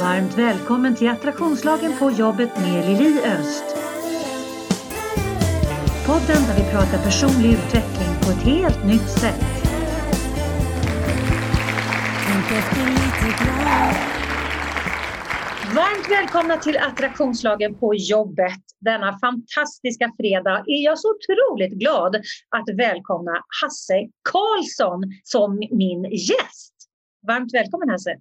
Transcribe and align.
Varmt 0.00 0.38
välkommen 0.38 0.94
till 0.94 1.08
Attraktionslagen 1.08 1.98
på 1.98 2.10
jobbet 2.10 2.56
med 2.56 2.86
Lili 2.86 3.20
Öst. 3.24 3.64
Podden 6.06 6.42
där 6.46 6.56
vi 6.56 6.70
pratar 6.70 7.04
personlig 7.04 7.52
utveckling 7.52 8.08
på 8.22 8.30
ett 8.30 8.42
helt 8.42 8.86
nytt 8.86 9.08
sätt. 9.08 9.44
Varmt 15.74 16.10
välkomna 16.10 16.56
till 16.56 16.76
Attraktionslagen 16.76 17.74
på 17.74 17.94
jobbet. 17.94 18.62
Denna 18.80 19.18
fantastiska 19.18 20.12
fredag 20.16 20.58
är 20.66 20.84
jag 20.84 20.98
så 20.98 21.08
otroligt 21.14 21.72
glad 21.72 22.16
att 22.48 22.76
välkomna 22.76 23.32
Hasse 23.62 24.08
Karlsson 24.30 25.02
som 25.24 25.58
min 25.70 26.04
gäst. 26.04 26.74
Varmt 27.26 27.54
välkommen 27.54 27.90
Hasse! 27.90 28.16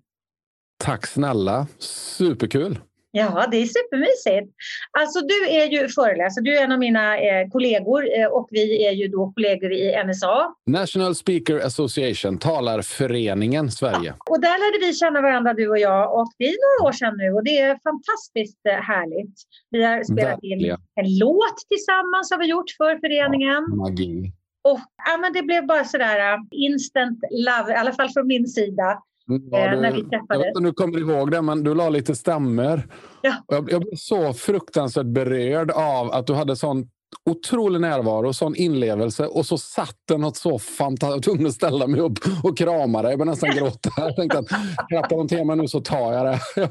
Tack 0.77 1.07
snälla! 1.07 1.67
Superkul! 1.79 2.79
Ja, 3.11 3.47
det 3.51 3.57
är 3.57 3.65
supermysigt. 3.65 4.55
Alltså 4.99 5.19
du 5.21 5.49
är 5.49 5.65
ju 5.65 5.87
föreläsare, 5.87 6.43
du 6.43 6.57
är 6.57 6.63
en 6.63 6.71
av 6.71 6.79
mina 6.79 7.17
eh, 7.17 7.49
kollegor 7.49 8.19
eh, 8.19 8.25
och 8.25 8.47
vi 8.51 8.85
är 8.85 8.91
ju 8.91 9.07
då 9.07 9.31
kollegor 9.35 9.71
i 9.71 10.03
NSA. 10.05 10.53
National 10.65 11.15
Speaker 11.15 11.59
Association, 11.65 12.37
talarföreningen 12.37 13.71
Sverige. 13.71 14.13
Ja, 14.17 14.31
och 14.31 14.41
där 14.41 14.57
lärde 14.59 14.85
vi 14.85 14.93
känna 14.93 15.21
varandra 15.21 15.53
du 15.53 15.69
och 15.69 15.79
jag 15.79 16.19
och 16.19 16.31
det 16.37 16.45
är 16.45 16.79
några 16.79 16.89
år 16.89 16.93
sedan 16.93 17.13
nu 17.17 17.31
och 17.33 17.43
det 17.43 17.59
är 17.59 17.79
fantastiskt 17.83 18.65
eh, 18.69 18.73
härligt. 18.73 19.35
Vi 19.69 19.83
har 19.83 20.03
spelat 20.03 20.43
in 20.43 20.77
en 21.01 21.17
låt 21.17 21.57
tillsammans 21.69 22.31
har 22.31 22.37
vi 22.37 22.45
gjort 22.45 22.69
för 22.77 22.99
föreningen. 22.99 23.65
Ja, 23.69 23.75
magi. 23.75 24.31
Och 24.69 24.79
ja, 25.05 25.17
men 25.17 25.33
det 25.33 25.43
blev 25.43 25.67
bara 25.67 25.83
sådär 25.85 26.33
uh, 26.33 26.39
instant 26.51 27.19
love, 27.31 27.73
i 27.73 27.75
alla 27.75 27.91
fall 27.91 28.09
från 28.09 28.27
min 28.27 28.47
sida. 28.47 29.03
Ja, 29.51 29.57
eh, 29.59 29.71
du, 29.71 29.81
när 29.81 29.91
vi 29.91 30.01
träffades. 30.03 30.25
jag 30.29 30.37
vet 30.37 30.47
inte 30.47 30.57
om 30.57 30.63
du 30.63 30.73
kommer 30.73 30.99
ihåg 30.99 31.31
det, 31.31 31.41
men 31.41 31.63
du 31.63 31.75
la 31.75 31.89
lite 31.89 32.15
stämmer. 32.15 32.87
Ja. 33.21 33.33
Och 33.47 33.55
Jag, 33.55 33.71
jag 33.71 33.81
blev 33.81 33.95
så 33.95 34.33
fruktansvärt 34.33 35.05
berörd 35.05 35.71
av 35.71 36.11
att 36.11 36.27
du 36.27 36.33
hade 36.33 36.55
sån 36.55 36.89
otrolig 37.29 37.81
närvaro, 37.81 38.33
sån 38.33 38.55
inlevelse 38.55 39.25
och 39.27 39.45
så 39.45 39.57
satt 39.57 39.95
det 40.07 40.17
något 40.17 40.37
så 40.37 40.59
fantastiskt. 40.59 41.01
Jag 41.03 41.11
var 41.11 41.19
tvungen 41.21 41.45
att 41.47 41.53
ställa 41.53 41.87
mig 41.87 42.01
upp 42.01 42.13
och 42.43 42.57
krama 42.57 43.01
dig. 43.01 43.11
Jag 43.11 43.19
började 43.19 43.31
nästan 43.31 43.49
gråta. 43.55 43.89
Jag 43.97 44.15
tänkte 44.15 44.39
att 44.39 44.47
knappar 44.89 45.17
de 45.17 45.27
till 45.27 45.45
mig 45.45 45.55
nu 45.55 45.67
så 45.67 45.81
tar 45.81 46.13
jag 46.13 46.25
det. 46.25 46.39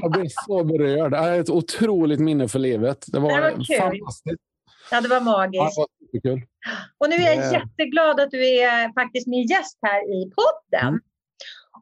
Jag, 0.00 0.10
blev 0.12 0.26
så 0.46 0.64
berörd. 0.64 1.10
Det 1.12 1.16
är 1.18 1.40
ett 1.40 1.50
otroligt 1.50 2.20
minne 2.20 2.48
för 2.48 2.58
livet. 2.58 3.04
Det 3.06 3.18
var, 3.18 3.28
Det 3.28 3.40
var 3.40 3.50
fantastiskt. 3.78 4.42
Ja, 4.90 5.00
det 5.00 5.08
var 5.08 5.16
Ja, 5.16 5.22
magiskt. 5.22 5.76
det 6.22 6.30
var. 6.30 6.42
Och 6.98 7.08
nu 7.10 7.16
är 7.16 7.34
jag 7.34 7.38
Det- 7.38 7.52
jätteglad 7.52 8.20
att 8.20 8.30
du 8.30 8.46
är 8.58 8.92
faktiskt 8.92 9.26
min 9.26 9.46
gäst 9.46 9.78
här 9.86 10.00
i 10.22 10.30
podden. 10.30 10.88
Mm. 10.88 11.00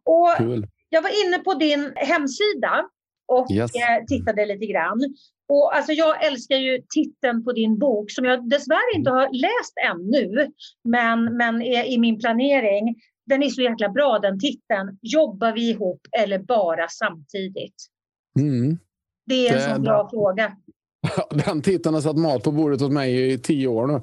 Och 0.06 0.34
Kul. 0.38 0.66
jag 0.88 1.02
var 1.02 1.26
inne 1.26 1.38
på 1.38 1.54
din 1.54 1.92
hemsida 1.96 2.84
och 3.32 3.50
Yes. 3.50 3.74
eh, 3.74 4.04
tittade 4.08 4.46
lite 4.46 4.66
grann. 4.66 4.98
Och 5.48 5.76
alltså 5.76 5.92
jag 5.92 6.24
älskar 6.26 6.56
ju 6.56 6.82
titeln 6.94 7.44
på 7.44 7.52
din 7.52 7.78
bok 7.78 8.10
som 8.10 8.24
jag 8.24 8.48
dessvärre 8.50 8.96
inte 8.96 9.10
har 9.10 9.28
läst 9.32 9.74
ännu, 9.90 10.50
men, 10.84 11.36
men 11.36 11.62
är 11.62 11.84
i 11.84 11.98
min 11.98 12.18
planering. 12.18 12.94
Den 13.26 13.42
är 13.42 13.48
så 13.48 13.62
jäkla 13.62 13.88
bra 13.88 14.18
den 14.18 14.40
titeln. 14.40 14.98
Jobbar 15.02 15.52
vi 15.52 15.70
ihop 15.70 16.00
eller 16.18 16.38
bara 16.38 16.88
samtidigt? 16.88 17.74
Mm. 18.38 18.78
Det 19.26 19.48
är 19.48 19.52
en 19.52 19.58
Det- 19.58 19.74
sån 19.74 19.82
bra 19.82 20.08
fråga. 20.10 20.52
Den 21.46 21.62
titeln 21.62 21.94
har 21.94 22.02
satt 22.02 22.16
mat 22.18 22.42
på 22.42 22.52
bordet 22.52 22.82
åt 22.82 22.92
mig 22.92 23.32
i 23.32 23.38
tio 23.38 23.68
år 23.68 23.86
nu. 23.86 24.00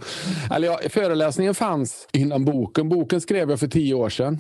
Eller 0.56 0.68
ja, 0.68 0.80
föreläsningen 0.90 1.56
fanns 1.56 2.08
innan 2.14 2.46
boken. 2.46 2.90
Boken 2.90 3.22
skrev 3.22 3.50
jag 3.50 3.60
för 3.60 3.68
tio 3.68 3.94
år 3.94 4.10
sedan. 4.10 4.40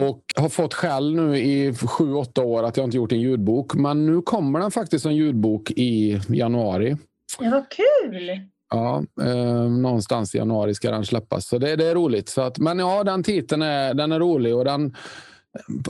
Och 0.00 0.22
har 0.36 0.48
fått 0.48 0.74
skäll 0.74 1.14
nu 1.14 1.38
i 1.38 1.74
sju, 1.74 2.14
åtta 2.14 2.42
år 2.42 2.62
att 2.62 2.76
jag 2.76 2.86
inte 2.86 2.96
gjort 2.96 3.12
en 3.12 3.20
ljudbok. 3.20 3.74
Men 3.74 4.06
nu 4.06 4.22
kommer 4.22 4.60
den 4.60 4.70
faktiskt 4.70 5.02
som 5.02 5.14
ljudbok 5.14 5.70
i 5.70 6.20
januari. 6.28 6.96
Det 7.38 7.50
var 7.50 7.64
kul! 7.70 8.40
Ja, 8.70 9.04
eh, 9.22 9.70
någonstans 9.70 10.34
i 10.34 10.38
januari 10.38 10.74
ska 10.74 10.90
den 10.90 11.04
släppas. 11.04 11.46
Så 11.46 11.58
det, 11.58 11.76
det 11.76 11.86
är 11.86 11.94
roligt. 11.94 12.28
Så 12.28 12.40
att, 12.40 12.58
men 12.58 12.78
ja, 12.78 13.04
den 13.04 13.22
titeln 13.22 13.62
är, 13.62 13.94
den 13.94 14.12
är 14.12 14.20
rolig. 14.20 14.56
och 14.56 14.64
den 14.64 14.94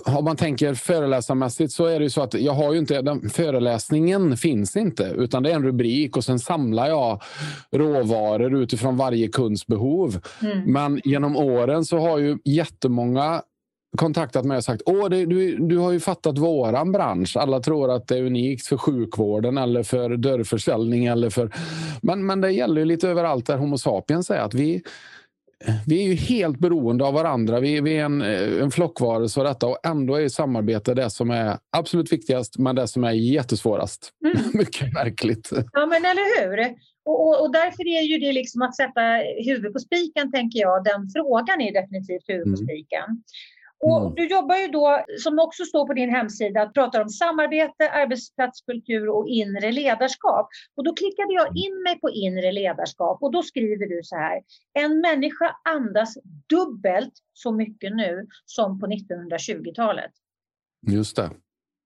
om 0.04 0.24
man 0.24 0.36
tänker 0.36 0.74
föreläsarmässigt 0.74 1.72
så 1.72 1.84
är 1.84 1.98
det 1.98 2.04
ju 2.04 2.10
så 2.10 2.22
att 2.22 2.34
jag 2.34 2.52
har 2.52 2.72
ju 2.72 2.78
inte, 2.78 3.02
den, 3.02 3.30
föreläsningen 3.30 4.36
finns 4.36 4.76
inte 4.76 5.14
utan 5.16 5.42
det 5.42 5.50
är 5.50 5.54
en 5.54 5.64
rubrik 5.64 6.16
och 6.16 6.24
sen 6.24 6.38
samlar 6.38 6.88
jag 6.88 7.22
råvaror 7.70 8.62
utifrån 8.62 8.96
varje 8.96 9.28
kunds 9.28 9.66
behov. 9.66 10.20
Mm. 10.42 10.72
Men 10.72 11.00
genom 11.04 11.36
åren 11.36 11.84
så 11.84 11.98
har 11.98 12.18
ju 12.18 12.38
jättemånga 12.44 13.42
kontaktat 13.96 14.44
mig 14.44 14.56
och 14.56 14.64
sagt 14.64 14.82
Åh, 14.86 15.08
det, 15.08 15.26
du, 15.26 15.56
du 15.56 15.78
har 15.78 15.92
ju 15.92 16.00
fattat 16.00 16.38
våran 16.38 16.92
bransch. 16.92 17.36
Alla 17.36 17.60
tror 17.60 17.90
att 17.90 18.08
det 18.08 18.18
är 18.18 18.22
unikt 18.22 18.66
för 18.66 18.76
sjukvården 18.76 19.58
eller 19.58 19.82
för 19.82 20.16
dörrförsäljning. 20.16 21.06
Eller 21.06 21.30
för... 21.30 21.50
men, 22.02 22.26
men 22.26 22.40
det 22.40 22.50
gäller 22.50 22.80
ju 22.80 22.84
lite 22.84 23.08
överallt 23.08 23.46
där 23.46 23.56
Homo 23.56 23.78
sapiens 23.78 24.30
är. 24.30 24.38
Att 24.38 24.54
vi, 24.54 24.82
vi 25.86 26.04
är 26.04 26.08
ju 26.08 26.14
helt 26.14 26.58
beroende 26.58 27.04
av 27.04 27.14
varandra. 27.14 27.60
Vi, 27.60 27.80
vi 27.80 27.96
är 27.96 28.04
en, 28.04 28.22
en 28.62 28.70
flockvarelse 28.70 29.40
och 29.40 29.46
detta 29.46 29.66
och 29.66 29.86
ändå 29.86 30.14
är 30.14 30.28
samarbete 30.28 30.94
det 30.94 31.10
som 31.10 31.30
är 31.30 31.58
absolut 31.76 32.12
viktigast 32.12 32.58
men 32.58 32.76
det 32.76 32.88
som 32.88 33.04
är 33.04 33.12
jättesvårast. 33.12 34.10
Mm. 34.24 34.36
Mycket 34.54 34.92
märkligt. 34.92 35.50
Ja, 35.72 35.86
men 35.86 36.04
eller 36.04 36.40
hur? 36.40 36.74
Och, 37.04 37.26
och, 37.26 37.42
och 37.42 37.52
därför 37.52 37.86
är 37.98 38.02
ju 38.02 38.18
det 38.18 38.32
liksom 38.32 38.62
att 38.62 38.76
sätta 38.76 39.00
huvudet 39.44 39.72
på 39.72 39.78
spiken, 39.78 40.32
tänker 40.32 40.58
jag. 40.60 40.84
Den 40.84 41.08
frågan 41.16 41.60
är 41.60 41.72
definitivt 41.72 42.28
huvudet 42.28 42.54
på 42.54 42.62
Mm. 42.62 42.66
spiken. 42.66 43.22
Och 43.80 44.00
Mm. 44.00 44.14
Du 44.14 44.26
jobbar 44.26 44.56
ju 44.56 44.68
då, 44.68 45.04
som 45.18 45.38
också 45.38 45.64
står 45.64 45.86
på 45.86 45.92
din 45.92 46.10
hemsida, 46.10 46.62
att 46.62 46.74
pratar 46.74 47.00
om 47.02 47.08
samarbete, 47.08 47.90
arbetsplatskultur 47.90 49.08
och 49.08 49.28
inre 49.28 49.72
ledarskap. 49.72 50.48
Och 50.76 50.84
då 50.84 50.94
klickade 50.94 51.34
jag 51.34 51.46
in 51.56 51.82
mig 51.82 52.00
på 52.00 52.10
inre 52.10 52.52
ledarskap 52.52 53.22
och 53.22 53.32
då 53.32 53.42
skriver 53.42 53.86
du 53.86 54.00
så 54.02 54.16
här. 54.16 54.42
En 54.72 55.00
människa 55.00 55.56
andas 55.64 56.18
dubbelt 56.48 57.12
så 57.32 57.52
mycket 57.52 57.96
nu 57.96 58.26
som 58.44 58.80
på 58.80 58.86
1920-talet. 58.86 60.12
Just 60.86 61.16
det. 61.16 61.30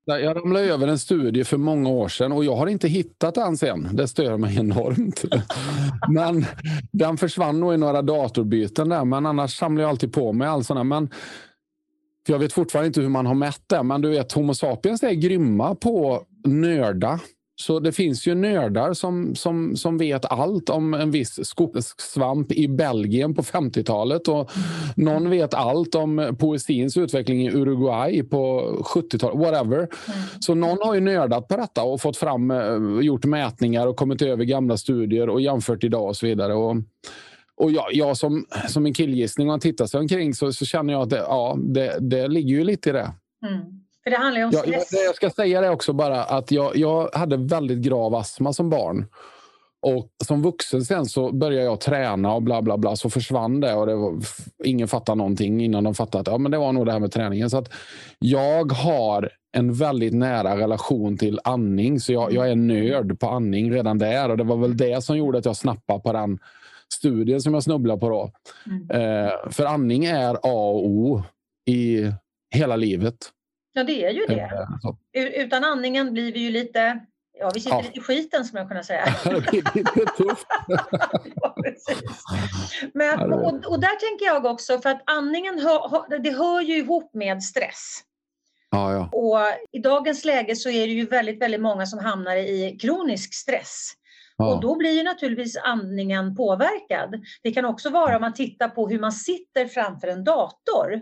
Jag 0.05 0.37
ramlade 0.37 0.67
över 0.67 0.89
en 0.89 0.99
studie 0.99 1.45
för 1.45 1.57
många 1.57 1.89
år 1.89 2.09
sedan 2.09 2.33
och 2.33 2.45
jag 2.45 2.57
har 2.57 2.67
inte 2.67 2.89
hittat 2.89 3.35
den 3.35 3.57
sen. 3.57 3.89
Det 3.93 4.09
stör 4.09 4.37
mig 4.37 4.59
enormt. 4.59 5.25
Men 6.09 6.45
den 6.93 7.17
försvann 7.17 7.61
nog 7.61 7.75
i 7.75 7.77
några 7.77 8.03
datorbyten 8.03 8.89
där. 8.89 9.05
Men 9.05 9.27
annars 9.27 9.57
samlar 9.57 9.83
jag 9.83 9.91
alltid 9.91 10.13
på 10.13 10.33
mig 10.33 10.49
all 10.49 10.65
sån 10.65 10.77
här. 10.77 10.85
Men 10.85 11.11
för 12.27 12.33
jag 12.33 12.39
vet 12.39 12.53
fortfarande 12.53 12.87
inte 12.87 13.01
hur 13.01 13.09
man 13.09 13.27
har 13.27 13.35
mätt 13.35 13.63
det. 13.67 13.83
Men 13.83 14.01
du 14.01 14.11
vet, 14.11 14.33
Homo 14.33 14.55
sapiens 14.55 15.03
är 15.03 15.13
grymma 15.13 15.75
på 15.75 16.23
nörda. 16.45 17.21
Så 17.61 17.81
det 17.81 17.93
finns 17.93 18.27
ju 18.27 18.35
nördar 18.35 18.93
som, 18.93 19.35
som, 19.35 19.77
som 19.77 19.99
vet 19.99 20.25
allt 20.25 20.71
om 20.71 20.95
en 20.95 21.11
viss 21.11 21.47
skogssvamp 21.47 22.53
i 22.53 22.69
Belgien 22.69 23.35
på 23.35 23.43
50-talet. 23.43 24.29
Och 24.29 24.51
någon 24.97 25.31
vet 25.31 25.55
allt 25.55 25.95
om 25.95 26.37
poesins 26.39 26.97
utveckling 26.97 27.47
i 27.47 27.51
Uruguay 27.51 28.23
på 28.23 28.61
70-talet. 28.95 29.39
Whatever. 29.39 29.89
Så 30.41 30.55
någon 30.55 30.79
har 30.83 30.95
ju 30.95 31.01
nördat 31.01 31.49
på 31.49 31.57
detta 31.57 31.83
och 31.83 32.01
fått 32.01 32.17
fram, 32.17 32.51
eh, 32.51 33.01
gjort 33.03 33.25
mätningar 33.25 33.87
och 33.87 33.97
kommit 33.97 34.23
över 34.23 34.45
gamla 34.45 34.77
studier 34.77 35.29
och 35.29 35.41
jämfört 35.41 35.85
idag 35.85 36.09
och 36.09 36.17
så 36.17 36.27
vidare. 36.27 36.55
Och, 36.55 36.77
och 37.61 37.71
jag, 37.71 37.85
jag 37.91 38.17
som, 38.17 38.47
som 38.69 38.87
en 38.87 38.95
killgissning, 38.95 39.47
om 39.47 39.53
man 39.53 39.61
tittar 39.61 39.87
sig 39.87 40.01
omkring 40.01 40.35
så, 40.35 40.53
så 40.53 40.65
känner 40.65 40.93
jag 40.93 41.03
att 41.03 41.11
det, 41.11 41.17
ja, 41.17 41.57
det, 41.59 41.97
det 42.01 42.29
ligger 42.29 42.57
ju 42.57 42.65
lite 42.65 42.89
i 42.89 42.93
det. 42.93 43.13
Mm. 43.47 43.61
För 44.05 44.11
det 44.11 44.17
handlar 44.17 44.45
om 44.45 44.51
Jag, 44.53 44.69
jag, 44.69 44.83
jag 45.07 45.15
ska 45.15 45.31
säga 45.31 45.61
det 45.61 45.71
också 45.71 45.93
bara 45.93 46.25
att 46.25 46.51
jag, 46.51 46.77
jag 46.77 47.11
hade 47.13 47.37
väldigt 47.37 47.79
grav 47.79 48.15
astma 48.15 48.53
som 48.53 48.71
barn. 48.71 49.07
Och 49.83 50.11
som 50.25 50.43
vuxen 50.43 50.85
sen 50.85 51.07
så 51.07 51.33
började 51.33 51.65
jag 51.65 51.81
träna 51.81 52.35
och 52.35 52.43
bla 52.43 52.63
bla 52.63 52.79
bla. 52.79 52.97
Så 52.97 53.11
försvann 53.11 53.61
det 53.61 53.75
och 53.75 53.87
det 53.87 53.95
var, 53.95 54.15
ingen 54.65 54.89
fattade 54.89 55.19
någonting 55.19 55.65
innan 55.65 55.85
de 55.85 55.95
fattade 55.95 56.21
att 56.21 56.27
ja, 56.27 56.39
men 56.39 56.53
det 56.53 56.59
var 56.59 56.73
nog 56.73 56.87
det 56.87 56.93
här 56.93 56.99
med 56.99 57.13
träningen. 57.13 57.51
Så 57.51 57.59
att 57.59 57.73
jag 58.19 58.73
har 58.73 59.31
en 59.53 59.75
väldigt 59.75 60.15
nära 60.15 60.57
relation 60.57 61.19
till 61.19 61.41
andning. 61.45 62.01
Så 62.01 62.13
jag, 62.13 62.33
jag 62.33 62.51
är 62.51 62.57
nörd 62.57 63.21
på 63.21 63.29
andning 63.29 63.73
redan 63.73 63.99
där. 63.99 64.29
Och 64.29 64.37
det 64.37 64.45
var 64.45 64.57
väl 64.57 64.77
det 64.77 65.05
som 65.05 65.19
gjorde 65.19 65.39
att 65.39 65.45
jag 65.45 65.57
snappade 65.57 66.01
på 66.01 66.13
den 66.13 66.39
studien 66.93 67.41
som 67.41 67.55
jag 67.55 67.63
snubblade 67.63 68.01
på 68.01 68.09
då. 68.09 68.33
Mm. 68.67 68.91
Eh, 68.91 69.33
för 69.51 69.65
andning 69.65 70.05
är 70.05 70.35
A 70.35 70.39
och 70.43 70.87
O 70.87 71.23
i 71.67 72.13
hela 72.55 72.77
livet. 72.77 73.17
Ja, 73.73 73.85
det 73.85 74.05
är 74.05 74.11
ju 74.11 74.27
det. 74.27 74.67
Eh, 75.17 75.25
Utan 75.25 75.65
andningen 75.65 76.13
blir 76.13 76.33
vi 76.33 76.41
ju 76.41 76.51
lite, 76.51 77.01
ja 77.39 77.51
vi 77.55 77.61
sitter 77.61 77.77
Ja. 77.77 77.83
lite 77.83 77.99
i 77.99 78.03
skiten 78.03 78.45
som 78.45 78.59
jag 78.59 78.69
kunna 78.69 78.83
säga. 78.83 79.05
det 79.25 79.31
blir 79.31 79.75
lite 79.75 80.07
tufft. 80.17 80.47
ja. 81.37 81.57
Men, 82.95 83.33
och, 83.33 83.67
och 83.67 83.81
där 83.81 84.09
tänker 84.09 84.27
jag 84.27 84.45
också, 84.45 84.79
för 84.79 84.91
att 84.91 85.03
andningen 85.07 85.59
hör, 85.59 86.19
det 86.19 86.31
hör 86.31 86.61
ju 86.61 86.77
ihop 86.79 87.15
med 87.15 87.43
stress. 87.43 88.01
Ja, 88.71 88.93
ja. 88.93 89.09
Och 89.13 89.39
i 89.73 89.79
dagens 89.79 90.25
läge 90.25 90.57
så 90.57 90.71
är 90.71 90.87
det 90.87 90.93
ju 90.93 91.07
väldigt, 91.07 91.43
väldigt 91.43 91.61
många 91.61 91.87
som 91.87 91.99
hamnar 91.99 92.37
i 92.37 92.79
kronisk 92.81 93.35
stress. 93.35 93.93
Ja. 94.41 94.55
Och 94.55 94.61
då 94.61 94.77
blir 94.77 94.91
ju 94.93 95.03
naturligtvis 95.03 95.57
andningen 95.57 96.37
påverkad. 96.37 97.25
Det 97.43 97.53
kan 97.53 97.65
också 97.65 97.91
vara 97.91 98.17
om 98.17 98.21
man 98.21 98.35
tittar 98.35 98.69
på 98.69 98.89
hur 98.89 99.01
man 99.01 99.13
sitter 99.13 99.67
framför 99.67 100.09
en 100.09 100.25
dator. 100.25 101.01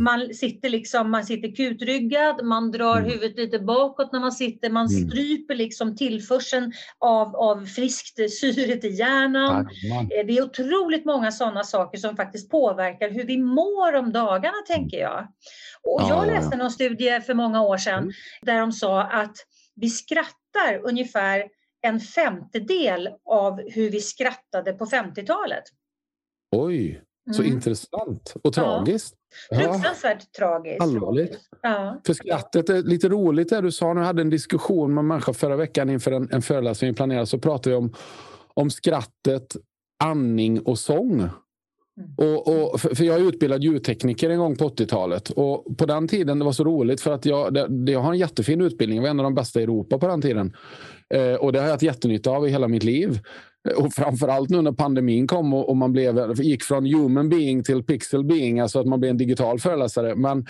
Man 0.00 0.34
sitter, 0.34 0.68
liksom, 0.68 1.10
man 1.10 1.24
sitter 1.24 1.56
kutryggad, 1.56 2.44
man 2.44 2.70
drar 2.70 2.96
Mm. 2.98 3.10
huvudet 3.10 3.36
lite 3.38 3.58
bakåt 3.58 4.12
när 4.12 4.20
man 4.20 4.32
sitter, 4.32 4.70
man 4.70 4.86
Mm. 4.86 5.08
stryper 5.10 5.54
liksom 5.54 5.96
tillförseln 5.96 6.72
av, 6.98 7.36
av 7.36 7.66
friskt 7.66 8.30
syre 8.40 8.76
till 8.76 8.98
hjärnan. 8.98 9.68
Jajamän. 9.82 10.10
Eh, 10.20 10.26
Det 10.26 10.38
är 10.38 10.42
otroligt 10.42 11.04
många 11.04 11.32
sådana 11.32 11.64
saker 11.64 11.98
som 11.98 12.16
faktiskt 12.16 12.50
påverkar 12.50 13.10
hur 13.10 13.24
vi 13.26 13.38
mår 13.38 13.94
om 13.94 14.12
dagarna, 14.12 14.56
tänker 14.66 14.98
jag. 14.98 15.20
Och 15.82 16.00
Ja, 16.02 16.08
jag 16.08 16.18
ja, 16.18 16.26
ja. 16.26 16.34
läste 16.40 16.56
någon 16.56 16.70
studie 16.70 17.20
för 17.20 17.34
många 17.34 17.62
år 17.62 17.76
sedan 17.76 17.98
Mm. 18.02 18.12
där 18.42 18.60
de 18.60 18.72
sa 18.72 19.02
att 19.02 19.36
vi 19.76 19.90
skrattar 19.90 20.80
ungefär 20.82 21.44
en 21.82 22.00
femtedel 22.00 23.08
av 23.30 23.60
hur 23.70 23.90
vi 23.90 24.00
skrattade 24.00 24.72
på 24.72 24.86
50-talet. 24.86 25.64
Oj, 26.56 27.02
så 27.36 27.42
Mm. 27.42 27.54
intressant 27.54 28.34
och 28.44 28.52
tragiskt. 28.52 29.14
Ja, 29.50 29.56
Fruktansvärt 29.58 30.32
tragiskt. 30.32 30.82
allvarligt. 30.82 31.38
Ja. 31.62 32.00
För 32.06 32.14
skrattet 32.14 32.68
är 32.68 32.82
lite 32.82 33.08
roligt 33.08 33.48
det 33.48 33.60
du 33.60 33.72
sa. 33.72 33.92
Nu 33.94 34.00
hade 34.00 34.22
en 34.22 34.30
diskussion 34.30 34.94
med 34.94 35.02
en 35.02 35.06
människa 35.06 35.32
förra 35.32 35.56
veckan 35.56 35.90
inför 35.90 36.12
en, 36.12 36.28
en 36.32 36.42
föreläsning 36.42 36.90
vi 36.90 36.96
planerade. 36.96 37.26
Så 37.26 37.38
pratade 37.38 37.70
vi 37.70 37.76
om, 37.76 37.94
om 38.54 38.70
skrattet, 38.70 39.56
andning 40.04 40.60
och 40.60 40.78
sång. 40.78 41.28
Mm. 42.00 42.10
Och, 42.16 42.72
och, 42.72 42.80
för, 42.80 43.04
jag 43.04 43.20
är 43.20 43.28
utbildad 43.28 43.64
ljudtekniker 43.64 44.30
en 44.30 44.38
gång 44.38 44.56
på 44.56 44.68
80-talet. 44.68 45.30
Och 45.30 45.78
på 45.78 45.86
den 45.86 46.08
tiden 46.08 46.38
det 46.38 46.44
var 46.44 46.52
så 46.52 46.64
roligt 46.64 47.00
för 47.00 47.12
att 47.12 47.26
jag, 47.26 47.54
det, 47.54 47.92
jag 47.92 48.00
har 48.00 48.12
en 48.12 48.18
jättefin 48.18 48.60
utbildning. 48.60 48.96
Jag 48.96 49.02
var 49.02 49.10
en 49.10 49.20
av 49.20 49.24
de 49.24 49.34
bästa 49.34 49.60
i 49.60 49.62
Europa 49.62 49.98
på 49.98 50.06
den 50.06 50.22
tiden. 50.22 50.56
Eh, 51.14 51.34
och 51.34 51.52
det 51.52 51.58
har 51.58 51.66
jag 51.66 51.72
haft 51.72 51.82
jättenytta 51.82 52.30
av 52.30 52.48
i 52.48 52.50
hela 52.50 52.68
mitt 52.68 52.82
liv. 52.82 53.20
Eh, 53.68 53.84
och 53.84 53.92
framförallt 53.92 54.50
nu 54.50 54.62
när 54.62 54.72
pandemin 54.72 55.26
kom 55.26 55.54
och, 55.54 55.68
och 55.68 55.76
man 55.76 55.92
blev, 55.92 56.40
gick 56.40 56.62
från 56.62 56.86
human 56.86 57.28
being 57.28 57.62
till 57.62 57.82
pixel 57.82 58.24
being, 58.24 58.60
alltså 58.60 58.80
att 58.80 58.86
man 58.86 59.00
blev 59.00 59.10
en 59.10 59.18
digital 59.18 59.58
föreläsare. 59.58 60.14
Men, 60.14 60.46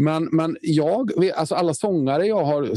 men, 0.00 0.28
men 0.32 0.56
jag, 0.60 1.10
alltså 1.34 1.54
alla 1.54 1.74
sångare 1.74 2.26
jag 2.26 2.44
har 2.44 2.68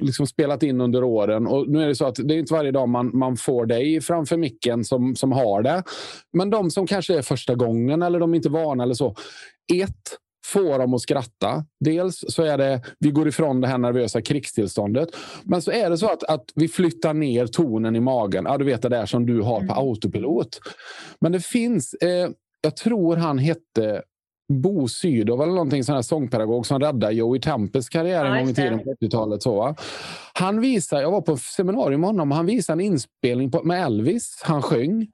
liksom 0.00 0.26
spelat 0.26 0.62
in 0.62 0.80
under 0.80 1.04
åren 1.04 1.46
och 1.46 1.68
nu 1.68 1.82
är 1.82 1.88
det 1.88 1.94
så 1.94 2.06
att 2.06 2.14
det 2.14 2.34
är 2.34 2.38
inte 2.38 2.54
varje 2.54 2.70
dag 2.70 2.88
man, 2.88 3.10
man 3.18 3.36
får 3.36 3.66
dig 3.66 4.00
framför 4.00 4.36
micken 4.36 4.84
som, 4.84 5.16
som 5.16 5.32
har 5.32 5.62
det. 5.62 5.82
Men 6.32 6.50
de 6.50 6.70
som 6.70 6.86
kanske 6.86 7.18
är 7.18 7.22
första 7.22 7.54
gången 7.54 8.02
eller 8.02 8.20
de 8.20 8.32
är 8.32 8.36
inte 8.36 8.48
vana 8.48 8.82
eller 8.82 8.94
så. 8.94 9.16
Ett, 9.74 10.16
få 10.46 10.78
dem 10.78 10.94
att 10.94 11.00
skratta. 11.00 11.64
Dels 11.80 12.24
så 12.28 12.42
är 12.42 12.58
det, 12.58 12.82
vi 12.98 13.10
går 13.10 13.28
ifrån 13.28 13.60
det 13.60 13.68
här 13.68 13.78
nervösa 13.78 14.22
krigstillståndet. 14.22 15.08
Men 15.42 15.62
så 15.62 15.70
är 15.70 15.90
det 15.90 15.98
så 15.98 16.06
att, 16.06 16.24
att 16.24 16.44
vi 16.54 16.68
flyttar 16.68 17.14
ner 17.14 17.46
tonen 17.46 17.96
i 17.96 18.00
magen. 18.00 18.44
Ja, 18.48 18.58
du 18.58 18.64
vet 18.64 18.82
det 18.82 18.88
där 18.88 19.06
som 19.06 19.26
du 19.26 19.40
har 19.40 19.58
på 19.58 19.72
Mm. 19.72 19.78
autopilot. 19.78 20.60
Men 21.20 21.32
det 21.32 21.40
finns, 21.40 21.94
eh, 21.94 22.30
jag 22.60 22.76
tror 22.76 23.16
han 23.16 23.38
hette 23.38 24.02
Bo 24.60 24.88
Sydow 24.88 25.42
eller 25.42 25.52
någonting 25.52 25.84
sån 25.84 25.94
här 25.94 26.02
sångpedagog 26.02 26.66
som 26.66 26.80
räddade 26.80 27.14
Joey 27.14 27.40
Tempes 27.40 27.88
karriär 27.88 28.24
en 28.24 28.38
gång 28.38 28.50
i 28.50 28.54
tiden 28.54 28.78
på 28.78 28.94
80-talet. 29.00 29.42
Så, 29.42 29.56
va? 29.56 29.74
Han 30.32 30.60
visar, 30.60 31.00
jag 31.00 31.10
var 31.10 31.20
på 31.20 31.32
ett 31.32 31.40
seminarium 31.40 32.00
med 32.00 32.08
honom 32.08 32.30
och 32.30 32.36
han 32.36 32.46
visade 32.46 32.76
en 32.76 32.92
inspelning 32.92 33.50
på, 33.50 33.62
med 33.62 33.84
Elvis. 33.84 34.40
Han 34.42 34.62
sjöng. 34.62 35.06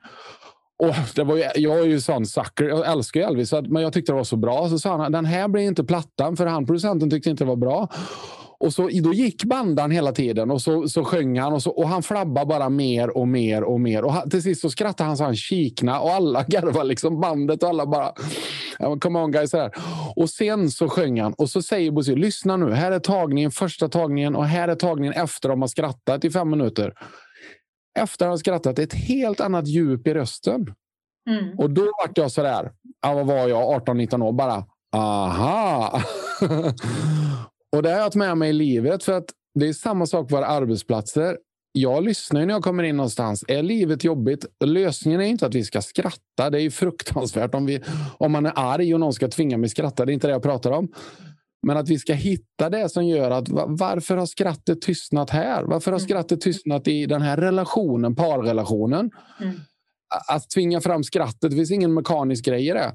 Och 0.78 0.94
det 1.14 1.24
var 1.24 1.36
ju, 1.36 1.44
jag 1.54 1.78
är 1.78 1.84
ju 1.84 2.00
sån 2.00 2.26
sucker, 2.26 2.64
jag 2.64 2.92
älskar 2.92 3.20
ju 3.20 3.26
Elvis, 3.26 3.52
men 3.52 3.82
jag 3.82 3.92
tyckte 3.92 4.12
det 4.12 4.16
var 4.16 4.24
så 4.24 4.36
bra. 4.36 4.68
Så 4.68 4.78
sa 4.78 4.96
han 4.96 5.12
den 5.12 5.24
här 5.24 5.48
blir 5.48 5.62
inte 5.62 5.84
plattan, 5.84 6.36
för 6.36 6.46
han 6.46 6.66
producenten 6.66 7.10
tyckte 7.10 7.30
inte 7.30 7.44
det 7.44 7.48
var 7.48 7.56
bra. 7.56 7.88
Och 8.60 8.72
så, 8.72 8.90
Då 9.02 9.12
gick 9.12 9.44
bandan 9.44 9.90
hela 9.90 10.12
tiden 10.12 10.50
och 10.50 10.62
så, 10.62 10.88
så 10.88 11.04
sjöng 11.04 11.38
han 11.38 11.52
och, 11.52 11.62
så, 11.62 11.70
och 11.70 11.88
han 11.88 12.02
flabbade 12.02 12.46
bara 12.46 12.68
mer 12.68 13.16
och 13.16 13.28
mer 13.28 13.62
och 13.62 13.80
mer. 13.80 14.04
Och 14.04 14.12
han, 14.12 14.30
till 14.30 14.42
sist 14.42 14.60
så 14.60 14.70
skrattade 14.70 15.08
han 15.08 15.16
så 15.16 15.24
han 15.24 15.36
kikna 15.36 16.00
och 16.00 16.10
alla 16.10 16.42
garvade 16.48 16.88
liksom 16.88 17.20
bandet 17.20 17.62
och 17.62 17.68
alla 17.68 17.86
bara 17.86 18.12
come 19.00 19.18
on 19.18 19.30
guys. 19.30 19.50
Så 19.50 19.58
här. 19.58 19.72
Och 20.16 20.30
sen 20.30 20.70
så 20.70 20.88
sjöng 20.88 21.20
han 21.20 21.32
och 21.32 21.50
så 21.50 21.62
säger 21.62 21.90
Bosse, 21.90 22.14
lyssna 22.14 22.56
nu, 22.56 22.72
här 22.72 22.92
är 22.92 22.98
tagningen, 22.98 23.50
första 23.50 23.88
tagningen 23.88 24.36
och 24.36 24.46
här 24.46 24.68
är 24.68 24.74
tagningen 24.74 25.12
efter 25.12 25.48
de 25.48 25.60
har 25.60 25.68
skrattat 25.68 26.24
i 26.24 26.30
fem 26.30 26.50
minuter. 26.50 26.94
Efter 27.98 28.26
han 28.26 28.38
skrattat, 28.38 28.78
ett 28.78 28.94
helt 28.94 29.40
annat 29.40 29.66
djup 29.66 30.06
i 30.06 30.14
rösten. 30.14 30.74
Mm. 31.30 31.58
Och 31.58 31.70
då 31.70 31.82
vart 31.82 32.18
jag 32.18 32.30
sådär, 32.30 32.72
ja, 33.02 33.14
vad 33.14 33.26
var 33.26 33.48
jag, 33.48 33.86
18-19 33.86 34.22
år, 34.22 34.32
bara 34.32 34.64
aha. 34.96 36.02
och 37.76 37.82
det 37.82 37.88
har 37.88 37.96
jag 37.96 38.04
haft 38.04 38.16
med 38.16 38.38
mig 38.38 38.50
i 38.50 38.52
livet 38.52 39.04
för 39.04 39.12
att 39.12 39.26
det 39.54 39.68
är 39.68 39.72
samma 39.72 40.06
sak 40.06 40.28
på 40.28 40.36
våra 40.36 40.46
arbetsplatser. 40.46 41.38
Jag 41.72 42.04
lyssnar 42.04 42.46
när 42.46 42.54
jag 42.54 42.62
kommer 42.62 42.82
in 42.82 42.96
någonstans. 42.96 43.44
Är 43.48 43.62
livet 43.62 44.04
jobbigt? 44.04 44.46
Lösningen 44.64 45.20
är 45.20 45.24
inte 45.24 45.46
att 45.46 45.54
vi 45.54 45.64
ska 45.64 45.82
skratta. 45.82 46.50
Det 46.50 46.62
är 46.62 46.70
fruktansvärt 46.70 47.54
om, 47.54 47.66
vi, 47.66 47.80
om 48.18 48.32
man 48.32 48.46
är 48.46 48.52
arg 48.56 48.94
och 48.94 49.00
någon 49.00 49.12
ska 49.12 49.28
tvinga 49.28 49.56
mig 49.58 49.68
skratta. 49.70 50.04
Det 50.06 50.12
är 50.12 50.14
inte 50.14 50.26
det 50.26 50.32
jag 50.32 50.42
pratar 50.42 50.70
om. 50.70 50.88
Men 51.66 51.76
att 51.76 51.88
vi 51.88 51.98
ska 51.98 52.12
hitta 52.12 52.70
det 52.70 52.88
som 52.88 53.06
gör 53.06 53.30
att 53.30 53.48
va- 53.48 53.64
varför 53.68 54.16
har 54.16 54.26
skrattet 54.26 54.80
tystnat 54.82 55.30
här? 55.30 55.62
Varför 55.64 55.92
har 55.92 55.98
Mm. 55.98 56.08
skrattet 56.08 56.40
tystnat 56.40 56.88
i 56.88 57.06
den 57.06 57.22
här 57.22 57.36
relationen, 57.36 58.14
parrelationen? 58.16 59.10
Mm. 59.40 59.54
att 60.28 60.50
tvinga 60.50 60.80
fram 60.80 61.04
skrattet. 61.04 61.50
Det 61.50 61.56
finns 61.56 61.70
ingen 61.70 61.94
mekanisk 61.94 62.44
grej 62.44 62.68
i 62.68 62.72
det. 62.72 62.94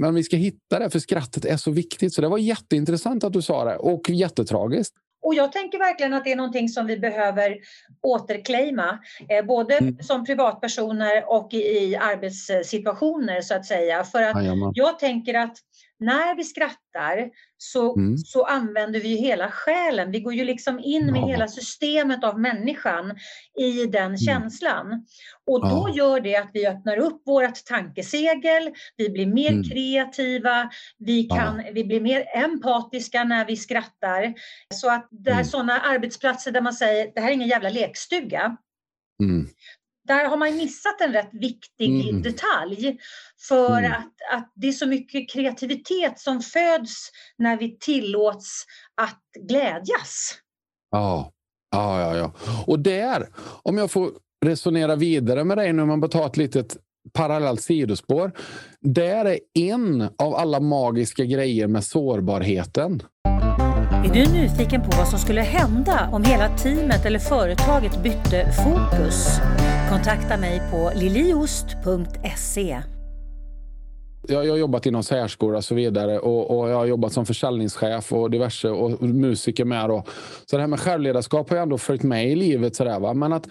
Men 0.00 0.14
vi 0.14 0.22
ska 0.22 0.36
hitta 0.36 0.78
det, 0.78 0.90
för 0.90 0.98
skrattet 0.98 1.44
är 1.44 1.56
så 1.56 1.70
viktigt. 1.70 2.14
Så 2.14 2.20
det 2.22 2.28
var 2.28 2.38
jätteintressant 2.38 3.24
att 3.24 3.32
du 3.32 3.42
sa 3.42 3.64
det 3.64 3.76
och 3.76 4.10
jättetragiskt. 4.10 4.94
Och 5.26 5.34
jag 5.34 5.52
tänker 5.52 5.78
verkligen 5.78 6.14
att 6.14 6.24
det 6.24 6.32
är 6.32 6.36
någonting 6.36 6.68
som 6.68 6.86
vi 6.86 6.98
behöver 6.98 7.56
återclaima, 8.02 8.98
eh, 9.28 9.44
både 9.44 9.74
Mm. 9.78 9.98
som 10.02 10.24
privatpersoner 10.24 11.24
och 11.30 11.54
i, 11.54 11.56
i 11.56 11.96
arbetssituationer 11.96 13.40
så 13.40 13.54
att 13.54 13.66
säga. 13.66 14.04
För 14.04 14.22
att 14.22 14.36
Jajamän. 14.36 14.72
jag 14.74 14.98
tänker 14.98 15.34
att 15.34 15.56
när 15.98 16.34
vi 16.36 16.44
skrattar 16.44 17.30
så, 17.58 17.96
Mm. 17.96 18.18
så 18.18 18.44
använder 18.44 19.00
vi 19.00 19.08
ju 19.08 19.16
hela 19.16 19.50
själen. 19.50 20.10
Vi 20.10 20.20
går 20.20 20.34
ju 20.34 20.44
liksom 20.44 20.78
in 20.80 21.06
med 21.12 21.20
Ja. 21.22 21.26
hela 21.26 21.48
systemet 21.48 22.24
av 22.24 22.40
människan 22.40 23.16
i 23.60 23.86
den 23.86 24.18
känslan. 24.18 25.06
Och 25.46 25.60
då 25.60 25.66
Mm. 25.86 25.92
Ja. 25.94 25.94
gör 25.96 26.20
det 26.20 26.36
att 26.36 26.50
vi 26.52 26.66
öppnar 26.66 26.96
upp 26.96 27.22
vårt 27.26 27.64
tankesegel, 27.64 28.70
vi 28.96 29.08
blir 29.10 29.26
mer 29.26 29.50
Mm. 29.52 29.64
kreativa, 29.64 30.70
vi, 30.98 31.26
Ja. 31.30 31.36
kan, 31.36 31.62
vi 31.74 31.84
blir 31.84 32.00
mer 32.00 32.24
empatiska 32.34 33.24
när 33.24 33.44
vi 33.46 33.56
skrattar. 33.56 34.34
Så 34.74 34.90
att 34.90 35.08
det 35.10 35.30
här 35.30 35.40
Mm. 35.40 35.44
sådana 35.50 35.80
arbetsplatser 35.80 36.52
där 36.52 36.60
man 36.60 36.72
säger 36.74 37.12
det 37.14 37.20
här 37.20 37.28
är 37.28 37.32
ingen 37.34 37.48
jävla 37.48 37.68
lekstuga. 37.68 38.56
Mm. 39.22 39.48
Där 40.06 40.24
har 40.28 40.36
man 40.36 40.56
missat 40.56 41.00
en 41.00 41.12
rätt 41.12 41.30
viktig 41.32 42.08
Mm. 42.08 42.22
detalj. 42.22 42.96
För 43.48 43.78
Mm. 43.78 43.92
att, 43.92 44.12
att 44.38 44.52
det 44.54 44.68
är 44.68 44.72
så 44.72 44.86
mycket 44.86 45.30
kreativitet 45.30 46.18
som 46.20 46.40
föds 46.40 47.10
när 47.38 47.56
vi 47.56 47.76
tillåts 47.78 48.64
att 49.00 49.20
glädjas. 49.48 50.34
Ja. 50.90 51.32
ja, 51.70 52.00
ja, 52.00 52.16
ja. 52.16 52.32
Och 52.66 52.78
där, 52.80 53.28
om 53.62 53.78
jag 53.78 53.90
får 53.90 54.10
resonera 54.44 54.96
vidare 54.96 55.44
med 55.44 55.58
dig 55.58 55.72
nu, 55.72 55.82
om 55.82 55.88
man 55.88 56.00
bara 56.00 56.08
tar 56.10 56.26
ett 56.26 56.36
litet 56.36 56.76
parallellt 57.12 57.60
sidospår. 57.62 58.32
Där 58.80 59.24
är 59.24 59.38
en 59.54 60.02
av 60.18 60.34
alla 60.34 60.60
magiska 60.60 61.24
grejer 61.24 61.66
med 61.66 61.84
sårbarheten. 61.84 63.02
Är 64.06 64.10
du 64.14 64.32
nyfiken 64.32 64.82
på 64.82 64.90
vad 64.96 65.08
som 65.08 65.18
skulle 65.18 65.40
hända 65.40 66.08
om 66.12 66.24
hela 66.24 66.56
teamet 66.56 67.06
eller 67.06 67.18
företaget 67.18 68.02
bytte 68.02 68.52
fokus? 68.64 69.38
Kontakta 69.90 70.36
mig 70.36 70.62
på 70.70 70.92
liliost.se. 70.94 72.82
Jag, 74.28 74.46
jag 74.46 74.52
har 74.52 74.58
jobbat 74.58 74.86
inom 74.86 75.02
särskola 75.02 75.56
och 75.56 75.64
så 75.64 75.74
vidare 75.74 76.18
och, 76.18 76.58
och 76.58 76.70
jag 76.70 76.76
har 76.76 76.86
jobbat 76.86 77.12
som 77.12 77.26
försäljningschef 77.26 78.12
och 78.12 78.30
diverse 78.30 78.68
och 78.68 79.02
musiker 79.02 79.64
med. 79.64 79.88
Då. 79.88 80.04
Så 80.46 80.56
det 80.56 80.62
här 80.62 80.68
med 80.68 80.80
självledarskap 80.80 81.50
har 81.50 81.56
jag 81.56 81.62
ändå 81.62 81.78
följt 81.78 82.02
med 82.02 82.28
i 82.30 82.36
livet. 82.36 82.76
Sådär, 82.76 83.00
va? 83.00 83.14
Men 83.14 83.32
att, 83.32 83.46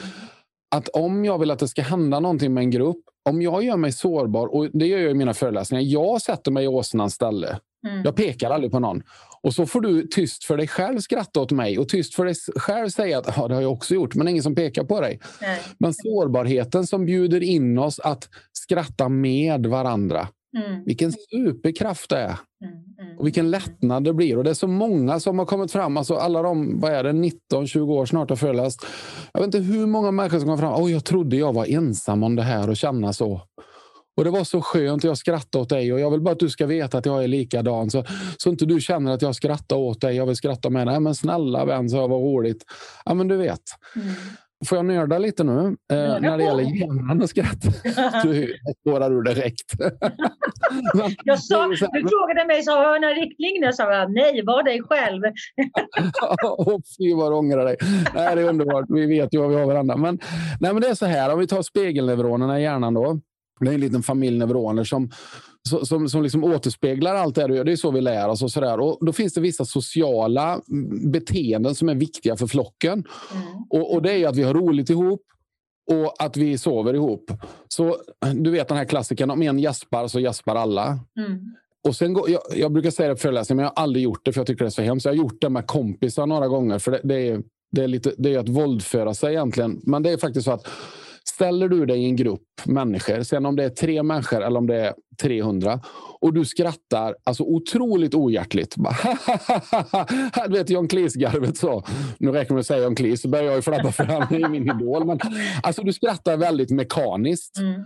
att 0.76 0.88
om 0.88 1.26
jag 1.26 1.40
vill 1.40 1.52
att 1.52 1.60
det 1.60 1.68
ska 1.68 1.82
hända 1.82 2.20
någonting 2.20 2.54
med 2.54 2.62
en 2.62 2.72
grupp, 2.72 3.02
om 3.30 3.42
jag 3.42 3.64
gör 3.64 3.78
mig 3.78 3.92
sårbar, 3.92 4.48
och 4.48 4.68
det 4.74 4.88
gör 4.88 5.00
jag 5.00 5.12
i 5.12 5.16
mina 5.16 5.34
föreläsningar, 5.34 5.84
jag 5.84 6.22
sätter 6.22 6.52
mig 6.52 6.64
i 6.64 6.68
åsnans 6.68 7.14
ställe. 7.14 7.60
Mm. 7.86 8.02
Jag 8.04 8.16
pekar 8.16 8.50
aldrig 8.50 8.72
på 8.72 8.80
någon. 8.80 9.04
Och 9.42 9.54
så 9.54 9.66
får 9.66 9.82
du 9.82 10.08
tyst 10.08 10.44
för 10.44 10.58
dig 10.58 10.68
själv 10.68 11.00
skratta 11.00 11.42
åt 11.42 11.52
mig 11.52 11.80
och 11.80 11.90
tyst 11.90 12.16
för 12.16 12.26
dig 12.26 12.36
själv 12.56 12.90
säga 12.90 13.18
att 13.18 13.34
ja, 13.38 13.48
det 13.48 13.54
har 13.54 13.62
jag 13.62 13.72
också 13.72 13.94
gjort, 13.94 14.16
men 14.16 14.28
ingen 14.28 14.44
som 14.44 14.56
pekar 14.56 14.84
på 14.84 15.02
dig. 15.02 15.20
Nej. 15.42 15.60
Men 15.78 15.94
sårbarheten 15.94 16.88
som 16.88 17.06
bjuder 17.06 17.44
in 17.44 17.78
oss 17.78 18.00
att 18.00 18.30
skratta 18.54 19.10
med 19.10 19.66
varandra. 19.66 20.28
Mm. 20.58 20.84
Vilken 20.86 21.12
superkraft 21.12 22.10
det 22.10 22.18
är. 22.18 22.38
Mm. 22.66 22.74
Mm. 23.02 23.18
Och 23.20 23.26
vilken 23.26 23.52
lättnad 23.52 24.04
det 24.04 24.14
blir. 24.14 24.38
Och 24.38 24.44
det 24.44 24.50
är 24.50 24.54
så 24.54 24.68
många 24.68 25.20
som 25.20 25.40
har 25.40 25.46
kommit 25.46 25.72
fram. 25.72 25.98
Alltså 25.98 26.16
alla 26.16 26.42
de, 26.42 26.80
vad 26.80 26.92
är 26.92 27.04
det, 27.04 27.12
19-20 27.12 27.90
år 27.90 28.06
snart 28.06 28.30
har 28.30 28.38
föreläst. 28.38 28.86
Jag 29.34 29.42
vet 29.42 29.56
inte 29.56 29.74
hur 29.74 29.86
många 29.86 30.12
människor 30.12 30.40
som 30.40 30.48
kommer 30.48 30.58
fram. 30.58 30.84
Oh, 30.84 30.92
jag 30.92 31.06
trodde 31.06 31.36
jag 31.36 31.54
var 31.54 31.66
ensam 31.66 32.24
om 32.24 32.36
det 32.36 32.44
här 32.44 32.70
och 32.70 32.78
känna 32.78 33.14
så. 33.14 33.42
Och 34.18 34.24
det 34.24 34.30
var 34.30 34.44
så 34.44 34.62
skönt. 34.62 35.04
Jag 35.04 35.18
skrattade 35.18 35.62
åt 35.62 35.70
dig 35.70 35.94
och 35.94 36.00
jag 36.00 36.12
vill 36.12 36.22
bara 36.22 36.32
att 36.32 36.40
du 36.40 36.50
ska 36.50 36.66
veta 36.66 36.98
att 36.98 37.06
jag 37.06 37.24
är 37.24 37.28
likadan. 37.28 37.90
Så, 37.90 38.04
så 38.38 38.50
inte 38.50 38.66
du 38.66 38.82
känner 38.82 39.12
att 39.12 39.22
jag 39.22 39.36
skrattar 39.36 39.76
åt 39.76 40.02
dig. 40.02 40.16
Jag 40.16 40.26
vill 40.26 40.36
skratta 40.36 40.70
med 40.70 40.88
dig. 40.88 41.00
Men 41.00 41.16
snälla 41.16 41.66
vän, 41.66 41.90
så 41.90 42.08
vad 42.08 42.22
roligt. 42.22 42.64
Ja, 43.06 43.14
men 43.14 43.28
du 43.28 43.38
vet. 43.38 43.62
Mm. 43.96 44.08
Får 44.66 44.78
jag 44.78 44.86
nörda 44.86 45.18
lite 45.18 45.44
nu 45.44 45.78
eh, 45.92 45.98
när 46.22 46.38
det 46.38 46.44
gäller 46.44 46.64
hjärnan 46.64 47.22
och 47.22 47.30
skratt? 47.30 47.64
Du 48.24 48.56
spårar 48.82 49.12
ur 49.12 49.22
direkt. 49.22 49.72
Jag 51.24 51.40
sa, 51.40 51.68
du 51.68 51.78
frågade 51.78 52.46
mig, 52.48 52.64
så 52.64 52.72
har 52.72 52.84
jag 52.84 53.02
några 53.02 53.14
riktlinjer? 53.14 53.64
Jag 53.64 53.76
sa 53.76 54.08
nej, 54.08 54.44
var 54.46 54.64
dig 54.64 54.82
själv. 54.84 55.22
oh, 56.44 56.80
fy 56.98 57.14
vad 57.14 57.32
du 57.32 57.36
ångrar 57.36 57.66
dig. 57.66 57.78
Nej, 58.16 58.36
det 58.36 58.42
är 58.42 58.50
underbart. 58.50 58.86
Vi 58.88 59.06
vet 59.06 59.34
ju 59.34 59.40
vad 59.40 59.50
vi 59.50 59.56
har 59.56 59.66
varandra. 59.66 59.98
Men, 59.98 60.20
nej, 60.60 60.74
men 60.74 60.82
det 60.82 60.88
är 60.88 60.96
så 60.96 61.06
här, 61.06 61.34
om 61.34 61.40
vi 61.40 61.48
tar 61.48 61.62
spegelneuronerna 61.62 62.60
i 62.60 62.64
hjärnan 62.64 62.94
då. 62.94 63.20
Det 63.60 63.70
är 63.70 63.74
en 63.74 63.80
liten 63.80 64.04
familj 64.04 64.38
neuroner 64.38 64.84
som, 64.84 65.12
som, 65.84 66.10
som 66.10 66.24
liksom 66.24 66.44
återspeglar 66.44 67.16
allt 67.16 67.36
det 67.36 67.48
du 67.48 67.56
gör. 67.56 67.64
Det 67.64 67.72
är 67.72 67.76
så 67.76 67.92
vi 67.92 68.02
lär 68.02 68.28
oss. 68.28 68.44
Och 68.44 68.52
så 68.52 68.62
där. 68.62 68.80
Och 68.80 69.06
då 69.06 69.14
finns 69.14 69.34
det 69.34 69.42
vissa 69.42 69.66
sociala 69.66 70.62
beteenden 71.12 71.76
som 71.76 71.90
är 71.90 71.96
viktiga 71.96 72.36
för 72.36 72.48
flocken. 72.48 72.94
Mm. 73.34 73.48
Och, 73.70 73.94
och, 73.94 74.02
det 74.02 74.12
är 74.12 74.28
att 74.28 74.36
vi 74.36 74.44
har 74.44 74.54
roligt 74.54 74.90
ihop 74.90 75.22
och 75.92 76.24
att 76.24 76.38
vi 76.38 76.58
sover 76.58 76.94
ihop. 76.94 77.32
Så 77.68 77.98
Du 78.34 78.52
vet 78.52 78.68
den 78.68 78.78
här 78.78 78.86
klassikern, 78.86 79.32
om 79.32 79.42
en 79.42 79.60
jaspar 79.60 80.08
så 80.08 80.20
jaspar 80.20 80.56
alla. 80.56 81.00
Mm. 81.20 81.56
Och 81.88 81.96
sen 81.96 82.14
går, 82.14 82.30
jag, 82.30 82.42
jag, 82.56 82.72
brukar 82.72 82.92
säga 82.92 83.10
det 83.10 83.16
på 83.16 83.20
föreläsningar, 83.20 83.56
men 83.56 83.64
jag 83.64 83.72
har 83.76 83.84
aldrig 83.84 84.04
gjort 84.04 84.26
det 84.26 84.34
för 84.34 84.40
jag 84.40 84.48
tycker 84.48 84.66
det 84.66 84.70
är 84.70 84.70
så 84.70 84.82
hemskt. 84.82 85.06
Jag 85.06 85.12
har 85.12 85.18
gjort 85.18 85.42
det 85.42 85.50
med 85.50 85.68
kompisar 85.68 86.26
några 86.26 86.48
gånger. 86.48 86.80
För 86.80 86.92
det, 86.92 87.02
det 87.04 87.30
är, 87.30 87.44
det 87.72 87.84
är, 87.84 87.88
lite, 87.88 88.14
det 88.18 88.34
är 88.34 88.40
att 88.40 88.50
våldföra 88.50 89.14
sig 89.14 89.34
egentligen. 89.34 89.82
Men 89.84 90.04
det 90.04 90.12
är 90.12 90.18
faktiskt 90.18 90.46
så 90.46 90.52
att 90.52 90.68
Ställer 91.36 91.70
du 91.70 91.86
dig 91.86 92.00
i 92.00 92.06
en 92.06 92.16
grupp 92.16 92.42
människor, 92.66 93.24
sen 93.24 93.46
om 93.46 93.56
det 93.56 93.64
är 93.64 93.70
tre 93.70 94.04
människor 94.04 94.42
eller 94.42 94.58
om 94.58 94.68
det 94.68 94.76
är 94.76 94.94
300 95.22 95.80
och 96.22 96.34
du 96.34 96.46
skrattar 96.46 97.16
alltså 97.24 97.44
otroligt 97.44 98.14
ohjärtligt. 98.14 98.76
du 100.48 100.58
vet 100.58 100.70
John 100.70 100.88
Cleese-garvet 100.88 101.58
så. 101.58 101.84
Nu 102.18 102.32
räcker 102.32 102.48
det 102.48 102.54
med 102.54 102.60
att 102.60 102.66
säga 102.68 102.84
John 102.84 102.96
Cleese 102.96 103.22
så 103.22 103.30
börjar 103.30 103.46
jag 103.46 103.56
ju 103.56 103.62
flabba 103.62 103.92
för 103.92 104.04
han 104.04 104.22
är 104.22 104.50
min 104.50 104.64
idol. 104.64 105.06
Men, 105.06 105.20
alltså, 105.64 105.84
du 105.84 105.94
skrattar 105.94 106.38
väldigt 106.38 106.72
mekaniskt. 106.72 107.58
Mm. 107.58 107.82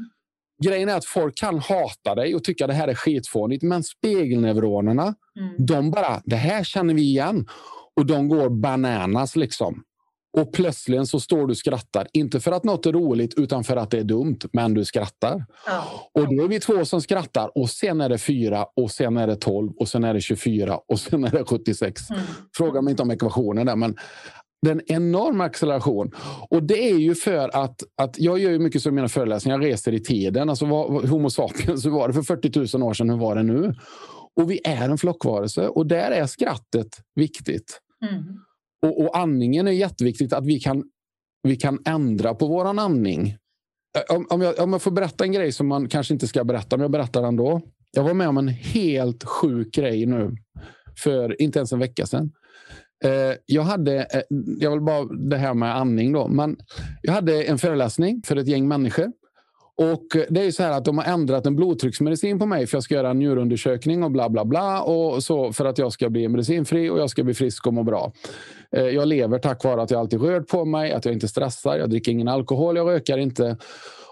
Grejen 0.63 0.89
är 0.89 0.95
att 0.95 1.05
folk 1.05 1.37
kan 1.37 1.59
hata 1.59 2.15
dig 2.15 2.35
och 2.35 2.43
tycka 2.43 2.65
att 2.65 2.69
det 2.69 2.75
här 2.75 2.87
är 2.87 2.95
skitfånigt. 2.95 3.63
Men 3.63 3.83
spegelneuronerna, 3.83 5.15
mm. 5.39 5.65
de 5.65 5.91
bara, 5.91 6.21
det 6.25 6.35
här 6.35 6.63
känner 6.63 6.93
vi 6.93 7.01
igen. 7.01 7.47
Och 7.95 8.05
de 8.05 8.27
går 8.27 8.49
bananas 8.49 9.35
liksom. 9.35 9.83
Och 10.37 10.53
plötsligt 10.53 11.07
så 11.07 11.19
står 11.19 11.37
du 11.37 11.51
och 11.51 11.57
skrattar. 11.57 12.07
Inte 12.13 12.39
för 12.39 12.51
att 12.51 12.63
något 12.63 12.85
är 12.85 12.93
roligt, 12.93 13.33
utan 13.37 13.63
för 13.63 13.75
att 13.75 13.91
det 13.91 13.97
är 13.97 14.03
dumt. 14.03 14.39
Men 14.53 14.73
du 14.73 14.85
skrattar. 14.85 15.45
Ja. 15.65 15.83
Och 16.13 16.35
då 16.35 16.43
är 16.43 16.47
vi 16.47 16.59
två 16.59 16.85
som 16.85 17.01
skrattar. 17.01 17.57
Och 17.57 17.69
sen 17.69 18.01
är 18.01 18.09
det 18.09 18.17
fyra, 18.17 18.65
och 18.75 18.91
sen 18.91 19.17
är 19.17 19.27
det 19.27 19.35
tolv, 19.35 19.71
och 19.79 19.87
sen 19.87 20.03
är 20.03 20.13
det 20.13 20.21
24 20.21 20.79
och 20.87 20.99
sen 20.99 21.23
är 21.23 21.31
det 21.31 21.43
76. 21.43 22.09
Mm. 22.09 22.21
Fråga 22.57 22.81
mig 22.81 22.91
inte 22.91 23.03
om 23.03 23.11
ekvationen 23.11 23.65
där, 23.65 23.75
men 23.75 23.95
det 24.61 24.69
är 24.69 24.75
en 24.75 24.81
enorm 24.87 25.41
acceleration. 25.41 26.11
Och 26.49 26.63
det 26.63 26.89
är 26.89 26.97
ju 26.97 27.15
för 27.15 27.63
att, 27.63 27.83
att 28.01 28.19
jag 28.19 28.39
gör 28.39 28.51
ju 28.51 28.59
mycket 28.59 28.81
som 28.81 28.95
mina 28.95 29.07
föreläsningar, 29.07 29.59
jag 29.61 29.65
reser 29.65 29.93
i 29.93 29.99
tiden. 29.99 30.49
Alltså 30.49 30.65
vad, 30.65 31.09
Homo 31.09 31.29
sapiens, 31.29 31.85
hur 31.85 31.91
var 31.91 32.07
det 32.07 32.13
för 32.13 32.21
40 32.21 32.77
000 32.77 32.87
år 32.89 32.93
sedan? 32.93 33.09
Hur 33.09 33.17
var 33.17 33.35
det 33.35 33.43
nu? 33.43 33.75
Och 34.35 34.51
vi 34.51 34.59
är 34.63 34.89
en 34.89 34.97
flockvarelse 34.97 35.67
och 35.67 35.87
där 35.87 36.11
är 36.11 36.25
skrattet 36.25 36.87
viktigt. 37.15 37.79
Mm. 38.09 38.23
Och, 38.81 39.01
och 39.01 39.17
andningen 39.17 39.67
är 39.67 39.71
jätteviktigt, 39.71 40.33
att 40.33 40.45
vi 40.45 40.59
kan, 40.59 40.83
vi 41.43 41.55
kan 41.55 41.79
ändra 41.85 42.33
på 42.33 42.47
vår 42.47 42.65
andning. 42.65 43.37
Om, 44.09 44.27
om, 44.29 44.41
jag, 44.41 44.59
om 44.59 44.73
jag 44.73 44.81
får 44.81 44.91
berätta 44.91 45.23
en 45.23 45.31
grej 45.31 45.51
som 45.51 45.67
man 45.67 45.89
kanske 45.89 46.13
inte 46.13 46.27
ska 46.27 46.43
berätta, 46.43 46.77
men 46.77 46.81
jag 46.81 46.91
berättar 46.91 47.23
ändå. 47.23 47.61
Jag 47.91 48.03
var 48.03 48.13
med 48.13 48.27
om 48.27 48.37
en 48.37 48.47
helt 48.47 49.23
sjuk 49.23 49.73
grej 49.73 50.05
nu 50.05 50.35
för 51.03 51.41
inte 51.41 51.59
ens 51.59 51.71
en 51.71 51.79
vecka 51.79 52.05
sedan. 52.05 52.31
Eh, 53.03 53.37
jag 53.45 53.63
hade, 53.63 53.97
eh, 53.97 54.21
jag 54.59 54.71
vill 54.71 54.81
bara 54.81 55.05
det 55.05 55.37
här 55.37 55.53
med 55.53 55.75
andning 55.75 56.11
då, 56.11 56.27
men 56.27 56.57
jag 57.01 57.13
hade 57.13 57.43
en 57.43 57.57
föreläsning 57.57 58.21
för 58.25 58.35
ett 58.35 58.47
gäng 58.47 58.67
människor 58.67 59.11
och 59.79 60.15
eh, 60.15 60.23
det 60.29 60.41
är 60.41 60.51
så 60.51 60.63
här 60.63 60.71
att 60.71 60.85
de 60.85 60.97
har 60.97 61.05
ändrat 61.05 61.45
en 61.45 61.55
blodtrycksmedicin 61.55 62.39
på 62.39 62.45
mig 62.45 62.67
för 62.67 62.75
jag 62.75 62.83
ska 62.83 62.95
göra 62.95 63.09
en 63.09 63.19
njurundersökning 63.19 64.03
och 64.03 64.11
bla 64.11 64.29
bla 64.29 64.45
bla. 64.45 64.81
Och 64.81 65.23
så 65.23 65.53
för 65.53 65.65
att 65.65 65.77
jag 65.77 65.91
ska 65.91 66.09
bli 66.09 66.27
medicinfri 66.27 66.89
och 66.89 66.99
jag 66.99 67.09
ska 67.09 67.23
bli 67.23 67.33
frisk 67.33 67.67
och 67.67 67.73
må 67.73 67.83
bra. 67.83 68.13
Eh, 68.75 68.83
jag 68.83 69.07
lever 69.07 69.39
tack 69.39 69.63
vare 69.63 69.81
att 69.81 69.91
jag 69.91 69.99
alltid 69.99 70.21
rört 70.21 70.47
på 70.47 70.65
mig, 70.65 70.91
att 70.91 71.05
jag 71.05 71.13
inte 71.13 71.27
stressar, 71.27 71.77
jag 71.77 71.89
dricker 71.89 72.11
ingen 72.11 72.27
alkohol, 72.27 72.77
jag 72.77 72.87
rökar 72.87 73.17
inte. 73.17 73.57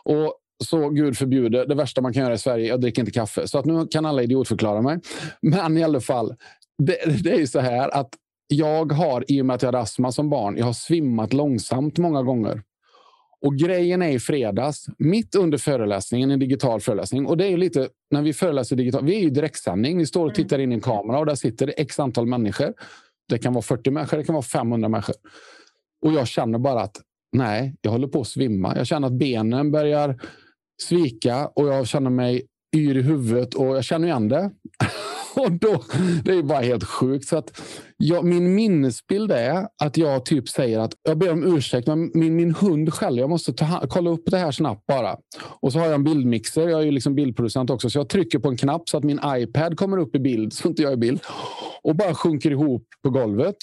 Och 0.04 0.34
så 0.64 0.90
gud 0.90 1.18
förbjude, 1.18 1.66
det 1.66 1.76
värsta 1.76 2.02
man 2.02 2.14
kan 2.14 2.24
göra 2.24 2.34
i 2.34 2.38
Sverige, 2.38 2.68
jag 2.68 2.82
dricker 2.82 3.02
inte 3.02 3.12
kaffe. 3.12 3.48
Så 3.48 3.60
att 3.60 3.66
nu 3.66 3.88
kan 3.88 4.06
alla 4.06 4.24
idiotförklara 4.24 4.82
mig. 4.82 5.00
Men 5.42 5.78
i 5.78 5.84
alla 5.84 6.02
fall, 6.02 6.36
det, 6.78 7.24
det 7.24 7.32
är 7.32 7.40
ju 7.40 7.48
så 7.48 7.60
här 7.60 7.90
att 7.90 8.10
jag 8.48 8.92
har, 8.92 9.24
i 9.28 9.42
och 9.42 9.46
med 9.46 9.54
att 9.54 9.62
jag 9.62 9.68
hade 9.68 9.80
astma 9.80 10.12
som 10.12 10.30
barn, 10.30 10.58
jag 10.58 10.66
har 10.66 10.74
svimmat 10.74 11.34
långsamt 11.34 11.98
många 11.98 12.24
gånger. 12.24 12.62
Och 13.42 13.56
grejen 13.56 14.02
är 14.02 14.10
i 14.10 14.20
fredags, 14.20 14.86
mitt 14.98 15.36
under 15.36 15.58
föreläsningen, 15.58 16.32
en 16.32 16.40
digital 16.40 16.82
föreläsning. 16.82 17.26
Och 17.26 17.38
det 17.38 17.46
är 17.46 17.58
lite, 17.58 17.90
när 18.12 18.22
vi 18.22 18.34
föreläser 18.34 18.76
digitalt, 18.76 19.06
vi 19.06 19.16
är 19.16 19.20
i 19.20 19.30
direktsändning. 19.30 19.98
Vi 19.98 20.06
står 20.06 20.22
och 20.22 20.28
mm. 20.28 20.36
tittar 20.36 20.60
in 20.60 20.72
i 20.72 20.76
en 20.76 20.82
kamera 20.82 21.20
och 21.20 21.26
där 21.26 21.36
sitter 21.36 21.68
det 21.68 21.72
x 21.72 22.00
antal 22.00 22.26
människor. 22.26 22.74
Det 23.30 23.38
kan 23.38 23.54
vara 23.54 23.62
40 23.62 23.92
människor, 23.92 24.18
det 24.18 24.24
kan 24.24 24.36
vara 24.36 24.44
500 24.44 24.90
människor. 24.90 25.16
Och 26.06 26.14
jag 26.14 26.28
känner 26.28 26.60
bara 26.60 26.82
att 26.82 26.98
nej, 27.32 27.76
jag 27.82 27.92
håller 27.92 28.08
på 28.08 28.22
att 28.22 28.28
svimma. 28.28 28.78
Jag 28.78 28.88
känner 28.88 29.08
att 29.08 29.14
benen 29.14 29.72
börjar 29.72 30.20
svika 30.82 31.48
och 31.48 31.68
jag 31.68 31.88
känner 31.88 32.10
mig 32.10 32.46
yr 32.76 32.98
i 32.98 33.02
huvudet 33.02 33.54
och 33.54 33.66
jag 33.66 33.84
känner 33.84 34.08
igen 34.08 34.30
det. 34.30 34.52
och 35.36 35.52
då, 35.52 35.84
det 36.24 36.32
är 36.32 36.44
bara 36.44 36.62
helt 36.62 36.84
sjukt. 36.84 37.28
Så 37.28 37.38
att 37.38 37.62
jag, 37.98 38.26
min 38.26 38.56
minnesbild 38.56 39.32
är 39.32 39.68
att 39.84 39.98
jag 39.98 40.26
typ 40.26 40.50
säger 40.50 40.80
att 40.80 40.94
jag 41.04 41.18
ber 41.18 41.32
om 41.32 41.58
ursäkt, 41.58 41.88
men 41.88 42.12
min, 42.14 42.36
min 42.36 42.56
hund 42.56 42.94
skäller. 42.94 43.22
Jag 43.22 43.30
måste 43.30 43.54
ta, 43.54 43.84
kolla 43.90 44.10
upp 44.10 44.24
det 44.26 44.38
här 44.38 44.52
snabbt 44.52 44.86
bara. 44.86 45.18
Och 45.60 45.74
så 45.74 45.80
har 45.80 45.86
jag 45.86 45.96
en 45.96 46.04
bildmixer. 46.04 46.70
Jag 46.70 46.82
är 46.82 46.86
ju 46.86 46.92
liksom 46.92 47.16
bildproducent 47.16 47.70
också, 47.70 47.90
så 47.90 48.00
jag 48.00 48.10
trycker 48.10 48.40
på 48.40 48.50
en 48.50 48.58
knapp 48.58 48.90
så 48.90 48.98
att 48.98 49.04
min 49.04 49.20
iPad 49.26 49.78
kommer 49.78 49.98
upp 49.98 50.16
i 50.16 50.20
bild, 50.20 50.54
så 50.54 50.68
inte 50.68 50.82
jag 50.82 50.92
är 50.92 50.96
i 50.96 51.00
bild. 51.00 51.20
Och 51.84 51.96
bara 51.96 52.16
sjunker 52.16 52.52
ihop 52.52 52.88
på 53.04 53.10
golvet. 53.10 53.56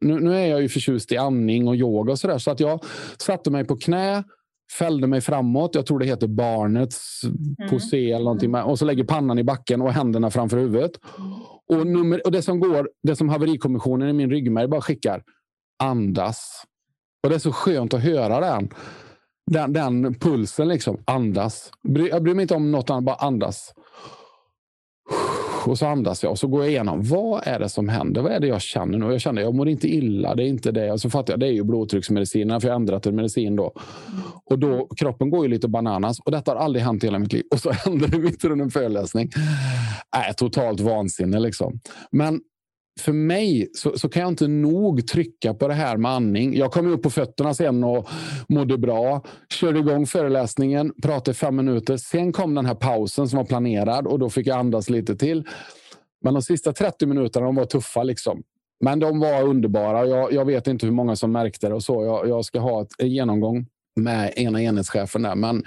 Nu, 0.00 0.20
nu 0.20 0.34
är 0.34 0.46
jag 0.46 0.62
ju 0.62 0.68
förtjust 0.68 1.12
i 1.12 1.16
andning 1.16 1.68
och 1.68 1.76
yoga 1.76 2.12
och 2.12 2.18
sådär, 2.18 2.38
så 2.38 2.50
att 2.50 2.60
jag 2.60 2.84
satte 3.18 3.50
mig 3.50 3.64
på 3.64 3.76
knä 3.76 4.24
fällde 4.72 5.06
mig 5.06 5.20
framåt. 5.20 5.74
Jag 5.74 5.86
tror 5.86 5.98
det 5.98 6.06
heter 6.06 6.26
barnets 6.26 7.20
mm. 7.24 7.70
posé 7.70 8.12
eller 8.12 8.24
någonting. 8.24 8.54
Och 8.54 8.78
så 8.78 8.84
lägger 8.84 9.04
pannan 9.04 9.38
i 9.38 9.44
backen 9.44 9.82
och 9.82 9.92
händerna 9.92 10.30
framför 10.30 10.56
huvudet. 10.56 10.92
Och, 11.68 11.86
nummer, 11.86 12.26
och 12.26 12.32
det 12.32 12.42
som 12.42 12.60
går, 12.60 12.90
det 13.02 13.16
som 13.16 13.28
haverikommissionen 13.28 14.08
i 14.08 14.12
min 14.12 14.30
ryggmärg 14.30 14.68
bara 14.68 14.80
skickar, 14.80 15.22
andas. 15.82 16.64
Och 17.22 17.28
det 17.28 17.34
är 17.34 17.38
så 17.38 17.52
skönt 17.52 17.94
att 17.94 18.02
höra 18.02 18.40
den. 18.40 18.68
Den, 19.50 19.72
den 19.72 20.14
pulsen, 20.14 20.68
liksom. 20.68 21.02
Andas. 21.04 21.70
Jag 21.82 22.22
bryr 22.22 22.34
mig 22.34 22.42
inte 22.42 22.54
om 22.54 22.70
något 22.70 22.90
annat, 22.90 23.04
bara 23.04 23.16
andas. 23.16 23.74
Och 25.68 25.78
så 25.78 25.86
andas 25.86 26.22
jag 26.22 26.32
och 26.32 26.38
så 26.38 26.46
går 26.46 26.60
jag 26.60 26.70
igenom. 26.70 27.02
Vad 27.02 27.46
är 27.46 27.58
det 27.58 27.68
som 27.68 27.88
händer? 27.88 28.22
Vad 28.22 28.32
är 28.32 28.40
det 28.40 28.46
jag 28.46 28.60
känner 28.60 28.98
nu? 28.98 29.06
Jag 29.06 29.20
känner 29.20 29.42
jag 29.42 29.54
mår 29.54 29.68
inte 29.68 29.88
illa. 29.88 30.34
Det 30.34 30.42
är 30.42 30.46
inte 30.46 30.72
det. 30.72 30.92
Och 30.92 31.00
så 31.00 31.10
fattar 31.10 31.32
jag 31.32 31.40
det 31.40 31.46
är 31.46 31.52
ju 31.52 31.64
blodtrycksmedicinerna 31.64 32.60
för 32.60 32.68
jag 32.68 32.74
har 32.74 32.80
ändrat 32.80 33.06
en 33.06 33.16
medicin 33.16 33.56
då. 33.56 33.72
Och 34.44 34.58
då 34.58 34.88
kroppen 34.96 35.30
går 35.30 35.44
ju 35.44 35.50
lite 35.50 35.68
bananas 35.68 36.20
och 36.20 36.30
detta 36.30 36.50
har 36.50 36.56
aldrig 36.56 36.84
hänt 36.84 37.04
i 37.04 37.06
hela 37.06 37.18
mitt 37.18 37.32
liv. 37.32 37.44
Och 37.50 37.60
så 37.60 37.70
händer 37.84 38.08
det 38.08 38.18
mitt 38.18 38.44
under 38.44 38.64
en 38.64 38.70
föreläsning. 38.70 39.30
Äh, 40.16 40.34
totalt 40.36 40.80
vansinne 40.80 41.40
liksom. 41.40 41.80
Men 42.10 42.40
för 43.00 43.12
mig 43.12 43.70
så, 43.74 43.98
så, 43.98 44.08
kan 44.08 44.22
jag 44.22 44.28
inte 44.28 44.48
nog 44.48 45.06
trycka 45.06 45.54
på 45.54 45.68
det 45.68 45.74
här 45.74 45.96
med 45.96 46.10
andning. 46.10 46.56
Jag 46.56 46.72
kom 46.72 46.86
upp 46.86 47.02
på 47.02 47.10
fötterna 47.10 47.54
sen 47.54 47.84
och 47.84 48.08
mådde 48.48 48.78
bra. 48.78 49.22
Körde 49.48 49.78
igång 49.78 50.06
föreläsningen, 50.06 50.92
pratade 51.02 51.34
fem 51.34 51.56
minuter. 51.56 51.96
Sen 51.96 52.32
kom 52.32 52.54
den 52.54 52.66
här 52.66 52.74
pausen 52.74 53.28
som 53.28 53.36
var 53.36 53.44
planerad 53.44 54.06
och 54.06 54.18
då 54.18 54.30
fick 54.30 54.46
jag 54.46 54.58
andas 54.58 54.90
lite 54.90 55.16
till. 55.16 55.44
Men 56.24 56.34
de 56.34 56.42
sista 56.42 56.72
30 56.72 57.06
minuterna 57.06 57.46
de 57.46 57.54
var 57.54 57.64
tuffa. 57.64 58.02
Liksom. 58.02 58.42
Men 58.80 58.98
de 58.98 59.20
var 59.20 59.42
underbara. 59.42 60.06
Jag, 60.06 60.32
jag 60.32 60.44
vet 60.44 60.66
inte 60.66 60.86
hur 60.86 60.92
många 60.92 61.16
som 61.16 61.32
märkte 61.32 61.68
det. 61.68 61.74
och 61.74 61.82
så. 61.82 62.04
Jag, 62.04 62.28
jag 62.28 62.44
ska 62.44 62.58
ha 62.58 62.82
ett, 62.82 62.88
en 62.98 63.08
genomgång 63.08 63.66
med 63.96 64.32
ena 64.36 64.62
enhetschefen 64.62 65.22
där. 65.22 65.34
Men 65.34 65.64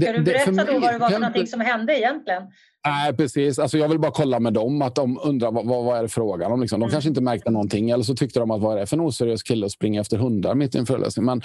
Ska 0.00 0.12
du 0.12 0.22
berätta 0.22 0.50
det, 0.50 0.72
då 0.72 0.78
vad 0.78 0.94
det 0.94 0.98
var 0.98 1.10
för 1.10 1.18
någonting 1.18 1.46
som 1.46 1.60
hände 1.60 1.98
egentligen? 1.98 2.42
Nej, 2.86 3.16
precis. 3.16 3.58
Alltså, 3.58 3.78
jag 3.78 3.88
vill 3.88 3.98
bara 3.98 4.12
kolla 4.12 4.40
med 4.40 4.52
dem. 4.52 4.82
att 4.82 4.94
De 4.94 5.18
undrar 5.22 5.52
vad, 5.52 5.66
vad, 5.66 5.84
vad 5.84 5.98
är 5.98 6.02
det 6.02 6.08
frågan 6.08 6.52
om. 6.52 6.60
Liksom. 6.60 6.80
De 6.80 6.84
mm. 6.84 6.92
kanske 6.92 7.08
inte 7.08 7.20
märkte 7.20 7.50
någonting. 7.50 7.90
Eller 7.90 8.04
så 8.04 8.16
tyckte 8.16 8.40
de 8.40 8.50
att 8.50 8.60
vad 8.60 8.76
är 8.76 8.80
det 8.80 8.86
för 8.86 8.96
en 8.96 9.00
oseriös 9.00 9.42
kille 9.42 9.66
att 9.66 9.72
springa 9.72 10.00
efter 10.00 10.16
hundar 10.16 10.54
mitt 10.54 10.74
i 10.74 10.78
en 10.78 10.86
föreläsning. 10.86 11.24
Men 11.24 11.42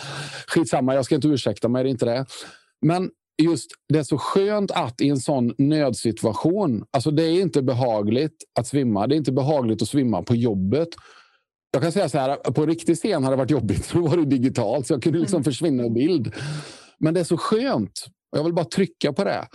skitsamma, 0.47 0.95
jag 0.95 1.05
ska 1.05 1.15
inte 1.15 1.27
ursäkta 1.27 1.67
mig. 1.67 1.83
Det 1.83 1.89
är 1.89 1.91
inte 1.91 2.05
det. 2.05 2.25
Men 2.81 3.09
just 3.41 3.71
det 3.93 3.99
är 3.99 4.03
så 4.03 4.17
skönt 4.17 4.71
att 4.71 5.01
i 5.01 5.09
en 5.09 5.17
sån 5.17 5.53
nödsituation. 5.57 6.83
Alltså 6.91 7.11
det 7.11 7.23
är 7.23 7.41
inte 7.41 7.61
behagligt 7.61 8.37
att 8.59 8.67
svimma. 8.67 9.07
Det 9.07 9.15
är 9.15 9.17
inte 9.17 9.31
behagligt 9.31 9.81
att 9.81 9.87
svimma 9.87 10.23
på 10.23 10.35
jobbet. 10.35 10.89
Jag 11.71 11.81
kan 11.81 11.91
säga 11.91 12.09
så 12.09 12.17
här, 12.17 12.35
på 12.35 12.65
riktig 12.65 12.97
scen 12.97 13.23
hade 13.23 13.35
det 13.35 13.37
varit 13.37 13.51
jobbigt. 13.51 13.89
Då 13.93 14.07
var 14.07 14.17
det 14.17 14.25
digitalt, 14.25 14.87
så 14.87 14.93
jag 14.93 15.03
kunde 15.03 15.19
liksom 15.19 15.37
mm. 15.37 15.43
försvinna 15.43 15.85
i 15.85 15.89
bild. 15.89 16.33
Men 16.99 17.13
det 17.13 17.19
är 17.19 17.23
så 17.23 17.37
skönt. 17.37 18.05
Jag 18.31 18.43
vill 18.43 18.53
bara 18.53 18.65
trycka 18.65 19.13
på 19.13 19.23
det 19.23 19.47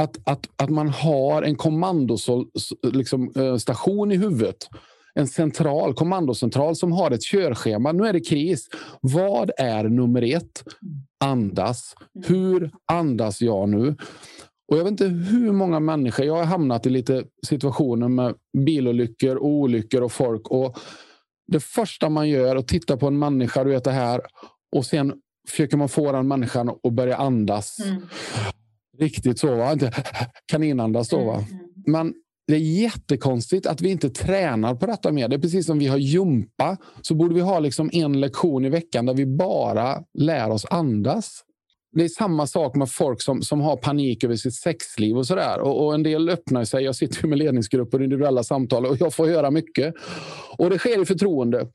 att, 0.00 0.16
att, 0.24 0.48
att 0.56 0.70
man 0.70 0.88
har 0.88 1.42
en 1.42 1.56
kommandostation 1.56 2.50
liksom, 2.82 3.32
eh, 3.36 4.12
i 4.12 4.16
huvudet. 4.16 4.68
en 5.14 5.28
central, 5.28 5.94
kommandocentral 5.94 6.76
som 6.76 6.92
har 6.92 7.10
ett 7.10 7.22
körschema. 7.22 7.92
Nu 7.92 8.06
är 8.06 8.12
det 8.12 8.20
kris. 8.20 8.68
Vad 9.00 9.50
är 9.58 9.84
nummer 9.84 10.34
ett? 10.34 10.64
Andas. 11.24 11.94
Hur 12.26 12.70
andas 12.92 13.40
jag 13.40 13.68
nu? 13.68 13.96
Och 14.68 14.78
Jag 14.78 14.84
vet 14.84 14.90
inte 14.90 15.06
hur 15.06 15.52
många 15.52 15.80
människor... 15.80 16.26
Jag 16.26 16.36
har 16.36 16.44
hamnat 16.44 16.86
i 16.86 16.90
lite 16.90 17.24
situationer 17.46 18.08
med 18.08 18.34
bilolyckor, 18.58 19.36
och 19.36 19.46
olyckor 19.46 20.02
och 20.02 20.12
folk. 20.12 20.48
Och 20.48 20.78
det 21.46 21.60
första 21.60 22.08
man 22.08 22.28
gör 22.28 22.56
är 22.56 22.56
att 22.56 22.68
titta 22.68 22.96
på 22.96 23.06
en 23.06 23.18
människa, 23.18 23.64
du 23.64 23.70
vet 23.70 23.84
det 23.84 23.90
här. 23.90 24.20
Och 24.76 24.86
sen 24.86 25.12
försöker 25.48 25.76
man 25.76 25.88
få 25.88 26.12
den 26.12 26.28
människan 26.28 26.68
att 26.68 26.92
börja 26.92 27.16
andas. 27.16 27.78
Mm. 27.84 28.02
Riktigt 28.98 29.38
så, 29.38 29.56
va? 29.56 29.72
inte 29.72 29.92
kaninandas 30.46 31.08
då. 31.08 31.24
Va? 31.24 31.34
Mm. 31.34 31.48
mm. 31.48 31.60
Men 31.86 32.14
det 32.46 32.54
är 32.54 32.58
jättekonstigt 32.58 33.66
att 33.66 33.80
vi 33.80 33.90
inte 33.90 34.10
tränar 34.10 34.74
på 34.74 34.86
detta 34.86 35.12
mer. 35.12 35.28
Det 35.28 35.36
är 35.36 35.40
precis 35.40 35.66
som 35.66 35.78
vi 35.78 35.86
har 35.86 35.98
jumpa. 35.98 36.76
Så 37.02 37.14
borde 37.14 37.34
vi 37.34 37.40
ha 37.40 37.58
liksom 37.58 37.90
en 37.92 38.20
lektion 38.20 38.64
i 38.64 38.68
veckan 38.68 39.06
där 39.06 39.14
vi 39.14 39.26
bara 39.26 40.02
lär 40.18 40.50
oss 40.50 40.66
andas. 40.70 41.44
Det 41.92 42.04
är 42.04 42.08
samma 42.08 42.46
sak 42.46 42.76
med 42.76 42.90
folk 42.90 43.22
som, 43.22 43.42
som 43.42 43.60
har 43.60 43.76
panik 43.76 44.24
över 44.24 44.36
sitt 44.36 44.54
sexliv 44.54 45.16
och 45.16 45.26
sådär. 45.26 45.60
Och, 45.60 45.86
och 45.86 45.94
en 45.94 46.02
del 46.02 46.28
öppnar 46.28 46.64
sig. 46.64 46.84
Jag 46.84 46.96
sitter 46.96 47.26
med 47.26 47.38
ledningsgrupper 47.38 47.98
och 47.98 48.04
individuella 48.04 48.42
samtal 48.42 48.86
och 48.86 48.96
jag 49.00 49.14
får 49.14 49.26
höra 49.26 49.50
mycket. 49.50 49.94
Och 50.58 50.70
det 50.70 50.78
sker 50.78 51.02
i 51.02 51.04
förtroende. 51.04 51.66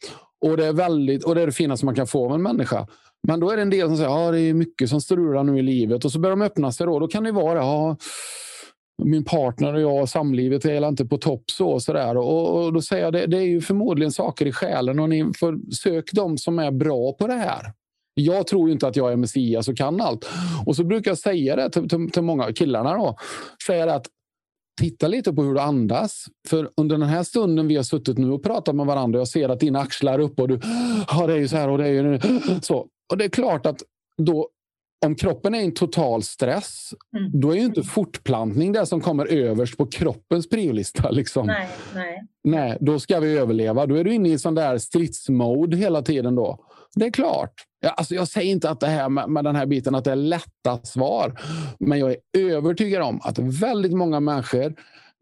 Och 0.45 0.57
det 0.57 0.65
är, 0.65 0.73
väldigt, 0.73 1.23
och 1.23 1.35
det, 1.35 1.41
är 1.41 1.45
det 1.45 1.51
finaste 1.51 1.85
man 1.85 1.95
kan 1.95 2.07
få 2.07 2.25
av 2.25 2.35
en 2.35 2.41
människa. 2.41 2.87
Men 3.27 3.39
då 3.39 3.49
är 3.49 3.55
det 3.55 3.61
en 3.61 3.69
del 3.69 3.87
som 3.87 3.97
säger 3.97 4.09
att 4.09 4.15
ah, 4.15 4.31
det 4.31 4.39
är 4.39 4.53
mycket 4.53 4.89
som 4.89 5.01
strular 5.01 5.43
nu 5.43 5.59
i 5.59 5.61
livet. 5.61 6.05
Och 6.05 6.11
så 6.11 6.19
börjar 6.19 6.35
de 6.35 6.45
öppna 6.45 6.71
sig. 6.71 6.85
Då, 6.85 6.99
då 6.99 7.07
kan 7.07 7.23
det 7.23 7.31
vara 7.31 7.65
ah, 7.65 7.97
min 9.03 9.23
partner 9.23 9.73
och 9.73 9.81
jag, 9.81 10.01
och 10.01 10.09
samlivet 10.09 10.65
är 10.65 10.87
inte 10.87 11.05
på 11.05 11.17
topp. 11.17 11.43
så 11.51 11.69
och, 11.69 11.83
så 11.83 11.93
där. 11.93 12.17
Och, 12.17 12.65
och 12.65 12.73
Då 12.73 12.81
säger 12.81 13.03
jag 13.03 13.13
det, 13.13 13.25
det 13.25 13.37
är 13.37 13.47
ju 13.47 13.61
förmodligen 13.61 14.11
saker 14.11 14.45
i 14.45 14.51
själen 14.51 14.99
och 14.99 15.09
ni 15.09 15.31
får 15.39 15.73
sök 15.75 16.11
de 16.11 16.37
som 16.37 16.59
är 16.59 16.71
bra 16.71 17.13
på 17.13 17.27
det 17.27 17.33
här. 17.33 17.73
Jag 18.13 18.47
tror 18.47 18.71
inte 18.71 18.87
att 18.87 18.95
jag 18.95 19.11
är 19.11 19.15
Messias 19.15 19.67
och 19.67 19.77
kan 19.77 20.01
allt. 20.01 20.29
Och 20.65 20.75
så 20.75 20.83
brukar 20.83 21.11
jag 21.11 21.17
säga 21.17 21.55
det 21.55 21.69
till, 21.69 21.89
till, 21.89 22.11
till 22.11 22.21
många 22.21 22.53
killarna. 22.53 22.97
Då, 22.97 23.17
säga 23.67 23.93
att 23.93 24.07
titta 24.77 25.07
lite 25.07 25.33
på 25.33 25.43
hur 25.43 25.53
du 25.53 25.59
andas. 25.59 26.25
För 26.47 26.69
under 26.77 26.97
den 26.97 27.07
här 27.07 27.23
stunden 27.23 27.67
vi 27.67 27.75
har 27.75 27.83
suttit 27.83 28.17
nu 28.17 28.31
och 28.31 28.43
pratat 28.43 28.75
med 28.75 28.85
varandra, 28.85 29.19
jag 29.19 29.27
ser 29.27 29.49
att 29.49 29.59
dina 29.59 29.79
axlar 29.79 30.13
är 30.13 30.19
uppe 30.19 30.41
och 30.41 30.47
du, 30.47 30.59
ja 31.07 31.27
det 31.27 31.33
är 31.33 31.37
ju 31.37 31.47
så 31.47 31.57
här 31.57 31.69
och 31.69 31.77
det 31.77 31.87
är 31.87 31.91
ju 31.91 32.19
så. 32.61 32.87
Och 33.11 33.17
det 33.17 33.25
är 33.25 33.29
klart 33.29 33.65
att 33.65 33.83
då 34.17 34.49
om 35.05 35.15
kroppen 35.15 35.55
är 35.55 35.59
i 35.59 35.65
en 35.65 35.73
total 35.73 36.23
stress, 36.23 36.93
mm. 37.17 37.31
då 37.41 37.51
är 37.51 37.55
ju 37.55 37.65
inte 37.65 37.83
fortplantning 37.83 38.71
det 38.71 38.85
som 38.85 39.01
kommer 39.01 39.25
överst 39.25 39.77
på 39.77 39.85
kroppens 39.85 40.49
priolista. 40.49 41.11
Liksom. 41.11 41.47
Nej, 41.47 41.69
nej. 41.95 42.23
nej, 42.43 42.77
då 42.81 42.99
ska 42.99 43.19
vi 43.19 43.37
överleva. 43.37 43.85
Då 43.85 43.95
är 43.95 44.03
du 44.03 44.13
inne 44.13 44.29
i 44.29 44.39
sån 44.39 44.55
där 44.55 44.77
stridsmode 44.77 45.77
hela 45.77 46.01
tiden. 46.01 46.35
då. 46.35 46.59
Det 46.95 47.05
är 47.05 47.11
klart. 47.11 47.53
Jag, 47.79 47.93
alltså 47.97 48.15
jag 48.15 48.27
säger 48.27 48.51
inte 48.51 48.69
att 48.69 48.79
det 48.79 48.87
här 48.87 49.09
med, 49.09 49.29
med 49.29 49.43
den 49.43 49.55
här 49.55 49.65
biten 49.65 49.95
att 49.95 50.03
det 50.03 50.11
är 50.11 50.15
lätta 50.15 50.79
svar. 50.83 51.39
Men 51.79 51.99
jag 51.99 52.11
är 52.11 52.17
övertygad 52.33 53.01
om 53.01 53.21
att 53.23 53.39
väldigt 53.39 53.93
många 53.93 54.19
människor 54.19 54.73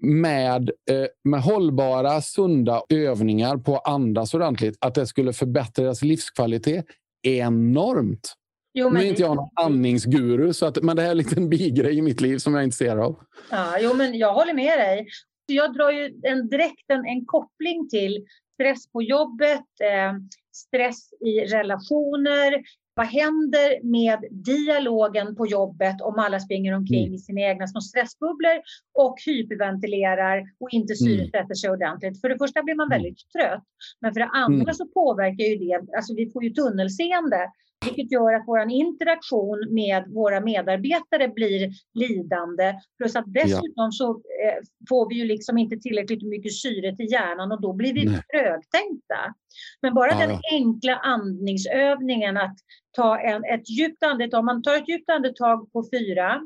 med, 0.01 0.69
eh, 0.91 1.05
med 1.23 1.41
hållbara, 1.41 2.21
sunda 2.21 2.81
övningar 2.89 3.57
på 3.57 3.75
att 3.75 3.87
andas 3.87 4.33
ordentligt, 4.33 4.77
att 4.81 4.95
det 4.95 5.07
skulle 5.07 5.33
förbättra 5.33 5.83
deras 5.83 6.01
livskvalitet 6.01 6.85
enormt. 7.23 8.33
Jo, 8.73 8.89
nu 8.89 8.99
är 8.99 9.03
inte 9.03 9.21
jag 9.21 9.35
någon 9.35 9.49
andningsguru, 9.55 10.53
så 10.53 10.65
att, 10.65 10.83
men 10.83 10.95
det 10.95 11.01
här 11.01 11.09
är 11.09 11.11
en 11.11 11.17
liten 11.17 11.49
bigrej 11.49 11.97
i 11.97 12.01
mitt 12.01 12.21
liv 12.21 12.37
som 12.37 12.53
jag 12.53 12.59
är 12.59 12.63
intresserad 12.63 12.99
av. 12.99 13.19
Ja, 13.51 13.79
jo, 13.79 13.93
men 13.93 14.17
jag 14.17 14.33
håller 14.33 14.53
med 14.53 14.79
dig. 14.79 15.07
Jag 15.45 15.73
drar 15.73 15.91
ju 15.91 16.19
en, 16.23 16.47
direkt 16.47 16.89
en, 16.91 17.05
en 17.05 17.25
koppling 17.25 17.89
till 17.89 18.25
stress 18.53 18.91
på 18.91 19.01
jobbet, 19.01 19.65
eh, 19.83 20.13
stress 20.55 21.13
i 21.25 21.39
relationer. 21.39 22.63
Vad 22.93 23.07
händer 23.07 23.83
med 23.83 24.19
dialogen 24.31 25.35
på 25.35 25.47
jobbet 25.47 26.01
om 26.01 26.19
alla 26.19 26.39
springer 26.39 26.73
omkring 26.73 27.03
mm. 27.03 27.13
i 27.13 27.17
sina 27.17 27.41
egna 27.41 27.67
små 27.67 27.81
stressbubblor 27.81 28.57
och 28.93 29.15
hyperventilerar 29.25 30.43
och 30.59 30.69
inte 30.71 30.93
mm. 30.93 30.97
syresätter 30.97 31.55
sig 31.55 31.69
ordentligt? 31.69 32.21
För 32.21 32.29
det 32.29 32.37
första 32.37 32.63
blir 32.63 32.75
man 32.75 32.87
mm. 32.87 32.95
väldigt 32.95 33.19
trött, 33.31 33.63
men 34.01 34.13
för 34.13 34.19
det 34.19 34.29
andra 34.33 34.73
så 34.73 34.87
påverkar 34.87 35.45
ju 35.45 35.55
det, 35.55 35.95
alltså 35.97 36.13
vi 36.15 36.31
får 36.31 36.43
ju 36.43 36.49
tunnelseende 36.49 37.51
vilket 37.85 38.11
gör 38.11 38.33
att 38.33 38.43
vår 38.47 38.71
interaktion 38.71 39.67
med 39.69 40.03
våra 40.07 40.39
medarbetare 40.39 41.27
blir 41.27 41.71
lidande. 41.93 42.75
Plus 42.97 43.15
att 43.15 43.33
dessutom 43.33 43.71
ja. 43.75 43.91
så 43.91 44.09
eh, 44.09 44.63
får 44.89 45.09
vi 45.09 45.15
ju 45.15 45.25
liksom 45.25 45.57
inte 45.57 45.77
tillräckligt 45.77 46.23
mycket 46.23 46.53
syre 46.53 46.95
till 46.95 47.11
hjärnan 47.11 47.51
och 47.51 47.61
då 47.61 47.73
blir 47.73 47.93
vi 47.93 48.01
trögtänkta. 48.05 49.33
Men 49.81 49.93
bara 49.93 50.11
ja. 50.11 50.27
den 50.27 50.39
enkla 50.51 50.95
andningsövningen 50.95 52.37
att 52.37 52.57
ta 52.91 53.19
en, 53.19 53.43
ett 53.43 53.69
djupt 53.69 54.03
andetag, 54.03 54.39
om 54.39 54.45
man 54.45 54.63
tar 54.63 54.75
ett 54.75 54.89
djupt 54.89 55.09
andetag 55.09 55.71
på 55.71 55.85
fyra, 55.93 56.41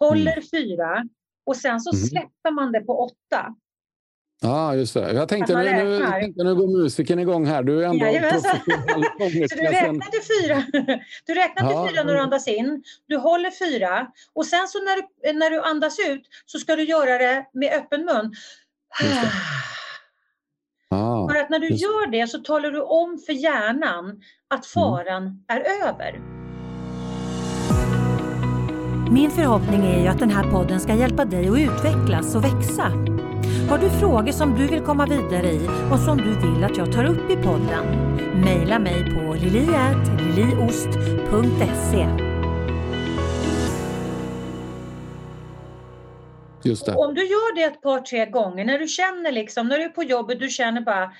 håller 0.00 0.32
mm. 0.32 0.44
fyra 0.52 1.04
och 1.46 1.56
sen 1.56 1.80
så 1.80 1.96
mm. 1.96 2.06
släpper 2.06 2.50
man 2.50 2.72
det 2.72 2.80
på 2.80 2.98
åtta. 2.98 3.54
Ja, 4.42 4.50
ah, 4.50 4.74
just 4.74 4.94
det. 4.94 5.12
Jag 5.12 5.28
tänkte, 5.28 5.56
nu, 5.56 5.84
nu, 5.84 6.06
tänkte 6.06 6.44
nu 6.44 6.54
går 6.54 6.82
musiken 6.82 7.18
igång 7.18 7.46
här. 7.46 7.62
Du 7.62 7.84
är 7.84 7.88
ändå 7.88 8.04
professionell 8.04 9.48
Så 9.48 9.54
du 9.56 9.62
räknar 9.62 10.10
till 10.10 10.22
fyra, 10.42 10.62
du 11.26 11.34
räknar 11.34 11.68
till 11.68 11.76
ja. 11.76 11.88
fyra 11.90 12.02
när 12.02 12.14
du 12.14 12.20
andas 12.20 12.48
in. 12.48 12.82
Du 13.08 13.16
håller 13.16 13.50
fyra 13.50 14.06
och 14.34 14.46
sen 14.46 14.68
så 14.68 14.78
när 14.78 14.96
du, 14.96 15.32
när 15.38 15.50
du 15.50 15.60
andas 15.60 15.98
ut 15.98 16.22
så 16.46 16.58
ska 16.58 16.76
du 16.76 16.84
göra 16.84 17.18
det 17.18 17.44
med 17.52 17.72
öppen 17.72 18.04
mun. 18.04 18.32
Ah, 20.88 21.28
för 21.28 21.36
att 21.36 21.50
när 21.50 21.58
du 21.58 21.68
gör 21.68 22.10
det 22.10 22.26
så 22.26 22.38
talar 22.38 22.70
du 22.70 22.80
om 22.80 23.18
för 23.26 23.32
hjärnan 23.32 24.20
att 24.48 24.76
mm. 24.76 24.84
faran 24.84 25.22
mm. 25.22 25.42
är 25.48 25.88
över. 25.88 26.20
Min 29.10 29.30
förhoppning 29.30 29.84
är 29.84 30.02
ju 30.02 30.06
att 30.06 30.18
den 30.18 30.30
här 30.30 30.50
podden 30.50 30.80
ska 30.80 30.94
hjälpa 30.94 31.24
dig 31.24 31.48
att 31.48 31.58
utvecklas 31.58 32.34
och 32.34 32.44
växa. 32.44 33.15
Har 33.68 33.78
du 33.78 33.90
frågor 33.90 34.32
som 34.32 34.58
du 34.58 34.66
vill 34.66 34.80
komma 34.80 35.06
vidare 35.06 35.52
i 35.52 35.68
och 35.92 35.98
som 35.98 36.18
du 36.18 36.34
vill 36.40 36.64
att 36.64 36.76
jag 36.76 36.92
tar 36.92 37.04
upp 37.04 37.30
i 37.30 37.36
podden? 37.36 37.84
Maila 38.34 38.78
mig 38.78 39.04
på 39.04 39.34
liliatliliost.se 39.34 42.06
Om 46.96 47.14
du 47.14 47.26
gör 47.26 47.54
det 47.54 47.62
ett 47.62 47.82
par, 47.82 48.00
tre 48.00 48.26
gånger, 48.26 48.64
när 48.64 48.78
du 48.78 48.86
känner 48.86 49.32
liksom, 49.32 49.68
när 49.68 49.78
du 49.78 49.84
är 49.84 49.88
på 49.88 50.02
jobbet, 50.02 50.40
du 50.40 50.48
känner 50.48 50.80
bara 50.80 51.12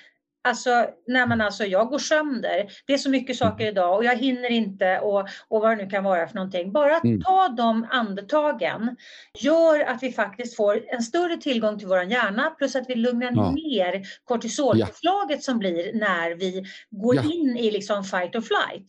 Alltså, 0.47 0.87
nej 1.07 1.29
men 1.29 1.41
alltså 1.41 1.65
jag 1.65 1.89
går 1.89 1.99
sönder. 1.99 2.67
Det 2.87 2.93
är 2.93 2.99
så 2.99 3.11
mycket 3.11 3.37
saker 3.37 3.65
mm. 3.65 3.73
idag 3.73 3.97
och 3.97 4.05
jag 4.05 4.17
hinner 4.17 4.51
inte 4.51 4.99
och, 4.99 5.29
och 5.49 5.61
vad 5.61 5.71
det 5.71 5.85
nu 5.85 5.91
kan 5.91 6.05
vara 6.05 6.29
för 6.29 6.35
någonting. 6.35 6.73
Bara 6.73 6.97
att 6.97 7.05
mm. 7.05 7.21
ta 7.21 7.49
de 7.49 7.87
andetagen 7.91 8.97
gör 9.39 9.81
att 9.81 10.03
vi 10.03 10.13
faktiskt 10.13 10.57
får 10.57 10.85
en 10.89 11.03
större 11.03 11.37
tillgång 11.37 11.79
till 11.79 11.89
vår 11.89 12.03
hjärna 12.03 12.51
plus 12.51 12.77
att 12.77 12.85
vi 12.89 12.95
lugnar 12.95 13.33
ja. 13.35 13.51
ner 13.51 14.03
kortisolpåslaget 14.25 15.37
ja. 15.37 15.41
som 15.41 15.59
blir 15.59 15.93
när 15.93 16.35
vi 16.35 16.65
går 16.91 17.17
ja. 17.17 17.23
in 17.23 17.57
i 17.57 17.71
liksom 17.71 18.05
fight 18.05 18.37
or 18.37 18.41
flight. 18.41 18.87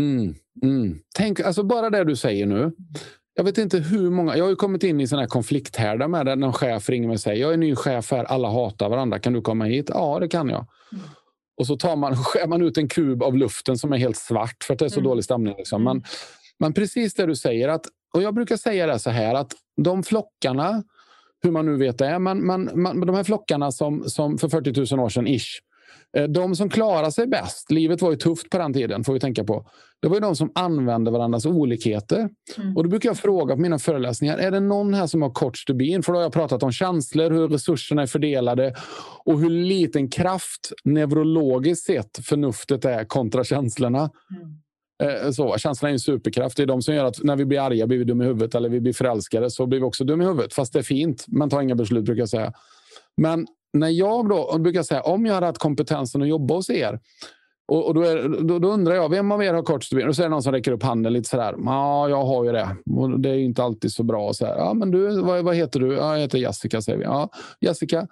Mm, 0.00 0.34
mm. 0.62 0.98
Tänk, 1.16 1.40
alltså 1.40 1.62
bara 1.62 1.90
det 1.90 2.04
du 2.04 2.16
säger 2.16 2.46
nu. 2.46 2.72
Jag 3.38 3.44
vet 3.44 3.58
inte 3.58 3.78
hur 3.78 4.10
många. 4.10 4.36
Jag 4.36 4.44
har 4.44 4.50
ju 4.50 4.56
kommit 4.56 4.82
in 4.82 5.00
i 5.00 5.06
såna 5.06 5.26
konflikthärdar 5.26 6.08
med 6.08 6.26
det. 6.26 6.36
Någon 6.36 6.52
chef 6.52 6.88
ringer 6.88 7.08
mig 7.08 7.14
och 7.14 7.20
säger 7.20 7.42
jag 7.42 7.52
är 7.52 7.56
ny 7.56 7.76
chef 7.76 8.10
här. 8.10 8.24
Alla 8.24 8.50
hatar 8.50 8.88
varandra. 8.88 9.18
Kan 9.18 9.32
du 9.32 9.40
komma 9.40 9.64
hit? 9.64 9.90
Ja, 9.94 10.18
det 10.20 10.28
kan 10.28 10.48
jag. 10.48 10.66
Mm. 10.92 11.04
Och 11.56 11.66
så 11.66 11.76
tar 11.76 11.96
man, 11.96 12.16
skär 12.24 12.46
man 12.46 12.62
ut 12.62 12.78
en 12.78 12.88
kub 12.88 13.22
av 13.22 13.36
luften 13.36 13.78
som 13.78 13.92
är 13.92 13.96
helt 13.96 14.16
svart 14.16 14.64
för 14.64 14.72
att 14.72 14.78
det 14.78 14.84
är 14.84 14.88
så 14.88 15.00
mm. 15.00 15.08
dålig 15.08 15.24
stämning. 15.24 15.54
Liksom. 15.56 15.84
Men, 15.84 15.96
mm. 15.96 16.04
men 16.58 16.72
precis 16.72 17.14
det 17.14 17.26
du 17.26 17.36
säger. 17.36 17.68
Att, 17.68 17.86
och 18.14 18.22
Jag 18.22 18.34
brukar 18.34 18.56
säga 18.56 18.86
det 18.86 18.98
så 18.98 19.10
här 19.10 19.34
att 19.34 19.52
de 19.82 20.02
flockarna, 20.02 20.82
hur 21.42 21.50
man 21.50 21.66
nu 21.66 21.76
vet 21.76 21.98
det, 21.98 22.18
men, 22.18 22.38
men, 22.38 22.64
men 22.64 23.00
de 23.00 23.16
här 23.16 23.24
flockarna 23.24 23.72
som, 23.72 24.04
som 24.08 24.38
för 24.38 24.48
40 24.48 24.94
000 24.94 25.04
år 25.04 25.08
sedan 25.08 25.26
ish 25.26 25.60
de 26.22 26.56
som 26.56 26.70
klarar 26.70 27.10
sig 27.10 27.26
bäst, 27.26 27.70
livet 27.70 28.02
var 28.02 28.10
ju 28.10 28.16
tufft 28.16 28.50
på 28.50 28.58
den 28.58 28.72
tiden, 28.72 29.04
får 29.04 29.12
vi 29.12 29.20
tänka 29.20 29.44
på. 29.44 29.66
Det 30.02 30.08
var 30.08 30.16
ju 30.16 30.20
de 30.20 30.36
som 30.36 30.52
använde 30.54 31.10
varandras 31.10 31.46
olikheter. 31.46 32.28
Mm. 32.56 32.76
Och 32.76 32.82
då 32.82 32.90
brukar 32.90 33.08
jag 33.08 33.18
fråga 33.18 33.54
på 33.54 33.60
mina 33.60 33.78
föreläsningar, 33.78 34.38
är 34.38 34.50
det 34.50 34.60
någon 34.60 34.94
här 34.94 35.06
som 35.06 35.22
har 35.22 35.30
kort 35.30 35.58
stubin? 35.58 36.02
För 36.02 36.12
då 36.12 36.18
har 36.18 36.22
jag 36.22 36.32
pratat 36.32 36.62
om 36.62 36.72
känslor, 36.72 37.30
hur 37.30 37.48
resurserna 37.48 38.02
är 38.02 38.06
fördelade 38.06 38.74
och 39.24 39.40
hur 39.40 39.50
liten 39.50 40.10
kraft 40.10 40.72
neurologiskt 40.84 41.86
sett 41.86 42.18
förnuftet 42.26 42.84
är 42.84 43.04
kontra 43.04 43.44
känslorna. 43.44 44.10
Mm. 44.30 44.56
Eh, 45.02 45.30
så, 45.30 45.58
känslan 45.58 45.88
är 45.88 45.92
en 45.92 45.98
superkraft. 45.98 46.56
Det 46.56 46.62
är 46.62 46.66
de 46.66 46.82
som 46.82 46.94
gör 46.94 47.04
att 47.04 47.22
när 47.22 47.36
vi 47.36 47.44
blir 47.44 47.60
arga 47.60 47.86
blir 47.86 47.98
vi 47.98 48.04
dumma 48.04 48.24
i 48.24 48.26
huvudet 48.26 48.54
eller 48.54 48.68
vi 48.68 48.80
blir 48.80 48.92
förälskade 48.92 49.50
så 49.50 49.66
blir 49.66 49.78
vi 49.78 49.84
också 49.84 50.04
dumma 50.04 50.24
i 50.24 50.26
huvudet. 50.26 50.54
Fast 50.54 50.72
det 50.72 50.78
är 50.78 50.82
fint, 50.82 51.24
men 51.28 51.50
ta 51.50 51.62
inga 51.62 51.74
beslut 51.74 52.04
brukar 52.04 52.22
jag 52.22 52.28
säga. 52.28 52.52
Men 53.16 53.46
när 53.78 53.88
jag 53.88 54.28
då, 54.28 54.58
brukar 54.58 54.82
säga, 54.82 55.02
om 55.02 55.26
jag 55.26 55.34
hade 55.34 55.46
haft 55.46 55.58
kompetensen 55.58 56.22
att 56.22 56.28
jobba 56.28 56.54
hos 56.54 56.70
er 56.70 57.00
och, 57.68 57.86
och 57.86 57.94
då, 57.94 58.02
är, 58.02 58.28
då, 58.44 58.58
då, 58.58 58.68
undrar 58.68 58.94
jag, 58.94 59.08
vem 59.08 59.32
av 59.32 59.42
er 59.42 59.54
har 59.54 59.62
kort 59.62 59.84
stubin? 59.84 60.08
Och 60.08 60.16
så 60.16 60.22
är 60.22 60.26
det 60.26 60.30
någon 60.30 60.42
som 60.42 60.52
räcker 60.52 60.72
upp 60.72 60.82
handen 60.82 61.12
lite 61.12 61.28
sådär. 61.28 61.54
Ja, 61.64 62.08
jag 62.08 62.24
har 62.24 62.44
ju 62.44 62.52
det. 62.52 62.76
Och 62.90 63.20
det 63.20 63.28
är 63.28 63.38
inte 63.38 63.62
alltid 63.62 63.92
så 63.92 64.02
bra. 64.02 64.32
Så 64.32 64.46
här, 64.46 64.56
ja, 64.56 64.74
men 64.74 64.90
du, 64.90 65.22
vad, 65.22 65.44
vad 65.44 65.56
heter 65.56 65.80
du? 65.80 65.94
Ja, 65.94 66.12
jag 66.12 66.20
heter 66.20 66.38
Jessica, 66.38 66.82
säger 66.82 66.98
vi. 66.98 67.04
Ja, 67.04 67.30
Jessica, 67.60 68.06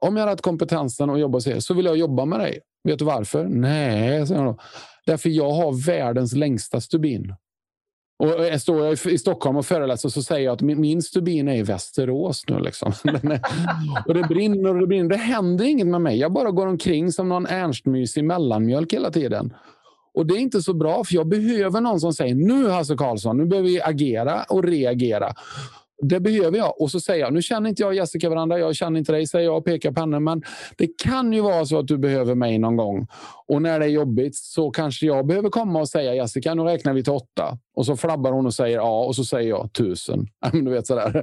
Om 0.00 0.16
jag 0.16 0.20
hade 0.20 0.32
haft 0.32 0.42
kompetensen 0.42 1.10
att 1.10 1.20
jobba 1.20 1.36
hos 1.36 1.46
er 1.46 1.60
så 1.60 1.74
vill 1.74 1.86
jag 1.86 1.96
jobba 1.96 2.24
med 2.24 2.40
dig. 2.40 2.60
Vet 2.84 2.98
du 2.98 3.04
varför? 3.04 3.44
Nej, 3.44 4.26
säger 4.26 4.40
hon 4.40 4.54
då. 4.54 4.62
Därför 5.06 5.28
jag 5.28 5.50
har 5.50 5.86
världens 5.86 6.32
längsta 6.32 6.80
stubin. 6.80 7.34
Och 8.18 8.28
jag 8.28 8.60
står 8.60 8.86
jag 8.86 9.06
i 9.06 9.18
Stockholm 9.18 9.56
och 9.56 9.66
föreläser 9.66 10.08
så 10.08 10.22
säger 10.22 10.44
jag 10.44 10.52
att 10.52 10.60
min 10.60 11.02
stubin 11.02 11.48
är 11.48 11.56
i 11.56 11.62
Västerås 11.62 12.44
nu. 12.48 12.60
Liksom. 12.60 12.92
och 14.06 14.14
det 14.14 14.22
brinner 14.22 14.74
och 14.74 14.80
det 14.80 14.86
brinner. 14.86 15.08
Det 15.08 15.16
händer 15.16 15.64
inget 15.64 15.86
med 15.86 16.00
mig. 16.00 16.18
Jag 16.18 16.32
bara 16.32 16.50
går 16.50 16.66
omkring 16.66 17.12
som 17.12 17.28
någon 17.28 17.46
Ernstmysig 17.46 18.24
mellanmjölk 18.24 18.92
hela 18.92 19.10
tiden. 19.10 19.54
Och 20.14 20.26
det 20.26 20.34
är 20.34 20.38
inte 20.38 20.62
så 20.62 20.74
bra, 20.74 21.04
för 21.04 21.14
jag 21.14 21.28
behöver 21.28 21.80
någon 21.80 22.00
som 22.00 22.12
säger 22.12 22.34
nu 22.34 22.68
Hasse 22.68 22.96
Karlsson, 22.96 23.36
nu 23.36 23.46
behöver 23.46 23.68
vi 23.68 23.82
agera 23.82 24.42
och 24.48 24.64
reagera. 24.64 25.34
Det 26.02 26.20
behöver 26.20 26.58
jag. 26.58 26.80
Och 26.80 26.90
så 26.90 27.00
säger 27.00 27.20
jag, 27.24 27.32
nu 27.32 27.42
känner 27.42 27.70
inte 27.70 27.82
jag 27.82 27.94
Jessica 27.94 28.28
varandra, 28.28 28.58
jag 28.58 28.76
känner 28.76 28.98
inte 28.98 29.12
dig, 29.12 29.26
säger 29.26 29.44
jag 29.44 29.56
och 29.56 29.64
pekar 29.64 29.92
på 29.92 30.00
henne. 30.00 30.20
Men 30.20 30.42
det 30.76 30.98
kan 30.98 31.32
ju 31.32 31.40
vara 31.40 31.66
så 31.66 31.78
att 31.78 31.86
du 31.86 31.98
behöver 31.98 32.34
mig 32.34 32.58
någon 32.58 32.76
gång. 32.76 33.06
Och 33.46 33.62
när 33.62 33.80
det 33.80 33.86
är 33.86 33.90
jobbigt 33.90 34.36
så 34.36 34.70
kanske 34.70 35.06
jag 35.06 35.26
behöver 35.26 35.50
komma 35.50 35.80
och 35.80 35.88
säga 35.88 36.14
Jessica, 36.14 36.54
nu 36.54 36.62
räknar 36.62 36.92
vi 36.92 37.04
till 37.04 37.12
åtta. 37.12 37.58
Och 37.74 37.86
så 37.86 37.96
flabbar 37.96 38.32
hon 38.32 38.46
och 38.46 38.54
säger 38.54 38.76
ja, 38.76 39.04
och 39.04 39.16
så 39.16 39.24
säger 39.24 39.48
jag 39.48 39.72
tusen. 39.72 40.26
du 40.52 40.70
vet 40.70 40.86
sådär. 40.86 41.22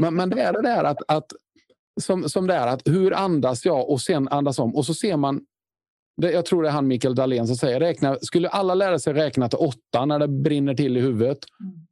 men, 0.00 0.14
men 0.14 0.30
det 0.30 0.42
är 0.42 0.52
det 0.52 0.62
där 0.62 0.84
att, 0.84 0.98
att 1.08 1.26
som, 2.00 2.28
som 2.28 2.46
det 2.46 2.54
är, 2.54 2.66
att 2.66 2.82
hur 2.84 3.14
andas 3.14 3.64
jag 3.64 3.90
och 3.90 4.00
sen 4.00 4.28
andas 4.28 4.58
om. 4.58 4.74
Och 4.74 4.86
så 4.86 4.94
ser 4.94 5.16
man 5.16 5.40
det, 6.20 6.32
jag 6.32 6.44
tror 6.44 6.62
det 6.62 6.68
är 6.68 6.72
han 6.72 6.86
Mikael 6.86 7.14
Dahlén 7.14 7.46
som 7.46 7.56
säger 7.56 7.80
räkna, 7.80 8.16
skulle 8.20 8.48
alla 8.48 8.74
lära 8.74 8.98
sig 8.98 9.12
räkna 9.12 9.48
till 9.48 9.58
åtta 9.58 10.04
när 10.04 10.18
det 10.18 10.28
brinner 10.28 10.74
till 10.74 10.96
i 10.96 11.00
huvudet, 11.00 11.38
mm 11.60 11.87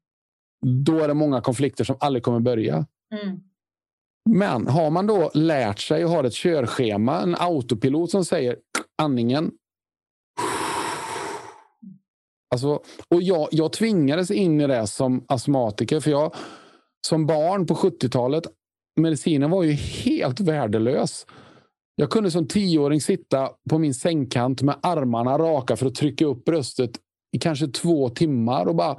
då 0.66 0.98
är 0.98 1.08
det 1.08 1.14
många 1.14 1.40
konflikter 1.40 1.84
som 1.84 1.96
aldrig 2.00 2.22
kommer 2.22 2.40
börja. 2.40 2.86
Mm. 3.14 3.40
Men 4.30 4.66
har 4.66 4.90
man 4.90 5.06
då 5.06 5.30
lärt 5.34 5.78
sig 5.78 6.04
och 6.04 6.10
har 6.10 6.24
ett 6.24 6.34
körschema, 6.34 7.20
en 7.20 7.36
autopilot 7.38 8.10
som 8.10 8.24
säger 8.24 8.56
andningen. 9.02 9.52
Alltså, 12.50 12.80
och 13.08 13.22
jag, 13.22 13.48
jag 13.50 13.72
tvingades 13.72 14.30
in 14.30 14.60
i 14.60 14.66
det 14.66 14.86
som 14.86 15.24
astmatiker. 15.28 16.00
För 16.00 16.10
jag, 16.10 16.34
som 17.06 17.26
barn 17.26 17.66
på 17.66 17.74
70-talet, 17.74 18.44
medicinen 19.00 19.50
var 19.50 19.62
ju 19.62 19.72
helt 19.72 20.40
värdelös. 20.40 21.26
Jag 21.96 22.10
kunde 22.10 22.30
som 22.30 22.48
tioåring 22.48 23.00
sitta 23.00 23.50
på 23.70 23.78
min 23.78 23.94
sängkant 23.94 24.62
med 24.62 24.76
armarna 24.82 25.38
raka 25.38 25.76
för 25.76 25.86
att 25.86 25.94
trycka 25.94 26.26
upp 26.26 26.44
bröstet 26.44 26.90
i 27.36 27.38
kanske 27.38 27.66
två 27.66 28.08
timmar 28.08 28.66
och 28.66 28.76
bara 28.76 28.98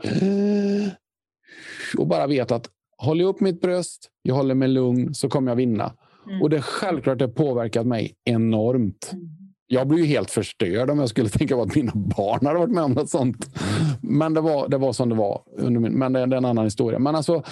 och 1.98 2.08
bara 2.08 2.28
vet 2.28 2.52
att 2.52 2.70
håller 2.98 3.22
jag 3.22 3.30
upp 3.30 3.40
mitt 3.40 3.62
bröst, 3.62 4.10
jag 4.22 4.36
håller 4.36 4.56
mig 4.56 4.68
lugn, 4.68 5.14
så 5.14 5.30
kommer 5.30 5.52
jag 5.52 5.56
vinna. 5.56 5.94
Mm. 6.28 6.42
Och 6.42 6.50
det 6.50 6.62
självklart 6.62 7.22
har 7.22 7.28
påverkat 7.28 7.88
mig 7.88 8.16
enormt. 8.26 9.10
Mm. 9.14 9.30
Jag 9.68 9.88
blir 9.88 10.00
ju 10.00 10.06
helt 10.06 10.32
förstörd 10.32 10.90
om 10.90 11.00
jag 11.00 11.10
skulle 11.10 11.30
tänka 11.40 11.56
på 11.56 11.62
att 11.62 11.76
mina 11.76 11.92
barn 11.96 12.46
hade 12.46 12.60
varit 12.60 12.74
med 12.74 12.84
om 12.84 12.92
något 12.92 13.10
sånt. 13.10 13.60
Men 14.02 14.34
det 14.34 14.42
var, 14.42 14.70
det 14.70 14.78
var 14.78 14.94
som 14.94 15.10
det 15.10 15.16
var. 15.16 15.42
Men 15.90 16.14
det, 16.14 16.26
det 16.26 16.36
är 16.36 16.38
en 16.38 16.46
annan 16.46 16.66
historia. 16.66 17.00
Men 17.00 17.16
alltså, 17.16 17.44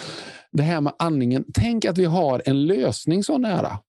det 0.51 0.63
här 0.63 0.81
med 0.81 0.93
andningen. 0.99 1.45
Tänk 1.53 1.85
att 1.85 1.97
vi 1.97 2.05
har 2.05 2.41
en 2.45 2.65
lösning 2.65 3.23
så 3.23 3.37
nära. 3.37 3.79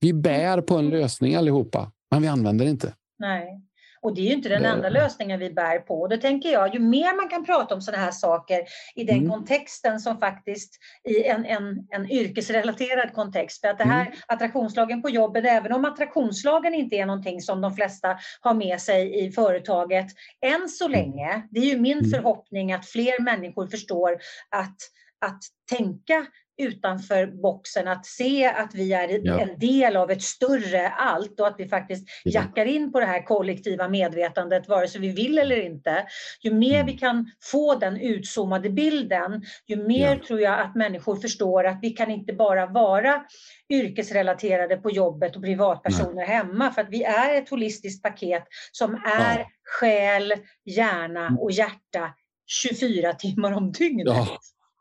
Vi 0.00 0.12
bär 0.12 0.60
på 0.60 0.76
en 0.76 0.88
lösning 0.88 1.34
allihopa, 1.34 1.92
men 2.10 2.22
vi 2.22 2.28
använder 2.28 2.66
inte. 2.66 2.94
Nej. 3.18 3.62
Och 4.00 4.14
det 4.14 4.20
är 4.20 4.24
ju 4.24 4.32
inte 4.32 4.48
den 4.48 4.64
enda 4.64 4.88
lösningen 4.88 5.40
vi 5.40 5.50
bär 5.50 5.78
på. 5.78 6.00
Och 6.00 6.08
då 6.08 6.16
tänker 6.16 6.52
jag, 6.52 6.74
ju 6.74 6.80
mer 6.80 7.16
man 7.16 7.28
kan 7.28 7.44
prata 7.44 7.74
om 7.74 7.80
sådana 7.80 8.04
här 8.04 8.12
saker 8.12 8.62
i 8.94 9.04
den 9.04 9.16
mm. 9.16 9.30
kontexten 9.30 10.00
som 10.00 10.18
faktiskt 10.18 10.78
i 11.04 11.24
en, 11.24 11.44
en, 11.44 11.86
en 11.90 12.10
yrkesrelaterad 12.10 13.12
kontext. 13.12 13.60
För 13.60 13.68
att 13.68 13.78
det 13.78 13.84
här 13.84 14.06
mm. 14.06 14.18
attraktionslagen 14.28 15.02
på 15.02 15.10
jobbet, 15.10 15.44
även 15.44 15.72
om 15.72 15.84
attraktionslagen 15.84 16.74
inte 16.74 16.96
är 16.96 17.06
någonting 17.06 17.40
som 17.40 17.60
de 17.60 17.74
flesta 17.74 18.18
har 18.40 18.54
med 18.54 18.80
sig 18.80 19.26
i 19.26 19.32
företaget 19.32 20.06
än 20.46 20.68
så 20.68 20.86
mm. 20.86 21.00
länge. 21.00 21.42
Det 21.50 21.60
är 21.60 21.64
ju 21.64 21.78
min 21.78 21.98
mm. 21.98 22.10
förhoppning 22.10 22.72
att 22.72 22.86
fler 22.86 23.22
människor 23.22 23.66
förstår 23.66 24.12
att 24.50 24.76
att 25.20 25.42
tänka 25.70 26.26
utanför 26.58 27.26
boxen, 27.26 27.88
att 27.88 28.06
se 28.06 28.46
att 28.46 28.74
vi 28.74 28.92
är 28.92 29.20
ja. 29.26 29.40
en 29.40 29.58
del 29.58 29.96
av 29.96 30.10
ett 30.10 30.22
större 30.22 30.88
allt 30.88 31.40
och 31.40 31.46
att 31.46 31.54
vi 31.58 31.68
faktiskt 31.68 32.08
jackar 32.24 32.66
in 32.66 32.92
på 32.92 33.00
det 33.00 33.06
här 33.06 33.26
kollektiva 33.26 33.88
medvetandet 33.88 34.68
vare 34.68 34.88
sig 34.88 35.00
vi 35.00 35.08
vill 35.08 35.38
eller 35.38 35.56
inte. 35.56 36.06
Ju 36.40 36.54
mer 36.54 36.74
mm. 36.74 36.86
vi 36.86 36.92
kan 36.92 37.30
få 37.42 37.74
den 37.74 38.00
utzoomade 38.00 38.70
bilden, 38.70 39.42
ju 39.66 39.76
mer 39.76 40.16
ja. 40.16 40.26
tror 40.26 40.40
jag 40.40 40.60
att 40.60 40.74
människor 40.74 41.16
förstår 41.16 41.64
att 41.64 41.78
vi 41.82 41.90
kan 41.90 42.10
inte 42.10 42.32
bara 42.32 42.66
vara 42.66 43.24
yrkesrelaterade 43.68 44.76
på 44.76 44.90
jobbet 44.90 45.36
och 45.36 45.42
privatpersoner 45.42 46.14
Nej. 46.14 46.26
hemma 46.26 46.70
för 46.72 46.82
att 46.82 46.90
vi 46.90 47.02
är 47.04 47.34
ett 47.34 47.48
holistiskt 47.48 48.02
paket 48.02 48.44
som 48.72 48.94
är 48.94 49.38
ja. 49.38 49.46
själ, 49.80 50.34
hjärna 50.64 51.36
och 51.40 51.50
hjärta 51.50 52.14
24 52.46 53.12
timmar 53.12 53.52
om 53.52 53.72
dygnet. 53.72 54.06
Ja. 54.06 54.38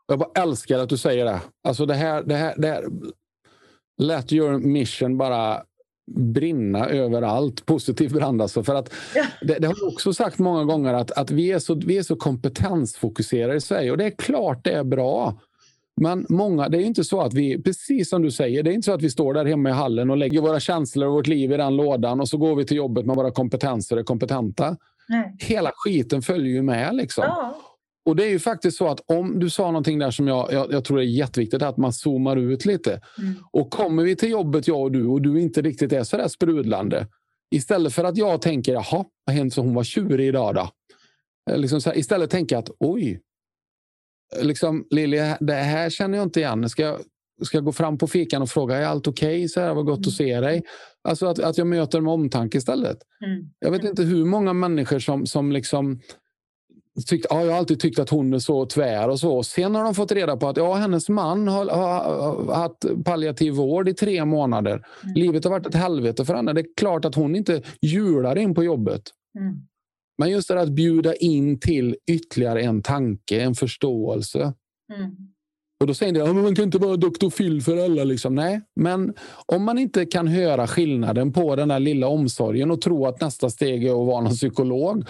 Jag 0.08 0.20
bara 0.20 0.42
älskar 0.42 0.80
att 0.80 0.90
du 0.90 0.98
säger 0.98 1.26
det. 1.26 1.42
Alltså 1.64 1.86
det 1.86 1.94
här, 1.94 2.24
det 2.24 2.36
här, 2.36 2.54
det 2.58 2.68
här. 2.68 2.86
Let 3.98 4.34
your 4.34 4.60
mission 4.60 5.18
bara 5.18 5.64
brinna 6.12 6.90
överallt. 6.90 7.66
Positiv 7.66 8.12
brand 8.12 8.42
alltså. 8.42 8.64
För 8.64 8.76
att 8.76 8.94
det, 9.42 9.60
det, 9.60 9.68
har 9.68 9.94
också 9.94 10.14
sagt 10.14 10.40
många 10.40 10.64
gånger 10.64 10.94
att, 10.94 11.12
att 11.12 11.32
vi, 11.32 11.52
är 11.52 11.60
så, 11.60 11.76
vi 11.76 11.98
är 11.98 12.04
så 12.04 12.16
kompetensfokuserade 12.16 13.56
i 13.56 13.62
Sverige. 13.62 13.92
Och 13.92 13.98
det 13.98 14.06
är 14.06 14.12
klart 14.18 14.64
det 14.64 14.72
är 14.72 14.84
bra. 14.84 15.40
Men 16.02 16.26
många, 16.30 16.70
det 16.70 16.78
är 16.78 16.82
inte 16.82 17.04
så 17.04 17.22
att 17.22 17.34
vi, 17.34 17.64
precis 17.64 18.10
som 18.10 18.22
du 18.22 18.32
säger, 18.32 18.64
det 18.64 18.72
är 18.72 18.74
inte 18.74 18.86
så 18.86 18.94
att 18.94 19.02
vi 19.02 19.10
står 19.10 19.34
där 19.34 19.46
hemma 19.46 19.70
i 19.70 19.72
hallen 19.72 20.10
och 20.10 20.18
lägger 20.18 20.42
våra 20.42 20.60
känslor 20.60 21.08
och 21.08 21.14
vårt 21.14 21.28
liv 21.28 21.52
i 21.52 21.58
den 21.58 21.76
lådan 21.76 22.20
och 22.20 22.30
så 22.30 22.38
går 22.38 22.56
vi 22.56 22.66
till 22.66 22.78
jobbet 22.78 23.06
med 23.06 23.16
våra 23.16 23.32
kompetenser 23.32 23.96
och 23.96 24.00
är 24.00 24.04
kompetenta. 24.04 24.78
Nej. 25.08 25.36
Hela 25.40 25.72
skiten 25.76 26.22
följer 26.22 26.54
ju 26.54 26.62
med. 26.62 26.96
Liksom. 26.96 27.24
Ja. 27.28 27.58
Och 28.06 28.16
det 28.16 28.26
är 28.26 28.30
ju 28.30 28.40
faktiskt 28.40 28.78
så 28.78 28.88
att 28.88 29.02
om 29.06 29.40
du 29.40 29.50
sa 29.50 29.66
någonting 29.66 30.00
där 30.00 30.12
som 30.12 30.28
jag, 30.28 30.54
jag, 30.54 30.74
jag 30.74 30.86
tror 30.86 31.00
är 31.00 31.04
jätteviktigt, 31.04 31.62
att 31.62 31.78
man 31.78 31.94
zoomar 31.94 32.38
ut 32.38 32.66
lite. 32.66 33.02
Mm. 33.18 33.34
Och 33.52 33.72
kommer 33.72 34.04
vi 34.04 34.16
till 34.16 34.30
jobbet, 34.30 34.68
jag 34.68 34.82
och 34.82 34.92
du, 34.92 35.06
och 35.06 35.22
du 35.22 35.42
inte 35.42 35.62
riktigt 35.62 35.94
är 35.94 36.04
så 36.04 36.18
där 36.18 36.28
sprudlande. 36.28 37.08
Istället 37.52 37.94
för 37.94 38.04
att 38.04 38.18
jag 38.18 38.42
tänker, 38.42 38.74
jaha, 38.74 39.06
vad 39.26 39.36
hände 39.36 39.52
så 39.52 39.62
hon 39.62 39.74
var 39.74 39.84
tjurig 39.84 40.28
idag 40.28 40.56
då? 40.56 40.70
Eh, 41.52 41.58
liksom 41.58 41.82
här, 41.86 41.98
istället 41.98 42.30
tänka 42.30 42.58
att 42.58 42.70
oj, 42.80 43.22
liksom, 44.42 44.88
Lilja, 44.90 45.38
det 45.40 45.54
här 45.54 45.90
känner 45.90 46.18
jag 46.18 46.26
inte 46.26 46.40
igen. 46.40 46.70
Ska 46.70 46.84
jag, 46.84 47.00
ska 47.44 47.58
jag 47.58 47.66
gå 47.66 47.72
fram 47.72 47.98
på 47.98 48.08
fikan 48.08 48.42
och 48.42 48.50
fråga, 48.50 48.76
är 48.76 48.86
allt 48.86 49.08
okej? 49.08 49.38
Okay? 49.38 49.48
Så 49.48 49.62
här, 49.62 49.74
vad 49.74 49.86
gott 49.86 49.98
mm. 49.98 50.08
att 50.08 50.14
se 50.14 50.40
dig. 50.40 50.64
Alltså 51.04 51.28
att, 51.28 51.40
att 51.40 51.58
jag 51.58 51.68
möter 51.68 52.02
med 52.02 52.14
omtanke 52.14 52.58
istället. 52.58 52.98
Mm. 53.26 53.50
Jag 53.60 53.72
vet 53.72 53.84
inte 53.84 54.04
hur 54.04 54.26
många 54.26 54.54
människor 54.54 55.00
som, 55.00 55.26
som 55.26 55.52
liksom 55.52 56.00
tyckt, 57.08 57.26
ja, 57.30 57.44
jag 57.44 57.52
har 57.52 57.58
alltid 57.58 57.80
tyckt 57.80 58.00
att 58.00 58.10
hon 58.10 58.34
är 58.34 58.40
så 58.40 58.66
tvär 58.66 59.10
och 59.10 59.20
så. 59.20 59.44
Sen 59.44 59.76
har 59.76 59.84
de 59.84 59.96
fått 59.96 60.12
reda 60.12 60.38
på 60.38 60.48
att 60.48 60.58
ja, 60.58 60.74
hennes 60.74 61.10
man 61.10 61.48
har, 61.48 61.66
har, 61.66 62.54
haft 62.54 63.06
palliativ 63.06 63.54
vård 63.54 63.90
i 63.90 63.94
tre 63.94 64.26
månader. 64.26 64.86
Mm. 65.04 65.16
Livet 65.16 65.44
har 65.44 65.52
varit 65.52 65.66
ett 65.66 65.76
helvete 65.76 66.26
för 66.26 66.34
henne. 66.34 66.54
Det 66.54 66.62
är 66.62 66.76
klart 66.78 67.06
att 67.06 67.16
hon 67.16 67.36
inte 67.36 67.62
hjular 67.82 68.38
in 68.38 68.56
på 68.56 68.64
jobbet. 68.64 69.02
Mm. 69.40 69.56
Men 70.18 70.30
just 70.30 70.48
det 70.48 70.62
att 70.62 70.70
bjuda 70.70 71.16
in 71.16 71.60
till 71.60 71.96
ytterligare 72.12 72.62
en 72.62 72.82
tanke, 72.82 73.42
en 73.42 73.56
förståelse. 73.56 74.54
Mm. 74.94 75.16
Och 75.80 75.88
då 75.88 75.94
säger 75.94 76.14
de 76.14 76.22
att 76.22 76.36
man 76.36 76.56
kan 76.56 76.66
inte 76.66 76.78
vara 76.78 76.96
doktor 76.96 77.30
Phil 77.30 77.62
för 77.62 77.86
alla. 77.86 78.04
Liksom. 78.04 78.36
Nej, 78.36 78.62
men 78.76 79.14
om 79.46 79.64
man 79.64 79.78
inte 79.78 80.06
kan 80.06 80.28
höra 80.28 80.68
skillnaden 80.68 81.34
på 81.34 81.56
den 81.56 81.68
där 81.68 81.80
lilla 81.80 82.08
omsorgen 82.08 82.72
och 82.72 82.82
tro 82.82 83.06
att 83.06 83.22
nästa 83.22 83.50
steg 83.50 83.84
är 83.84 84.02
att 84.02 84.08
vara 84.08 84.22
någon 84.22 84.34
psykolog 84.34 85.06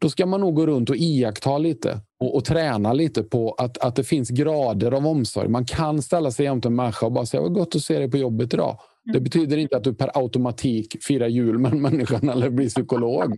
då 0.00 0.08
ska 0.08 0.26
man 0.26 0.40
nog 0.40 0.54
gå 0.54 0.66
runt 0.66 0.90
och 0.90 0.96
iaktta 0.96 1.58
lite 1.58 2.00
och, 2.20 2.36
och 2.36 2.44
träna 2.44 2.92
lite 2.92 3.22
på 3.22 3.52
att, 3.52 3.78
att 3.78 3.96
det 3.96 4.04
finns 4.04 4.30
grader 4.30 4.92
av 4.92 5.06
omsorg. 5.06 5.48
Man 5.48 5.64
kan 5.64 6.02
ställa 6.02 6.30
sig 6.30 6.44
jämte 6.44 6.68
en 6.68 6.74
människa 6.74 7.06
och 7.06 7.12
bara 7.12 7.26
säga 7.26 7.40
vad 7.40 7.54
gott 7.54 7.74
att 7.74 7.82
se 7.82 7.98
dig 7.98 8.10
på 8.10 8.16
jobbet 8.16 8.54
idag. 8.54 8.78
Det 9.04 9.10
mm. 9.10 9.24
betyder 9.24 9.56
inte 9.56 9.76
att 9.76 9.84
du 9.84 9.94
per 9.94 10.10
automatik 10.18 10.96
firar 11.04 11.28
jul 11.28 11.58
med 11.58 11.74
människan 11.74 12.28
eller 12.28 12.50
blir 12.50 12.68
psykolog. 12.68 13.28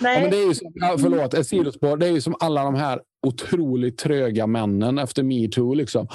Nej. 0.00 0.14
Ja, 0.14 0.20
men 0.20 0.30
det 0.30 0.36
är 0.36 0.48
ju 0.48 0.54
som, 0.54 0.72
förlåt, 0.98 1.34
ett 1.34 1.46
sidospår. 1.46 1.96
Det 1.96 2.06
är 2.06 2.12
ju 2.12 2.20
som 2.20 2.34
alla 2.40 2.64
de 2.64 2.74
här 2.74 3.00
otroligt 3.26 3.98
tröga 3.98 4.46
männen 4.46 4.98
efter 4.98 5.22
metoo. 5.22 5.74
Liksom. 5.74 6.06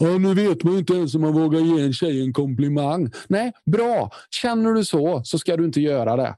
nu 0.00 0.34
vet 0.34 0.64
man 0.64 0.78
inte 0.78 0.92
ens 0.92 1.14
om 1.14 1.20
man 1.20 1.32
vågar 1.32 1.60
ge 1.60 1.84
en 1.84 1.92
tjej 1.92 2.22
en 2.22 2.32
komplimang. 2.32 3.10
Nej, 3.28 3.52
bra. 3.66 4.10
Känner 4.30 4.72
du 4.72 4.84
så, 4.84 5.20
så 5.24 5.38
ska 5.38 5.56
du 5.56 5.64
inte 5.64 5.80
göra 5.80 6.16
det. 6.16 6.34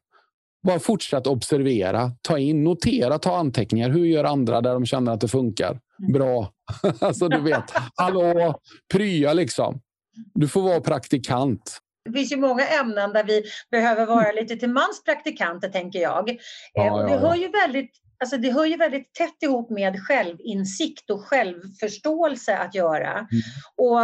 Bara 0.67 0.79
fortsätt 0.79 1.27
observera, 1.27 2.11
ta 2.23 2.39
in, 2.39 2.65
notera, 2.65 3.19
ta 3.19 3.37
anteckningar. 3.37 3.91
Hur 3.91 4.05
gör 4.05 4.25
andra 4.25 4.61
där 4.61 4.73
de 4.73 4.87
känner 4.87 5.13
att 5.13 5.21
det 5.21 5.29
funkar? 5.29 5.71
Mm. 6.01 6.13
Bra. 6.13 6.53
alltså 7.01 7.29
du 7.29 7.41
vet, 7.41 7.65
hallå, 7.95 8.55
prya 8.93 9.33
liksom. 9.33 9.81
Du 10.35 10.49
får 10.49 10.63
vara 10.63 10.81
praktikant. 10.81 11.79
Det 12.05 12.13
finns 12.13 12.33
ju 12.33 12.37
många 12.37 12.67
ämnen 12.67 13.13
där 13.13 13.25
vi 13.25 13.43
behöver 13.71 14.07
vara 14.07 14.33
lite 14.33 14.57
till 14.57 14.71
mans 14.71 15.05
praktikanter, 15.05 15.69
tänker 15.69 15.99
jag. 15.99 16.37
Ja, 16.75 16.87
eh, 16.87 16.93
och 16.93 17.11
det 17.11 17.19
hör 17.19 17.35
ju 17.35 17.49
väldigt 17.49 17.91
alltså 18.21 18.37
det 18.37 18.53
hör 18.53 18.67
ju 18.67 18.77
väldigt 18.77 19.15
tätt 19.15 19.43
ihop 19.43 19.71
med 19.71 20.01
självinsikt 20.07 21.11
och 21.11 21.25
självförståelse 21.25 22.59
att 22.59 22.75
göra. 22.75 23.13
Mm. 23.13 23.27
Och 23.77 24.01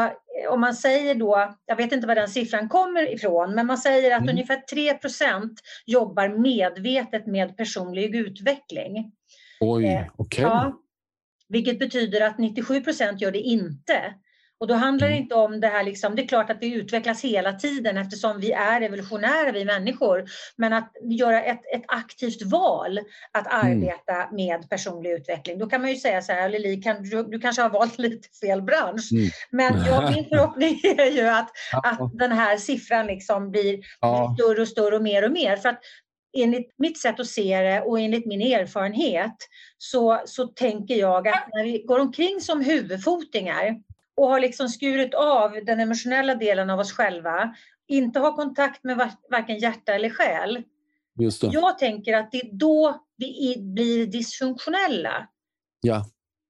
om 0.51 0.61
man 0.61 0.75
säger 0.75 1.14
då, 1.14 1.55
jag 1.66 1.77
vet 1.77 1.92
inte 1.92 2.07
var 2.07 2.14
den 2.14 2.29
siffran 2.29 2.68
kommer 2.68 3.14
ifrån, 3.14 3.55
men 3.55 3.66
man 3.66 3.79
säger 3.79 4.16
att 4.16 4.23
mm. 4.23 4.35
ungefär 4.35 4.62
3% 4.73 5.57
jobbar 5.87 6.29
medvetet 6.29 7.27
med 7.27 7.57
personlig 7.57 8.14
utveckling. 8.16 9.12
Oj, 9.61 9.85
eh, 9.85 10.01
okej. 10.01 10.07
Okay. 10.16 10.42
Ja, 10.44 10.81
vilket 11.49 11.79
betyder 11.79 12.20
att 12.20 12.37
97% 12.37 13.18
gör 13.18 13.31
det 13.31 13.40
inte. 13.40 14.14
Och 14.64 14.68
då 14.68 14.74
handlar 14.74 15.09
det 15.09 15.12
mm. 15.12 15.22
inte 15.22 15.35
om 15.35 15.61
det 15.61 15.68
här, 15.68 15.85
liksom, 15.85 16.16
det 16.16 16.22
är 16.22 16.27
klart 16.27 16.50
att 16.50 16.61
det 16.61 16.66
utvecklas 16.66 17.24
hela 17.24 17.53
tiden 17.53 17.96
eftersom 17.96 18.40
vi 18.40 18.53
är 18.53 18.81
evolutionära, 18.81 19.53
vi 19.53 19.64
människor. 19.64 20.24
Men 20.57 20.72
att 20.72 20.92
göra 21.03 21.42
ett, 21.42 21.61
ett 21.74 21.85
aktivt 21.88 22.42
val 22.42 22.98
att 23.33 23.53
mm. 23.53 23.66
arbeta 23.66 24.22
mm. 24.22 24.35
med 24.35 24.70
personlig 24.70 25.11
utveckling. 25.11 25.59
Då 25.59 25.66
kan 25.66 25.81
man 25.81 25.90
ju 25.90 25.96
säga 25.96 26.22
så 26.22 26.33
här, 26.33 26.48
Lili, 26.48 26.83
kan, 26.83 27.03
du, 27.03 27.22
du 27.22 27.38
kanske 27.38 27.62
har 27.62 27.70
valt 27.70 27.98
lite 28.07 28.29
fel 28.40 28.62
bransch. 28.62 29.12
Mm. 29.12 29.31
Men 29.50 29.87
ja, 29.87 30.11
min 30.14 30.24
förhoppning 30.29 30.81
är 30.85 31.11
ju 31.11 31.29
att, 31.29 31.50
att 31.83 32.11
den 32.12 32.33
här 32.33 32.57
siffran 32.57 33.07
liksom 33.07 33.50
blir, 33.50 33.79
ja. 34.00 34.35
blir 34.37 34.44
större 34.44 34.62
och 34.62 34.68
större 34.68 34.96
och 34.96 35.03
mer 35.03 35.24
och 35.24 35.33
mer. 35.33 35.57
För 35.57 35.68
att 35.68 35.81
enligt 36.37 36.74
mitt 36.79 36.98
sätt 36.98 37.20
att 37.20 37.27
se 37.27 37.61
det 37.61 37.81
och 37.81 38.00
enligt 38.00 38.27
min 38.27 38.42
erfarenhet 38.42 39.37
så, 39.79 40.22
så 40.27 40.46
tänker 40.46 40.94
jag 40.94 41.29
att 41.29 41.48
när 41.53 41.64
vi 41.64 41.83
går 41.87 41.98
omkring 41.98 42.40
som 42.40 42.61
huvudfotingar 42.61 43.77
och 44.16 44.29
har 44.29 44.40
liksom 44.40 44.68
skurit 44.68 45.14
av 45.14 45.53
den 45.66 45.81
emotionella 45.81 46.35
delen 46.35 46.70
av 46.70 46.79
oss 46.79 46.92
själva, 46.92 47.55
inte 47.88 48.18
har 48.18 48.33
kontakt 48.33 48.85
med 48.85 49.11
varken 49.31 49.59
hjärta 49.59 49.94
eller 49.94 50.11
själ. 50.11 50.62
Jag 51.40 51.79
tänker 51.79 52.12
att 52.12 52.33
det 52.33 52.40
är 52.40 52.50
då 52.53 53.05
vi 53.16 53.57
blir 53.59 54.07
dysfunktionella. 54.07 55.29
Ja. 55.81 56.05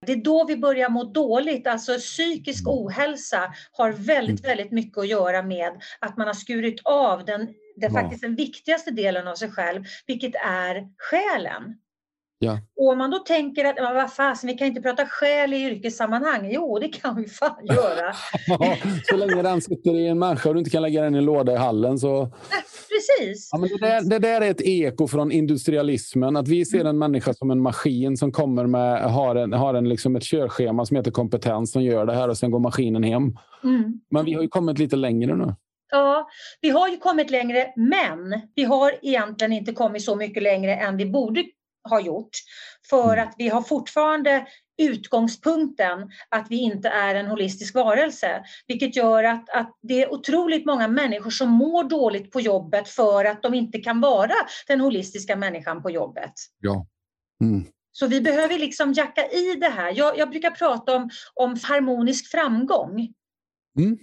Det 0.06 0.12
är 0.12 0.16
då 0.24 0.44
vi 0.44 0.56
börjar 0.56 0.88
må 0.88 1.04
dåligt. 1.04 1.66
Alltså 1.66 1.98
psykisk 1.98 2.66
mm. 2.66 2.78
ohälsa 2.78 3.54
har 3.72 3.92
väldigt, 3.92 4.44
mm. 4.44 4.56
väldigt 4.56 4.72
mycket 4.72 4.98
att 4.98 5.08
göra 5.08 5.42
med 5.42 5.82
att 6.00 6.16
man 6.16 6.26
har 6.26 6.34
skurit 6.34 6.80
av 6.84 7.24
den, 7.24 7.40
den 7.76 7.94
ja. 7.94 8.00
faktiskt 8.00 8.22
den 8.22 8.34
viktigaste 8.34 8.90
delen 8.90 9.28
av 9.28 9.34
sig 9.34 9.50
själv, 9.50 9.84
vilket 10.06 10.34
är 10.34 10.88
själen. 10.98 11.62
Ja. 12.44 12.58
Och 12.76 12.88
om 12.92 12.98
man 12.98 13.10
då 13.10 13.18
tänker 13.18 13.64
att, 13.64 13.76
vad 13.94 14.12
fasen, 14.12 14.48
vi 14.48 14.54
kan 14.54 14.66
inte 14.66 14.80
prata 14.80 15.06
själ 15.06 15.52
i 15.54 15.64
yrkessammanhang. 15.64 16.50
Jo, 16.52 16.78
det 16.78 16.88
kan 16.88 17.16
vi 17.16 17.28
fan 17.28 17.66
göra. 17.66 18.14
så 19.04 19.16
länge 19.16 19.42
den 19.42 19.60
sitter 19.60 19.94
i 19.94 20.06
en 20.06 20.18
människa 20.18 20.48
och 20.48 20.54
du 20.54 20.58
inte 20.58 20.70
kan 20.70 20.82
lägga 20.82 21.02
den 21.02 21.14
i 21.14 21.18
en 21.18 21.24
låda 21.24 21.52
i 21.52 21.56
hallen 21.56 21.98
så... 21.98 22.32
Precis. 22.94 23.48
Ja, 23.52 23.58
men 23.58 23.68
det, 23.68 23.78
där, 23.78 24.00
det 24.10 24.18
där 24.18 24.40
är 24.40 24.50
ett 24.50 24.60
eko 24.60 25.08
från 25.08 25.32
industrialismen. 25.32 26.36
Att 26.36 26.48
vi 26.48 26.64
ser 26.64 26.80
mm. 26.80 26.86
en 26.86 26.98
människa 26.98 27.34
som 27.34 27.50
en 27.50 27.60
maskin 27.60 28.16
som 28.16 28.32
kommer 28.32 28.66
med, 28.66 29.02
har, 29.02 29.36
en, 29.36 29.52
har 29.52 29.74
en, 29.74 29.88
liksom 29.88 30.16
ett 30.16 30.22
körschema 30.22 30.86
som 30.86 30.96
heter 30.96 31.10
kompetens 31.10 31.72
som 31.72 31.82
gör 31.82 32.06
det 32.06 32.14
här 32.14 32.28
och 32.28 32.38
sen 32.38 32.50
går 32.50 32.58
maskinen 32.58 33.02
hem. 33.02 33.22
Mm. 33.64 34.00
Men 34.10 34.24
vi 34.24 34.34
har 34.34 34.42
ju 34.42 34.48
kommit 34.48 34.78
lite 34.78 34.96
längre 34.96 35.36
nu. 35.36 35.54
Ja, 35.90 36.28
vi 36.60 36.70
har 36.70 36.88
ju 36.88 36.96
kommit 36.96 37.30
längre, 37.30 37.72
men 37.76 38.40
vi 38.54 38.64
har 38.64 38.92
egentligen 39.02 39.52
inte 39.52 39.72
kommit 39.72 40.02
så 40.02 40.16
mycket 40.16 40.42
längre 40.42 40.74
än 40.74 40.96
vi 40.96 41.06
borde 41.06 41.44
har 41.84 42.00
gjort. 42.00 42.30
För 42.90 43.12
mm. 43.12 43.28
att 43.28 43.34
vi 43.38 43.48
har 43.48 43.62
fortfarande 43.62 44.46
utgångspunkten 44.82 46.10
att 46.28 46.46
vi 46.50 46.56
inte 46.56 46.88
är 46.88 47.14
en 47.14 47.26
holistisk 47.26 47.74
varelse. 47.74 48.44
Vilket 48.66 48.96
gör 48.96 49.24
att, 49.24 49.50
att 49.50 49.78
det 49.82 50.02
är 50.02 50.12
otroligt 50.12 50.66
många 50.66 50.88
människor 50.88 51.30
som 51.30 51.50
mår 51.50 51.84
dåligt 51.84 52.30
på 52.30 52.40
jobbet 52.40 52.88
för 52.88 53.24
att 53.24 53.42
de 53.42 53.54
inte 53.54 53.78
kan 53.78 54.00
vara 54.00 54.34
den 54.66 54.80
holistiska 54.80 55.36
människan 55.36 55.82
på 55.82 55.90
jobbet. 55.90 56.32
Ja. 56.60 56.86
Mm. 57.42 57.66
Så 57.92 58.06
vi 58.06 58.20
behöver 58.20 58.58
liksom 58.58 58.92
jacka 58.92 59.26
i 59.26 59.54
det 59.54 59.68
här. 59.68 59.92
Jag, 59.96 60.18
jag 60.18 60.30
brukar 60.30 60.50
prata 60.50 60.96
om, 60.96 61.10
om 61.34 61.56
harmonisk 61.62 62.30
framgång. 62.30 63.08
Mm. 63.78 63.98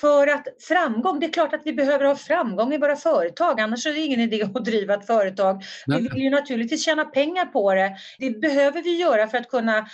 För 0.00 0.26
att 0.26 0.46
framgång, 0.68 1.20
det 1.20 1.26
är 1.26 1.32
klart 1.32 1.54
att 1.54 1.62
vi 1.64 1.72
behöver 1.72 2.04
ha 2.04 2.16
framgång 2.16 2.74
i 2.74 2.78
våra 2.78 2.96
företag, 2.96 3.60
annars 3.60 3.86
är 3.86 3.92
det 3.92 4.00
ingen 4.00 4.20
idé 4.20 4.42
att 4.42 4.64
driva 4.64 4.94
ett 4.94 5.06
företag. 5.06 5.62
Nej. 5.86 6.02
Vi 6.02 6.08
vill 6.08 6.22
ju 6.22 6.30
naturligtvis 6.30 6.84
tjäna 6.84 7.04
pengar 7.04 7.44
på 7.44 7.74
det. 7.74 7.96
Det 8.18 8.30
behöver 8.30 8.82
vi 8.82 8.96
göra 8.96 9.28
för 9.28 9.38
att 9.38 9.48
kunna 9.48 9.78
eh, 9.78 9.84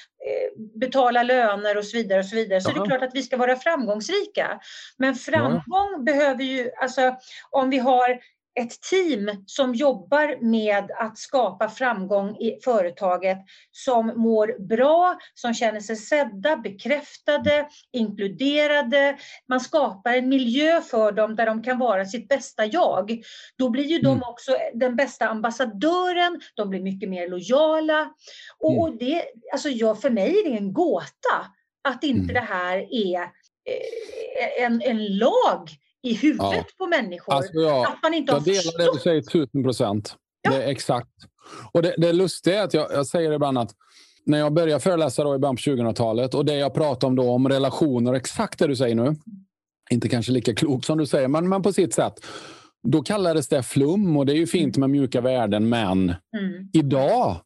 betala 0.81 1.23
löner 1.23 1.77
och 1.77 1.85
så 1.85 1.97
vidare. 1.97 2.19
och 2.21 2.27
Så 2.27 2.37
vidare. 2.37 2.61
Så 2.61 2.71
det 2.71 2.81
är 2.81 2.85
klart 2.85 3.03
att 3.03 3.15
vi 3.15 3.23
ska 3.23 3.37
vara 3.37 3.57
framgångsrika. 3.57 4.61
Men 4.99 5.15
framgång 5.15 5.93
ja. 5.97 6.03
behöver 6.03 6.45
ju, 6.45 6.71
alltså 6.83 7.17
om 7.51 7.71
vi 7.71 7.79
har 7.79 8.19
ett 8.61 8.81
team 8.81 9.45
som 9.47 9.75
jobbar 9.75 10.45
med 10.45 10.91
att 10.99 11.19
skapa 11.19 11.69
framgång 11.69 12.37
i 12.37 12.59
företaget 12.65 13.39
som 13.71 14.07
mår 14.07 14.67
bra, 14.69 15.19
som 15.35 15.55
känner 15.55 15.81
sig 15.81 15.97
sedda, 15.97 16.57
bekräftade, 16.57 17.69
inkluderade. 17.93 19.19
Man 19.49 19.61
skapar 19.61 20.13
en 20.13 20.29
miljö 20.29 20.81
för 20.81 21.13
dem 21.13 21.37
där 21.37 21.47
de 21.47 21.63
kan 21.63 21.79
vara 21.79 22.05
sitt 22.05 22.29
bästa 22.29 22.67
jag. 22.67 23.23
Då 23.59 23.71
blir 23.71 23.85
ju 23.85 23.99
mm. 23.99 24.05
de 24.05 24.23
också 24.29 24.57
den 24.75 24.97
bästa 24.97 25.29
ambassadören, 25.29 26.41
de 26.55 26.71
blir 26.71 26.81
mycket 26.81 27.09
mer 27.09 27.29
lojala. 27.29 28.11
Och, 28.59 28.89
mm. 28.89 28.99
det, 28.99 29.25
alltså 29.53 29.69
jag, 29.69 30.01
för 30.01 30.11
mig 30.11 30.39
är 30.39 30.51
det 30.51 30.57
en 30.57 30.73
gåta 30.73 31.47
att 31.89 32.05
inte 32.05 32.33
mm. 32.33 32.35
det 32.35 32.55
här 32.55 32.77
är 32.91 33.23
eh, 33.69 34.65
en, 34.65 34.83
en 34.83 35.19
lag 35.19 35.71
i 36.05 36.15
huvudet 36.15 36.53
ja. 36.53 36.65
på 36.79 36.87
människor. 36.87 37.35
Alltså 37.35 37.53
jag, 37.53 37.87
att 37.87 37.99
man 38.03 38.15
inte 38.15 38.33
har 38.33 38.39
jag 38.39 38.45
delar 38.45 38.79
det 38.79 38.93
du 38.93 38.99
säger 38.99 39.23
tusen 39.23 39.63
procent. 39.63 40.17
Ja. 40.43 40.51
Det 40.51 40.63
är 40.63 40.69
exakt. 40.69 41.11
Och 41.73 41.83
det, 41.83 41.95
det 41.99 42.13
lustiga 42.13 42.61
är 42.61 42.65
att 42.65 42.75
jag, 42.75 42.93
jag 42.93 43.07
säger 43.07 43.33
ibland 43.33 43.59
att 43.59 43.71
när 44.27 44.39
jag 44.39 44.53
började 44.53 44.81
föreläsa 44.81 45.25
då 45.25 45.35
i 45.35 45.39
början 45.39 45.57
på 45.57 45.61
2000-talet 45.61 46.35
och 46.35 46.45
det 46.45 46.57
jag 46.57 46.75
pratar 46.75 47.09
om 47.09 47.17
då 47.17 47.31
om 47.31 47.49
relationer, 47.49 48.15
exakt 48.15 48.59
det 48.59 48.67
du 48.67 48.77
säger 48.77 48.95
nu. 48.95 49.15
Inte 49.91 50.09
kanske 50.09 50.33
lika 50.33 50.55
klokt 50.55 50.85
som 50.85 50.99
du 50.99 51.07
säger, 51.07 51.29
men, 51.29 51.49
men 51.49 51.63
på 51.63 51.73
sitt 51.73 51.95
sätt. 51.95 52.27
Då 52.83 53.03
kallades 53.03 53.49
det 53.49 53.63
flum 53.63 54.17
och 54.17 54.27
det 54.27 54.33
är 54.33 54.37
ju 54.37 54.47
fint 54.47 54.77
med 54.77 54.91
mjuka 54.91 55.21
värden, 55.21 55.69
men 55.69 56.15
mm. 56.39 56.71
idag 56.73 57.37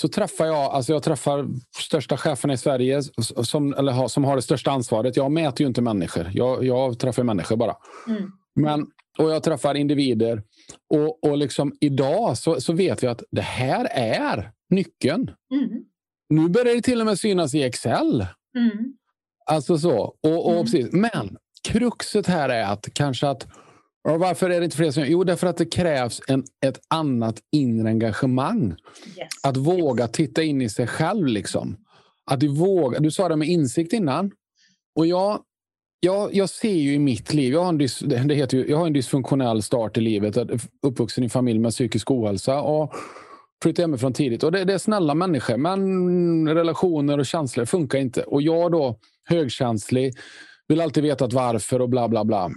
så 0.00 0.08
träffar 0.08 0.46
jag, 0.46 0.56
alltså 0.56 0.92
jag 0.92 1.02
träffar 1.02 1.46
största 1.78 2.16
chefen 2.16 2.50
i 2.50 2.56
Sverige 2.56 3.02
som, 3.22 3.74
eller, 3.74 4.08
som 4.08 4.24
har 4.24 4.36
det 4.36 4.42
största 4.42 4.70
ansvaret. 4.70 5.16
Jag 5.16 5.32
mäter 5.32 5.60
ju 5.60 5.66
inte 5.66 5.82
människor. 5.82 6.30
Jag, 6.34 6.64
jag 6.64 6.98
träffar 6.98 7.22
människor 7.22 7.56
bara. 7.56 7.76
Mm. 8.08 8.32
Men, 8.54 8.86
och 9.18 9.30
jag 9.30 9.42
träffar 9.42 9.74
individer. 9.74 10.42
Och, 10.90 11.24
och 11.24 11.38
liksom 11.38 11.72
idag 11.80 12.38
så, 12.38 12.60
så 12.60 12.72
vet 12.72 13.02
vi 13.02 13.06
att 13.06 13.22
det 13.30 13.42
här 13.42 13.88
är 13.92 14.50
nyckeln. 14.70 15.30
Mm. 15.54 15.84
Nu 16.28 16.48
börjar 16.48 16.74
det 16.74 16.82
till 16.82 17.00
och 17.00 17.06
med 17.06 17.18
synas 17.18 17.54
i 17.54 17.62
Excel. 17.62 18.26
Mm. 18.56 18.94
Alltså 19.46 19.78
så. 19.78 19.98
Och, 20.22 20.46
och 20.46 20.52
mm. 20.52 20.64
precis. 20.64 20.92
Men 20.92 21.36
kruxet 21.68 22.26
här 22.26 22.48
är 22.48 22.64
att 22.64 22.88
kanske 22.92 23.28
att 23.28 23.46
och 24.08 24.18
varför 24.18 24.50
är 24.50 24.58
det 24.58 24.64
inte 24.64 24.76
fler 24.76 24.90
som 24.90 25.04
Jo, 25.06 25.24
därför 25.24 25.46
att 25.46 25.56
det 25.56 25.66
krävs 25.66 26.20
en, 26.28 26.44
ett 26.66 26.80
annat 26.88 27.40
inre 27.52 27.88
engagemang. 27.88 28.70
Yes. 28.70 29.28
Att 29.42 29.56
våga 29.56 30.08
titta 30.08 30.42
in 30.42 30.62
i 30.62 30.68
sig 30.68 30.86
själv. 30.86 31.26
Liksom. 31.26 31.76
Att 32.30 32.40
du, 32.40 32.48
våga, 32.48 32.98
du 32.98 33.10
sa 33.10 33.28
det 33.28 33.36
med 33.36 33.48
insikt 33.48 33.92
innan. 33.92 34.30
Och 34.94 35.06
jag, 35.06 35.40
jag, 36.00 36.34
jag 36.34 36.50
ser 36.50 36.74
ju 36.74 36.94
i 36.94 36.98
mitt 36.98 37.34
liv, 37.34 37.52
jag 37.52 37.62
har, 37.62 37.68
en 37.68 37.78
dys, 37.78 37.98
det 37.98 38.34
heter 38.34 38.56
ju, 38.56 38.66
jag 38.68 38.78
har 38.78 38.86
en 38.86 38.92
dysfunktionell 38.92 39.62
start 39.62 39.96
i 39.96 40.00
livet. 40.00 40.36
Uppvuxen 40.82 41.24
i 41.24 41.28
familj 41.28 41.58
med 41.58 41.72
psykisk 41.72 42.10
ohälsa. 42.10 42.60
Och 42.60 42.94
flyttade 43.62 43.82
hemifrån 43.82 44.12
tidigt. 44.12 44.42
Och 44.42 44.52
det, 44.52 44.64
det 44.64 44.74
är 44.74 44.78
snälla 44.78 45.14
människor, 45.14 45.56
men 45.56 46.48
relationer 46.48 47.18
och 47.18 47.26
känslor 47.26 47.64
funkar 47.64 47.98
inte. 47.98 48.22
Och 48.22 48.42
jag 48.42 48.72
då, 48.72 48.98
högkänslig, 49.24 50.14
vill 50.68 50.80
alltid 50.80 51.02
veta 51.02 51.26
varför 51.26 51.80
och 51.80 51.88
bla 51.88 52.08
bla 52.08 52.24
bla. 52.24 52.50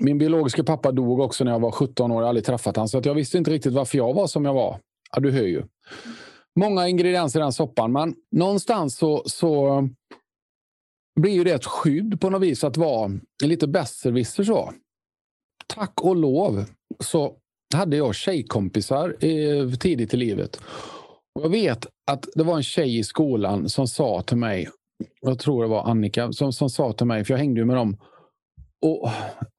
Min 0.00 0.18
biologiska 0.18 0.64
pappa 0.64 0.92
dog 0.92 1.20
också 1.20 1.44
när 1.44 1.52
jag 1.52 1.60
var 1.60 1.70
17 1.70 2.10
år. 2.10 2.16
Jag 2.16 2.22
har 2.22 2.28
aldrig 2.28 2.44
träffat 2.44 2.76
honom. 2.76 2.88
Så 2.88 2.98
att 2.98 3.06
jag 3.06 3.14
visste 3.14 3.38
inte 3.38 3.50
riktigt 3.50 3.72
varför 3.72 3.98
jag 3.98 4.14
var 4.14 4.26
som 4.26 4.44
jag 4.44 4.54
var. 4.54 4.80
Ja, 5.12 5.20
du 5.20 5.30
hör 5.30 5.42
ju. 5.42 5.62
Många 6.60 6.88
ingredienser 6.88 7.40
i 7.40 7.42
den 7.42 7.52
soppan. 7.52 7.92
Men 7.92 8.14
någonstans 8.32 8.96
så, 8.96 9.22
så 9.26 9.88
blir 11.20 11.32
ju 11.32 11.44
det 11.44 11.52
ett 11.52 11.64
skydd 11.64 12.20
på 12.20 12.30
något 12.30 12.42
vis 12.42 12.64
att 12.64 12.76
vara 12.76 13.10
lite 13.44 13.66
besserwisser 13.66 14.44
så. 14.44 14.72
Tack 15.66 16.04
och 16.04 16.16
lov 16.16 16.64
så 17.00 17.36
hade 17.74 17.96
jag 17.96 18.14
tjejkompisar 18.14 19.16
tidigt 19.76 20.14
i 20.14 20.16
livet. 20.16 20.60
Och 21.34 21.44
jag 21.44 21.50
vet 21.50 21.86
att 22.10 22.28
det 22.34 22.44
var 22.44 22.56
en 22.56 22.62
tjej 22.62 22.98
i 22.98 23.04
skolan 23.04 23.68
som 23.68 23.86
sa 23.88 24.22
till 24.22 24.36
mig, 24.36 24.68
jag 25.20 25.38
tror 25.38 25.62
det 25.62 25.68
var 25.68 25.90
Annika, 25.90 26.32
som, 26.32 26.52
som 26.52 26.70
sa 26.70 26.92
till 26.92 27.06
mig, 27.06 27.24
för 27.24 27.34
jag 27.34 27.38
hängde 27.38 27.60
ju 27.60 27.64
med 27.64 27.76
dem 27.76 27.96
och, 28.84 29.10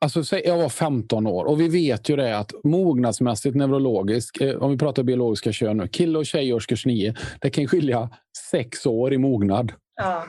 alltså, 0.02 0.38
jag 0.38 0.58
var 0.58 0.70
15 0.70 1.28
år 1.28 1.46
och 1.46 1.62
vi 1.62 1.68
vet 1.68 2.10
ju 2.10 2.16
det 2.16 2.38
att 2.38 2.52
mognadsmässigt 2.64 3.56
neurologiskt, 3.56 4.42
eh, 4.42 4.56
om 4.56 4.72
vi 4.72 4.78
pratar 4.78 5.04
biologiska 5.04 5.52
kön 5.52 5.78
nu, 5.78 5.88
kille 5.88 6.20
och 6.20 6.26
tjej 6.26 6.48
i 6.48 6.54
årskurs 6.54 6.86
9, 6.86 7.16
det 7.42 7.50
kan 7.50 7.68
skilja 7.68 8.10
sex 8.52 8.86
år 8.86 9.14
i 9.14 9.18
mognad. 9.18 9.72
Ja. 10.02 10.24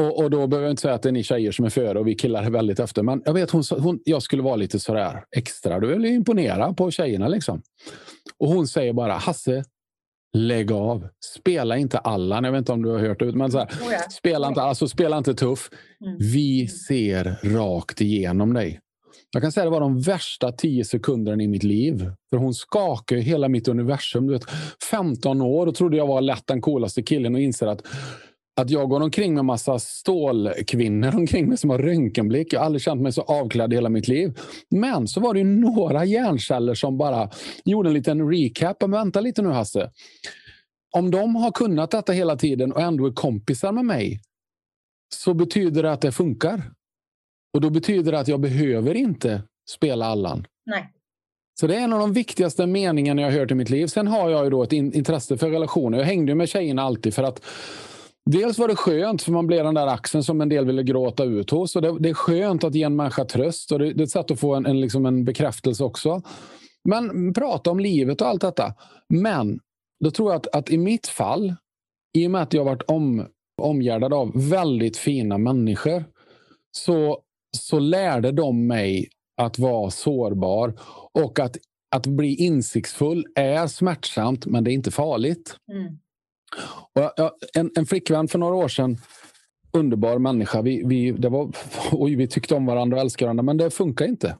Och, 0.00 0.18
och, 0.18 0.30
då 0.30 0.46
behöver 0.46 0.66
jag 0.66 0.72
inte 0.72 0.82
säga 0.82 0.94
att 0.94 1.02
det 1.02 1.08
är 1.08 1.12
ni 1.12 1.22
tjejer 1.22 1.52
som 1.52 1.64
är 1.64 1.70
före 1.70 1.98
och 1.98 2.08
vi 2.08 2.14
killar 2.14 2.42
är 2.42 2.50
väldigt 2.50 2.80
efter. 2.80 3.02
Men 3.02 3.22
jag 3.24 3.32
vet 3.32 3.50
hon, 3.50 3.62
hon 3.78 4.00
jag 4.04 4.22
skulle 4.22 4.42
vara 4.42 4.56
lite 4.56 4.78
sådär 4.78 5.24
extra. 5.36 5.80
Du 5.80 5.86
vill 5.86 6.04
imponera 6.04 6.72
på 6.72 6.90
tjejerna 6.90 7.28
liksom. 7.28 7.62
Och 8.38 8.48
hon 8.48 8.66
säger 8.66 8.92
bara 8.92 9.12
Hasse, 9.12 9.64
lägg 10.32 10.72
av. 10.72 11.08
Spela 11.38 11.76
inte 11.76 11.98
Allan. 11.98 12.44
Jag 12.44 12.52
vet 12.52 12.58
inte 12.58 12.72
om 12.72 12.82
du 12.82 12.90
har 12.90 12.98
hört 12.98 13.18
det. 13.18 13.32
Men 13.32 13.50
så 13.50 13.58
här, 13.58 13.66
Oh 13.66 13.92
ja. 13.92 13.98
spela, 14.10 14.48
inte, 14.48 14.62
alltså, 14.62 14.88
spela 14.88 15.18
inte 15.18 15.34
tuff. 15.34 15.70
Mm. 16.04 16.16
Vi 16.18 16.68
ser 16.68 17.24
rakt 17.42 18.00
igenom 18.00 18.54
dig. 18.54 18.80
Jag 19.32 19.42
kan 19.42 19.52
säga 19.52 19.62
att 19.62 19.66
det 19.66 19.72
var 19.72 19.80
de 19.80 20.00
värsta 20.00 20.52
tio 20.52 20.84
sekunderna 20.84 21.42
i 21.42 21.48
mitt 21.48 21.62
liv. 21.62 22.10
För 22.30 22.36
hon 22.36 22.54
skakade 22.54 23.20
hela 23.20 23.48
mitt 23.48 23.68
universum. 23.68 24.26
Du 24.26 24.32
vet, 24.32 24.44
15 24.90 25.42
år 25.42 25.66
och 25.66 25.74
trodde 25.74 25.96
jag 25.96 26.06
var 26.06 26.20
lätt 26.20 26.46
den 26.46 26.60
coolaste 26.60 27.02
killen 27.02 27.34
och 27.34 27.40
inser 27.40 27.66
att 27.66 27.86
att 28.60 28.70
jag 28.70 28.88
går 28.88 29.00
omkring 29.00 29.34
med 29.34 29.44
massa 29.44 29.78
stålkvinnor 29.78 31.16
omkring 31.16 31.48
mig 31.48 31.58
som 31.58 31.70
har 31.70 31.78
röntgenblick. 31.78 32.52
Jag 32.52 32.60
har 32.60 32.66
aldrig 32.66 32.82
känt 32.82 33.00
mig 33.00 33.12
så 33.12 33.22
avklädd 33.22 33.72
i 33.72 33.76
hela 33.76 33.88
mitt 33.88 34.08
liv. 34.08 34.38
Men 34.70 35.08
så 35.08 35.20
var 35.20 35.34
det 35.34 35.40
ju 35.40 35.46
några 35.46 36.04
hjärnceller 36.04 36.74
som 36.74 36.98
bara 36.98 37.30
gjorde 37.64 37.88
en 37.88 37.94
liten 37.94 38.30
recap. 38.30 38.80
Men 38.80 38.90
vänta 38.90 39.20
lite 39.20 39.42
nu 39.42 39.48
Hasse. 39.48 39.90
Om 40.96 41.10
de 41.10 41.36
har 41.36 41.50
kunnat 41.50 41.90
detta 41.90 42.12
hela 42.12 42.36
tiden 42.36 42.72
och 42.72 42.80
ändå 42.80 43.06
är 43.06 43.12
kompisar 43.12 43.72
med 43.72 43.84
mig 43.84 44.20
så 45.14 45.34
betyder 45.34 45.82
det 45.82 45.92
att 45.92 46.00
det 46.00 46.12
funkar. 46.12 46.62
Och 47.54 47.60
då 47.60 47.70
betyder 47.70 48.12
det 48.12 48.18
att 48.18 48.28
jag 48.28 48.40
behöver 48.40 48.94
inte 48.94 49.42
spela 49.70 50.06
Allan. 50.06 50.46
Nej. 50.66 50.92
Så 51.60 51.66
det 51.66 51.76
är 51.76 51.80
en 51.80 51.92
av 51.92 51.98
de 51.98 52.12
viktigaste 52.12 52.66
meningarna 52.66 53.22
jag 53.22 53.30
har 53.30 53.38
hört 53.38 53.50
i 53.50 53.54
mitt 53.54 53.70
liv. 53.70 53.86
Sen 53.86 54.06
har 54.06 54.30
jag 54.30 54.44
ju 54.44 54.50
då 54.50 54.62
ett 54.62 54.72
in 54.72 54.92
intresse 54.92 55.38
för 55.38 55.50
relationer. 55.50 55.98
Jag 55.98 56.04
hängde 56.04 56.34
med 56.34 56.48
tjejerna 56.48 56.82
alltid 56.82 57.14
för 57.14 57.22
att 57.22 57.44
Dels 58.30 58.58
var 58.58 58.68
det 58.68 58.76
skönt, 58.76 59.22
för 59.22 59.32
man 59.32 59.46
blev 59.46 59.64
den 59.64 59.74
där 59.74 59.86
axeln 59.86 60.24
som 60.24 60.40
en 60.40 60.48
del 60.48 60.66
ville 60.66 60.82
gråta 60.82 61.24
ut 61.24 61.50
hos. 61.50 61.76
Och 61.76 61.82
det, 61.82 61.98
det 61.98 62.08
är 62.08 62.14
skönt 62.14 62.64
att 62.64 62.74
ge 62.74 62.82
en 62.82 62.96
människa 62.96 63.24
tröst 63.24 63.72
och 63.72 63.78
det, 63.78 63.92
det 63.92 64.02
är 64.02 64.04
ett 64.04 64.10
sätt 64.10 64.30
att 64.30 64.40
få 64.40 64.54
en, 64.54 64.66
en, 64.66 64.80
liksom 64.80 65.06
en 65.06 65.24
bekräftelse 65.24 65.84
också. 65.84 66.22
Men 66.84 67.34
prata 67.34 67.70
om 67.70 67.80
livet 67.80 68.20
och 68.20 68.28
allt 68.28 68.40
detta. 68.40 68.74
Men 69.08 69.60
då 70.04 70.10
tror 70.10 70.32
jag 70.32 70.36
att, 70.36 70.46
att 70.54 70.70
i 70.70 70.78
mitt 70.78 71.06
fall, 71.06 71.54
i 72.16 72.26
och 72.26 72.30
med 72.30 72.42
att 72.42 72.54
jag 72.54 72.64
varit 72.64 72.82
om, 72.82 73.26
omgärdad 73.62 74.14
av 74.14 74.32
väldigt 74.34 74.96
fina 74.96 75.38
människor, 75.38 76.04
så, 76.70 77.18
så 77.56 77.78
lärde 77.78 78.32
de 78.32 78.66
mig 78.66 79.08
att 79.36 79.58
vara 79.58 79.90
sårbar 79.90 80.74
och 81.12 81.40
att, 81.40 81.56
att 81.94 82.06
bli 82.06 82.34
insiktsfull 82.34 83.26
är 83.34 83.66
smärtsamt, 83.66 84.46
men 84.46 84.64
det 84.64 84.70
är 84.70 84.74
inte 84.74 84.90
farligt. 84.90 85.56
Mm. 85.72 85.98
Och 86.92 87.12
jag, 87.16 87.30
en, 87.54 87.70
en 87.78 87.86
flickvän 87.86 88.28
för 88.28 88.38
några 88.38 88.54
år 88.54 88.68
sedan, 88.68 88.98
underbar 89.72 90.18
människa. 90.18 90.62
Vi, 90.62 90.82
vi, 90.86 91.12
det 91.12 91.28
var, 91.28 91.52
oj, 91.92 92.14
vi 92.14 92.28
tyckte 92.28 92.54
om 92.54 92.66
varandra 92.66 92.96
och 92.96 93.02
älskade 93.02 93.26
varandra, 93.26 93.42
men 93.42 93.56
det 93.56 93.70
funkar 93.70 94.04
inte. 94.04 94.36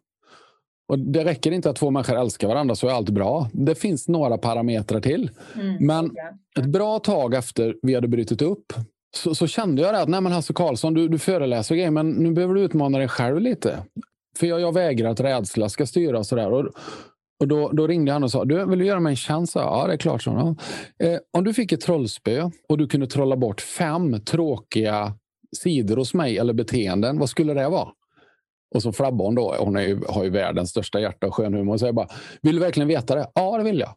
Och 0.89 0.99
Det 0.99 1.25
räcker 1.25 1.53
inte 1.53 1.71
att 1.71 1.77
två 1.77 1.91
människor 1.91 2.17
älskar 2.17 2.49
varandra 2.49 2.75
så 2.75 2.89
är 2.89 2.93
allt 2.93 3.11
bra. 3.11 3.49
Det 3.53 3.75
finns 3.75 4.09
några 4.09 4.39
parametrar 4.39 5.01
till. 5.01 5.31
Mm. 5.55 5.87
Men 5.87 6.11
ett 6.59 6.67
bra 6.67 6.99
tag 6.99 7.35
efter 7.35 7.77
vi 7.83 7.95
hade 7.95 8.09
brutit 8.09 8.43
upp 8.43 8.73
så, 9.17 9.35
så 9.35 9.47
kände 9.47 9.83
jag 9.83 9.95
det 9.95 10.01
att 10.01 10.09
nej 10.09 10.21
men 10.21 10.33
Hasse 10.33 10.53
Karlsson, 10.53 10.95
du, 10.95 11.09
du 11.09 11.19
föreläser 11.19 11.75
grejer, 11.75 11.91
men 11.91 12.11
nu 12.11 12.33
behöver 12.33 12.55
du 12.55 12.61
utmana 12.61 12.99
dig 12.99 13.09
själv 13.09 13.41
lite. 13.41 13.79
För 14.39 14.47
jag, 14.47 14.61
jag 14.61 14.75
vägrar 14.75 15.11
att 15.11 15.21
rädsla 15.21 15.69
ska 15.69 15.87
styra 15.87 16.19
och 16.19 16.27
sådär. 16.27 16.53
Och, 16.53 16.69
och 17.43 17.49
då, 17.49 17.71
då 17.73 17.87
ringde 17.87 18.13
han 18.13 18.25
och 18.25 18.31
sa, 18.31 18.45
du 18.45 18.67
vill 18.67 18.79
du 18.79 18.85
göra 18.85 19.01
mig 19.01 19.11
en 19.11 19.17
tjänst? 19.17 19.55
Ja, 19.55 19.87
det 19.87 19.93
är 19.93 19.97
klart. 19.97 20.23
Så. 20.23 20.57
Eh, 20.99 21.19
om 21.33 21.45
du 21.45 21.55
fick 21.55 21.73
ett 21.73 21.81
trollspö 21.81 22.51
och 22.69 22.79
du 22.79 22.87
kunde 22.87 23.07
trolla 23.07 23.37
bort 23.37 23.61
fem 23.61 24.21
tråkiga 24.21 25.15
sidor 25.57 25.97
hos 25.97 26.15
mig 26.15 26.39
eller 26.39 26.53
beteenden, 26.53 27.19
vad 27.19 27.29
skulle 27.29 27.55
det 27.55 27.69
vara? 27.69 27.89
Och 28.75 28.83
så 28.83 28.93
flabbade 28.93 29.25
hon 29.25 29.35
då. 29.35 29.57
Hon 29.59 29.83
ju, 29.83 30.01
har 30.09 30.25
ju 30.25 30.31
världens 30.31 30.71
största 30.71 31.01
hjärta 31.01 31.27
och 31.27 31.35
skön 31.35 31.55
humor. 31.55 31.77
Så 31.77 31.87
jag 31.87 31.95
bara, 31.95 32.09
vill 32.43 32.55
du 32.55 32.61
verkligen 32.61 32.89
veta 32.89 33.15
det? 33.15 33.27
Ja, 33.35 33.59
det 33.59 33.65
vill 33.65 33.79
jag. 33.79 33.95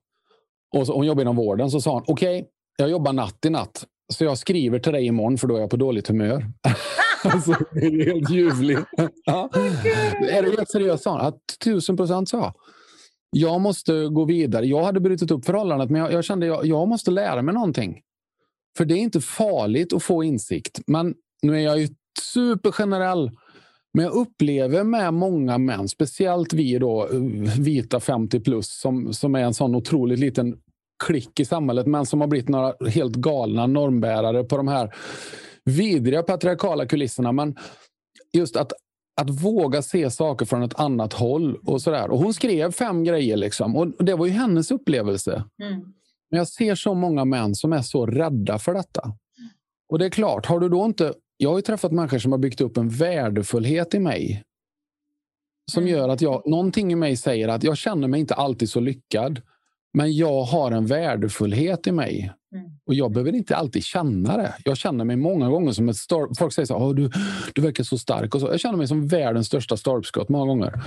Och 0.76 0.88
så, 0.88 0.94
hon 0.94 1.06
jobbar 1.06 1.22
inom 1.22 1.36
vården. 1.36 1.72
Så 1.72 1.82
sa 1.82 1.94
hon, 1.94 2.04
okej, 2.08 2.48
jag 2.78 2.90
jobbar 2.90 3.14
natt 3.14 3.46
i 3.46 3.50
natt. 3.50 3.86
Så 4.14 4.24
jag 4.24 4.38
skriver 4.38 4.80
till 4.80 4.94
dig 4.94 5.06
imorgon 5.06 5.38
för 5.38 5.48
då 5.48 5.56
är 5.56 5.60
jag 5.60 5.70
på 5.70 5.78
dåligt 5.78 6.08
humör. 6.08 6.46
alltså, 7.24 7.56
det 7.72 7.86
är 7.86 8.06
helt 8.06 8.30
ljuvligt. 8.30 8.88
ja. 9.26 9.50
Är 10.32 10.42
det 10.42 10.50
helt 10.58 11.02
sa 11.02 11.12
hon. 11.12 11.20
Ja, 11.20 11.34
tusen 11.64 11.98
procent 11.98 12.30
sa 12.30 12.54
jag. 13.40 13.62
Måste 13.62 14.08
gå 14.08 14.26
vidare. 14.26 14.66
Jag 14.66 14.84
hade 14.84 15.00
brutit 15.00 15.32
upp 15.32 15.46
förhållandet, 15.46 15.90
men 15.90 16.02
jag, 16.02 16.12
jag 16.12 16.24
kände 16.24 16.46
att 16.46 16.58
jag, 16.58 16.66
jag 16.66 16.88
måste 16.88 17.12
lära 17.12 17.42
mig 17.42 17.54
någonting. 17.54 18.02
För 18.78 18.86
det 18.86 18.94
är 18.94 19.00
inte 19.00 19.22
farligt 19.22 19.94
att 19.94 20.04
få 20.04 20.24
insikt. 20.24 20.82
Men 20.88 21.16
nu 21.42 21.56
är 21.56 21.60
jag 21.60 21.80
ju 21.80 21.88
supergenerell. 22.34 23.32
Men 23.94 24.06
jag 24.06 24.14
upplever 24.14 24.84
med 24.84 25.14
många 25.14 25.58
män, 25.58 25.88
speciellt 25.88 26.54
vi 26.54 26.78
då, 26.78 27.10
vita 27.60 28.00
50 28.00 28.40
plus, 28.40 28.80
som, 28.80 29.14
som 29.14 29.36
är 29.36 29.44
en 29.44 29.54
sån 29.54 29.76
otroligt 29.76 30.20
liten 30.20 30.58
klick 31.04 31.40
i 31.40 31.46
samhället, 31.46 31.88
men 31.88 32.06
som 32.06 32.22
har 32.22 32.28
blivit 32.28 32.50
några 32.50 32.74
helt 32.90 33.16
galna 33.16 33.68
normbärare 33.68 34.44
på 34.44 34.58
de 34.58 34.68
här 34.68 34.96
vidriga 35.66 36.24
patriarkala 36.24 36.86
kulisserna. 36.86 37.32
Men 37.32 37.56
just 38.34 38.56
att, 38.56 38.74
att 39.22 39.30
våga 39.30 39.82
se 39.82 40.12
saker 40.12 40.46
från 40.46 40.64
ett 40.64 40.80
annat 40.80 41.14
håll. 41.14 41.58
och 41.66 41.82
sådär. 41.82 42.10
Och 42.12 42.20
Hon 42.20 42.34
skrev 42.34 42.72
fem 42.72 43.04
grejer, 43.04 43.38
liksom, 43.38 43.76
och 43.76 44.06
det 44.06 44.16
var 44.16 44.26
ju 44.26 44.32
hennes 44.32 44.72
upplevelse. 44.72 45.44
Mm. 45.64 45.80
Men 46.32 46.38
jag 46.38 46.48
ser 46.48 46.76
så 46.76 46.94
många 46.94 47.26
män 47.26 47.56
som 47.56 47.74
är 47.74 47.82
så 47.82 48.06
rädda 48.06 48.60
för 48.60 48.74
detta. 48.74 49.02
Och 49.90 50.00
det 50.00 50.06
är 50.06 50.10
klart, 50.10 50.46
har 50.46 50.60
du 50.60 50.70
då 50.70 50.86
inte... 50.86 51.14
Jag 51.38 51.54
har 51.54 51.62
träffat 51.62 51.92
människor 51.92 52.20
som 52.20 52.32
har 52.32 52.40
byggt 52.40 52.62
upp 52.62 52.78
en 52.78 52.90
värdefullhet 52.90 53.94
i 53.94 54.00
mig. 54.00 54.44
Som 55.72 55.84
Mm. 55.84 55.96
gör 55.96 56.10
att 56.10 56.22
jag, 56.22 56.42
någonting 56.46 56.92
i 56.92 56.96
mig 56.96 57.18
säger 57.18 57.48
att 57.48 57.64
jag 57.64 57.78
känner 57.78 58.08
mig 58.08 58.20
inte 58.20 58.34
alltid 58.36 58.70
så 58.70 58.80
lyckad. 58.80 59.42
Men 59.96 60.16
jag 60.16 60.44
har 60.44 60.72
en 60.72 60.86
värdefullhet 60.86 61.88
i 61.88 61.92
mig. 61.92 62.32
Mm. 62.56 62.66
Och 62.88 62.94
jag 62.94 63.12
behöver 63.12 63.36
inte 63.36 63.56
alltid 63.56 63.84
känna 63.84 64.38
det. 64.38 64.54
Jag 64.64 64.78
känner 64.78 65.06
mig 65.06 65.16
många 65.16 65.50
gånger 65.50 65.72
som 65.72 65.90
ett 65.90 65.96
star- 65.96 66.38
Folk 66.40 66.54
säger 66.54 66.66
så 66.66 66.80
här, 66.80 66.86
"Åh, 66.86 66.96
du, 66.96 67.12
du 67.56 67.62
verkar 67.62 67.84
så 67.84 67.98
stark. 67.98 68.36
Och 68.36 68.42
så. 68.42 68.48
Jag 68.48 68.60
känner 68.60 68.78
mig 68.78 68.88
som 68.88 69.08
världens 69.08 69.48
största 69.48 69.78
stolpskott 69.78 70.30
många 70.30 70.46
gånger. 70.46 70.82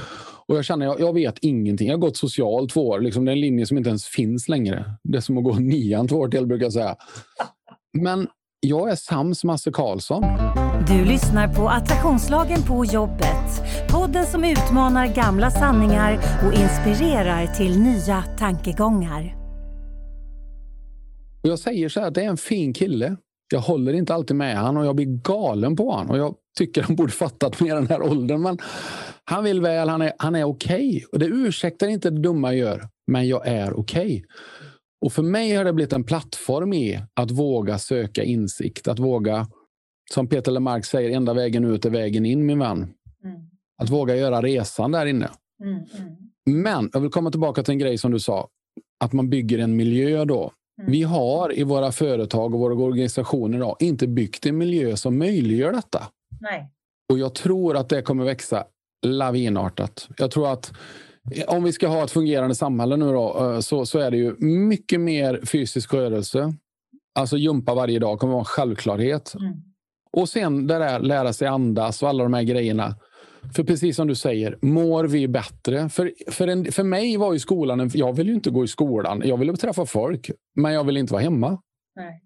Och 0.46 0.56
jag 0.56 0.64
känner, 0.64 0.86
jag, 0.86 1.00
jag 1.00 1.14
vet 1.14 1.38
ingenting. 1.38 1.88
Jag 1.88 1.94
har 1.94 2.00
gått 2.00 2.16
social 2.16 2.68
två 2.70 2.88
år. 2.88 3.00
Liksom, 3.00 3.24
det 3.24 3.30
är 3.30 3.32
en 3.32 3.40
linje 3.40 3.66
som 3.66 3.76
inte 3.78 3.88
ens 3.90 4.04
finns 4.06 4.48
längre. 4.48 4.84
Det 5.04 5.16
är 5.16 5.20
som 5.20 5.38
att 5.38 5.44
gå 5.44 5.54
nian 5.54 6.08
två 6.08 6.16
år 6.16 6.28
till, 6.28 6.46
brukar 6.46 6.64
jag 6.66 6.72
säga. 6.72 6.96
Men 7.98 8.28
jag 8.60 8.90
är 8.90 8.96
sams 8.96 9.44
med 9.44 9.52
Hasse 9.52 9.70
Karlsson. 9.70 10.24
Du 10.88 11.05
lyssnar 11.05 11.55
på 11.55 11.68
Attraktionslagen 11.68 12.62
på 12.62 12.85
jobbet. 12.85 13.62
Podden 13.88 14.27
som 14.27 14.44
utmanar 14.44 15.07
gamla 15.07 15.51
sanningar 15.51 16.18
och 16.46 16.53
inspirerar 16.53 17.46
till 17.46 17.81
nya 17.81 18.22
tankegångar. 18.38 19.35
Jag 21.42 21.59
säger 21.59 21.88
så 21.88 22.01
här, 22.01 22.11
det 22.11 22.24
är 22.24 22.29
en 22.29 22.37
fin 22.37 22.72
kille. 22.72 23.16
Jag 23.53 23.61
håller 23.61 23.92
inte 23.92 24.14
alltid 24.14 24.37
med 24.37 24.57
han 24.57 24.77
och 24.77 24.87
jag 24.87 24.96
blir 24.96 25.22
galen 25.22 25.77
på 25.77 25.92
han. 25.92 26.11
Och 26.11 26.18
jag 26.18 26.35
tycker 26.59 26.83
han 26.83 26.96
borde 26.96 27.12
fattat 27.12 27.61
med 27.61 27.77
den 27.77 27.87
här 27.87 28.03
åldern. 28.03 28.42
Men 28.42 28.59
han 29.24 29.44
vill 29.44 29.61
väl, 29.61 29.88
han 29.88 30.03
är, 30.03 30.12
han 30.18 30.35
är 30.35 30.44
okej. 30.44 31.05
Och 31.12 31.18
det 31.18 31.27
ursäktar 31.27 31.88
inte 31.88 32.11
det 32.11 32.20
dumma 32.20 32.55
jag 32.55 32.59
gör. 32.59 32.88
Men 33.07 33.29
jag 33.29 33.46
är 33.46 33.79
okej. 33.79 34.24
Och 35.01 35.12
för 35.12 35.22
mig 35.22 35.55
har 35.55 35.64
det 35.64 35.72
blivit 35.72 35.92
en 35.92 36.05
plattform 36.05 36.72
i 36.72 37.01
att 37.14 37.31
våga 37.31 37.79
söka 37.79 38.22
insikt. 38.22 38.88
Att 38.88 38.98
våga, 38.98 39.46
som 40.12 40.26
Peter 40.26 40.52
Lemark 40.52 40.84
säger, 40.84 41.10
enda 41.10 41.34
vägen 41.34 41.64
ut 41.64 41.84
är 41.84 41.90
vägen 41.90 42.26
in 42.26 42.46
min 42.46 42.58
vän. 42.58 42.78
Mm. 43.24 43.40
Att 43.82 43.90
våga 43.90 44.16
göra 44.16 44.42
resan 44.42 44.92
där 44.92 45.06
inne. 45.06 45.30
Mm. 45.64 45.74
Mm. 45.74 45.84
Men 46.64 46.90
jag 46.92 47.00
vill 47.00 47.10
komma 47.10 47.30
tillbaka 47.30 47.62
till 47.62 47.72
en 47.72 47.78
grej 47.78 47.98
som 47.98 48.10
du 48.10 48.20
sa. 48.20 48.48
Att 49.04 49.12
man 49.12 49.30
bygger 49.30 49.58
en 49.58 49.76
miljö 49.76 50.24
då. 50.24 50.52
Mm. 50.80 50.92
Vi 50.92 51.02
har 51.02 51.58
i 51.58 51.62
våra 51.62 51.92
företag 51.92 52.54
och 52.54 52.60
våra 52.60 52.74
organisationer 52.74 53.58
idag 53.58 53.76
inte 53.80 54.06
byggt 54.06 54.46
en 54.46 54.58
miljö 54.58 54.96
som 54.96 55.18
möjliggör 55.18 55.72
detta. 55.72 56.02
Nej. 56.40 56.70
Och 57.12 57.18
jag 57.18 57.34
tror 57.34 57.76
att 57.76 57.88
det 57.88 58.02
kommer 58.02 58.24
växa 58.24 58.64
lavinartat. 59.06 60.08
Jag 60.18 60.30
tror 60.30 60.52
att 60.52 60.72
eh, 61.34 61.44
om 61.48 61.64
vi 61.64 61.72
ska 61.72 61.88
ha 61.88 62.04
ett 62.04 62.10
fungerande 62.10 62.54
samhälle 62.54 62.96
nu 62.96 63.12
då, 63.12 63.52
eh, 63.52 63.60
så, 63.60 63.86
så 63.86 63.98
är 63.98 64.10
det 64.10 64.16
ju 64.16 64.36
mycket 64.38 65.00
mer 65.00 65.40
fysisk 65.44 65.94
rörelse. 65.94 66.54
Alltså 67.18 67.36
jumpa 67.36 67.74
varje 67.74 67.98
dag 67.98 68.18
kommer 68.18 68.32
vara 68.32 68.40
en 68.40 68.44
självklarhet. 68.44 69.34
Mm. 69.40 69.52
Och 70.18 70.28
sen 70.28 70.66
det 70.66 70.78
där 70.78 71.00
lära 71.00 71.33
sig 71.33 71.48
andas 71.48 72.02
och 72.02 72.09
alla 72.09 72.22
de 72.22 72.35
här 72.35 72.42
grejerna. 72.42 72.94
För 73.54 73.64
precis 73.64 73.96
som 73.96 74.09
du 74.09 74.14
säger, 74.14 74.59
mår 74.62 75.04
vi 75.04 75.28
bättre? 75.28 75.88
För, 75.88 76.12
för, 76.31 76.48
en, 76.48 76.72
för 76.72 76.83
mig 76.83 77.16
var 77.16 77.33
ju 77.33 77.38
skolan, 77.38 77.81
en, 77.81 77.90
jag 77.94 78.12
vill 78.16 78.28
ju 78.28 78.35
inte 78.35 78.50
gå 78.50 78.64
i 78.64 78.68
skolan. 78.68 79.22
Jag 79.24 79.37
ville 79.37 79.57
träffa 79.57 79.87
folk, 79.87 80.31
men 80.57 80.72
jag 80.72 80.85
vill 80.85 80.96
inte 80.96 81.12
vara 81.12 81.22
hemma. 81.22 81.62
Nej. 81.96 82.22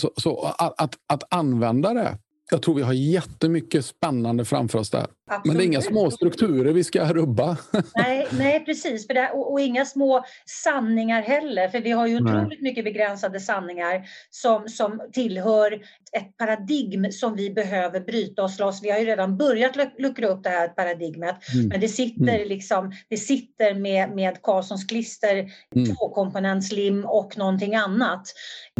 Så, 0.00 0.10
så 0.16 0.54
att, 0.58 0.80
att, 0.82 0.94
att 1.12 1.34
använda 1.34 1.94
det 1.94 2.18
jag 2.50 2.62
tror 2.62 2.74
vi 2.74 2.82
har 2.82 2.92
jättemycket 2.92 3.84
spännande 3.84 4.44
framför 4.44 4.78
oss 4.78 4.90
där. 4.90 5.06
Absolut. 5.30 5.46
Men 5.46 5.56
det 5.56 5.62
är 5.64 5.66
inga 5.66 5.82
små 5.82 6.10
strukturer 6.10 6.72
vi 6.72 6.84
ska 6.84 7.12
rubba. 7.12 7.56
Nej, 7.94 8.26
nej 8.38 8.64
precis. 8.64 9.06
För 9.06 9.14
det, 9.14 9.30
och, 9.30 9.52
och, 9.52 9.60
inga 9.60 9.84
små 9.84 10.24
sanningar 10.64 11.22
heller. 11.22 11.68
För 11.68 11.80
vi 11.80 11.90
har 11.90 12.06
ju 12.06 12.16
otroligt 12.16 12.48
nej. 12.48 12.58
mycket 12.60 12.84
begränsade 12.84 13.40
sanningar 13.40 14.08
som, 14.30 14.68
som 14.68 15.00
tillhör 15.12 15.72
ett 16.16 16.36
paradigm 16.38 17.12
som 17.12 17.36
vi 17.36 17.50
behöver 17.50 18.00
bryta 18.00 18.42
oss 18.42 18.58
loss. 18.58 18.82
Vi 18.82 18.90
har 18.90 18.98
ju 18.98 19.04
redan 19.04 19.36
börjat 19.36 19.76
luckra 19.98 20.28
upp 20.28 20.42
det 20.42 20.50
här 20.50 20.68
paradigmet. 20.68 21.36
Mm. 21.54 21.68
Men 21.68 21.80
det 21.80 21.88
sitter, 21.88 22.34
mm. 22.34 22.48
liksom, 22.48 22.92
det 23.08 23.16
sitter 23.16 23.74
med, 23.74 24.10
med 24.10 24.42
Karlssons 24.42 24.84
klister, 24.84 25.50
mm. 25.76 25.94
tvåkomponentslim 25.94 27.04
och 27.04 27.38
någonting 27.38 27.74
annat 27.74 28.22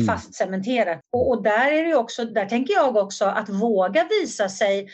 mm. 0.01 0.07
fastcementerat. 0.07 1.01
Och, 1.13 1.31
och 1.31 1.43
där, 1.43 1.73
är 1.73 1.85
det 1.85 1.95
också, 1.95 2.25
där 2.25 2.47
tänker 2.47 2.75
jag 2.75 2.97
också 2.97 3.25
att 3.25 3.49
våga 3.49 4.09
visa 4.21 4.49
sig 4.49 4.89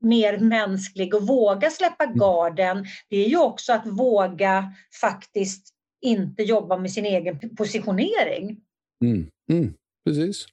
mer 0.00 0.38
mänsklig 0.38 1.14
och 1.14 1.26
våga 1.26 1.70
släppa 1.70 2.04
mm. 2.04 2.18
garden, 2.18 2.86
det 3.08 3.16
är 3.16 3.28
ju 3.28 3.38
också 3.38 3.72
att 3.72 3.86
våga 3.86 4.72
faktiskt 5.00 5.68
inte 6.00 6.42
jobba 6.42 6.78
med 6.78 6.90
sin 6.92 7.06
egen 7.06 7.56
positionering. 7.56 8.60
Mm. 9.04 9.30
Mm. 9.50 9.74
Precis. 10.04 10.46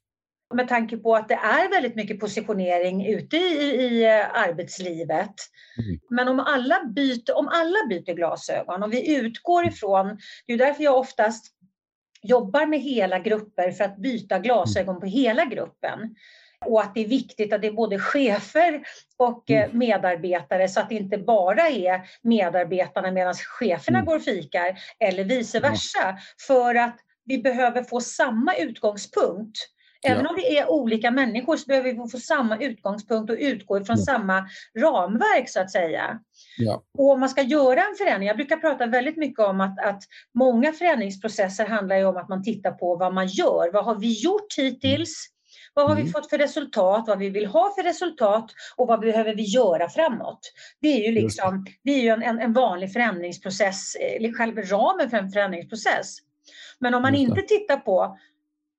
Med 0.54 0.68
tanke 0.68 0.98
på 0.98 1.16
att 1.16 1.28
det 1.28 1.34
är 1.34 1.70
väldigt 1.70 1.96
mycket 1.96 2.20
positionering 2.20 3.06
ute 3.06 3.38
i, 3.38 3.42
i 3.42 4.06
arbetslivet. 4.34 5.34
Mm. 5.78 6.00
Men 6.10 6.28
om 6.28 6.40
alla, 6.40 6.84
byter, 6.96 7.38
om 7.38 7.48
alla 7.48 7.88
byter 7.90 8.16
glasögon, 8.16 8.84
om 8.84 8.90
vi 8.90 9.16
utgår 9.16 9.62
mm. 9.62 9.74
ifrån, 9.74 10.18
det 10.48 10.54
är 10.54 10.58
därför 10.58 10.84
jag 10.84 10.98
oftast 10.98 11.56
jobbar 12.22 12.66
med 12.66 12.80
hela 12.80 13.20
grupper 13.20 13.72
för 13.72 13.84
att 13.84 13.98
byta 13.98 14.40
glasögon 14.40 15.00
på 15.00 15.06
hela 15.06 15.46
gruppen 15.46 16.16
och 16.66 16.82
att 16.82 16.96
det 16.96 17.04
är 17.04 17.08
viktigt 17.08 17.54
att 17.54 17.62
det 17.62 17.68
är 17.68 17.72
både 17.72 18.00
chefer 18.00 18.82
och 19.18 19.52
eh, 19.52 19.64
mm. 19.64 19.78
medarbetare 19.78 20.68
så 20.68 20.80
att 20.80 20.90
det 20.90 20.96
inte 20.96 21.18
bara 21.18 21.68
är 21.68 22.02
medarbetarna 22.22 23.12
medan 23.12 23.34
cheferna 23.34 23.98
mm. 23.98 24.06
går 24.06 24.16
och 24.16 24.24
fikar 24.24 24.78
eller 25.00 25.24
vice 25.24 25.60
versa. 25.60 26.18
För 26.48 26.76
att 26.76 27.00
vi 27.26 27.38
behöver 27.38 27.84
få 27.84 28.02
samma 28.02 28.56
utgångspunkt. 28.56 29.58
Även 30.08 30.24
ja. 30.24 30.30
om 30.30 30.36
vi 30.36 30.58
är 30.58 30.70
olika 30.70 31.12
människor 31.12 31.58
så 31.58 31.66
behöver 31.66 31.94
vi 31.94 32.10
få 32.12 32.18
samma 32.20 32.58
utgångspunkt 32.58 33.30
och 33.30 33.38
utgå 33.40 33.78
ifrån 33.78 33.96
ja. 34.00 34.06
samma 34.06 34.48
ramverk 34.80 35.50
så 35.50 35.60
att 35.60 35.72
säga. 35.72 36.20
Ja. 36.58 36.84
Och 36.98 37.12
om 37.12 37.20
man 37.20 37.30
ska 37.30 37.42
göra 37.42 37.80
en 37.80 37.96
förändring, 37.98 38.28
jag 38.28 38.38
brukar 38.38 38.58
prata 38.58 38.86
väldigt 38.86 39.18
mycket 39.18 39.40
om 39.40 39.62
att, 39.62 39.80
att 39.86 40.04
många 40.34 40.74
förändringsprocesser 40.74 41.66
handlar 41.66 42.06
om 42.06 42.18
att 42.18 42.30
man 42.30 42.44
tittar 42.44 42.72
på 42.72 42.96
vad 42.96 43.14
man 43.14 43.28
gör. 43.28 43.72
Vad 43.74 43.86
har 43.86 43.96
vi 43.96 44.22
gjort 44.22 44.58
hittills? 44.58 45.35
Vad 45.76 45.86
har 45.86 45.96
mm. 45.96 46.06
vi 46.06 46.12
fått 46.12 46.30
för 46.30 46.38
resultat? 46.38 47.04
Vad 47.08 47.20
vi 47.20 47.30
vill 47.30 47.46
ha 47.46 47.74
för 47.76 47.84
resultat? 47.84 48.52
Och 48.76 48.88
vad 48.88 49.00
behöver 49.00 49.36
vi 49.36 49.44
göra 49.44 49.90
framåt? 49.90 50.40
Det 50.82 50.88
är 50.88 51.06
ju, 51.08 51.12
liksom, 51.12 51.66
det 51.84 51.92
är 51.92 52.02
ju 52.02 52.10
en, 52.10 52.24
en, 52.24 52.40
en 52.40 52.54
vanlig 52.54 52.94
förändringsprocess, 52.94 53.96
eh, 53.96 54.34
själva 54.34 54.62
ramen 54.62 55.10
för 55.10 55.18
en 55.18 55.32
förändringsprocess. 55.32 56.18
Men 56.80 56.94
om 56.94 57.02
man 57.02 57.16
inte 57.16 57.42
tittar 57.42 57.78
på 57.78 58.18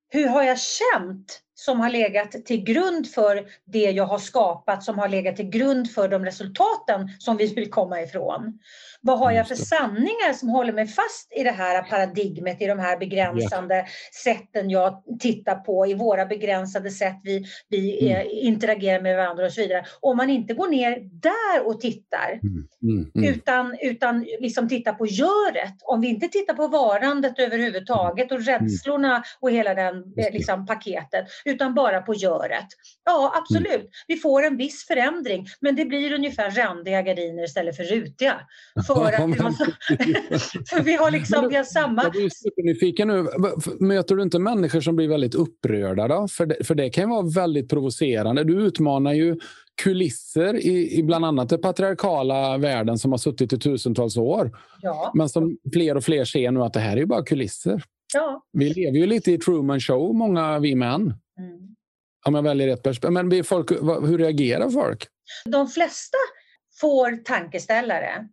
hur 0.08 0.28
har 0.28 0.42
jag 0.42 0.58
känt 0.60 1.40
som 1.58 1.80
har 1.80 1.90
legat 1.90 2.30
till 2.30 2.64
grund 2.64 3.08
för 3.10 3.46
det 3.64 3.90
jag 3.90 4.06
har 4.06 4.18
skapat, 4.18 4.82
som 4.82 4.98
har 4.98 5.08
legat 5.08 5.36
till 5.36 5.48
grund 5.48 5.90
för 5.90 6.08
de 6.08 6.24
resultaten 6.24 7.08
som 7.18 7.36
vi 7.36 7.54
vill 7.54 7.70
komma 7.70 8.02
ifrån. 8.02 8.58
Vad 9.00 9.18
har 9.18 9.32
jag 9.32 9.48
för 9.48 9.54
sanningar 9.54 10.32
som 10.32 10.48
håller 10.48 10.72
mig 10.72 10.86
fast 10.86 11.32
i 11.36 11.42
det 11.42 11.50
här 11.50 11.82
paradigmet, 11.82 12.62
i 12.62 12.66
de 12.66 12.78
här 12.78 12.96
begränsande 12.98 13.86
sätten 14.24 14.70
jag 14.70 15.02
tittar 15.20 15.54
på, 15.54 15.86
i 15.86 15.94
våra 15.94 16.26
begränsade 16.26 16.90
sätt 16.90 17.16
vi, 17.22 17.44
vi 17.68 18.10
mm. 18.10 18.28
interagerar 18.30 19.02
med 19.02 19.16
varandra 19.16 19.46
och 19.46 19.52
så 19.52 19.60
vidare. 19.60 19.84
Om 20.00 20.16
man 20.16 20.30
inte 20.30 20.54
går 20.54 20.68
ner 20.68 21.00
där 21.12 21.66
och 21.66 21.80
tittar, 21.80 22.40
mm. 22.42 22.68
Mm. 22.82 23.10
mm. 23.14 23.34
utan, 23.34 23.76
utan 23.82 24.26
liksom 24.40 24.68
tittar 24.68 24.92
på 24.92 25.06
göret. 25.06 25.74
Om 25.82 26.00
vi 26.00 26.08
inte 26.08 26.28
tittar 26.28 26.54
på 26.54 26.68
varandet 26.68 27.38
överhuvudtaget 27.38 28.32
och 28.32 28.40
mm. 28.40 28.46
rädslorna 28.46 29.22
och 29.40 29.50
hela 29.50 29.74
den 29.74 30.04
liksom, 30.32 30.66
paketet, 30.66 31.26
utan 31.46 31.74
bara 31.74 32.00
på 32.00 32.14
göret. 32.14 32.66
Ja, 33.04 33.32
absolut, 33.36 33.74
mm. 33.74 33.86
vi 34.06 34.16
får 34.16 34.42
en 34.42 34.56
viss 34.56 34.86
förändring, 34.86 35.46
men 35.60 35.76
det 35.76 35.84
blir 35.84 36.14
ungefär 36.14 36.50
randiga 36.50 37.02
gardiner 37.02 37.44
istället 37.44 37.76
för 37.76 37.84
rutiga. 37.84 38.40
För, 38.86 39.12
att 39.12 39.28
vi, 39.28 39.38
har, 39.38 39.52
för 40.68 40.82
vi 40.82 40.94
har 40.94 41.10
liksom, 41.10 41.48
vi 41.48 41.56
har 41.56 41.64
samma... 41.64 42.02
Jag 42.02 42.12
blir 42.12 42.30
supernyfiken 42.30 43.08
nu. 43.08 43.26
Möter 43.80 44.14
du 44.14 44.22
inte 44.22 44.38
människor 44.38 44.80
som 44.80 44.96
blir 44.96 45.08
väldigt 45.08 45.34
upprörda? 45.34 46.08
Då? 46.08 46.28
För, 46.28 46.46
det, 46.46 46.66
för 46.66 46.74
det 46.74 46.90
kan 46.90 47.10
vara 47.10 47.26
väldigt 47.34 47.70
provocerande. 47.70 48.44
Du 48.44 48.66
utmanar 48.66 49.12
ju 49.12 49.36
kulisser 49.82 50.54
i, 50.54 50.98
i 50.98 51.02
bland 51.02 51.24
annat 51.24 51.48
den 51.48 51.60
patriarkala 51.60 52.58
världen 52.58 52.98
som 52.98 53.10
har 53.10 53.18
suttit 53.18 53.52
i 53.52 53.58
tusentals 53.58 54.16
år. 54.16 54.58
Ja. 54.82 55.12
Men 55.14 55.28
som 55.28 55.56
fler 55.72 55.96
och 55.96 56.04
fler 56.04 56.24
ser 56.24 56.50
nu 56.50 56.62
att 56.62 56.72
det 56.72 56.80
här 56.80 56.96
är 56.96 57.06
bara 57.06 57.24
kulisser. 57.24 57.82
Ja. 58.14 58.42
Vi 58.52 58.68
lever 58.68 58.98
ju 58.98 59.06
lite 59.06 59.32
i 59.32 59.38
Truman 59.38 59.80
Show, 59.80 60.14
många 60.14 60.58
vi 60.58 60.74
män. 60.74 61.14
Mm. 61.38 61.76
Om 62.26 62.34
jag 62.34 62.42
väljer 62.42 62.68
ett 62.68 62.82
perspektiv. 62.82 63.10
Men 63.10 63.44
folk, 63.44 63.70
hur 64.08 64.18
reagerar 64.18 64.70
folk? 64.70 65.06
De 65.44 65.68
flesta 65.68 66.18
får 66.80 67.16
tankeställare. 67.16 68.28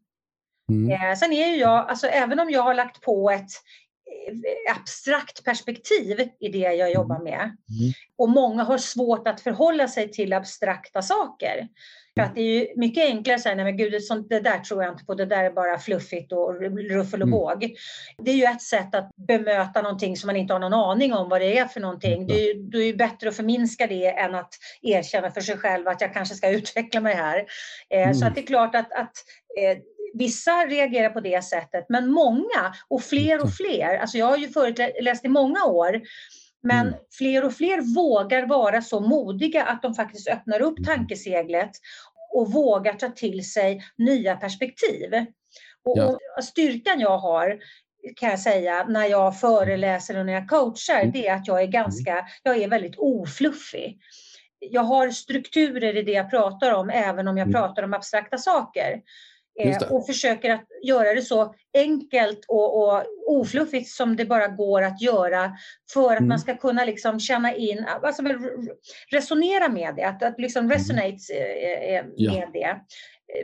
Mm. 0.69 0.91
Eh, 0.91 1.17
sen 1.17 1.33
är 1.33 1.47
ju 1.47 1.55
jag, 1.55 1.89
alltså 1.89 2.07
även 2.07 2.39
om 2.39 2.49
jag 2.49 2.61
har 2.61 2.73
lagt 2.73 3.01
på 3.01 3.29
ett 3.29 3.41
eh, 3.41 4.75
abstrakt 4.75 5.43
perspektiv 5.43 6.29
i 6.39 6.47
det 6.47 6.57
jag 6.57 6.93
jobbar 6.93 7.23
med 7.23 7.41
mm. 7.41 7.93
och 8.17 8.29
många 8.29 8.63
har 8.63 8.77
svårt 8.77 9.27
att 9.27 9.41
förhålla 9.41 9.87
sig 9.87 10.11
till 10.11 10.33
abstrakta 10.33 11.01
saker. 11.01 11.67
För 12.15 12.23
att 12.23 12.35
det 12.35 12.41
är 12.41 12.59
ju 12.59 12.67
mycket 12.75 13.05
enklare 13.05 13.35
att 13.35 13.41
säga, 13.41 13.55
nej 13.55 13.65
men 13.65 13.77
gud, 13.77 14.03
sånt, 14.03 14.29
det 14.29 14.39
där 14.39 14.59
tror 14.59 14.83
jag 14.83 14.93
inte 14.93 15.05
på, 15.05 15.13
det 15.13 15.25
där 15.25 15.43
är 15.43 15.51
bara 15.51 15.79
fluffigt 15.79 16.31
och 16.31 16.61
ruffel 16.91 17.21
och 17.21 17.27
mm. 17.27 17.31
båg. 17.31 17.63
Mm. 17.63 17.75
Det 18.17 18.31
är 18.31 18.35
ju 18.35 18.43
ett 18.43 18.61
sätt 18.61 18.95
att 18.95 19.09
bemöta 19.27 19.81
någonting 19.81 20.17
som 20.17 20.27
man 20.27 20.35
inte 20.35 20.53
har 20.53 20.59
någon 20.59 20.73
aning 20.73 21.13
om 21.13 21.29
vad 21.29 21.41
det 21.41 21.57
är 21.57 21.65
för 21.65 21.79
någonting. 21.79 22.27
Det 22.27 22.33
är 22.33 22.47
ju, 22.47 22.53
det 22.53 22.77
är 22.77 22.85
ju 22.85 22.95
bättre 22.95 23.29
att 23.29 23.35
förminska 23.35 23.87
det 23.87 24.07
än 24.07 24.35
att 24.35 24.53
erkänna 24.81 25.31
för 25.31 25.41
sig 25.41 25.57
själv 25.57 25.87
att 25.87 26.01
jag 26.01 26.13
kanske 26.13 26.35
ska 26.35 26.49
utveckla 26.57 27.01
mig 27.01 27.15
här. 27.15 27.45
Eh, 27.89 28.01
mm. 28.01 28.13
Så 28.13 28.25
att 28.25 28.35
det 28.35 28.41
är 28.41 28.47
klart 28.47 28.75
att, 28.75 28.91
att 28.91 29.13
eh, 29.59 29.77
Vissa 30.13 30.51
reagerar 30.51 31.09
på 31.09 31.19
det 31.19 31.43
sättet, 31.43 31.85
men 31.89 32.11
många 32.11 32.73
och 32.87 33.03
fler 33.03 33.43
och 33.43 33.53
fler. 33.53 33.97
Alltså 33.97 34.17
jag 34.17 34.25
har 34.25 34.37
ju 34.37 34.47
föreläst 34.47 35.25
i 35.25 35.27
många 35.27 35.65
år 35.65 36.01
men 36.63 36.87
mm. 36.87 36.99
fler 37.17 37.45
och 37.45 37.53
fler 37.53 37.95
vågar 37.95 38.45
vara 38.45 38.81
så 38.81 38.99
modiga 38.99 39.63
att 39.63 39.81
de 39.81 39.93
faktiskt 39.93 40.27
öppnar 40.27 40.61
upp 40.61 40.77
mm. 40.77 40.87
tankeseglet 40.87 41.71
och 42.33 42.51
vågar 42.51 42.93
ta 42.93 43.09
till 43.09 43.51
sig 43.51 43.83
nya 43.97 44.35
perspektiv. 44.35 45.13
Och, 45.85 45.97
ja. 45.97 46.17
och 46.37 46.43
styrkan 46.43 46.99
jag 46.99 47.17
har 47.17 47.59
kan 48.15 48.29
jag 48.29 48.39
säga 48.39 48.85
när 48.89 49.05
jag 49.05 49.39
föreläser 49.39 50.19
och 50.19 50.25
när 50.25 50.33
jag 50.33 50.49
coachar, 50.49 50.99
mm. 50.99 51.11
det 51.11 51.27
är 51.27 51.35
att 51.35 51.47
jag 51.47 51.61
är 51.61 51.67
ganska, 51.67 52.25
jag 52.43 52.57
är 52.57 52.67
väldigt 52.67 52.95
ofluffig. 52.97 53.99
Jag 54.59 54.83
har 54.83 55.09
strukturer 55.09 55.97
i 55.97 56.01
det 56.01 56.11
jag 56.11 56.29
pratar 56.29 56.73
om, 56.73 56.89
även 56.89 57.27
om 57.27 57.37
jag 57.37 57.47
mm. 57.47 57.53
pratar 57.53 57.83
om 57.83 57.93
abstrakta 57.93 58.37
saker. 58.37 59.01
Eh, 59.59 59.91
och 59.91 60.05
försöker 60.05 60.49
att 60.49 60.65
göra 60.83 61.13
det 61.13 61.21
så 61.21 61.55
enkelt 61.73 62.45
och, 62.47 62.83
och 62.83 63.03
ofluffigt 63.27 63.89
som 63.89 64.15
det 64.15 64.25
bara 64.25 64.47
går 64.47 64.81
att 64.81 65.01
göra 65.01 65.51
för 65.93 66.11
att 66.11 66.17
mm. 66.17 66.27
man 66.27 66.39
ska 66.39 66.57
kunna 66.57 66.85
liksom 66.85 67.19
känna 67.19 67.55
in, 67.55 67.85
alltså 68.03 68.23
resonera 69.11 69.69
med 69.69 69.95
det, 69.95 70.03
att, 70.03 70.23
att 70.23 70.39
liksom 70.39 70.65
mm. 70.65 70.77
resonate 70.77 71.33
eh, 71.33 71.95
eh, 71.95 72.05
med 72.05 72.13
ja. 72.15 72.49
det. 72.53 72.79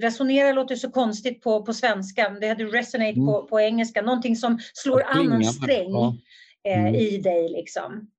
Resonera 0.01 0.51
låter 0.51 0.75
så 0.75 0.91
konstigt 0.91 1.41
på, 1.41 1.65
på 1.65 1.73
svenska, 1.73 2.29
det 2.29 2.47
hade 2.47 2.65
resonate 2.65 3.09
mm. 3.09 3.25
på, 3.25 3.47
på 3.47 3.59
engelska, 3.59 4.01
någonting 4.01 4.35
som 4.35 4.59
slår 4.73 5.03
an 5.03 5.31
en 5.31 5.43
sträng 5.43 5.91
ja. 5.91 6.15
mm. 6.67 6.95
i 6.95 7.17
dig. 7.17 7.49
Liksom. 7.49 8.09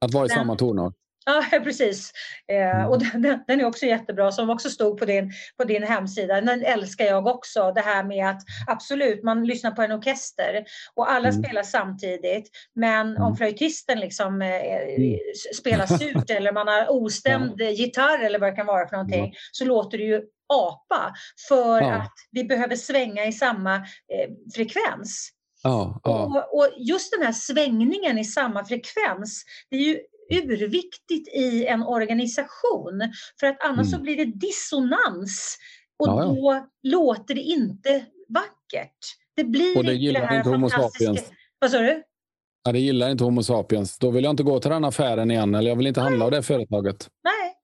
Att 0.00 0.14
vara 0.14 0.26
i 0.26 0.28
samma 0.28 0.56
tonart. 0.56 0.94
Ja, 1.30 1.60
precis. 1.64 2.12
Eh, 2.48 2.86
och 2.86 3.02
mm. 3.02 3.22
den, 3.22 3.40
den, 3.46 3.60
är 3.60 3.64
också 3.64 3.86
jättebra, 3.86 4.32
som 4.32 4.50
också 4.50 4.70
stod 4.70 4.98
på 4.98 5.04
din, 5.04 5.32
på 5.56 5.64
din 5.64 5.82
hemsida. 5.82 6.40
Den 6.40 6.64
älskar 6.64 7.04
jag 7.04 7.26
också, 7.26 7.72
det 7.72 7.80
här 7.80 8.04
med 8.04 8.28
att 8.28 8.42
absolut, 8.66 9.22
man 9.22 9.44
lyssnar 9.44 9.70
på 9.70 9.82
en 9.82 9.92
orkester 9.92 10.64
och 10.94 11.10
alla 11.10 11.28
mm. 11.28 11.42
spelar 11.42 11.62
samtidigt. 11.62 12.50
Men 12.74 13.08
mm. 13.08 13.22
om 13.22 13.36
flöjtisten 13.36 14.00
liksom, 14.00 14.42
eh, 14.42 14.94
mm. 14.96 15.18
spelar 15.56 15.86
surt 15.86 16.30
eller 16.36 16.52
man 16.52 16.68
har 16.68 16.90
ostämd 16.90 17.54
ja. 17.56 17.70
gitarr 17.70 18.24
eller 18.24 18.38
vad 18.38 18.52
det 18.52 18.56
kan 18.56 18.66
vara 18.66 18.88
för 18.88 18.96
någonting, 18.96 19.24
ja. 19.24 19.38
så 19.52 19.64
låter 19.64 19.98
det 19.98 20.04
ju 20.04 20.22
apa 20.52 21.14
för 21.48 21.80
ja. 21.80 21.92
att 21.92 22.14
vi 22.30 22.44
behöver 22.44 22.76
svänga 22.76 23.26
i 23.26 23.32
samma 23.32 23.74
eh, 23.76 24.30
frekvens. 24.54 25.30
Ja, 25.62 26.00
ja. 26.04 26.24
Och, 26.24 26.58
och, 26.58 26.68
just 26.78 27.12
den 27.12 27.22
här 27.22 27.32
svängningen 27.32 28.18
i 28.18 28.24
samma 28.24 28.64
frekvens, 28.64 29.44
det 29.70 29.76
är 29.76 29.80
ju 29.80 30.00
urviktigt 30.30 31.28
i 31.34 31.66
en 31.66 31.82
organisation. 31.82 33.02
För 33.40 33.46
att 33.46 33.64
annars 33.64 33.86
mm. 33.86 33.90
så 33.90 34.00
blir 34.00 34.16
det 34.16 34.24
dissonans 34.24 35.56
och 35.98 36.08
ja, 36.08 36.22
ja. 36.22 36.26
då 36.26 36.66
låter 36.82 37.34
det 37.34 37.40
inte 37.40 38.04
vackert. 38.28 38.98
Det 39.36 39.44
blir 39.44 39.78
och 39.78 39.84
det 39.84 39.94
gillar 39.94 40.20
det 40.20 40.26
här 40.26 40.36
inte 40.36 40.50
Homo 40.50 40.70
sapiens. 40.70 41.32
Vad 41.58 41.70
sa 41.70 41.78
du? 41.78 42.02
Ja, 42.64 42.72
det 42.72 42.78
gillar 42.78 43.10
inte 43.10 43.24
Homo 43.24 43.42
sapiens. 43.42 43.98
Då 43.98 44.10
vill 44.10 44.24
jag 44.24 44.32
inte 44.32 44.42
gå 44.42 44.60
till 44.60 44.70
den 44.70 44.84
affären 44.84 45.30
igen 45.30 45.54
eller 45.54 45.68
jag 45.68 45.76
vill 45.76 45.86
inte 45.86 46.00
handla 46.00 46.18
Nej. 46.18 46.24
av 46.24 46.30
det 46.30 46.42
företaget. 46.42 47.08
Nej. 47.24 47.54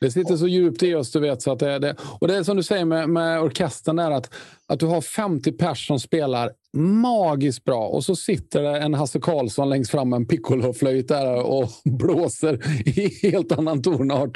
Det 0.00 0.10
sitter 0.10 0.36
så 0.36 0.48
djupt 0.48 0.82
i 0.82 0.94
oss, 0.94 1.12
du 1.12 1.20
vet. 1.20 1.42
Så 1.42 1.52
att 1.52 1.58
det, 1.58 1.78
det, 1.78 1.96
och 2.20 2.28
det 2.28 2.36
är 2.36 2.42
som 2.42 2.56
du 2.56 2.62
säger 2.62 2.84
med, 2.84 3.08
med 3.08 3.40
orkestern, 3.40 3.96
där, 3.96 4.10
att, 4.10 4.34
att 4.66 4.80
du 4.80 4.86
har 4.86 5.00
50 5.00 5.52
pers 5.52 5.86
som 5.86 6.00
spelar 6.00 6.50
magiskt 6.76 7.64
bra 7.64 7.86
och 7.86 8.04
så 8.04 8.16
sitter 8.16 8.62
det 8.62 8.78
en 8.78 8.94
Hasse 8.94 9.20
Karlsson 9.20 9.68
längst 9.68 9.90
fram 9.90 10.10
med 10.10 10.16
en 10.16 10.26
piccoloflöjt 10.26 11.08
där 11.08 11.46
och 11.46 11.68
blåser 11.84 12.60
i 12.88 13.28
helt 13.28 13.52
annan 13.52 13.82
tonart. 13.82 14.30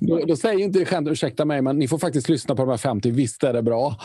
Då, 0.00 0.20
då, 0.26 0.36
säger 0.36 0.64
inte 0.64 0.84
skämt, 0.84 1.08
ursäkta 1.08 1.44
mig, 1.44 1.62
men 1.62 1.78
ni 1.78 1.88
får 1.88 1.98
faktiskt 1.98 2.28
lyssna 2.28 2.54
på 2.54 2.62
de 2.62 2.70
här 2.70 2.76
50. 2.76 3.10
Visst 3.10 3.44
är 3.44 3.52
det 3.52 3.62
bra? 3.62 3.96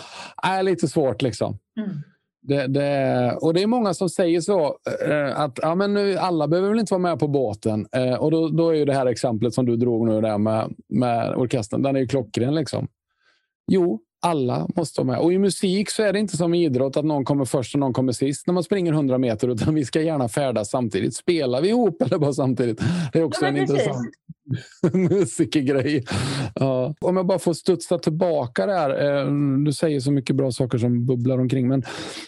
Är 0.44 0.64
lite 0.64 0.88
svårt 0.88 1.22
liksom. 1.22 1.58
Mm. 1.78 2.02
Det, 2.48 2.68
det, 2.68 3.38
och 3.42 3.54
det 3.54 3.62
är 3.62 3.68
många 3.68 3.94
som 3.94 4.10
säger 4.10 4.42
så, 4.42 4.78
eh, 5.08 5.40
att 5.40 5.60
ja, 5.62 5.76
men 5.76 5.94
nu, 5.94 6.18
alla 6.18 6.48
behöver 6.48 6.70
väl 6.70 6.80
inte 6.80 6.94
vara 6.94 7.02
med 7.02 7.20
på 7.20 7.28
båten. 7.28 7.88
Eh, 7.92 8.14
och 8.14 8.32
då, 8.32 8.48
då, 8.48 8.70
är 8.70 8.74
ju 8.74 8.86
det 8.86 8.94
här 8.94 9.06
exemplet 9.06 9.54
som 9.54 9.66
du 9.66 9.76
drog 9.76 10.08
nu 10.08 10.22
där 10.22 10.38
med, 10.38 10.74
med 10.90 11.36
orkestern, 11.36 11.82
den 11.82 11.96
är 11.96 12.00
ju 12.00 12.08
klockren. 12.08 12.56
Liksom. 12.56 12.88
Jo, 13.72 14.00
alla 14.22 14.68
måste 14.76 15.02
vara 15.02 15.12
med. 15.12 15.20
Och 15.20 15.34
i 15.34 15.38
musik 15.38 15.90
så 15.90 16.04
är 16.04 16.14
det 16.14 16.20
inte 16.20 16.38
som 16.38 16.54
i 16.54 16.66
idrott 16.66 16.98
att 16.98 17.06
någon 17.06 17.26
kommer 17.26 17.46
först 17.46 17.76
och 17.76 17.80
någon 17.80 17.94
kommer 17.94 18.12
sist 18.12 18.48
när 18.48 18.54
man 18.54 18.64
springer 18.64 18.94
100 18.94 19.18
meter. 19.18 19.48
Utan 19.48 19.76
vi 19.76 19.86
ska 19.86 20.02
gärna 20.02 20.28
färdas 20.28 20.70
samtidigt. 20.70 21.16
Spelar 21.16 21.62
vi 21.62 21.70
ihop 21.70 22.02
eller 22.02 22.18
bara 22.18 22.34
samtidigt? 22.34 22.82
Det 23.14 23.20
är 23.20 23.24
också 23.24 23.42
ja, 23.42 23.48
en 23.48 23.56
precis. 23.56 23.70
intressant 23.70 24.10
musikergrej. 24.94 26.06
Ja. 26.56 26.96
Om 27.02 27.18
jag 27.18 27.26
bara 27.26 27.40
får 27.40 27.54
studsa 27.54 28.00
tillbaka 28.00 28.66
där. 28.66 29.20
Eh, 29.20 29.32
du 29.66 29.74
säger 29.74 30.00
så 30.00 30.12
mycket 30.12 30.36
bra 30.36 30.52
saker 30.52 30.78
som 30.78 31.06
bubblar 31.06 31.38
omkring. 31.38 31.68
Men 31.68 31.84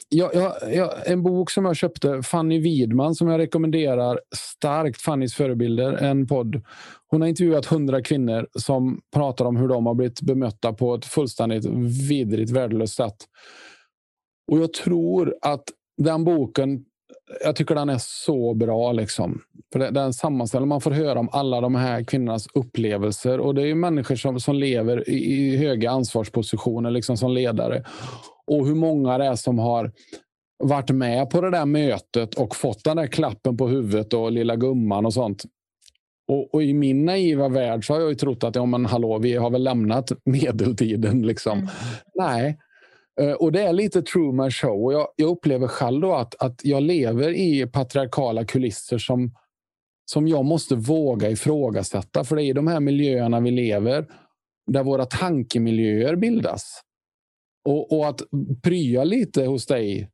jag, 0.09 0.35
jag, 0.35 0.53
jag, 0.73 1.11
en 1.11 1.23
bok 1.23 1.51
som 1.51 1.65
jag 1.65 1.75
köpte, 1.75 2.23
Fanny 2.23 2.59
Widman, 2.59 3.15
som 3.15 3.27
jag 3.27 3.37
rekommenderar 3.37 4.19
starkt. 4.35 5.01
Fannys 5.01 5.35
förebilder, 5.35 5.93
en 5.93 6.27
podd. 6.27 6.61
Hon 7.07 7.21
har 7.21 7.27
intervjuat 7.27 7.65
hundra 7.65 8.01
kvinnor 8.01 8.47
som 8.53 9.01
pratar 9.13 9.45
om 9.45 9.57
hur 9.57 9.67
de 9.67 9.85
har 9.85 9.93
blivit 9.93 10.21
bemötta 10.21 10.73
på 10.73 10.95
ett 10.95 11.05
fullständigt 11.05 11.65
vidrigt, 12.09 12.51
värdelöst 12.51 12.95
sätt. 12.95 13.15
Och 14.51 14.59
jag 14.59 14.73
tror 14.73 15.35
att 15.41 15.63
den 15.97 16.23
boken 16.23 16.85
jag 17.43 17.55
tycker 17.55 17.75
den 17.75 17.89
är 17.89 17.97
så 17.99 18.53
bra. 18.53 18.91
Liksom. 18.91 19.41
För 19.73 19.91
det, 19.91 20.13
sammanställer 20.13 20.65
man 20.65 20.81
får 20.81 20.91
höra 20.91 21.19
om 21.19 21.29
alla 21.31 21.61
de 21.61 21.75
här 21.75 22.03
kvinnornas 22.03 22.47
upplevelser. 22.53 23.39
Och 23.39 23.55
Det 23.55 23.69
är 23.69 23.75
människor 23.75 24.15
som, 24.15 24.39
som 24.39 24.55
lever 24.55 25.09
i, 25.09 25.13
i 25.13 25.57
höga 25.57 25.91
ansvarspositioner 25.91 26.91
liksom 26.91 27.17
som 27.17 27.31
ledare. 27.31 27.83
Och 28.47 28.67
hur 28.67 28.75
många 28.75 29.17
det 29.17 29.25
är 29.25 29.35
som 29.35 29.59
har 29.59 29.91
varit 30.63 30.89
med 30.89 31.29
på 31.29 31.41
det 31.41 31.51
där 31.51 31.65
mötet 31.65 32.35
och 32.35 32.55
fått 32.55 32.83
den 32.83 32.97
där 32.97 33.07
klappen 33.07 33.57
på 33.57 33.67
huvudet 33.67 34.13
och 34.13 34.31
lilla 34.31 34.55
gumman 34.55 35.05
och 35.05 35.13
sånt. 35.13 35.43
Och, 36.27 36.53
och, 36.53 36.63
i 36.63 36.73
min 36.73 37.05
naiva 37.05 37.49
värld 37.49 37.87
så 37.87 37.93
har 37.93 37.99
jag 37.99 38.09
ju 38.09 38.15
trott 38.15 38.43
att 38.43 38.55
ja, 38.55 38.65
men 38.65 38.85
hallå, 38.85 39.17
vi 39.17 39.35
har 39.35 39.49
väl 39.49 39.63
lämnat 39.63 40.11
medeltiden. 40.25 41.21
Liksom. 41.21 41.57
Mm. 41.57 41.69
Nej, 42.15 42.57
eh, 43.21 43.31
och 43.31 43.51
det 43.51 43.61
är 43.61 43.73
lite 43.73 44.01
Truman 44.01 44.51
show. 44.51 44.83
Och 44.85 44.93
jag, 44.93 45.07
jag, 45.15 45.29
upplever 45.29 45.67
själv 45.67 46.01
då 46.01 46.13
att, 46.13 46.35
att 46.41 46.61
jag 46.63 46.83
lever 46.83 47.29
i 47.29 47.67
patriarkala 47.67 48.45
kulisser 48.45 48.97
som, 48.97 49.31
som 50.11 50.27
jag 50.27 50.45
måste 50.45 50.75
våga 50.75 51.29
ifrågasätta. 51.29 52.23
För 52.23 52.35
det 52.35 52.43
är 52.43 52.45
i 52.45 52.53
de 52.53 52.67
här 52.67 52.79
miljöerna 52.79 53.39
vi 53.39 53.51
lever 53.51 54.05
där 54.71 54.83
våra 54.83 55.05
tankemiljöer 55.05 56.15
bildas. 56.15 56.81
Och, 57.65 57.97
och 57.97 58.07
att 58.07 58.21
prya 58.63 59.03
lite 59.03 59.45
hos 59.45 59.65
dig 59.65 60.09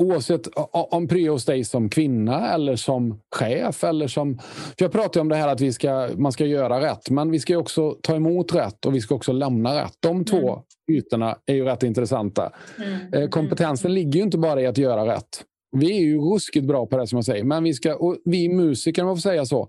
Oavsett 0.00 0.48
om 0.72 1.08
pryo 1.08 1.32
hos 1.32 1.44
dig 1.44 1.64
som 1.64 1.88
kvinna 1.88 2.50
eller 2.50 2.76
som 2.76 3.20
chef. 3.36 3.84
Eller 3.84 4.06
som, 4.06 4.38
för 4.38 4.84
jag 4.84 4.92
pratar 4.92 5.20
om 5.20 5.28
det 5.28 5.36
här 5.36 5.48
att 5.48 5.60
vi 5.60 5.72
ska, 5.72 6.10
man 6.16 6.32
ska 6.32 6.46
göra 6.46 6.80
rätt, 6.80 7.10
men 7.10 7.30
vi 7.30 7.40
ska 7.40 7.58
också 7.58 7.96
ta 8.02 8.16
emot 8.16 8.54
rätt 8.54 8.86
och 8.86 8.94
vi 8.94 9.00
ska 9.00 9.14
också 9.14 9.32
lämna 9.32 9.82
rätt. 9.82 9.94
De 10.00 10.24
två 10.24 10.50
mm. 10.52 10.62
ytorna 10.92 11.36
är 11.46 11.54
ju 11.54 11.64
rätt 11.64 11.82
intressanta. 11.82 12.52
Mm. 12.78 13.14
Eh, 13.14 13.28
kompetensen 13.28 13.94
ligger 13.94 14.18
ju 14.18 14.22
inte 14.22 14.38
bara 14.38 14.60
i 14.60 14.66
att 14.66 14.78
göra 14.78 15.14
rätt. 15.14 15.44
Vi 15.72 15.96
är 15.96 16.00
ju 16.00 16.18
ruskigt 16.18 16.66
bra 16.66 16.86
på 16.86 16.96
det 16.96 17.06
som 17.06 17.16
jag 17.16 17.24
säger, 17.24 17.44
men 17.44 17.64
vi, 17.64 17.74
ska, 17.74 17.96
och 17.96 18.16
vi 18.24 18.48
musiker, 18.48 19.02
om 19.02 19.06
man 19.06 19.16
får 19.16 19.20
säga 19.20 19.46
så, 19.46 19.68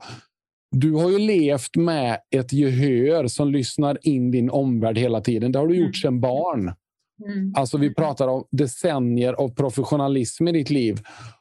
du 0.72 0.92
har 0.92 1.10
ju 1.10 1.20
levt 1.20 1.76
med 1.76 2.18
ett 2.36 2.54
gehör 2.54 3.28
som 3.28 3.52
lyssnar 3.52 3.98
in 4.02 4.32
din 4.32 4.50
omvärld 4.50 4.98
hela 4.98 5.22
tiden. 5.22 5.52
Det 5.52 5.60
har 5.60 5.68
du 5.68 5.76
gjort 5.76 5.86
mm. 5.86 5.94
sedan 5.94 6.22
barn. 6.22 6.74
Mm. 7.26 7.54
Alltså 7.56 7.78
vi 7.78 7.94
pratar 7.94 8.28
om 8.28 8.48
decennier 8.52 9.34
av 9.34 9.56
professionalism 9.56 10.48
i 10.48 10.52
ditt 10.52 10.70
liv. 10.70 11.00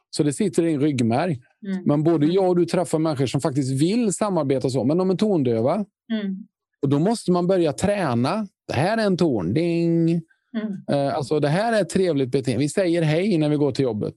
Så 0.09 0.23
det 0.23 0.33
sitter 0.33 0.63
i 0.63 0.65
din 0.65 0.81
ryggmärg. 0.81 1.39
Mm. 1.67 1.83
Men 1.85 2.03
både 2.03 2.25
jag 2.25 2.49
och 2.49 2.55
du 2.55 2.65
träffar 2.65 2.99
människor 2.99 3.25
som 3.25 3.41
faktiskt 3.41 3.81
vill 3.81 4.13
samarbeta 4.13 4.69
så, 4.69 4.83
men 4.83 4.97
de 4.97 5.09
är 5.09 5.15
tondöva. 5.15 5.73
Mm. 5.73 6.47
Och 6.81 6.89
Då 6.89 6.99
måste 6.99 7.31
man 7.31 7.47
börja 7.47 7.73
träna. 7.73 8.47
Det 8.67 8.73
här 8.73 8.97
är 8.97 9.05
en 9.05 9.17
ton. 9.17 9.53
Ding! 9.53 10.09
Mm. 10.09 10.21
Uh, 10.91 11.15
alltså, 11.15 11.39
det 11.39 11.47
här 11.47 11.73
är 11.73 11.81
ett 11.81 11.89
trevligt 11.89 12.31
beteende. 12.31 12.59
Vi 12.59 12.69
säger 12.69 13.01
hej 13.01 13.37
när 13.37 13.49
vi 13.49 13.55
går 13.55 13.71
till 13.71 13.83
jobbet. 13.83 14.15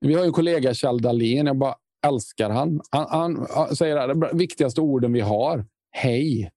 Vi 0.00 0.14
har 0.14 0.24
en 0.24 0.32
kollega, 0.32 0.74
Kjell 0.74 1.00
Dahlén. 1.00 1.46
Jag 1.46 1.58
bara 1.58 1.74
älskar 2.06 2.50
han. 2.50 2.80
Han, 2.90 3.06
han, 3.08 3.46
han 3.54 3.76
säger 3.76 3.96
att 3.96 4.34
viktigaste 4.34 4.80
orden 4.80 5.12
vi 5.12 5.20
har. 5.20 5.64
Hej. 5.90 6.50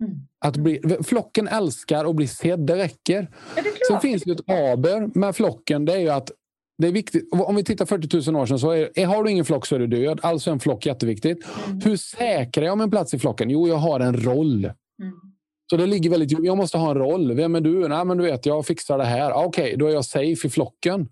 Mm. 0.00 0.18
Att 0.44 0.56
bli, 0.56 0.80
flocken 1.04 1.48
älskar 1.48 2.04
att 2.04 2.16
bli 2.16 2.26
sedd, 2.26 2.60
det 2.60 2.76
räcker. 2.76 3.30
Ja, 3.56 3.62
det 3.62 3.70
Sen 3.88 4.00
finns 4.00 4.22
det 4.22 4.32
ett 4.32 4.50
aber 4.50 5.18
med 5.18 5.36
flocken. 5.36 5.84
Det 5.84 5.92
är 5.92 5.98
ju 5.98 6.08
att 6.08 6.30
det 6.78 6.88
är 6.88 6.92
viktigt. 6.92 7.28
Om 7.32 7.56
vi 7.56 7.64
tittar 7.64 7.86
40 7.86 8.30
000 8.30 8.42
år 8.42 8.46
sedan 8.46 8.58
så 8.58 8.70
är, 8.70 9.06
har 9.06 9.24
du 9.24 9.30
ingen 9.30 9.44
flock 9.44 9.66
så 9.66 9.74
är 9.74 9.78
du 9.78 9.86
död. 9.86 10.20
Alltså 10.22 10.50
är 10.50 10.52
en 10.52 10.60
flock 10.60 10.86
jätteviktigt. 10.86 11.44
Mm. 11.66 11.80
Hur 11.80 11.96
säkrar 11.96 12.64
jag 12.64 12.78
min 12.78 12.90
plats 12.90 13.14
i 13.14 13.18
flocken? 13.18 13.50
Jo, 13.50 13.68
jag 13.68 13.76
har 13.76 14.00
en 14.00 14.16
roll. 14.16 14.64
Mm. 14.64 15.33
Så 15.70 15.76
det 15.76 15.86
ligger 15.86 16.10
väldigt 16.10 16.38
Jag 16.44 16.56
måste 16.56 16.78
ha 16.78 16.90
en 16.90 16.96
roll. 16.96 17.34
Vem 17.34 17.54
är 17.54 17.60
du? 17.60 17.88
Nej, 17.88 18.04
men 18.04 18.18
du 18.18 18.24
vet, 18.24 18.46
jag 18.46 18.66
fixar 18.66 18.98
det 18.98 19.04
här. 19.04 19.32
Okej, 19.32 19.64
okay, 19.64 19.76
då 19.76 19.86
är 19.86 19.90
jag 19.90 20.04
safe 20.04 20.46
i 20.46 20.50
flocken. 20.50 21.08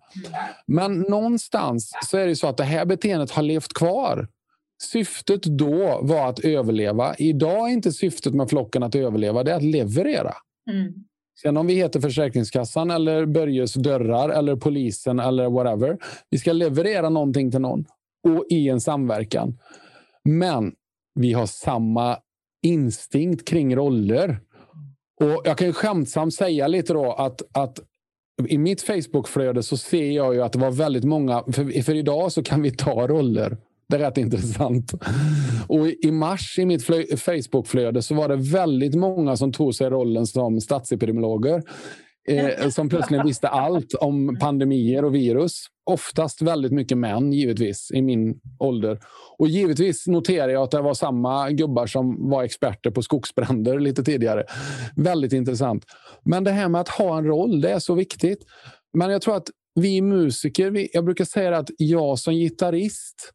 Men 0.66 1.00
någonstans 1.00 1.92
så 2.10 2.18
är 2.18 2.26
det 2.26 2.36
så 2.36 2.46
att 2.46 2.56
det 2.56 2.64
här 2.64 2.84
beteendet 2.84 3.30
har 3.30 3.42
levt 3.42 3.72
kvar. 3.72 4.28
Syftet 4.82 5.42
då 5.42 6.00
var 6.02 6.28
att 6.28 6.38
överleva. 6.38 7.14
Idag 7.18 7.68
är 7.68 7.72
inte 7.72 7.92
syftet 7.92 8.34
med 8.34 8.50
flocken 8.50 8.82
att 8.82 8.94
överleva, 8.94 9.42
det 9.42 9.52
är 9.52 9.56
att 9.56 9.62
leverera. 9.62 10.34
Mm. 10.70 10.92
Sen 11.42 11.56
om 11.56 11.66
vi 11.66 11.74
heter 11.74 12.00
Försäkringskassan 12.00 12.90
eller 12.90 13.26
Börjes 13.26 13.74
dörrar 13.74 14.28
eller 14.28 14.56
polisen 14.56 15.20
eller 15.20 15.50
whatever. 15.50 15.98
Vi 16.30 16.38
ska 16.38 16.52
leverera 16.52 17.08
någonting 17.08 17.50
till 17.50 17.60
någon 17.60 17.84
och 18.28 18.46
i 18.50 18.68
en 18.68 18.80
samverkan. 18.80 19.58
Men 20.24 20.72
vi 21.14 21.32
har 21.32 21.46
samma 21.46 22.18
instinkt 22.62 23.48
kring 23.48 23.76
roller. 23.76 24.40
Och 25.20 25.42
Jag 25.44 25.58
kan 25.58 25.72
skämtsamt 25.72 26.34
säga 26.34 26.66
lite 26.68 26.92
då 26.92 27.12
att, 27.12 27.42
att 27.52 27.80
i 28.48 28.58
mitt 28.58 28.82
Facebookflöde 28.82 29.62
så 29.62 29.76
ser 29.76 30.10
jag 30.10 30.34
ju 30.34 30.42
att 30.42 30.52
det 30.52 30.58
var 30.58 30.70
väldigt 30.70 31.04
många, 31.04 31.44
för, 31.52 31.82
för 31.82 31.94
idag 31.94 32.32
så 32.32 32.42
kan 32.42 32.62
vi 32.62 32.70
ta 32.70 33.06
roller. 33.06 33.56
Det 33.88 33.96
är 33.96 34.00
rätt 34.00 34.18
intressant. 34.18 34.92
Och 35.68 35.88
I 35.88 36.10
mars 36.10 36.58
i 36.58 36.66
mitt 36.66 36.84
Facebookflöde 37.20 38.02
så 38.02 38.14
var 38.14 38.28
det 38.28 38.36
väldigt 38.36 38.94
många 38.94 39.36
som 39.36 39.52
tog 39.52 39.74
sig 39.74 39.90
rollen 39.90 40.26
som 40.26 40.60
statsepidemiologer. 40.60 41.62
Eh, 42.28 42.68
som 42.68 42.88
plötsligt 42.88 43.24
visste 43.24 43.48
allt 43.48 43.94
om 43.94 44.36
pandemier 44.40 45.04
och 45.04 45.14
virus. 45.14 45.66
Oftast 45.84 46.42
väldigt 46.42 46.72
mycket 46.72 46.98
män, 46.98 47.32
givetvis, 47.32 47.90
i 47.94 48.02
min 48.02 48.40
ålder. 48.58 48.98
Och 49.38 49.48
givetvis 49.48 50.06
noterar 50.06 50.48
jag 50.48 50.62
att 50.62 50.70
det 50.70 50.80
var 50.80 50.94
samma 50.94 51.50
gubbar 51.50 51.86
som 51.86 52.30
var 52.30 52.42
experter 52.42 52.90
på 52.90 53.02
skogsbränder 53.02 53.80
lite 53.80 54.04
tidigare. 54.04 54.44
Väldigt 54.96 55.32
intressant. 55.32 55.84
Men 56.24 56.44
det 56.44 56.50
här 56.50 56.68
med 56.68 56.80
att 56.80 56.88
ha 56.88 57.18
en 57.18 57.24
roll, 57.24 57.60
det 57.60 57.70
är 57.70 57.78
så 57.78 57.94
viktigt. 57.94 58.38
Men 58.98 59.10
jag 59.10 59.22
tror 59.22 59.36
att 59.36 59.48
vi 59.74 60.02
musiker, 60.02 60.70
vi, 60.70 60.90
jag 60.92 61.04
brukar 61.04 61.24
säga 61.24 61.56
att 61.56 61.70
jag 61.78 62.18
som 62.18 62.34
gitarrist 62.34 63.32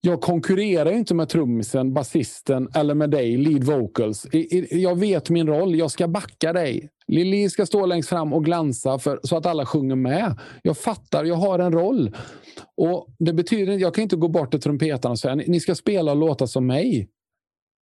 jag 0.00 0.20
konkurrerar 0.20 0.92
inte 0.92 1.14
med 1.14 1.28
trummisen, 1.28 1.94
basisten 1.94 2.68
eller 2.74 2.94
med 2.94 3.10
dig, 3.10 3.36
lead 3.36 3.64
vocals. 3.64 4.26
Jag 4.70 4.98
vet 4.98 5.30
min 5.30 5.46
roll. 5.46 5.74
Jag 5.74 5.90
ska 5.90 6.08
backa 6.08 6.52
dig. 6.52 6.88
Lili 7.06 7.50
ska 7.50 7.66
stå 7.66 7.86
längst 7.86 8.08
fram 8.08 8.32
och 8.32 8.44
glansa 8.44 8.98
för, 8.98 9.20
så 9.22 9.36
att 9.36 9.46
alla 9.46 9.66
sjunger 9.66 9.96
med. 9.96 10.38
Jag 10.62 10.78
fattar, 10.78 11.24
jag 11.24 11.34
har 11.34 11.58
en 11.58 11.72
roll. 11.72 12.16
Och 12.76 13.06
Det 13.18 13.32
betyder 13.32 13.78
Jag 13.78 13.94
kan 13.94 14.02
inte 14.02 14.16
gå 14.16 14.28
bort 14.28 14.50
till 14.50 14.60
trumpetarna 14.60 15.12
och 15.12 15.18
säga 15.18 15.34
ni 15.34 15.60
ska 15.60 15.74
spela 15.74 16.10
och 16.10 16.16
låta 16.18 16.46
som 16.46 16.66
mig. 16.66 17.08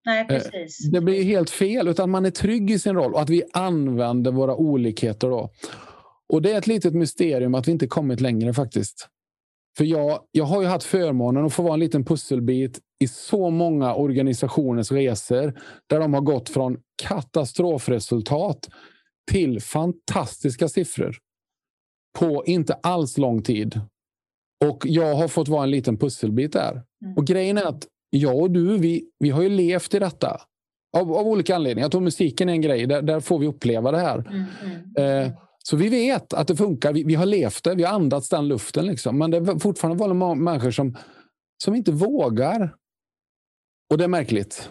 Nej, 0.06 0.22
eh, 0.22 0.28
precis. 0.28 0.92
Det 0.92 1.02
blir 1.02 1.24
helt 1.24 1.50
fel. 1.50 1.88
Utan 1.88 2.10
man 2.10 2.26
är 2.26 2.32
trygg 2.32 2.72
i 2.72 2.80
sin 2.80 2.96
roll 2.96 3.14
och 3.14 3.22
att 3.22 3.30
vi 3.30 3.44
använder 3.54 4.32
våra 4.32 4.56
olikheter. 4.56 5.30
Då. 5.30 5.50
Och 6.34 6.42
Det 6.42 6.52
är 6.52 6.58
ett 6.58 6.68
litet 6.68 6.94
mysterium 6.94 7.56
att 7.56 7.68
vi 7.68 7.72
inte 7.72 7.88
kommit 7.88 8.22
längre 8.22 8.54
faktiskt. 8.54 9.08
För 9.78 9.86
jag, 9.86 10.20
jag 10.32 10.46
har 10.46 10.62
ju 10.62 10.68
haft 10.68 10.86
förmånen 10.86 11.46
att 11.46 11.54
få 11.54 11.64
vara 11.64 11.74
en 11.74 11.80
liten 11.80 12.06
pusselbit 12.06 12.80
i 13.00 13.08
så 13.08 13.50
många 13.50 13.96
organisationers 13.96 14.92
resor 14.92 15.60
där 15.88 16.00
de 16.00 16.14
har 16.14 16.22
gått 16.22 16.50
från 16.50 16.78
katastrofresultat 17.04 18.70
till 19.32 19.62
fantastiska 19.62 20.68
siffror 20.68 21.18
på 22.20 22.44
inte 22.46 22.74
alls 22.74 23.18
lång 23.18 23.44
tid. 23.44 23.82
Och 24.66 24.84
jag 24.86 25.16
har 25.16 25.28
fått 25.28 25.48
vara 25.48 25.64
en 25.64 25.72
liten 25.72 25.98
pusselbit 25.98 26.54
där. 26.54 26.72
Mm. 26.72 27.18
Och 27.18 27.28
grejen 27.28 27.58
är 27.58 27.66
att 27.66 27.88
jag 28.10 28.38
och 28.38 28.52
du, 28.52 28.78
vi, 28.78 29.04
vi 29.20 29.30
har 29.30 29.42
ju 29.42 29.50
levt 29.50 29.94
i 29.94 30.00
detta. 30.00 30.42
Av, 30.98 31.14
av 31.14 31.28
olika 31.28 31.56
anledningar. 31.56 31.86
Jag 31.86 31.92
tror 31.92 32.02
musiken 32.02 32.50
är 32.50 32.54
en 32.54 32.62
grej. 32.62 32.86
Där, 32.86 33.02
där 33.02 33.20
får 33.20 33.40
vi 33.40 33.48
uppleva 33.48 33.92
det 33.92 33.98
här. 33.98 34.20
Mm, 34.20 34.44
mm. 34.96 35.26
Eh, 35.26 35.32
så 35.70 35.76
vi 35.76 35.90
vet 35.90 36.34
att 36.34 36.48
det 36.48 36.56
funkar. 36.56 36.94
Vi, 36.94 37.04
vi, 37.04 37.16
har 37.16 37.26
levt 37.26 37.64
det. 37.64 37.76
Vi 37.76 37.84
har 37.84 37.94
andats 37.94 38.30
den 38.30 38.48
luften. 38.48 38.86
Liksom. 38.86 39.18
Men 39.18 39.32
det 39.32 39.38
är 39.38 39.60
fortfarande 39.60 40.00
vanliga 40.00 40.36
människor 40.36 40.72
som, 40.72 40.98
som 41.64 41.76
inte 41.76 41.92
vågar. 41.92 42.76
Och 43.90 43.98
det 43.98 44.04
är 44.04 44.08
märkligt. 44.08 44.70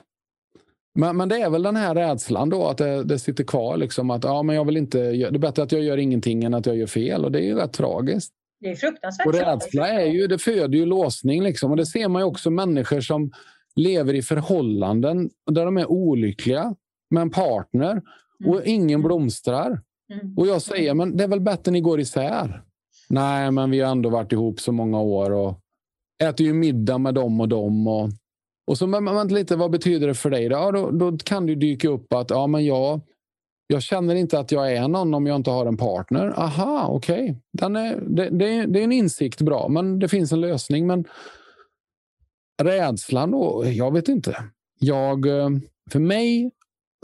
Men, 0.99 1.17
men 1.17 1.29
det 1.29 1.37
är 1.37 1.51
väl 1.51 1.63
den 1.63 1.77
här 1.77 1.95
rädslan 1.95 2.51
då, 2.51 2.67
att 2.67 2.79
det, 2.79 3.05
det 3.05 3.19
sitter 3.19 3.45
kvar. 3.45 3.77
Liksom, 3.77 4.11
att 4.11 4.25
ja, 4.25 4.43
men 4.43 4.57
jag 4.57 4.65
vill 4.65 4.77
inte, 4.77 4.99
det 4.99 5.25
är 5.25 5.39
bättre 5.39 5.63
att 5.63 5.73
jag 5.73 5.83
gör 5.83 5.97
ingenting 5.97 6.45
än 6.45 6.55
att 6.55 6.67
jag 6.67 6.77
gör 6.77 6.87
fel. 6.87 7.25
Och 7.25 7.33
det 7.33 7.39
är 7.39 7.45
ju 7.45 7.55
rätt 7.55 7.73
tragiskt. 7.73 8.33
Det 8.61 8.71
är 8.71 8.77
fruktansvärt. 8.77 9.27
Och 9.27 9.35
rädsla 9.35 9.89
är 9.89 10.07
ju, 10.07 10.27
det 10.27 10.39
föder 10.39 10.79
ju 10.79 10.87
låsning. 10.87 11.43
Liksom. 11.43 11.71
Och 11.71 11.77
det 11.77 11.87
ser 11.87 12.09
man 12.09 12.23
ju 12.23 12.27
också 12.27 12.51
människor 12.51 13.01
som 13.01 13.33
lever 13.75 14.15
i 14.15 14.23
förhållanden 14.23 15.31
där 15.51 15.65
de 15.65 15.77
är 15.77 15.91
olyckliga 15.91 16.75
med 17.11 17.21
en 17.21 17.31
partner 17.31 18.03
och 18.47 18.57
mm. 18.57 18.63
ingen 18.65 19.03
blomstrar. 19.03 19.81
Mm. 20.13 20.39
Och 20.39 20.47
jag 20.47 20.63
säger, 20.63 20.95
men 20.95 21.17
det 21.17 21.25
är 21.25 21.29
väl 21.29 21.41
bättre 21.41 21.73
ni 21.73 21.81
går 21.81 22.01
isär? 22.01 22.63
Nej, 23.09 23.51
men 23.51 23.71
vi 23.71 23.81
har 23.81 23.93
ändå 23.93 24.09
varit 24.09 24.33
ihop 24.33 24.61
så 24.61 24.73
många 24.73 25.01
år 25.01 25.31
och 25.31 25.61
äter 26.25 26.47
ju 26.47 26.53
middag 26.53 26.99
med 26.99 27.15
dem 27.15 27.41
och 27.41 27.49
dem. 27.49 27.87
Och, 27.87 28.11
och 28.67 28.79
så 28.79 28.87
man 28.87 29.29
lite, 29.29 29.57
vad 29.57 29.71
betyder 29.71 30.07
det 30.07 30.15
för 30.15 30.31
dig? 30.31 30.45
Ja, 30.45 30.73
då, 30.73 30.91
då 30.91 31.19
kan 31.19 31.47
det 31.47 31.55
dyka 31.55 31.89
upp 31.89 32.13
att 32.13 32.31
ja, 32.31 32.47
men 32.47 32.65
jag, 32.65 33.01
jag 33.67 33.83
känner 33.83 34.15
inte 34.15 34.39
att 34.39 34.53
jag 34.53 34.73
är 34.73 34.89
någon 34.89 35.15
om 35.15 35.27
jag 35.27 35.37
inte 35.37 35.51
har 35.51 35.67
en 35.67 35.77
partner. 35.77 36.35
Aha, 36.37 36.87
okej. 36.91 37.41
Okay. 37.53 37.69
Det, 38.01 38.31
det, 38.31 38.67
det 38.67 38.81
är 38.81 38.85
en 38.85 38.93
insikt 38.93 39.41
bra, 39.41 39.69
men 39.69 39.99
det 39.99 40.09
finns 40.09 40.33
en 40.33 40.41
lösning. 40.41 40.87
Men 40.87 41.05
rädslan 42.63 43.31
då? 43.31 43.65
Jag 43.67 43.93
vet 43.93 44.09
inte. 44.09 44.37
Jag, 44.79 45.27
eh, 45.27 45.49
för 45.91 45.99
mig 45.99 46.51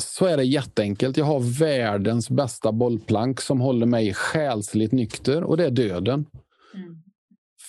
så 0.02 0.26
är 0.26 0.36
det 0.36 0.44
jätteenkelt. 0.44 1.16
Jag 1.16 1.24
har 1.24 1.58
världens 1.58 2.30
bästa 2.30 2.72
bollplank 2.72 3.40
som 3.40 3.60
håller 3.60 3.86
mig 3.86 4.14
själsligt 4.14 4.92
nykter 4.92 5.44
och 5.44 5.56
det 5.56 5.64
är 5.64 5.70
döden. 5.70 6.26
Mm. 6.74 7.02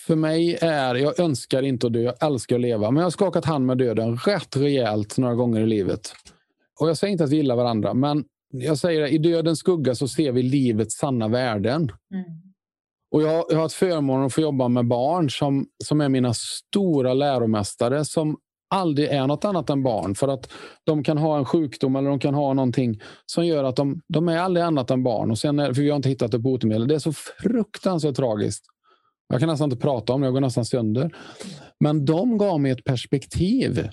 För 0.06 0.16
mig 0.16 0.58
är, 0.60 0.94
jag 0.94 1.20
önskar 1.20 1.62
inte 1.62 1.86
att 1.86 1.92
dö, 1.92 2.00
jag 2.00 2.22
älskar 2.22 2.56
att 2.56 2.62
leva, 2.62 2.90
men 2.90 2.96
jag 2.96 3.04
har 3.04 3.10
skakat 3.10 3.44
hand 3.44 3.66
med 3.66 3.78
döden 3.78 4.16
rätt 4.16 4.56
rejält 4.56 5.18
några 5.18 5.34
gånger 5.34 5.60
i 5.60 5.66
livet. 5.66 6.12
Och 6.80 6.88
jag 6.88 6.96
säger 6.96 7.12
inte 7.12 7.24
att 7.24 7.30
vi 7.30 7.36
gillar 7.36 7.56
varandra, 7.56 7.94
men 7.94 8.24
jag 8.52 8.78
säger 8.78 9.00
det, 9.00 9.08
i 9.08 9.18
dödens 9.18 9.58
skugga 9.58 9.94
så 9.94 10.08
ser 10.08 10.32
vi 10.32 10.42
livets 10.42 10.98
sanna 10.98 11.28
värden. 11.28 11.82
Mm. 11.82 12.24
Och 13.10 13.22
jag, 13.22 13.44
jag 13.48 13.56
har 13.56 13.62
haft 13.62 13.74
förmånen 13.74 14.26
att 14.26 14.34
få 14.34 14.40
jobba 14.40 14.68
med 14.68 14.86
barn 14.86 15.30
som, 15.30 15.66
som 15.84 16.00
är 16.00 16.08
mina 16.08 16.34
stora 16.34 17.14
läromästare 17.14 18.04
som 18.04 18.36
aldrig 18.74 19.08
är 19.08 19.26
något 19.26 19.44
annat 19.44 19.70
än 19.70 19.82
barn. 19.82 20.14
För 20.14 20.28
att 20.28 20.52
de 20.84 21.02
kan 21.02 21.18
ha 21.18 21.38
en 21.38 21.44
sjukdom 21.44 21.96
eller 21.96 22.10
de 22.10 22.18
kan 22.18 22.34
ha 22.34 22.54
någonting 22.54 23.00
som 23.26 23.46
gör 23.46 23.64
att 23.64 23.76
de, 23.76 24.00
de 24.08 24.28
är 24.28 24.38
aldrig 24.38 24.64
annat 24.64 24.90
än 24.90 25.02
barn. 25.02 25.30
Och 25.30 25.38
sen 25.38 25.58
är, 25.58 25.72
för 25.72 25.82
vi 25.82 25.90
har 25.90 25.96
inte 25.96 26.08
hittat 26.08 26.34
ett 26.34 26.40
botemedel. 26.40 26.88
Det 26.88 26.94
är 26.94 26.98
så 26.98 27.12
fruktansvärt 27.12 28.16
tragiskt. 28.16 28.64
Jag 29.28 29.40
kan 29.40 29.48
nästan 29.48 29.70
inte 29.72 29.82
prata 29.82 30.12
om 30.12 30.20
det, 30.20 30.26
jag 30.26 30.34
går 30.34 30.40
nästan 30.40 30.64
sönder. 30.64 31.14
Men 31.80 32.04
de 32.04 32.38
gav 32.38 32.60
mig 32.60 32.70
ett 32.70 32.84
perspektiv 32.84 33.88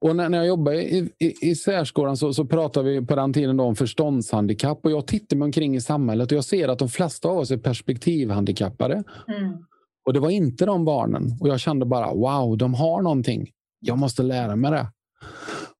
och 0.00 0.16
när, 0.16 0.28
när 0.28 0.38
jag 0.38 0.46
jobbade 0.46 0.82
i, 0.82 1.10
i, 1.18 1.50
i 1.50 1.54
särskolan 1.54 2.16
så, 2.16 2.32
så 2.32 2.44
pratade 2.44 2.90
vi 2.90 3.06
på 3.06 3.14
den 3.14 3.32
tiden 3.32 3.60
om 3.60 3.76
förståndshandikapp. 3.76 4.84
Och 4.84 4.90
jag 4.90 5.06
tittar 5.06 5.36
mig 5.36 5.46
omkring 5.46 5.76
i 5.76 5.80
samhället 5.80 6.32
och 6.32 6.36
jag 6.36 6.44
ser 6.44 6.68
att 6.68 6.78
de 6.78 6.88
flesta 6.88 7.28
av 7.28 7.38
oss 7.38 7.50
är 7.50 7.56
perspektivhandikappade. 7.56 8.94
Mm. 8.94 9.52
Och 10.06 10.12
det 10.12 10.20
var 10.20 10.30
inte 10.30 10.66
de 10.66 10.84
barnen. 10.84 11.38
Och 11.40 11.48
jag 11.48 11.60
kände 11.60 11.86
bara 11.86 12.14
wow, 12.14 12.56
de 12.56 12.74
har 12.74 13.02
någonting. 13.02 13.50
Jag 13.80 13.98
måste 13.98 14.22
lära 14.22 14.56
mig 14.56 14.70
det. 14.70 14.86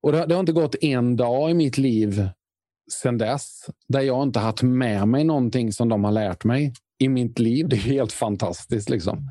Och 0.02 0.12
det, 0.12 0.26
det 0.26 0.34
har 0.34 0.40
inte 0.40 0.52
gått 0.52 0.74
en 0.80 1.16
dag 1.16 1.50
i 1.50 1.54
mitt 1.54 1.78
liv 1.78 2.28
sedan 2.92 3.18
dess 3.18 3.70
där 3.88 4.00
jag 4.00 4.22
inte 4.22 4.38
haft 4.38 4.62
med 4.62 5.08
mig 5.08 5.24
någonting 5.24 5.72
som 5.72 5.88
de 5.88 6.04
har 6.04 6.12
lärt 6.12 6.44
mig 6.44 6.72
i 6.98 7.08
mitt 7.08 7.38
liv. 7.38 7.68
Det 7.68 7.76
är 7.76 7.80
helt 7.80 8.12
fantastiskt. 8.12 8.90
liksom. 8.90 9.30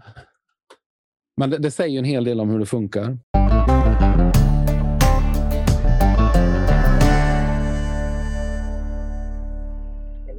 Men 1.38 1.50
det, 1.50 1.58
det 1.58 1.72
säger 1.72 2.00
en 2.00 2.06
hel 2.06 2.24
del 2.24 2.40
om 2.40 2.50
hur 2.50 2.60
det 2.60 2.66
funkar. 2.66 3.18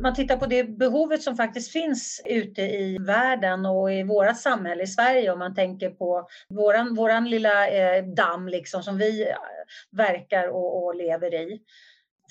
Man 0.06 0.14
tittar 0.14 0.36
på 0.36 0.46
det 0.46 0.64
behovet 0.64 1.22
som 1.22 1.36
faktiskt 1.36 1.72
finns 1.72 2.22
ute 2.24 2.62
i 2.62 2.98
världen 3.00 3.66
och 3.66 3.92
i 3.92 4.02
vårt 4.02 4.40
samhälle 4.40 4.82
i 4.82 4.86
Sverige 4.86 5.30
om 5.32 5.38
man 5.38 5.54
tänker 5.54 5.90
på 5.90 6.28
våran, 6.48 6.94
våran 6.94 7.30
lilla 7.30 7.68
eh, 7.68 8.04
damm 8.04 8.48
liksom 8.48 8.82
som 8.82 8.98
vi 8.98 9.22
eh, 9.28 9.36
verkar 9.90 10.48
och, 10.48 10.84
och 10.84 10.94
lever 10.94 11.34
i. 11.34 11.60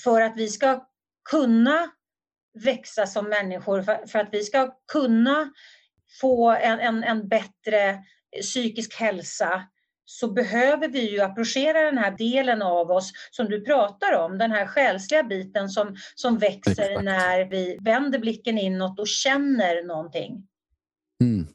För 0.04 0.22
att 0.22 0.38
vi 0.38 0.48
ska 0.48 0.88
kunna 1.30 1.92
växa 2.64 3.08
som 3.08 3.30
människor, 3.30 3.82
för, 3.82 4.08
för 4.08 4.20
att 4.20 4.30
vi 4.32 4.44
ska 4.44 4.76
kunna 4.92 5.52
få 6.22 6.52
en, 6.52 6.80
en, 6.80 7.04
en 7.04 7.28
bättre 7.28 8.00
psykisk 8.42 9.00
hälsa 9.00 9.64
så 10.06 10.28
behöver 10.28 10.88
vi 10.88 11.12
ju 11.12 11.22
approchera 11.22 11.82
den 11.82 11.98
här 11.98 12.18
delen 12.18 12.62
av 12.62 12.92
oss 12.92 13.12
som 13.32 13.46
du 13.46 13.62
pratar 13.62 14.14
om, 14.14 14.38
den 14.38 14.52
här 14.52 14.66
själsliga 14.66 15.24
biten 15.24 15.70
som, 15.70 15.96
som 16.16 16.38
växer 16.38 16.90
Exakt. 16.90 17.04
när 17.04 17.46
vi 17.46 17.78
vänder 17.82 18.20
blicken 18.20 18.58
inåt 18.58 19.00
och 19.00 19.08
känner 19.08 19.84
någonting. 19.84 20.48
Mm. 21.24 21.48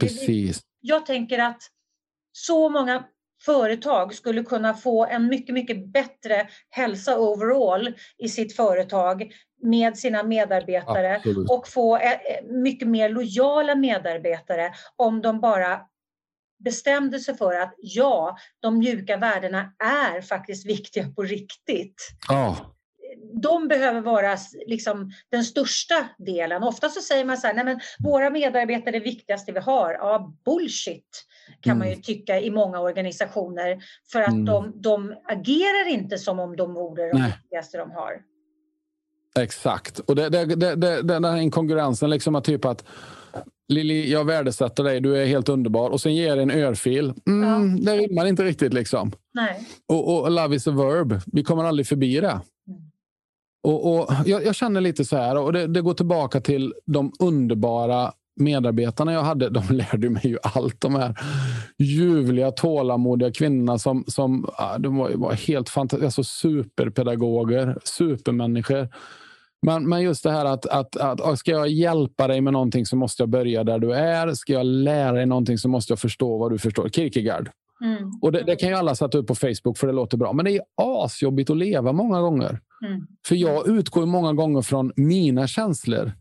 Precis. 0.00 0.60
Jag 0.80 1.06
tänker 1.06 1.38
att 1.38 1.62
så 2.32 2.68
många 2.68 3.04
företag 3.44 4.14
skulle 4.14 4.42
kunna 4.42 4.74
få 4.74 5.06
en 5.06 5.26
mycket, 5.26 5.54
mycket 5.54 5.92
bättre 5.92 6.48
hälsa 6.70 7.18
overall 7.18 7.94
i 8.18 8.28
sitt 8.28 8.56
företag 8.56 9.32
med 9.62 9.98
sina 9.98 10.22
medarbetare 10.22 11.16
Absolut. 11.16 11.50
och 11.50 11.68
få 11.68 11.96
eh, 11.96 12.18
mycket 12.44 12.88
mer 12.88 13.08
lojala 13.08 13.74
medarbetare 13.74 14.72
om 14.96 15.22
de 15.22 15.40
bara 15.40 15.80
bestämde 16.64 17.20
sig 17.20 17.36
för 17.36 17.54
att 17.54 17.74
ja, 17.78 18.36
de 18.60 18.78
mjuka 18.78 19.16
värdena 19.16 19.72
är 19.84 20.20
faktiskt 20.20 20.66
viktiga 20.70 21.10
på 21.10 21.22
riktigt. 21.22 22.10
Oh. 22.30 22.60
De 23.42 23.68
behöver 23.68 24.00
vara 24.00 24.36
liksom 24.66 25.12
den 25.30 25.44
största 25.44 25.94
delen. 26.18 26.62
Ofta 26.62 26.88
så 26.88 27.00
säger 27.00 27.24
man 27.24 27.36
så 27.36 27.46
här, 27.46 27.54
nej 27.54 27.64
men 27.64 27.80
våra 27.98 28.30
medarbetare 28.30 28.90
är 28.90 28.92
det 28.92 29.04
viktigaste 29.04 29.52
vi 29.52 29.60
har. 29.60 29.92
Ja, 29.92 30.34
bullshit 30.44 31.24
kan 31.60 31.70
mm. 31.70 31.78
man 31.78 31.88
ju 31.88 31.92
mm. 31.92 32.02
tycka 32.02 32.40
i 32.40 32.50
många 32.50 32.80
organisationer. 32.80 33.78
För 34.12 34.22
att 34.22 34.28
mm. 34.28 34.44
de, 34.44 34.72
de 34.80 35.14
agerar 35.24 35.88
inte 35.88 36.18
som 36.18 36.38
om 36.38 36.56
de 36.56 36.74
vore 36.74 37.12
de 37.12 37.22
viktigaste 37.22 37.78
de 37.78 37.90
har. 37.90 38.12
Exakt. 39.38 39.98
Och 39.98 40.16
det, 40.16 40.28
det, 40.28 40.44
det, 40.44 40.74
det, 40.74 41.02
den 41.02 41.24
här 41.24 41.36
inkonkurrensen, 41.36 42.10
liksom 42.10 42.34
att 42.34 42.44
typ 42.44 42.64
att 42.64 42.84
Lili, 43.68 44.12
jag 44.12 44.24
värdesätter 44.24 44.84
dig, 44.84 45.00
du 45.00 45.16
är 45.16 45.26
helt 45.26 45.48
underbar. 45.48 45.90
Och 45.90 46.00
sen 46.00 46.14
ger 46.14 46.28
jag 46.28 46.38
en 46.38 46.50
örfil. 46.50 47.14
Mm, 47.26 47.78
ja. 47.78 47.92
Det 47.92 47.98
rimmar 47.98 48.26
inte 48.26 48.44
riktigt. 48.44 48.74
liksom. 48.74 49.12
Nej. 49.34 49.68
Och, 49.88 50.22
och 50.22 50.30
love 50.30 50.56
is 50.56 50.68
a 50.68 50.70
verb. 50.70 51.20
Vi 51.26 51.44
kommer 51.44 51.64
aldrig 51.64 51.86
förbi 51.86 52.20
det. 52.20 52.26
Mm. 52.28 52.40
Och, 53.62 53.94
och 53.94 54.14
jag, 54.26 54.44
jag, 54.44 54.54
känner 54.54 54.80
lite 54.80 55.04
så 55.04 55.16
här, 55.16 55.38
och 55.38 55.52
det, 55.52 55.66
det, 55.66 55.80
går 55.80 55.94
tillbaka 55.94 56.40
till 56.40 56.74
de 56.86 57.12
underbara 57.18 58.12
medarbetarna 58.36 59.12
jag 59.12 59.22
hade. 59.22 59.50
De 59.50 59.62
lärde 59.70 60.10
mig 60.10 60.26
ju 60.26 60.38
allt. 60.42 60.80
De 60.80 60.94
här 60.94 61.14
ljuvliga, 61.78 62.50
tålamodiga 62.50 63.32
kvinnorna 63.32 63.78
som, 63.78 64.04
som 64.06 64.48
de 64.78 64.96
var, 64.96 65.10
var 65.10 65.32
helt 65.32 65.68
fantastiska. 65.68 66.06
Alltså 66.06 66.24
superpedagoger, 66.24 67.78
supermänniskor 67.84 68.88
men, 69.64 69.88
men 69.88 70.02
just 70.02 70.22
det 70.22 70.30
här 70.30 70.44
att, 70.44 70.66
att, 70.66 70.96
att 70.96 71.38
ska 71.38 71.50
jag 71.50 71.68
hjälpa 71.68 72.28
dig 72.28 72.40
med 72.40 72.52
någonting 72.52 72.86
så 72.86 72.96
måste 72.96 73.22
jag 73.22 73.28
börja 73.28 73.64
där 73.64 73.78
du 73.78 73.94
är. 73.94 74.34
Ska 74.34 74.52
jag 74.52 74.66
lära 74.66 75.12
dig 75.12 75.26
någonting 75.26 75.58
så 75.58 75.68
måste 75.68 75.92
jag 75.92 75.98
förstå 75.98 76.38
vad 76.38 76.52
du 76.52 76.58
förstår. 76.58 76.88
Kierkegaard. 76.88 77.50
Mm. 77.84 78.10
Och 78.22 78.32
det, 78.32 78.42
det, 78.42 78.56
kan 78.56 78.68
ju 78.68 78.74
alla 78.74 78.94
sätta 78.94 79.18
upp 79.18 79.26
på 79.26 79.34
Facebook 79.34 79.78
för 79.78 79.86
det 79.86 79.92
låter 79.92 80.16
bra. 80.16 80.32
Men 80.32 80.44
det 80.44 80.56
är 80.56 80.62
asjobbigt 80.76 81.50
att 81.50 81.56
leva 81.56 81.92
många 81.92 82.20
gånger. 82.20 82.60
Mm. 82.86 83.06
För 83.26 83.34
jag 83.34 83.68
utgår 83.68 84.06
många 84.06 84.32
gånger 84.32 84.62
från 84.62 84.92
mina 84.96 85.46
känslor. 85.46 86.12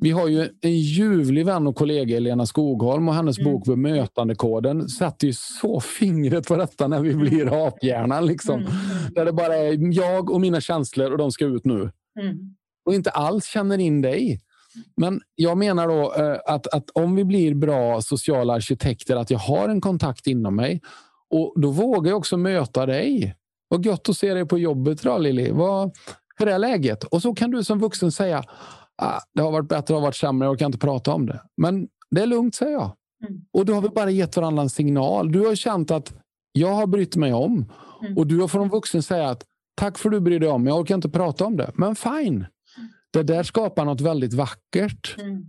Vi 0.00 0.10
har 0.10 0.28
ju 0.28 0.48
en 0.60 0.78
ljuvlig 0.78 1.46
vän 1.46 1.66
och 1.66 1.76
kollega, 1.76 2.16
Elena 2.16 2.46
Skogholm, 2.46 3.08
och 3.08 3.14
hennes 3.14 3.38
mm. 3.38 3.52
bok 3.52 3.66
Bemötandekoden 3.66 4.88
sätter 4.88 5.26
ju 5.26 5.32
så 5.32 5.80
fingret 5.80 6.48
på 6.48 6.56
detta 6.56 6.88
när 6.88 7.00
vi 7.00 7.14
blir 7.14 7.66
aphjärnan. 7.66 8.26
Liksom. 8.26 8.60
Mm. 8.60 8.72
Där 9.14 9.24
det 9.24 9.32
bara 9.32 9.56
är 9.56 9.94
jag 9.98 10.30
och 10.30 10.40
mina 10.40 10.60
känslor 10.60 11.12
och 11.12 11.18
de 11.18 11.32
ska 11.32 11.44
ut 11.44 11.64
nu. 11.64 11.90
Mm 12.20 12.54
och 12.84 12.94
inte 12.94 13.10
alls 13.10 13.46
känner 13.46 13.78
in 13.78 14.02
dig. 14.02 14.40
Men 14.96 15.20
jag 15.34 15.58
menar 15.58 15.88
då 15.88 16.14
eh, 16.14 16.38
att, 16.46 16.66
att 16.66 16.90
om 16.90 17.16
vi 17.16 17.24
blir 17.24 17.54
bra 17.54 18.00
sociala 18.00 18.54
arkitekter, 18.54 19.16
att 19.16 19.30
jag 19.30 19.38
har 19.38 19.68
en 19.68 19.80
kontakt 19.80 20.26
inom 20.26 20.56
mig 20.56 20.80
och 21.30 21.54
då 21.56 21.70
vågar 21.70 22.10
jag 22.10 22.18
också 22.18 22.36
möta 22.36 22.86
dig. 22.86 23.36
Vad 23.68 23.86
gött 23.86 24.08
att 24.08 24.16
se 24.16 24.34
dig 24.34 24.46
på 24.46 24.58
jobbet 24.58 25.02
då, 25.02 25.18
Lili. 25.18 25.50
Vad, 25.50 25.90
hur 26.36 26.48
är 26.48 26.58
läget? 26.58 27.04
Och 27.04 27.22
så 27.22 27.34
kan 27.34 27.50
du 27.50 27.64
som 27.64 27.78
vuxen 27.78 28.12
säga 28.12 28.44
ah, 29.02 29.20
det 29.34 29.42
har 29.42 29.52
varit 29.52 29.68
bättre, 29.68 29.94
det 29.94 29.94
har 29.94 30.02
varit 30.02 30.16
sämre, 30.16 30.48
jag 30.48 30.58
kan 30.58 30.66
inte 30.66 30.78
prata 30.78 31.12
om 31.12 31.26
det. 31.26 31.40
Men 31.56 31.88
det 32.10 32.22
är 32.22 32.26
lugnt, 32.26 32.54
säger 32.54 32.72
jag. 32.72 32.92
Mm. 33.28 33.40
Och 33.52 33.64
då 33.64 33.74
har 33.74 33.82
vi 33.82 33.88
bara 33.88 34.10
gett 34.10 34.36
varandra 34.36 34.62
en 34.62 34.70
signal. 34.70 35.32
Du 35.32 35.46
har 35.46 35.54
känt 35.54 35.90
att 35.90 36.12
jag 36.52 36.74
har 36.74 36.86
brytt 36.86 37.16
mig 37.16 37.32
om. 37.32 37.72
Mm. 38.02 38.18
Och 38.18 38.26
du 38.26 38.40
har 38.40 38.48
från 38.48 38.68
vuxen 38.68 39.02
säga 39.02 39.28
att 39.28 39.44
Tack 39.76 39.98
för 39.98 40.08
att 40.08 40.12
du 40.12 40.20
bryr 40.20 40.40
dig 40.40 40.48
om 40.48 40.66
Jag 40.66 40.78
orkar 40.78 40.94
inte 40.94 41.08
prata 41.08 41.44
om 41.44 41.56
det. 41.56 41.70
Men 41.74 41.96
fine. 41.96 42.46
Det 43.14 43.22
där 43.22 43.42
skapar 43.42 43.84
något 43.84 44.00
väldigt 44.00 44.34
vackert. 44.34 45.16
Mm. 45.18 45.44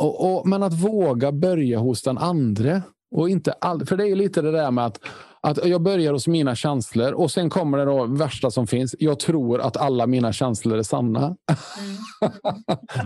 Och, 0.00 0.34
och, 0.34 0.48
men 0.48 0.62
att 0.62 0.72
våga 0.72 1.32
börja 1.32 1.78
hos 1.78 2.02
den 2.02 2.18
andra. 2.18 2.82
Och 3.14 3.28
inte 3.28 3.52
all, 3.52 3.86
för 3.86 3.96
det 3.96 4.04
är 4.04 4.08
ju 4.08 4.14
lite 4.14 4.42
det 4.42 4.52
där 4.52 4.70
med 4.70 4.86
att, 4.86 5.00
att 5.40 5.66
jag 5.66 5.82
börjar 5.82 6.12
hos 6.12 6.26
mina 6.26 6.54
känslor 6.54 7.12
och 7.12 7.30
sen 7.30 7.50
kommer 7.50 7.78
det 7.78 7.84
då 7.84 8.06
värsta 8.06 8.50
som 8.50 8.66
finns. 8.66 8.94
Jag 8.98 9.18
tror 9.18 9.60
att 9.60 9.76
alla 9.76 10.06
mina 10.06 10.32
känslor 10.32 10.78
är 10.78 10.82
sanna. 10.82 11.18
Mm. 11.18 11.36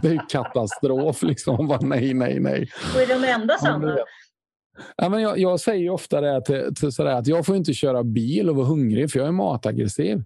det 0.02 0.08
är 0.08 0.28
katastrof. 0.28 1.22
Liksom. 1.22 1.68
Bara, 1.68 1.80
nej, 1.80 2.14
nej, 2.14 2.40
nej. 2.40 2.68
Och 2.94 3.00
är 3.02 3.06
de 3.06 3.28
enda 3.28 3.58
sanna? 3.58 3.96
Ja, 4.96 5.08
men 5.08 5.22
jag, 5.22 5.38
jag 5.38 5.60
säger 5.60 5.90
ofta 5.90 6.20
det 6.20 6.44
till, 6.44 6.74
till 6.74 6.92
sådär 6.92 7.14
att 7.14 7.26
jag 7.26 7.46
får 7.46 7.56
inte 7.56 7.74
köra 7.74 8.04
bil 8.04 8.50
och 8.50 8.56
vara 8.56 8.66
hungrig 8.66 9.10
för 9.10 9.18
jag 9.18 9.28
är 9.28 9.32
mataggressiv. 9.32 10.24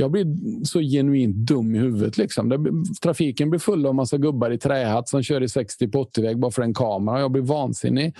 Jag 0.00 0.10
blir 0.10 0.26
så 0.64 0.80
genuint 0.80 1.36
dum 1.36 1.74
i 1.74 1.78
huvudet. 1.78 2.18
Liksom. 2.18 2.84
Trafiken 3.02 3.50
blir 3.50 3.60
full 3.60 3.86
av 3.86 3.94
massa 3.94 4.18
gubbar 4.18 4.50
i 4.50 4.58
trähatt 4.58 5.08
som 5.08 5.22
kör 5.22 5.42
i 5.42 5.48
60 5.48 5.88
på 5.88 6.04
80-väg 6.04 6.38
bara 6.38 6.50
för 6.50 6.62
en 6.62 6.74
kamera. 6.74 7.20
Jag 7.20 7.32
blir 7.32 7.42
vansinnig. 7.42 8.16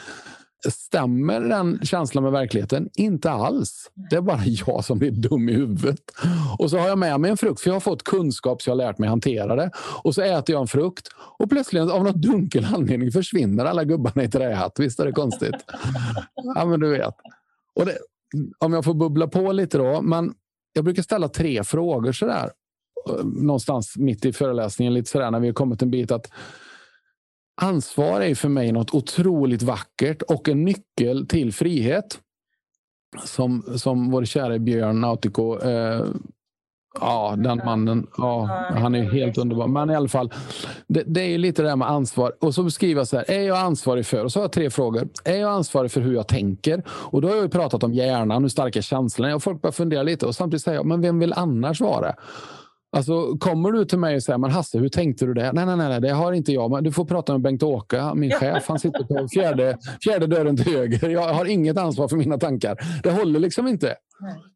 Stämmer 0.69 1.41
den 1.41 1.81
känslan 1.83 2.25
med 2.25 2.33
verkligheten? 2.33 2.89
Inte 2.95 3.31
alls. 3.31 3.91
Det 4.11 4.17
är 4.17 4.21
bara 4.21 4.45
jag 4.45 4.85
som 4.85 4.99
blir 4.99 5.11
dum 5.11 5.49
i 5.49 5.53
huvudet. 5.53 6.01
Och 6.59 6.71
så 6.71 6.79
har 6.79 6.89
jag 6.89 6.99
med 6.99 7.21
mig 7.21 7.31
en 7.31 7.37
frukt, 7.37 7.61
för 7.61 7.71
jag 7.71 7.75
har 7.75 7.81
fått 7.81 8.03
kunskap 8.03 8.63
så 8.63 8.71
jag 8.71 8.77
har 8.77 8.87
lärt 8.87 8.99
mig 8.99 9.09
hantera 9.09 9.57
det. 9.57 9.71
Och 10.05 10.15
så 10.15 10.23
äter 10.23 10.53
jag 10.55 10.61
en 10.61 10.69
frukt 10.69 11.09
och 11.39 11.51
plötsligt 11.51 11.91
av 11.91 12.05
någon 12.05 12.21
dunkel 12.21 12.67
anledning 12.75 13.13
försvinner 13.13 13.65
alla 13.65 13.85
gubbarna 13.85 14.25
i 14.25 14.29
trähatt. 14.29 14.79
Visst 14.79 15.01
är 15.01 15.07
det 15.07 15.13
konstigt? 15.13 15.57
ja, 16.55 16.65
men 16.65 16.81
du 16.81 16.91
vet. 16.91 17.15
Och 17.75 17.87
det, 17.87 17.99
om 18.59 18.73
jag 18.73 18.85
får 18.85 18.95
bubbla 18.95 19.27
på 19.27 19.53
lite 19.53 19.79
då. 19.79 20.03
Men 20.03 20.35
jag 20.79 20.85
brukar 20.85 21.03
ställa 21.03 21.29
tre 21.29 21.65
frågor 21.65 22.13
sådär. 22.13 22.51
Eh, 23.09 23.25
någonstans 23.25 23.97
mitt 23.97 24.25
i 24.25 24.33
föreläsningen, 24.33 24.95
lite 24.95 25.11
sådär 25.11 25.31
när 25.31 25.41
vi 25.41 25.47
har 25.47 25.55
kommit 25.55 25.83
en 25.83 25.91
bit. 25.91 26.11
att 26.11 26.31
Ansvar 27.61 28.21
är 28.21 28.35
för 28.35 28.49
mig 28.49 28.73
något 28.73 28.95
otroligt 28.95 29.63
vackert 29.63 30.23
och 30.23 30.49
en 30.49 30.65
nyckel 30.65 31.27
till 31.27 31.53
frihet. 31.53 32.21
Som, 33.25 33.63
som 33.77 34.11
vår 34.11 34.25
kära 34.25 34.59
Björn 34.59 35.01
Nautico 35.01 35.59
eh, 35.59 36.07
Ja, 37.01 37.35
den 37.39 37.61
mannen. 37.65 38.07
Ja, 38.17 38.67
han 38.77 38.95
är 38.95 39.03
helt 39.03 39.39
underbar. 39.39 39.67
Men 39.67 39.91
i 39.91 39.95
alla 39.95 40.09
fall, 40.09 40.33
det, 40.87 41.03
det 41.07 41.21
är 41.21 41.39
lite 41.39 41.63
det 41.63 41.69
där 41.69 41.77
med 41.77 41.91
ansvar. 41.91 42.33
Och 42.41 42.55
så 42.55 42.63
beskriver 42.63 43.01
jag 43.01 43.09
så 43.09 43.17
här. 43.17 43.31
Är 43.31 43.43
jag 43.43 43.59
ansvarig 43.59 44.07
för? 44.07 44.25
Och 44.25 44.33
så 44.33 44.39
har 44.39 44.45
jag 44.45 44.53
tre 44.53 44.71
frågor. 44.71 45.09
Är 45.25 45.37
jag 45.37 45.51
ansvarig 45.51 45.91
för 45.91 46.01
hur 46.01 46.15
jag 46.15 46.29
tänker? 46.29 46.83
Och 46.89 47.23
då 47.23 47.29
har 47.29 47.35
jag 47.35 47.43
ju 47.43 47.51
pratat 47.51 47.83
om 47.83 47.93
hjärnan, 47.95 48.43
hur 48.43 48.49
starka 48.49 48.83
känslorna 48.83 49.31
är. 49.31 49.35
Och 49.35 49.43
folk 49.43 49.63
börjar 49.63 49.73
fundera 49.73 50.03
lite. 50.03 50.27
Och 50.27 50.35
samtidigt 50.35 50.63
säger 50.63 50.79
jag, 50.79 50.87
men 50.87 51.01
vem 51.01 51.19
vill 51.19 51.33
annars 51.33 51.81
vara? 51.81 52.15
Alltså, 52.91 53.37
kommer 53.37 53.73
du 53.73 53.85
till 53.85 53.99
mig 53.99 54.17
och 54.17 54.23
säger 54.23 54.39
men 54.39 54.51
Hasse, 54.51 54.79
hur 54.79 54.89
tänkte 54.89 55.27
du 55.27 55.35
det? 55.35 55.53
Nej, 55.53 55.67
nej, 55.67 55.77
nej, 55.77 56.01
det 56.01 56.11
har 56.11 56.33
inte 56.33 56.53
jag. 56.53 56.71
Men 56.71 56.85
du 56.85 56.93
får 56.93 57.05
prata 57.05 57.33
med 57.33 57.41
Bengt-Åke, 57.41 58.15
min 58.15 58.31
chef. 58.31 58.65
Han 58.69 58.79
sitter 58.79 59.05
på 59.05 59.29
fjärde, 59.29 59.79
fjärde 60.05 60.27
dörren 60.27 60.57
till 60.57 60.73
höger. 60.73 61.09
Jag 61.09 61.35
har 61.35 61.45
inget 61.45 61.79
ansvar 61.79 62.09
för 62.09 62.17
mina 62.17 62.39
tankar. 62.39 62.77
Det 63.03 63.11
håller 63.11 63.41
liksom 63.41 63.69
inte. 63.69 63.95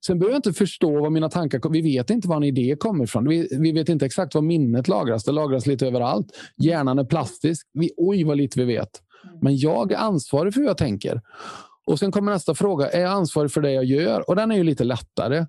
Sen 0.06 0.18
behöver 0.18 0.34
jag 0.34 0.38
inte 0.38 0.52
förstå 0.52 1.00
vad 1.00 1.12
mina 1.12 1.28
tankar 1.28 1.70
Vi 1.70 1.80
vet 1.80 2.10
inte 2.10 2.28
var 2.28 2.36
en 2.36 2.44
idé 2.44 2.76
kommer 2.78 3.04
ifrån. 3.04 3.28
Vi, 3.28 3.48
vi 3.60 3.72
vet 3.72 3.88
inte 3.88 4.06
exakt 4.06 4.34
var 4.34 4.42
minnet 4.42 4.88
lagras. 4.88 5.24
Det 5.24 5.32
lagras 5.32 5.66
lite 5.66 5.86
överallt. 5.86 6.26
Hjärnan 6.56 6.98
är 6.98 7.04
plastisk. 7.04 7.66
Vi, 7.72 7.90
oj, 7.96 8.24
vad 8.24 8.36
lite 8.36 8.58
vi 8.60 8.64
vet. 8.64 8.90
Mm. 9.24 9.38
Men 9.42 9.56
jag 9.56 9.92
är 9.92 9.96
ansvarig 9.96 10.54
för 10.54 10.60
hur 10.60 10.68
jag 10.68 10.78
tänker. 10.78 11.20
Och 11.86 11.98
Sen 11.98 12.12
kommer 12.12 12.32
nästa 12.32 12.54
fråga. 12.54 12.88
Är 12.90 13.00
jag 13.00 13.12
ansvarig 13.12 13.52
för 13.52 13.60
det 13.60 13.72
jag 13.72 13.84
gör? 13.84 14.28
Och 14.28 14.36
Den 14.36 14.52
är 14.52 14.56
ju 14.56 14.64
lite 14.64 14.84
lättare. 14.84 15.46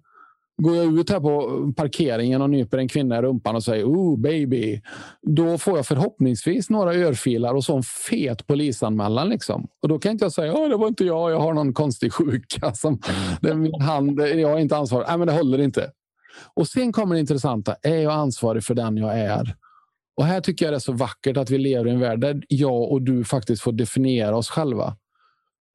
Går 0.57 0.75
jag 0.75 0.99
ut 0.99 1.09
här 1.09 1.19
på 1.19 1.73
parkeringen 1.77 2.41
och 2.41 2.49
nyper 2.49 2.77
en 2.77 2.87
kvinna 2.87 3.17
i 3.17 3.21
rumpan 3.21 3.55
och 3.55 3.63
säger 3.63 3.85
oh 3.85 4.19
baby, 4.19 4.81
då 5.21 5.57
får 5.57 5.77
jag 5.77 5.85
förhoppningsvis 5.85 6.69
några 6.69 6.93
örfilar 6.93 7.53
och 7.53 7.63
så 7.63 7.75
en 7.77 7.83
fet 7.83 8.47
polisanmälan. 8.47 9.29
Liksom. 9.29 9.67
Och 9.81 9.89
då 9.89 9.99
kan 9.99 10.11
inte 10.11 10.25
jag 10.25 10.31
säga 10.31 10.53
oh, 10.53 10.69
det 10.69 10.77
var 10.77 10.87
inte 10.87 11.05
jag, 11.05 11.31
jag 11.31 11.39
har 11.39 11.53
någon 11.53 11.73
konstig 11.73 12.13
sjuka. 12.13 12.73
Som, 12.73 12.99
det 13.41 13.49
är 13.49 13.55
min 13.55 13.81
hand, 13.81 14.19
jag 14.19 14.51
är 14.51 14.57
inte 14.57 14.77
ansvarig. 14.77 15.07
Nej, 15.07 15.17
men 15.17 15.27
det 15.27 15.33
håller 15.33 15.61
inte. 15.61 15.91
Och 16.53 16.67
sen 16.67 16.91
kommer 16.91 17.15
det 17.15 17.21
intressanta. 17.21 17.75
Är 17.81 17.97
jag 17.97 18.13
ansvarig 18.13 18.63
för 18.63 18.75
den 18.75 18.97
jag 18.97 19.19
är? 19.19 19.55
Och 20.17 20.25
här 20.25 20.41
tycker 20.41 20.65
jag 20.65 20.73
det 20.73 20.77
är 20.77 20.79
så 20.79 20.93
vackert 20.93 21.37
att 21.37 21.49
vi 21.49 21.57
lever 21.57 21.87
i 21.87 21.91
en 21.91 21.99
värld 21.99 22.19
där 22.19 22.41
jag 22.47 22.91
och 22.91 23.01
du 23.01 23.23
faktiskt 23.23 23.61
får 23.61 23.71
definiera 23.71 24.37
oss 24.37 24.49
själva. 24.49 24.97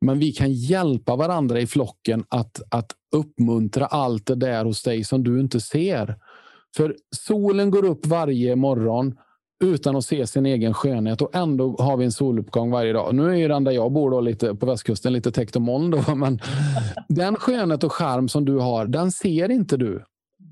Men 0.00 0.18
vi 0.18 0.32
kan 0.32 0.52
hjälpa 0.52 1.16
varandra 1.16 1.60
i 1.60 1.66
flocken 1.66 2.24
att, 2.28 2.62
att 2.70 2.92
uppmuntra 3.16 3.86
allt 3.86 4.26
det 4.26 4.34
där 4.34 4.64
hos 4.64 4.82
dig 4.82 5.04
som 5.04 5.24
du 5.24 5.40
inte 5.40 5.60
ser. 5.60 6.16
För 6.76 6.96
solen 7.16 7.70
går 7.70 7.84
upp 7.84 8.06
varje 8.06 8.56
morgon 8.56 9.14
utan 9.64 9.96
att 9.96 10.04
se 10.04 10.26
sin 10.26 10.46
egen 10.46 10.74
skönhet 10.74 11.22
och 11.22 11.34
ändå 11.34 11.76
har 11.78 11.96
vi 11.96 12.04
en 12.04 12.12
soluppgång 12.12 12.70
varje 12.70 12.92
dag. 12.92 13.14
Nu 13.14 13.30
är 13.30 13.34
ju 13.34 13.48
den 13.48 13.64
där 13.64 13.72
jag 13.72 13.92
bor 13.92 14.10
då 14.10 14.20
lite 14.20 14.54
på 14.54 14.66
västkusten 14.66 15.12
lite 15.12 15.32
täckt 15.32 15.56
av 15.56 15.62
moln. 15.62 15.90
Då, 15.90 16.14
men 16.14 16.40
den 17.08 17.36
skönhet 17.36 17.84
och 17.84 17.92
charm 17.92 18.28
som 18.28 18.44
du 18.44 18.58
har, 18.58 18.86
den 18.86 19.12
ser 19.12 19.50
inte 19.50 19.76
du. 19.76 20.04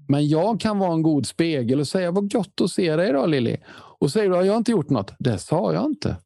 Men 0.08 0.28
jag 0.28 0.60
kan 0.60 0.78
vara 0.78 0.92
en 0.92 1.02
god 1.02 1.26
spegel 1.26 1.80
och 1.80 1.88
säga 1.88 2.10
vad 2.10 2.32
gott 2.32 2.60
att 2.60 2.70
se 2.70 2.96
dig 2.96 3.08
idag 3.08 3.28
Lilly. 3.28 3.56
Och 3.98 4.10
säger 4.10 4.30
du 4.30 4.36
att 4.36 4.46
jag 4.46 4.52
har 4.52 4.58
inte 4.58 4.70
gjort 4.70 4.90
något. 4.90 5.12
Det 5.18 5.38
sa 5.38 5.72
jag 5.72 5.84
inte. 5.84 6.16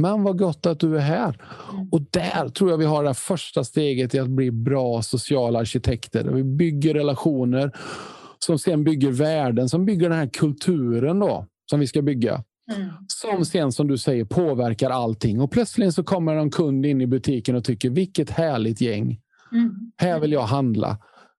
Men 0.00 0.22
vad 0.22 0.38
gott 0.38 0.66
att 0.66 0.80
du 0.80 0.96
är 0.96 1.00
här. 1.00 1.42
Mm. 1.72 1.88
Och 1.92 2.00
där 2.10 2.48
tror 2.48 2.70
jag 2.70 2.78
vi 2.78 2.84
har 2.84 3.04
det 3.04 3.14
första 3.14 3.64
steget 3.64 4.14
i 4.14 4.18
att 4.18 4.28
bli 4.28 4.50
bra 4.50 5.02
sociala 5.02 5.58
arkitekter. 5.58 6.24
Vi 6.24 6.44
bygger 6.44 6.94
relationer 6.94 7.72
som 8.38 8.58
sen 8.58 8.84
bygger 8.84 9.10
värden, 9.10 9.68
som 9.68 9.84
bygger 9.84 10.08
den 10.08 10.18
här 10.18 10.30
kulturen 10.32 11.18
då, 11.18 11.46
som 11.70 11.80
vi 11.80 11.86
ska 11.86 12.02
bygga. 12.02 12.44
Mm. 12.76 12.88
Som 13.08 13.44
sen, 13.44 13.72
som 13.72 13.88
du 13.88 13.98
säger, 13.98 14.24
påverkar 14.24 14.90
allting. 14.90 15.40
Och 15.40 15.50
plötsligt 15.50 15.94
så 15.94 16.04
kommer 16.04 16.34
en 16.34 16.50
kund 16.50 16.86
in 16.86 17.00
i 17.00 17.06
butiken 17.06 17.56
och 17.56 17.64
tycker 17.64 17.90
vilket 17.90 18.30
härligt 18.30 18.80
gäng. 18.80 19.20
Mm. 19.52 19.74
Här 19.96 20.20
vill 20.20 20.32
jag 20.32 20.42
handla. 20.42 20.98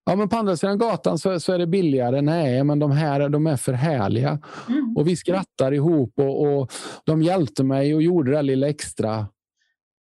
Ja, 0.10 0.16
men 0.16 0.30
på 0.30 0.36
andra 0.36 0.58
sidan 0.58 0.78
gatan 0.78 1.20
så, 1.20 1.40
så 1.40 1.54
är 1.54 1.58
det 1.58 1.68
billigare. 1.68 2.22
Nej, 2.22 2.64
men 2.64 2.80
de 2.80 2.92
här 2.92 3.30
de 3.30 3.48
är 3.48 3.58
för 3.58 3.74
härliga. 3.74 4.40
Mm. 4.70 4.98
Och 4.98 5.08
vi 5.08 5.16
skrattar 5.16 5.74
ihop 5.74 6.14
och, 6.20 6.48
och 6.48 6.72
de 7.06 7.24
hjälpte 7.24 7.64
mig 7.64 7.96
och 7.96 8.02
gjorde 8.02 8.32
det 8.32 8.42
lilla 8.42 8.70
extra. 8.70 9.28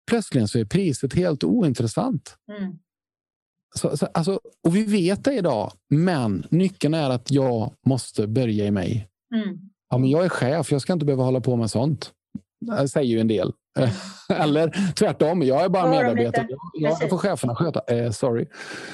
Plötsligt 0.10 0.49
så 0.49 0.60
är 0.60 0.66
priset 0.66 1.14
helt 1.14 1.43
ointressant. 1.43 2.38
Mm. 2.60 2.74
Så, 3.76 3.97
så, 3.97 4.05
alltså, 4.05 4.39
och 4.68 4.76
vi 4.76 4.84
vet 4.84 5.24
det 5.24 5.34
idag, 5.34 5.72
men 5.89 6.45
nyckeln 6.49 6.93
är 6.93 7.10
att 7.10 7.32
jag 7.32 7.74
måste 7.86 8.28
börja 8.28 8.66
i 8.66 8.72
mig. 8.72 9.10
Mm. 9.36 9.60
Ja, 9.89 9.97
men 9.97 10.10
jag 10.10 10.26
är 10.26 10.30
chef, 10.30 10.72
jag 10.72 10.82
ska 10.82 10.93
inte 10.93 11.05
behöva 11.05 11.24
hålla 11.24 11.41
på 11.41 11.55
med 11.55 11.72
sånt. 11.72 12.12
Det 12.60 12.88
säger 12.88 13.10
ju 13.10 13.20
en 13.20 13.28
del. 13.28 13.53
Eller 14.30 14.93
tvärtom, 14.93 15.41
jag 15.41 15.64
är 15.64 15.70
bara 15.70 15.89
medarbetare. 15.89 16.47
Jag, 16.74 16.97
jag 17.01 17.10
får 17.10 17.18
cheferna 17.18 17.55
sköta. 17.55 17.82
Eh, 17.95 18.12
sorry. 18.12 18.45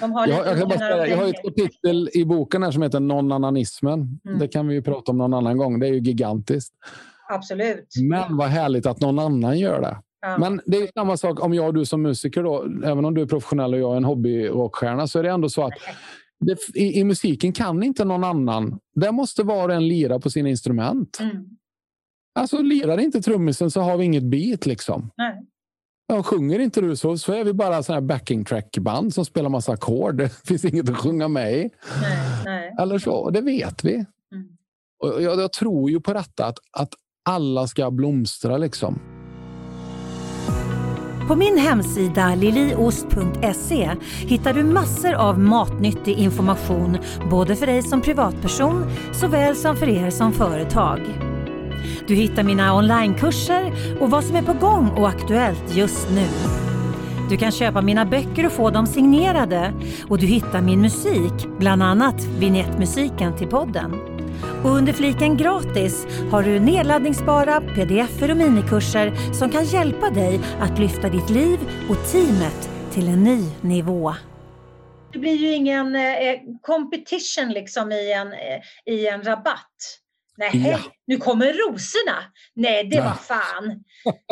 Har 0.02 0.28
jag, 0.28 0.60
jag, 0.60 0.70
bara, 0.70 1.08
jag 1.08 1.18
har 1.18 1.28
ett 1.28 1.44
kapitel 1.44 2.10
i 2.14 2.26
boken 2.26 2.64
här 2.64 2.72
som 2.72 2.82
heter 2.82 3.00
Non-ananismen. 3.00 4.20
Mm. 4.26 4.40
Det 4.40 4.48
kan 4.48 4.68
vi 4.68 4.74
ju 4.74 4.82
prata 4.82 5.12
om 5.12 5.18
någon 5.18 5.34
annan 5.34 5.58
gång. 5.58 5.80
Det 5.80 5.88
är 5.88 5.94
ju 5.94 6.00
gigantiskt. 6.00 6.74
Absolut. 7.30 7.94
Men 8.10 8.38
vad 8.38 8.48
härligt 8.48 8.86
att 8.86 9.00
någon 9.00 9.20
annan 9.20 9.60
gör 9.60 9.82
det. 9.82 9.98
Ja. 10.22 10.38
Men 10.38 10.62
det 10.66 10.78
är 10.78 10.90
samma 10.94 11.18
sak 11.18 11.44
om 11.44 11.54
jag 11.54 11.68
och 11.68 11.74
du 11.74 11.86
som 11.86 12.02
musiker. 12.02 12.44
Då, 12.44 12.66
även 12.84 13.06
om 13.06 13.14
du 13.14 13.22
är 13.22 13.26
professionell 13.26 13.74
och 13.74 13.80
jag 13.80 13.94
är 13.94 13.98
en 13.98 14.04
hobbyrockstjärna 14.04 15.08
så 15.08 15.20
är 15.20 15.24
det 15.24 15.30
ändå 15.30 15.50
så 15.50 15.64
att 15.66 15.74
det, 16.40 16.58
i, 16.76 17.00
i, 17.00 17.04
musiken 17.04 17.54
kan 17.54 17.84
inte 17.84 18.06
någon 18.06 18.24
annan. 18.24 18.80
Där 18.96 19.12
måste 19.12 19.44
var 19.44 19.70
och 19.70 19.76
en 19.76 19.88
lira 19.88 20.20
på 20.20 20.30
sina 20.30 20.50
instrument. 20.50 21.18
Mm. 21.22 21.46
Alltså 22.40 22.62
lirar 22.62 22.98
inte 22.98 23.22
trummisen 23.22 23.72
så 23.72 23.82
har 23.82 23.98
vi 23.98 24.06
inget 24.06 24.24
beat 24.24 24.66
liksom. 24.66 25.12
Nej. 25.18 25.46
Ja, 26.08 26.24
sjunger 26.24 26.60
inte 26.60 26.82
du 26.82 26.96
så, 26.96 27.18
så 27.18 27.34
är 27.34 27.44
vi 27.44 27.54
bara 27.54 27.84
sån 27.84 27.94
här 27.94 28.02
backing 28.02 28.46
track 28.46 28.78
band 28.78 29.14
som 29.14 29.26
spelar 29.26 29.50
massa 29.50 29.72
ackord. 29.72 30.16
Det 30.18 30.30
finns 30.48 30.66
inget 30.66 30.90
att 30.90 30.98
sjunga 30.98 31.28
med 31.28 31.54
i. 31.54 31.70
Nej, 32.02 32.18
nej. 32.46 32.76
Eller 32.80 33.00
så, 33.00 33.30
det 33.30 33.42
vet 33.42 33.84
vi. 33.84 33.94
Mm. 33.94 34.48
Och 35.04 35.22
jag, 35.22 35.40
jag, 35.40 35.54
tror 35.54 35.90
ju 35.90 36.02
på 36.02 36.14
detta, 36.14 36.46
att, 36.46 36.60
att 36.72 36.94
alla 37.30 37.68
ska 37.68 37.92
blomstra 37.92 38.58
liksom. 38.58 39.00
På 41.28 41.36
min 41.36 41.58
hemsida 41.58 42.36
liliost.se 42.36 43.92
hittar 44.28 44.54
du 44.54 44.64
massor 44.64 45.14
av 45.14 45.40
matnyttig 45.40 46.18
information 46.18 46.98
både 47.30 47.56
för 47.56 47.66
dig 47.66 47.82
som 47.82 48.02
privatperson 48.02 48.84
såväl 49.14 49.56
som 49.56 49.76
för 49.76 49.90
er 49.90 50.10
som 50.10 50.34
företag. 50.34 51.02
Du 52.08 52.16
hittar 52.16 52.44
mina 52.44 52.76
onlinekurser 52.76 53.74
och 54.00 54.12
vad 54.12 54.24
som 54.24 54.36
är 54.36 54.42
på 54.42 54.54
gång 54.54 54.90
och 54.90 55.08
aktuellt 55.08 55.76
just 55.76 56.10
nu. 56.10 56.28
Du 57.30 57.38
kan 57.38 57.52
köpa 57.52 57.82
mina 57.82 58.06
böcker 58.06 58.46
och 58.46 58.52
få 58.52 58.70
dem 58.70 58.88
signerade 58.88 59.74
och 60.10 60.18
du 60.18 60.26
hittar 60.26 60.62
min 60.62 60.82
musik, 60.82 61.34
bland 61.60 61.84
annat 61.84 62.26
vignettmusiken 62.40 63.38
till 63.38 63.48
podden. 63.48 64.16
Och 64.64 64.72
under 64.72 64.94
fliken 64.94 65.38
gratis 65.38 66.08
har 66.32 66.44
du 66.44 66.60
nedladdningsbara 66.60 67.62
pdf 67.62 68.22
och 68.22 68.38
minikurser 68.38 69.34
som 69.34 69.50
kan 69.50 69.66
hjälpa 69.66 70.10
dig 70.10 70.40
att 70.60 70.80
lyfta 70.80 71.10
ditt 71.10 71.30
liv 71.30 71.60
och 71.90 72.12
teamet 72.12 72.70
till 72.92 73.08
en 73.08 73.24
ny 73.24 73.50
nivå. 73.62 74.14
det 75.14 75.20
blir 75.20 75.36
ju 75.36 75.54
ingen 75.54 75.96
eh, 75.96 76.02
eh 76.02 76.40
competition 76.62 77.50
liksom 77.50 77.92
i 77.92 78.14
en, 78.14 78.34
eh, 78.34 78.94
i 78.94 79.08
en 79.08 79.24
rabatt. 79.24 80.05
Nej, 80.38 80.68
Ja. 80.72 80.80
nu 81.08 81.18
kommer 81.18 81.46
rosorna. 81.54 82.24
Nej, 82.56 82.84
det 82.84 83.02
var 83.02 83.14
fan. 83.14 83.84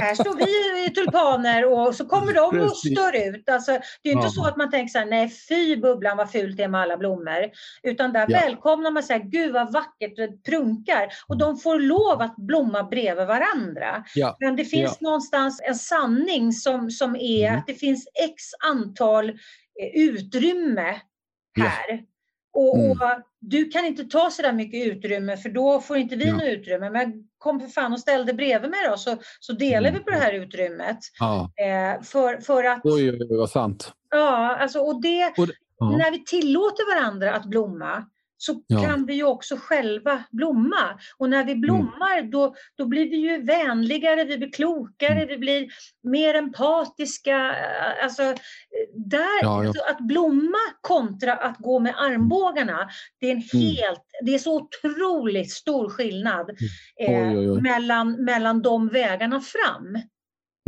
Här 0.01 0.15
står 0.15 0.35
vi 0.35 0.85
i 0.85 0.89
tulpaner 0.89 1.65
och 1.71 1.95
så 1.95 2.05
kommer 2.05 2.33
de 2.33 2.59
och 2.59 2.77
stör 2.77 3.27
ut. 3.27 3.49
Alltså, 3.49 3.71
det 4.03 4.09
är 4.09 4.13
inte 4.13 4.25
Ja. 4.27 4.29
så 4.31 4.45
att 4.45 4.57
man 4.57 4.71
tänker 4.71 4.91
så 4.91 4.99
här, 4.99 5.05
nej 5.05 5.29
fy 5.49 5.75
bubblan 5.77 6.17
vad 6.17 6.31
fult 6.31 6.57
det 6.57 6.63
är 6.63 6.67
med 6.67 6.81
alla 6.81 6.97
blommor. 6.97 7.49
Utan 7.83 8.13
där 8.13 8.25
Ja. 8.29 8.39
välkomnar 8.39 8.91
man 8.91 9.03
säger 9.03 9.23
gud 9.23 9.53
vad 9.53 9.73
vackert 9.73 10.15
det 10.15 10.43
prunkar. 10.43 11.09
Och 11.27 11.37
de 11.37 11.57
får 11.57 11.79
lov 11.79 12.21
att 12.21 12.35
blomma 12.35 12.83
bredvid 12.83 13.27
varandra. 13.27 14.03
Ja. 14.15 14.37
Men 14.39 14.55
det 14.55 14.65
finns 14.65 15.01
någonstans 15.01 15.61
en 15.67 15.75
sanning 15.75 16.51
som, 16.53 16.91
som 16.91 17.15
är 17.15 17.47
Mm. 17.47 17.59
att 17.59 17.67
det 17.67 17.73
finns 17.75 18.07
x 18.23 18.43
antal 18.65 19.29
eh, 19.29 19.35
utrymme 19.95 20.95
här. 21.59 22.12
Och, 22.53 22.77
Mm. 22.79 22.91
och 22.91 22.97
du 23.39 23.69
kan 23.69 23.85
inte 23.85 24.03
ta 24.03 24.29
så 24.29 24.41
där 24.41 24.53
mycket 24.53 24.87
utrymme 24.87 25.37
för 25.37 25.49
då 25.49 25.79
får 25.81 25.97
inte 25.97 26.15
vi 26.15 26.25
Ja. 26.27 26.33
något 26.33 26.43
utrymme. 26.43 26.89
Men 26.89 27.13
kom 27.37 27.59
för 27.59 27.67
fan 27.67 27.93
och 27.93 27.99
ställ 27.99 28.25
dig 28.25 28.35
bredvid 28.35 28.69
mig 28.71 28.79
då 28.89 28.97
så, 28.97 29.17
så 29.39 29.53
delar 29.53 29.89
Mm. 29.89 29.93
vi 29.93 29.99
på 29.99 30.09
det 30.11 30.17
här 30.17 30.33
utrymmet. 30.33 30.97
Ja. 31.19 31.51
Eh, 31.57 32.01
för, 32.03 32.37
för 32.41 32.63
att, 32.63 32.81
Oj, 32.83 33.09
oj, 33.11 33.17
oj, 33.29 33.37
vad 33.37 33.49
sant. 33.49 33.91
ja, 34.11 34.55
alltså, 34.55 34.79
och 34.79 35.01
det, 35.01 35.33
Och 35.37 35.47
det- 35.47 35.53
ja. 35.77 35.97
när 35.97 36.11
vi 36.11 36.23
tillåter 36.25 36.95
varandra 36.95 37.33
att 37.33 37.45
blomma 37.45 38.05
så 38.45 38.63
Ja. 38.67 38.83
kan 38.83 39.05
vi 39.05 39.13
ju 39.13 39.23
också 39.23 39.55
själva 39.59 40.23
blomma. 40.31 40.99
Och 41.17 41.29
när 41.29 41.41
Mm. 41.41 41.47
vi 41.47 41.55
blommar 41.55 42.21
då, 42.31 42.55
då 42.77 42.85
blir 42.85 43.09
vi 43.09 43.15
ju 43.17 43.41
vänligare, 43.43 44.23
vi 44.23 44.37
blir 44.37 44.51
klokare, 44.51 45.13
Mm. 45.15 45.27
vi 45.27 45.37
blir 45.37 45.67
mer 46.03 46.33
empatiska. 46.35 47.55
Alltså, 48.03 48.23
eh, 48.23 48.33
där, 48.95 49.41
Ja, 49.41 49.63
ja. 49.63 49.71
Att 49.89 49.99
blomma 50.07 50.57
kontra 50.81 51.33
att 51.33 51.57
gå 51.57 51.79
med 51.79 51.93
armbågarna, 51.97 52.89
det 53.19 53.27
är 53.27 53.31
en 53.31 53.43
Mm. 53.53 53.65
helt, 53.75 54.03
det 54.25 54.33
är 54.33 54.39
så 54.39 54.55
otroligt 54.61 55.51
stor 55.51 55.89
skillnad 55.89 56.49
eh, 56.99 57.09
Oj, 57.09 57.37
oj, 57.37 57.49
oj. 57.51 57.61
Mellan, 57.61 58.23
mellan 58.23 58.61
de 58.61 58.87
vägarna 58.87 59.41
fram. 59.41 59.87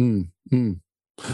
Mm, 0.02 0.28
mm. 0.52 0.80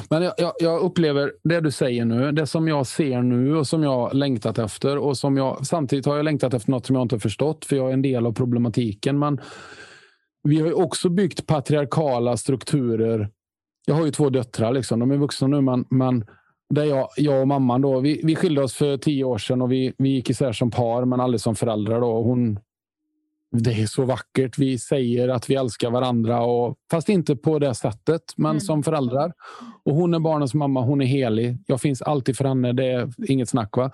Men 0.10 0.24
jag, 0.24 0.34
jag, 0.38 0.54
jag 0.60 0.82
upplever 0.82 1.34
det 1.44 1.60
du 1.60 1.72
säger 1.72 2.06
nu, 2.06 2.32
det 2.32 2.48
som 2.48 2.68
jag 2.68 2.88
ser 2.88 3.22
nu 3.22 3.58
och 3.58 3.68
som 3.68 3.84
jag 3.84 4.14
längtat 4.14 4.60
efter 4.60 4.98
och 4.98 5.18
som 5.18 5.38
jag 5.38 5.66
samtidigt 5.68 6.06
har 6.06 6.16
jag 6.16 6.26
längtat 6.26 6.54
efter 6.54 6.72
något 6.72 6.86
som 6.86 6.96
jag 6.96 7.02
inte 7.02 7.16
har 7.16 7.20
förstått 7.20 7.66
för 7.66 7.76
jag 7.76 7.90
är 7.90 7.94
en 7.94 8.02
del 8.02 8.26
av 8.26 8.34
problematiken. 8.34 9.20
Men 9.20 9.42
vi 10.44 10.60
har 10.60 10.68
ju 10.68 10.74
också 10.74 11.10
byggt 11.10 11.48
patriarkala 11.48 12.38
strukturer. 12.38 13.30
Jag 13.86 13.96
har 13.96 14.06
ju 14.06 14.12
två 14.12 14.30
döttrar, 14.30 14.74
liksom. 14.74 15.00
de 15.00 15.12
är 15.12 15.18
vuxna 15.18 15.48
nu, 15.48 15.62
men, 15.62 15.86
men 15.90 16.26
där 16.70 16.84
jag, 16.84 17.08
jag 17.18 17.42
och 17.42 17.48
mamman 17.48 17.82
då, 17.82 18.00
vi, 18.00 18.22
vi 18.24 18.36
skilde 18.36 18.64
oss 18.64 18.74
för 18.74 18.98
tio 18.98 19.24
år 19.24 19.38
sedan 19.38 19.62
och 19.62 19.72
vi, 19.72 19.94
vi 19.98 20.10
gick 20.10 20.30
isär 20.30 20.52
som 20.52 20.72
par 20.72 21.06
men 21.06 21.20
aldrig 21.20 21.42
som 21.42 21.56
föräldrar. 21.56 22.02
Då. 22.02 22.24
Hon, 22.24 22.60
det 23.52 23.72
är 23.82 23.86
så 23.86 24.06
vackert. 24.06 24.58
Vi 24.58 24.80
säger 24.80 25.28
att 25.30 25.50
vi 25.50 25.56
älskar 25.56 25.92
varandra, 25.92 26.42
och, 26.44 26.76
fast 26.92 27.10
inte 27.10 27.36
på 27.36 27.60
det 27.60 27.76
sättet, 27.76 28.22
men 28.38 28.50
Mm. 28.52 28.60
som 28.62 28.84
föräldrar. 28.84 29.34
Och 29.86 29.96
Hon 29.96 30.14
är 30.14 30.20
barnens 30.20 30.54
mamma, 30.54 30.82
hon 30.82 31.02
är 31.02 31.06
helig. 31.06 31.58
Jag 31.68 31.82
finns 31.82 32.02
alltid 32.02 32.38
för 32.38 32.46
henne, 32.46 32.74
det 32.74 32.86
är 32.86 33.10
inget 33.32 33.50
snack. 33.50 33.78
Va? 33.78 33.92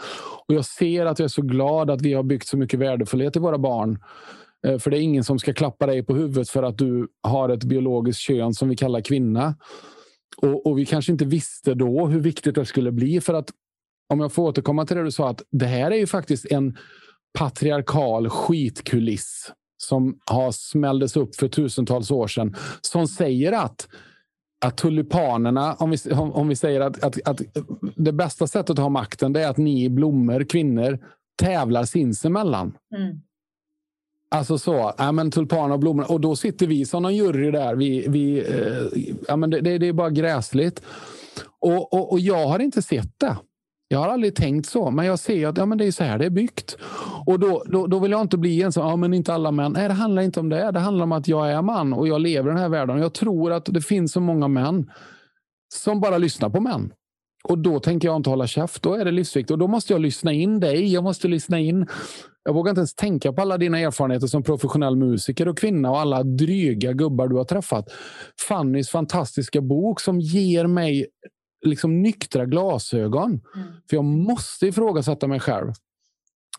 Och 0.48 0.54
Jag 0.56 0.66
ser 0.66 1.06
att 1.06 1.20
jag 1.20 1.24
är 1.24 1.30
så 1.30 1.42
glad 1.42 1.90
att 1.92 2.02
vi 2.02 2.14
har 2.14 2.24
byggt 2.24 2.48
så 2.48 2.58
mycket 2.58 2.80
värdefullhet 2.80 3.36
i 3.36 3.40
våra 3.40 3.58
barn. 3.58 4.00
Eh, 4.68 4.78
För 4.80 4.92
det 4.92 4.98
är 4.98 5.02
ingen 5.02 5.24
som 5.24 5.40
ska 5.40 5.54
klappa 5.54 5.86
dig 5.86 6.04
på 6.04 6.16
huvudet 6.16 6.50
för 6.50 6.64
att 6.64 6.78
du 6.78 7.08
har 7.24 7.50
ett 7.50 7.64
biologiskt 7.64 8.22
kön 8.22 8.54
som 8.54 8.70
vi 8.70 8.76
kallar 8.76 9.02
kvinna. 9.02 9.56
Och, 10.42 10.66
och 10.68 10.78
vi 10.80 10.86
kanske 10.86 11.12
inte 11.12 11.26
visste 11.26 11.74
då 11.74 12.08
hur 12.08 12.20
viktigt 12.20 12.56
det 12.56 12.66
skulle 12.66 12.92
bli. 12.92 13.22
För 13.22 13.34
att, 13.34 13.50
om 14.14 14.20
jag 14.20 14.34
får 14.34 14.44
återkomma 14.44 14.86
till 14.86 14.98
det 14.98 15.04
du 15.04 15.12
sa, 15.12 15.30
att 15.30 15.42
det 15.52 15.66
här 15.66 15.92
är 15.92 15.96
ju 15.96 16.08
faktiskt 16.08 16.46
en 16.52 16.78
patriarkal 17.38 18.30
skitkuliss 18.30 19.52
som 19.78 20.20
har 20.26 20.52
smälldes 20.52 21.18
upp 21.18 21.36
för 21.36 21.48
tusentals 21.48 22.12
år 22.12 22.28
sedan. 22.28 22.56
Som 22.82 23.08
säger 23.08 23.52
att, 23.52 23.88
att 24.66 24.78
tulipanerna, 24.78 25.74
om 25.74 25.90
vi, 25.90 25.98
om, 26.12 26.34
om 26.34 26.48
vi 26.48 26.56
säger 26.56 26.82
att, 26.82 27.04
att, 27.04 27.28
att 27.28 27.42
det 27.96 28.12
bästa 28.12 28.48
sättet 28.48 28.70
att 28.70 28.80
ha 28.80 28.90
makten 28.90 29.34
det 29.34 29.44
är 29.44 29.50
att 29.50 29.58
ni 29.58 29.90
blommor, 29.90 30.44
kvinnor, 30.44 31.00
tävlar 31.42 31.84
sinsemellan. 31.84 32.78
Mm. 32.96 33.22
Alltså 34.30 34.58
så, 34.58 34.94
ja, 34.98 35.12
men 35.12 35.32
tulpaner 35.32 35.74
och 35.74 35.80
blommor. 35.80 36.12
Och 36.12 36.22
då 36.22 36.36
sitter 36.36 36.68
vi 36.68 36.86
som 36.86 37.04
någon 37.04 37.16
jury 37.16 37.52
där. 37.52 37.76
Vi, 37.76 38.06
vi, 38.08 38.40
eh, 38.40 39.04
ja, 39.28 39.36
men 39.36 39.50
det, 39.50 39.62
det, 39.62 39.78
det 39.78 39.88
är 39.88 39.94
bara 39.94 40.10
gräsligt. 40.10 40.82
Och, 41.60 41.94
och, 41.94 42.12
och 42.12 42.20
jag 42.20 42.48
har 42.48 42.60
inte 42.60 42.82
sett 42.82 43.20
det. 43.20 43.38
Jag 43.90 44.00
har 44.00 44.08
aldrig 44.08 44.36
tänkt 44.36 44.70
så, 44.70 44.92
men 44.92 45.06
jag 45.06 45.20
ser 45.20 45.48
att 45.48 45.58
ja, 45.58 45.66
men 45.66 45.78
det 45.78 45.86
är 45.86 45.92
så 45.92 46.04
här 46.04 46.18
det 46.18 46.26
är 46.26 46.30
byggt. 46.30 46.78
Och 47.26 47.40
då, 47.40 47.64
då, 47.66 47.88
då 47.88 48.00
vill 48.00 48.12
jag 48.12 48.22
inte 48.22 48.38
bli 48.38 48.62
en 48.62 48.72
sån, 48.72 48.90
ja 48.90 48.96
men 48.96 49.14
inte 49.14 49.34
alla 49.34 49.52
män. 49.52 49.74
Nej, 49.74 49.88
det 49.88 49.94
handlar 49.94 50.22
inte 50.22 50.40
om 50.40 50.50
det. 50.50 50.72
Det 50.72 50.80
handlar 50.80 51.04
om 51.04 51.12
att 51.12 51.28
jag 51.28 51.52
är 51.52 51.62
man 51.62 51.94
och 51.94 52.08
jag 52.08 52.22
lever 52.22 52.50
i 52.50 52.54
den 52.54 52.62
här 52.62 52.70
världen. 52.70 53.00
Jag 53.00 53.14
tror 53.14 53.52
att 53.52 53.66
det 53.66 53.82
finns 53.82 54.12
så 54.12 54.20
många 54.20 54.48
män 54.48 54.92
som 55.74 56.00
bara 56.00 56.18
lyssnar 56.18 56.50
på 56.50 56.62
män. 56.62 56.92
Och 57.44 57.58
då 57.58 57.80
tänker 57.80 58.08
jag 58.08 58.16
inte 58.16 58.30
hålla 58.30 58.48
käft. 58.48 58.84
Då 58.84 58.94
är 58.94 59.06
det 59.06 59.12
livsviktigt. 59.12 59.52
Och 59.52 59.58
då 59.58 59.68
måste 59.68 59.94
jag 59.94 60.02
lyssna 60.02 60.34
in 60.34 60.60
dig. 60.60 60.94
Jag 60.94 61.04
måste 61.04 61.28
lyssna 61.28 61.60
in. 61.60 61.88
Jag 62.44 62.54
vågar 62.54 62.70
inte 62.70 62.80
ens 62.80 62.96
tänka 62.96 63.34
på 63.34 63.42
alla 63.42 63.58
dina 63.58 63.80
erfarenheter 63.80 64.28
som 64.28 64.44
professionell 64.44 64.96
musiker 64.96 65.48
och 65.48 65.58
kvinna 65.58 65.92
och 65.92 66.00
alla 66.00 66.24
dryga 66.24 66.94
gubbar 66.94 67.28
du 67.28 67.36
har 67.36 67.44
träffat. 67.44 67.86
Fannys 68.48 68.90
fantastiska 68.90 69.62
bok 69.62 70.02
som 70.02 70.20
ger 70.20 70.68
mig 70.68 71.06
liksom 71.70 72.02
nyktra 72.02 72.46
glasögon. 72.46 73.42
Mm. 73.56 73.68
För 73.90 73.98
jag 73.98 74.06
måste 74.06 74.68
ifrågasätta 74.68 75.28
mig 75.28 75.40
själv. 75.40 75.74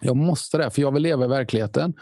Jag 0.01 0.17
måste 0.17 0.59
det, 0.59 0.71
för 0.71 0.83
jag 0.83 0.93
vill 0.93 1.03
leva 1.03 1.25
i 1.25 1.29
verkligheten. 1.29 1.95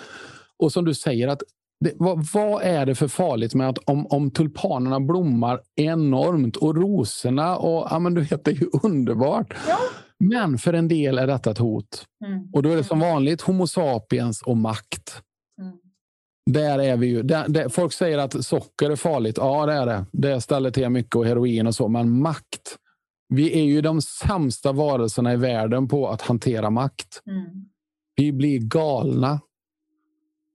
Och 0.58 0.72
som 0.72 0.84
du 0.84 0.94
säger, 0.94 1.28
att 1.28 1.42
det, 1.80 1.92
vad, 1.96 2.26
vad 2.32 2.62
är 2.62 2.86
det 2.86 2.94
för 2.94 3.08
farligt 3.08 3.54
med 3.54 3.68
att 3.68 3.78
om, 3.78 4.06
om 4.06 4.30
tulpanerna 4.30 5.00
blommar 5.00 5.60
enormt 5.74 6.56
och 6.56 6.76
rosorna 6.76 7.56
och 7.56 7.86
ja, 7.90 7.98
men 7.98 8.14
du 8.14 8.20
vet, 8.20 8.44
det 8.44 8.50
är 8.50 8.54
ju 8.54 8.68
underbart. 8.82 9.54
Ja. 9.68 9.78
Men 10.18 10.58
för 10.58 10.72
en 10.72 10.88
del 10.88 11.18
är 11.18 11.26
detta 11.26 11.50
ett 11.50 11.58
hot. 11.58 12.04
Mm. 12.26 12.50
Och 12.52 12.62
då 12.62 12.70
är 12.70 12.76
det 12.76 12.84
som 12.84 13.00
vanligt 13.00 13.40
Homo 13.40 13.66
sapiens 13.66 14.42
och 14.42 14.56
makt. 14.56 15.22
Mm. 15.60 15.76
Där 16.50 16.78
är 16.78 16.96
vi 16.96 17.06
ju. 17.06 17.22
Där, 17.22 17.48
där, 17.48 17.68
folk 17.68 17.92
säger 17.92 18.18
att 18.18 18.44
socker 18.44 18.90
är 18.90 18.96
farligt. 18.96 19.36
Ja, 19.38 19.66
det 19.66 19.72
är 19.72 19.86
det. 19.86 20.04
Det 20.12 20.40
ställer 20.40 20.70
till 20.70 20.90
mycket 20.90 21.16
och 21.16 21.26
heroin 21.26 21.66
och 21.66 21.74
så. 21.74 21.88
Men 21.88 22.22
makt. 22.22 22.76
Vi 23.28 23.60
är 23.60 23.64
ju 23.64 23.80
de 23.80 24.02
sämsta 24.02 24.72
varelserna 24.72 25.32
i 25.32 25.36
världen 25.36 25.88
på 25.88 26.08
att 26.08 26.22
hantera 26.22 26.70
makt. 26.70 27.22
Mm. 27.26 27.46
Vi 28.16 28.32
blir 28.32 28.58
galna. 28.58 29.40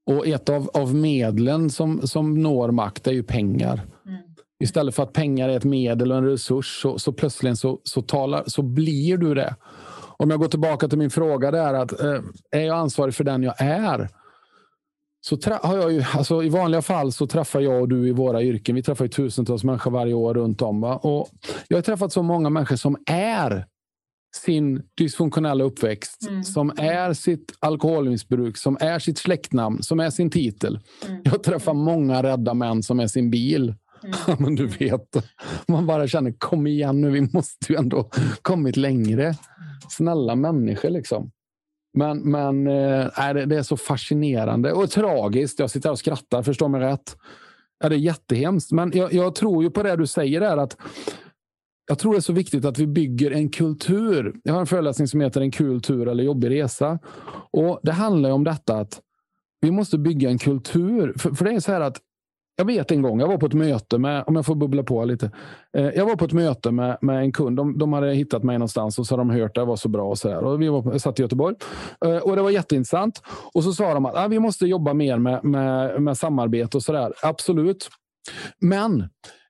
Och 0.06 0.28
ett 0.28 0.50
av, 0.50 0.70
av 0.74 0.96
medlen 0.96 1.70
som, 1.70 2.08
som 2.08 2.42
når 2.42 2.72
makt 2.72 3.08
är 3.08 3.12
ju 3.12 3.24
pengar. 3.24 3.82
Mm. 4.06 4.22
Istället 4.60 4.96
för 4.96 5.04
att 5.04 5.14
pengar 5.14 5.50
är 5.50 5.58
ett 5.58 5.64
medel 5.64 6.12
och 6.12 6.18
en 6.18 6.26
resurs 6.26 6.82
så, 6.82 7.00
så 7.00 7.14
plötsligt 7.14 7.60
så, 7.60 7.80
så, 7.84 8.02
talar, 8.02 8.44
så 8.48 8.62
blir 8.62 9.18
du 9.18 9.34
det. 9.34 9.56
Om 10.18 10.30
jag 10.30 10.40
går 10.40 10.48
tillbaka 10.48 10.88
till 10.88 10.98
min 10.98 11.10
fråga 11.10 11.52
där 11.52 11.74
att 11.74 12.02
eh, 12.02 12.22
är 12.52 12.62
jag 12.62 12.78
ansvarig 12.78 13.16
för 13.16 13.24
den 13.24 13.44
jag 13.44 13.62
är? 13.62 14.10
Så 15.22 15.38
har 15.64 15.78
jag 15.78 15.92
ju, 15.92 16.04
alltså 16.14 16.44
I 16.44 16.50
vanliga 16.50 16.82
fall 16.82 17.12
så 17.12 17.28
träffar 17.28 17.60
jag 17.60 17.82
och 17.82 17.90
du 17.90 18.08
i 18.08 18.12
våra 18.12 18.44
yrken. 18.44 18.76
Vi 18.76 18.84
träffar 18.84 19.06
ju 19.06 19.10
tusentals 19.10 19.64
människor 19.64 19.92
varje 19.92 20.14
år 20.14 20.34
runt 20.34 20.62
om. 20.62 20.82
Va? 20.82 20.96
Och 20.96 21.30
jag 21.68 21.78
har 21.78 21.82
träffat 21.82 22.14
så 22.14 22.24
många 22.24 22.50
människor 22.50 22.76
som 22.76 22.98
är 23.06 23.66
sin 24.36 24.82
dysfunktionella 24.98 25.64
uppväxt, 25.64 26.28
Mm. 26.30 26.44
som 26.44 26.72
är 26.78 27.14
sitt 27.14 27.54
alkoholmissbruk, 27.60 28.58
som 28.58 28.78
är 28.82 29.00
sitt 29.00 29.18
släktnamn, 29.18 29.84
som 29.84 30.00
är 30.00 30.10
sin 30.10 30.30
titel. 30.30 30.80
Mm. 31.08 31.22
Jag 31.26 31.44
träffar 31.44 31.74
många 31.74 32.24
rädda 32.24 32.54
män 32.54 32.84
som 32.84 33.00
är 33.00 33.08
sin 33.08 33.32
bil. 33.32 33.76
Mm. 34.04 34.38
Men 34.40 34.56
du 34.56 34.68
vet, 34.68 35.18
man 35.68 35.86
bara 35.88 36.08
känner 36.08 36.34
kom 36.38 36.68
igen 36.68 37.02
nu, 37.02 37.10
vi 37.10 37.22
måste 37.22 37.74
ju 37.74 37.76
ändå 37.80 38.10
kommit 38.42 38.78
längre. 38.78 39.36
Snälla 39.90 40.36
människor 40.36 40.90
liksom. 40.90 41.32
Men, 41.94 42.32
men 42.32 42.68
äh, 42.68 43.34
det, 43.34 43.46
det 43.46 43.58
är 43.58 43.64
så 43.64 43.78
fascinerande 43.78 44.74
och 44.74 44.90
tragiskt. 44.90 45.60
Jag 45.60 45.70
sitter 45.70 45.90
här 45.90 45.92
och 45.92 46.00
skrattar, 46.00 46.44
förstå 46.44 46.68
mig 46.68 46.82
rätt. 46.82 47.18
Ja, 47.84 47.90
det 47.90 47.96
är 47.96 48.00
jättehemskt, 48.00 48.72
men 48.72 48.92
jag, 48.94 49.14
jag 49.14 49.36
tror 49.36 49.64
ju 49.64 49.70
på 49.70 49.84
det 49.84 49.96
du 49.96 50.08
säger 50.08 50.40
där 50.40 50.58
att 50.58 50.78
jag 51.88 52.00
tror 52.00 52.12
det 52.12 52.18
är 52.18 52.22
så 52.22 52.34
viktigt 52.34 52.66
att 52.66 52.80
vi 52.80 52.88
bygger 52.88 53.32
en 53.32 53.50
kultur. 53.50 54.36
Jag 54.44 54.54
har 54.54 54.60
en 54.60 54.68
föreläsning 54.68 55.08
som 55.08 55.22
heter 55.22 55.42
En 55.42 55.52
kul 55.52 55.82
tur 55.82 56.08
eller 56.08 56.24
jobbig 56.24 56.50
resa. 56.50 57.00
Och 57.52 57.80
Det 57.84 57.92
handlar 57.92 58.30
ju 58.30 58.34
om 58.34 58.44
detta 58.44 58.78
att 58.78 59.02
vi 59.62 59.72
måste 59.72 59.98
bygga 59.98 60.30
en 60.30 60.38
kultur. 60.38 61.14
För, 61.18 61.32
för 61.32 61.46
det 61.46 61.52
är 61.52 61.60
så 61.60 61.72
här 61.72 61.82
att 61.82 61.98
jag 62.62 62.66
vet 62.66 62.92
en 62.92 63.02
gång, 63.02 63.20
jag 63.20 63.28
var 63.28 63.38
på 63.38 63.46
ett 63.46 63.54
möte 63.54 63.98
med, 63.98 64.24
om 64.28 64.36
jag 64.36 64.46
får 64.46 64.56
bubbla 64.56 64.84
på 64.84 65.06
lite. 65.06 65.32
Eh, 65.78 65.90
jag 65.90 66.06
var 66.06 66.16
på 66.16 66.26
ett 66.26 66.34
möte 66.34 66.72
med, 66.72 66.98
med 67.02 67.18
en 67.20 67.32
kund. 67.32 67.58
De, 67.58 67.78
de 67.78 67.94
hade 67.94 68.14
hittat 68.14 68.44
mig 68.44 68.58
någonstans 68.58 69.00
och 69.00 69.08
så 69.08 69.18
hade 69.18 69.30
de 69.30 69.40
hört 69.40 69.52
att 69.52 69.62
jag 69.62 69.66
var 69.66 69.76
så 69.76 69.90
bra. 69.90 70.10
Och 70.10 70.18
så 70.18 70.28
där. 70.28 70.44
Och 70.44 70.62
vi 70.62 70.68
var, 70.68 70.98
satt 70.98 71.20
i 71.20 71.22
Göteborg 71.22 71.56
eh, 72.06 72.18
och 72.18 72.36
det 72.36 72.42
var 72.42 72.50
jätteintressant. 72.50 73.22
Och 73.54 73.64
så 73.64 73.74
sa 73.74 73.94
de 73.94 74.06
att 74.06 74.16
ah, 74.16 74.28
vi 74.28 74.40
måste 74.40 74.66
jobba 74.66 74.94
mer 74.94 75.18
med, 75.18 75.44
med, 75.44 76.02
med 76.02 76.18
samarbete 76.18 76.78
och 76.78 76.84
så 76.84 76.92
där. 76.92 77.14
Absolut. 77.24 77.90
Men 78.60 79.10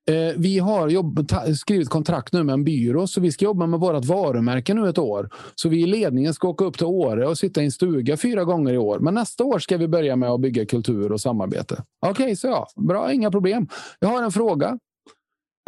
Eh, 0.10 0.34
vi 0.38 0.60
har 0.60 0.90
jobb, 0.90 1.28
ta, 1.28 1.56
skrivit 1.56 1.90
kontrakt 1.90 2.34
nu 2.34 2.44
med 2.44 2.54
en 2.54 2.64
byrå 2.64 3.08
så 3.08 3.22
vi 3.22 3.32
ska 3.32 3.46
jobba 3.46 3.68
med 3.68 3.80
vårt 3.80 4.06
varumärke 4.06 4.74
nu 4.74 4.90
ett 4.90 4.98
år. 4.98 5.30
Så 5.56 5.70
vi 5.70 5.82
i 5.82 5.86
ledningen 5.86 6.34
ska 6.34 6.48
åka 6.48 6.66
upp 6.66 6.78
till 6.78 6.86
Åre 6.86 7.28
och 7.28 7.38
sitta 7.38 7.62
i 7.62 7.66
en 7.66 7.72
stuga 7.72 8.18
fyra 8.18 8.44
gånger 8.44 8.74
i 8.74 8.78
år. 8.78 9.00
Men 9.00 9.14
nästa 9.14 9.44
år 9.44 9.60
ska 9.60 9.78
vi 9.78 9.88
börja 9.88 10.16
med 10.16 10.30
att 10.30 10.42
bygga 10.42 10.66
kultur 10.66 11.12
och 11.12 11.22
samarbete. 11.22 11.84
Okej, 12.06 12.24
okay, 12.24 12.36
så 12.36 12.48
ja. 12.48 12.68
Bra, 12.76 13.14
inga 13.14 13.32
problem. 13.32 13.68
Jag 14.00 14.10
har 14.10 14.24
en 14.24 14.32
fråga. 14.32 14.80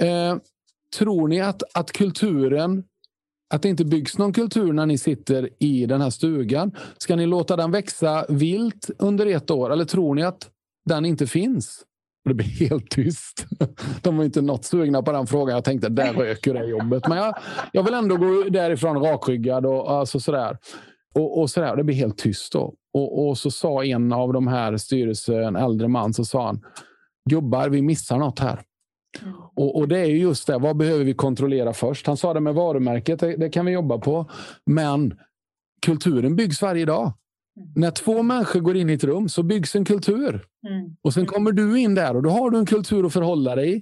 Eh, 0.01 0.38
tror 0.97 1.27
ni 1.27 1.41
att, 1.41 1.63
att 1.73 1.91
kulturen 1.91 2.84
att 3.53 3.61
det 3.61 3.69
inte 3.69 3.86
byggs 3.86 4.17
någon 4.17 4.34
kultur 4.34 4.73
när 4.73 4.86
ni 4.86 4.97
sitter 4.97 5.49
i 5.59 5.86
den 5.86 6.01
här 6.01 6.09
stugan. 6.09 6.71
Ska 6.97 7.15
ni 7.15 7.25
låta 7.25 7.55
den 7.55 7.71
växa 7.71 8.25
vilt 8.29 8.89
under 8.97 9.25
ett 9.25 9.51
år 9.51 9.73
eller 9.73 9.86
tror 9.86 10.15
ni 10.15 10.23
att 10.23 10.49
den 10.86 11.05
inte 11.05 11.27
finns? 11.27 11.86
Det 12.26 12.34
blir 12.34 12.47
helt 12.47 12.89
tyst. 12.89 13.45
De 14.01 14.17
var 14.17 14.26
inte 14.26 14.41
något 14.41 14.65
sugna 14.65 15.01
på 15.01 15.11
den 15.11 15.28
frågan. 15.28 15.55
Jag 15.55 15.63
tänkte, 15.63 15.89
där 15.89 16.13
röker 16.13 16.53
det 16.53 16.65
jobbet. 16.65 17.07
Men 17.07 17.17
jag, 17.17 17.36
jag 17.71 17.84
vill 17.84 17.93
ändå 17.93 18.17
gå 18.17 18.43
därifrån 18.49 19.03
rakryggad 19.03 19.65
och 19.65 19.91
alltså 19.91 20.19
sådär. 20.19 20.57
Och, 21.15 21.39
och 21.39 21.49
sådär. 21.49 21.76
Det 21.76 21.84
blir 21.84 21.95
helt 21.95 22.17
tyst 22.17 22.53
då. 22.53 22.74
Och, 22.93 23.28
och 23.28 23.38
så 23.38 23.51
sa 23.51 23.86
en 23.86 24.13
av 24.13 24.34
de 24.34 24.47
här 24.47 24.78
styrelsen, 24.78 25.43
en 25.43 25.55
äldre 25.55 25.88
man, 25.88 26.13
så 26.13 26.26
sa 26.26 26.45
han, 26.45 26.61
gubbar, 27.30 27.69
vi 27.69 27.82
missar 27.82 28.17
något 28.17 28.39
här. 28.39 28.61
Mm. 29.21 29.34
Och, 29.55 29.78
och, 29.78 29.88
det 29.88 29.99
är 29.99 30.05
just 30.05 30.47
det, 30.47 30.57
vad 30.57 30.78
behöver 30.78 31.03
vi 31.03 31.13
kontrollera 31.13 31.74
först? 31.74 32.07
Han 32.07 32.17
sa 32.17 32.34
det 32.34 32.39
med 32.39 32.53
varumärket, 32.53 33.19
det, 33.19 33.36
det 33.38 33.49
kan 33.49 33.65
vi 33.65 33.71
jobba 33.71 33.97
på. 33.97 34.30
Men 34.65 35.13
kulturen 35.86 36.36
byggs 36.36 36.61
varje 36.61 36.86
dag. 36.86 37.13
Mm. 37.57 37.69
När 37.75 37.91
två 37.91 38.23
människor 38.23 38.59
går 38.59 38.77
in 38.77 38.89
i 38.89 38.93
ett 38.93 39.03
rum 39.03 39.29
så 39.29 39.43
byggs 39.43 39.75
en 39.75 39.85
kultur. 39.85 40.29
Mm. 40.29 40.95
Och 41.01 41.13
Sen 41.13 41.25
kommer 41.25 41.51
du 41.51 41.79
in 41.79 41.95
där 41.95 42.15
och 42.15 42.23
då 42.23 42.29
har 42.29 42.49
du 42.49 42.57
en 42.57 42.65
kultur 42.65 43.05
att 43.05 43.13
förhålla 43.13 43.55
dig, 43.55 43.81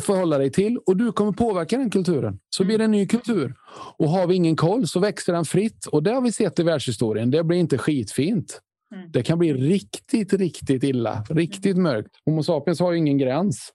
förhålla 0.00 0.38
dig 0.38 0.50
till 0.52 0.78
och 0.86 0.96
du 0.96 1.12
kommer 1.12 1.32
påverka 1.32 1.78
den 1.78 1.90
kulturen. 1.90 2.38
Så 2.50 2.64
blir 2.64 2.78
det 2.78 2.84
en 2.84 2.90
ny 2.90 3.06
kultur. 3.06 3.54
Och 3.98 4.08
Har 4.08 4.26
vi 4.26 4.34
ingen 4.34 4.56
koll 4.56 4.86
så 4.86 5.00
växer 5.00 5.32
den 5.32 5.44
fritt. 5.44 5.86
Och 5.86 6.02
Det 6.02 6.10
har 6.10 6.20
vi 6.20 6.32
sett 6.32 6.58
i 6.58 6.62
världshistorien. 6.62 7.30
Det 7.30 7.44
blir 7.44 7.58
inte 7.58 7.78
skitfint. 7.78 8.60
Mm. 8.94 9.10
Det 9.12 9.22
kan 9.22 9.38
bli 9.38 9.52
riktigt, 9.52 10.32
riktigt 10.32 10.82
illa. 10.82 11.24
Riktigt 11.28 11.76
mörkt. 11.76 12.10
Homo 12.24 12.42
sapiens 12.42 12.80
har 12.80 12.92
ju 12.92 12.98
ingen 12.98 13.18
gräns 13.18 13.72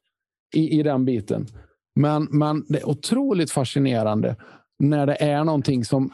i, 0.55 0.79
i 0.79 0.83
den 0.83 1.05
biten. 1.05 1.47
Men, 1.95 2.27
men 2.31 2.65
det 2.69 2.79
är 2.79 2.89
otroligt 2.89 3.51
fascinerande 3.51 4.35
när 4.79 5.05
det 5.05 5.15
är 5.15 5.43
någonting 5.43 5.85
som 5.85 6.13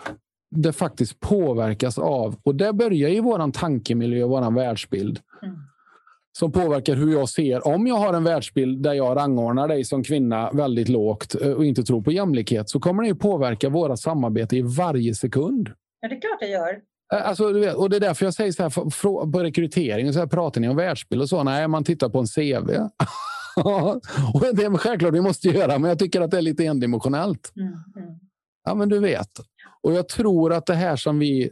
det 0.49 0.73
faktiskt 0.73 1.19
påverkas 1.19 1.97
av. 1.97 2.35
Och 2.43 2.55
det 2.55 2.73
börjar 2.73 3.09
i 3.09 3.19
vår 3.19 3.51
tankemiljö, 3.51 4.25
vår 4.25 4.51
världsbild. 4.51 5.19
Mm. 5.43 5.55
Som 6.39 6.51
påverkar 6.51 6.95
hur 6.95 7.13
jag 7.13 7.29
ser. 7.29 7.67
Om 7.67 7.87
jag 7.87 7.95
har 7.95 8.13
en 8.13 8.23
världsbild 8.23 8.83
där 8.83 8.93
jag 8.93 9.17
rangordnar 9.17 9.67
dig 9.67 9.83
som 9.83 10.03
kvinna 10.03 10.51
väldigt 10.51 10.89
lågt 10.89 11.35
eh, 11.41 11.51
och 11.51 11.65
inte 11.65 11.83
tror 11.83 12.01
på 12.01 12.11
jämlikhet 12.11 12.69
så 12.69 12.79
kommer 12.79 13.03
det 13.03 13.15
påverka 13.15 13.69
våra 13.69 13.97
samarbete 13.97 14.57
i 14.57 14.61
varje 14.61 15.15
sekund. 15.15 15.69
Ja, 16.01 16.09
det 16.09 16.15
är 16.15 16.21
klart 16.21 16.39
det 16.39 16.47
gör. 16.47 16.79
Eh, 17.13 17.27
alltså, 17.29 17.43
och 17.75 17.89
det 17.89 17.95
är 17.95 17.99
därför 17.99 18.25
jag 18.25 18.33
säger 18.33 18.51
så 18.51 18.63
här 18.63 19.31
på 19.31 19.43
rekrytering. 19.43 20.13
Så 20.13 20.19
här, 20.19 20.27
pratar 20.27 20.61
ni 20.61 20.69
om 20.69 20.75
världsbild 20.75 21.21
och 21.21 21.29
så? 21.29 21.43
Nej, 21.43 21.67
man 21.67 21.83
tittar 21.83 22.09
på 22.09 22.19
en 22.19 22.27
CV. 22.27 22.69
och 24.33 24.55
det 24.55 24.63
är 24.63 24.77
självklart 24.77 25.13
vi 25.13 25.21
måste 25.21 25.47
göra, 25.47 25.79
men 25.79 25.89
jag 25.89 25.99
tycker 25.99 26.21
att 26.21 26.31
det 26.31 26.37
är 26.37 26.41
lite 26.41 26.65
endimensionellt. 26.65 27.51
Mm, 27.55 27.67
mm. 27.67 28.19
Ja, 28.65 28.75
men 28.75 28.89
du 28.89 28.99
vet. 28.99 29.29
Och 29.87 29.93
jag 29.93 30.09
tror 30.09 30.53
att 30.53 30.65
det 30.65 30.73
här 30.73 30.95
som 30.95 31.19
vi 31.19 31.51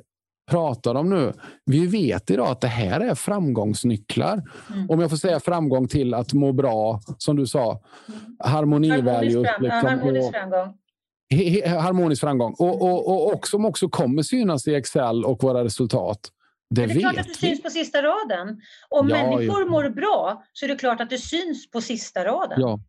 pratar 0.51 0.95
om 0.95 1.09
nu. 1.09 1.33
Vi 1.65 1.87
vet 1.87 2.29
idag 2.29 2.47
att 2.47 2.61
det 2.61 2.67
här 2.67 2.99
är 2.99 3.15
framgångsnycklar. 3.15 4.43
Mm. 4.73 4.89
Om 4.89 4.99
jag 4.99 5.09
får 5.09 5.17
säga 5.17 5.39
framgång 5.39 5.87
till 5.87 6.13
att 6.13 6.33
må 6.33 6.53
bra, 6.53 7.01
som 7.17 7.35
du 7.35 7.47
sa. 7.47 7.81
Mm. 8.07 8.19
Harmonivalues. 8.39 9.47
Harmonisk, 9.47 9.61
liksom, 9.61 9.89
harmonisk 9.89 10.31
framgång. 10.31 11.81
harmonisk 11.81 12.21
framgång. 12.21 12.55
Och, 12.59 12.81
och, 12.81 13.07
och, 13.07 13.33
och 13.33 13.47
som 13.47 13.65
också 13.65 13.89
kommer 13.89 14.23
synas 14.23 14.67
i 14.67 14.75
Excel 14.75 15.25
och 15.25 15.43
våra 15.43 15.63
resultat. 15.63 16.19
Det, 16.69 16.85
det 16.85 16.93
är 16.93 16.99
klart 16.99 17.17
att 17.17 17.27
det 17.27 17.33
syns 17.33 17.63
på 17.63 17.69
sista 17.69 18.01
raden. 18.01 18.61
Om 18.89 19.09
ja, 19.09 19.15
människor 19.15 19.61
ja. 19.61 19.67
mår 19.69 19.89
bra 19.89 20.43
så 20.53 20.65
är 20.65 20.69
det 20.69 20.75
klart 20.75 21.01
att 21.01 21.09
det 21.09 21.17
syns 21.17 21.71
på 21.71 21.81
sista 21.81 22.25
raden. 22.25 22.61
Ja. 22.61 22.79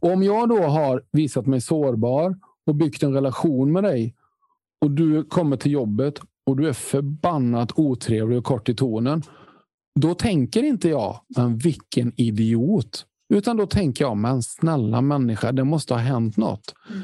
Och 0.00 0.10
om 0.10 0.22
jag 0.22 0.48
då 0.48 0.62
har 0.62 1.02
visat 1.12 1.46
mig 1.46 1.60
sårbar 1.60 2.36
och 2.66 2.74
byggt 2.74 3.02
en 3.02 3.14
relation 3.14 3.72
med 3.72 3.84
dig 3.84 4.14
och 4.80 4.90
du 4.90 5.24
kommer 5.24 5.56
till 5.56 5.72
jobbet 5.72 6.20
och 6.46 6.56
du 6.56 6.68
är 6.68 6.72
förbannat 6.72 7.72
otrevlig 7.78 8.38
och 8.38 8.44
kort 8.44 8.68
i 8.68 8.74
tonen. 8.74 9.22
Då 10.00 10.14
tänker 10.14 10.62
inte 10.62 10.88
jag, 10.88 11.20
men 11.36 11.58
vilken 11.58 12.12
idiot. 12.20 13.06
Utan 13.34 13.56
då 13.56 13.66
tänker 13.66 14.04
jag, 14.04 14.16
men 14.16 14.42
snälla 14.42 15.00
människa, 15.00 15.52
det 15.52 15.64
måste 15.64 15.94
ha 15.94 16.00
hänt 16.00 16.36
något. 16.36 16.74
Mm. 16.90 17.02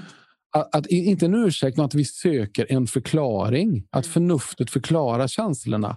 Att, 0.53 0.75
att, 0.75 0.87
inte 0.87 1.27
en 1.27 1.35
ursäkt, 1.35 1.77
men 1.77 1.87
att 1.87 1.95
vi 1.95 2.05
söker 2.05 2.73
en 2.73 2.87
förklaring. 2.87 3.87
Att 3.91 4.05
mm. 4.05 4.13
förnuftet 4.13 4.71
förklarar 4.71 5.27
känslorna. 5.29 5.97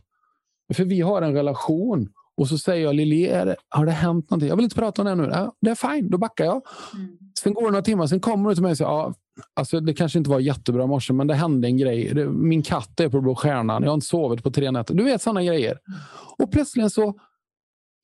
För 0.73 0.85
vi 0.85 1.01
har 1.01 1.21
en 1.21 1.33
relation 1.33 2.09
och 2.37 2.47
så 2.47 2.57
säger 2.57 2.83
jag 2.83 2.95
Lili, 2.95 3.55
har 3.69 3.85
det 3.85 3.91
hänt 3.91 4.29
någonting? 4.29 4.49
Jag 4.49 4.55
vill 4.55 4.63
inte 4.63 4.75
prata 4.75 5.01
om 5.01 5.05
det 5.05 5.15
nu. 5.15 5.29
Ja, 5.33 5.53
det 5.61 5.69
är 5.69 5.75
fine, 5.75 6.09
då 6.09 6.17
backar 6.17 6.45
jag. 6.45 6.61
Mm. 6.93 7.17
Sen 7.39 7.53
går 7.53 7.61
det 7.61 7.71
några 7.71 7.81
timmar, 7.81 8.07
sen 8.07 8.19
kommer 8.19 8.49
du 8.49 8.55
till 8.55 8.63
mig 8.63 8.71
och 8.71 8.77
säger 8.77 8.91
ja, 8.91 9.13
alltså, 9.53 9.79
det 9.79 9.93
kanske 9.93 10.17
inte 10.17 10.29
var 10.29 10.39
jättebra 10.39 10.87
morse, 10.87 11.13
men 11.13 11.27
det 11.27 11.33
hände 11.33 11.67
en 11.67 11.77
grej. 11.77 12.25
Min 12.25 12.63
katt 12.63 12.99
är 12.99 13.09
på 13.09 13.21
Blå 13.21 13.35
Stjärnan. 13.35 13.83
Jag 13.83 13.89
har 13.89 13.93
inte 13.93 14.07
sovit 14.07 14.43
på 14.43 14.51
tre 14.51 14.71
nätter. 14.71 14.93
Du 14.93 15.03
vet 15.03 15.21
sådana 15.21 15.43
grejer. 15.43 15.77
Och 16.37 16.51
plötsligt 16.51 16.93
så, 16.93 17.13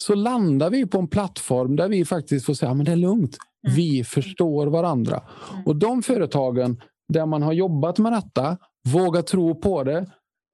så 0.03 0.15
landar 0.15 0.69
vi 0.69 0.85
på 0.85 0.99
en 0.99 1.07
plattform 1.07 1.75
där 1.75 1.89
vi 1.89 2.05
faktiskt 2.05 2.45
får 2.45 2.53
säga 2.53 2.73
men 2.73 2.85
det 2.85 2.91
är 2.91 2.95
lugnt. 2.95 3.37
Mm. 3.67 3.75
Vi 3.75 4.03
förstår 4.03 4.67
varandra. 4.67 5.23
Mm. 5.53 5.65
Och 5.65 5.75
de 5.75 6.03
företagen 6.03 6.81
där 7.13 7.25
man 7.25 7.41
har 7.41 7.53
jobbat 7.53 7.99
med 7.99 8.11
detta, 8.11 8.57
vågar 8.87 9.21
tro 9.21 9.55
på 9.55 9.83
det, 9.83 10.05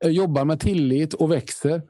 eh, 0.05 0.09
jobbar 0.09 0.45
med 0.45 0.59
tillit 0.59 1.13
och 1.13 1.31
växer. 1.31 1.81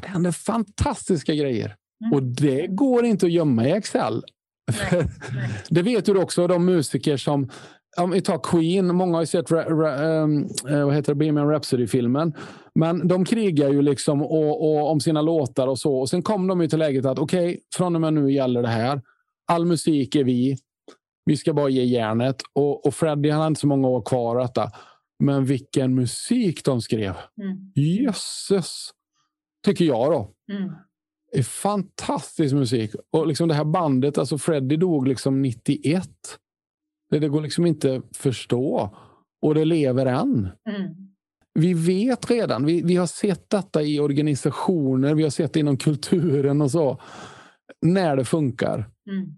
Det 0.00 0.08
händer 0.08 0.32
fantastiska 0.32 1.34
grejer. 1.34 1.76
Mm. 2.04 2.12
Och 2.12 2.22
det 2.22 2.66
går 2.66 3.04
inte 3.04 3.26
att 3.26 3.32
gömma 3.32 3.68
i 3.68 3.72
Excel. 3.72 4.24
Nej, 4.72 5.06
nej. 5.34 5.48
det 5.68 5.82
vet 5.82 6.04
du 6.04 6.18
också, 6.18 6.46
de 6.46 6.64
musiker 6.64 7.16
som 7.16 7.50
om 7.96 8.10
vi 8.10 8.20
tar 8.20 8.38
Queen, 8.38 8.94
många 8.94 9.14
har 9.14 9.22
ju 9.22 9.26
sett 9.26 9.50
um, 9.50 10.48
vad 10.86 10.94
heter 10.94 11.12
det, 11.12 11.14
Bohemian 11.14 11.48
Rhapsody-filmen. 11.48 12.34
Men 12.74 13.08
de 13.08 13.24
krigar 13.24 13.68
ju 13.68 13.82
liksom 13.82 14.22
och, 14.22 14.64
och, 14.64 14.90
om 14.90 15.00
sina 15.00 15.22
låtar 15.22 15.66
och 15.66 15.78
så. 15.78 15.96
Och 15.96 16.10
Sen 16.10 16.22
kom 16.22 16.46
de 16.46 16.60
ju 16.60 16.68
till 16.68 16.78
läget 16.78 17.06
att 17.06 17.18
okej, 17.18 17.48
okay, 17.48 17.60
från 17.76 17.94
och 17.94 18.00
med 18.00 18.14
nu 18.14 18.32
gäller 18.32 18.62
det 18.62 18.68
här. 18.68 19.02
All 19.46 19.66
musik 19.66 20.14
är 20.16 20.24
vi. 20.24 20.56
Vi 21.24 21.36
ska 21.36 21.52
bara 21.52 21.68
ge 21.68 21.84
järnet. 21.84 22.36
Och, 22.52 22.86
och 22.86 22.94
Freddie 22.94 23.30
han 23.30 23.40
har 23.40 23.46
inte 23.46 23.60
så 23.60 23.66
många 23.66 23.88
år 23.88 24.02
kvar 24.02 24.38
detta. 24.38 24.70
Men 25.18 25.44
vilken 25.44 25.94
musik 25.94 26.64
de 26.64 26.80
skrev. 26.80 27.14
Mm. 27.42 27.72
Jösses! 27.74 28.90
Tycker 29.64 29.84
jag 29.84 30.12
då. 30.12 30.34
Mm. 30.52 30.72
Det 31.32 31.38
är 31.38 31.42
fantastisk 31.42 32.54
musik. 32.54 32.90
Och 33.10 33.26
liksom 33.26 33.48
det 33.48 33.54
här 33.54 33.64
bandet, 33.64 34.18
alltså 34.18 34.38
Freddie 34.38 34.76
dog 34.76 35.08
liksom 35.08 35.42
91. 35.42 36.08
Det, 37.10 37.18
det 37.18 37.28
går 37.28 37.40
liksom 37.40 37.66
inte 37.66 37.96
att 37.96 38.16
förstå. 38.16 38.96
Och 39.42 39.54
det 39.54 39.64
lever 39.64 40.06
än. 40.06 40.48
Mm. 40.70 40.94
Vi 41.54 41.74
vet 41.74 42.30
redan. 42.30 42.66
Vi, 42.66 42.82
vi 42.82 42.96
har 42.96 43.06
sett 43.06 43.50
detta 43.50 43.82
i 43.82 44.00
organisationer. 44.00 45.14
Vi 45.14 45.22
har 45.22 45.30
sett 45.30 45.52
det 45.52 45.60
inom 45.60 45.76
kulturen 45.76 46.62
och 46.62 46.70
så. 46.70 47.00
När 47.82 48.16
det 48.16 48.24
funkar. 48.24 48.90
Mm. 49.10 49.34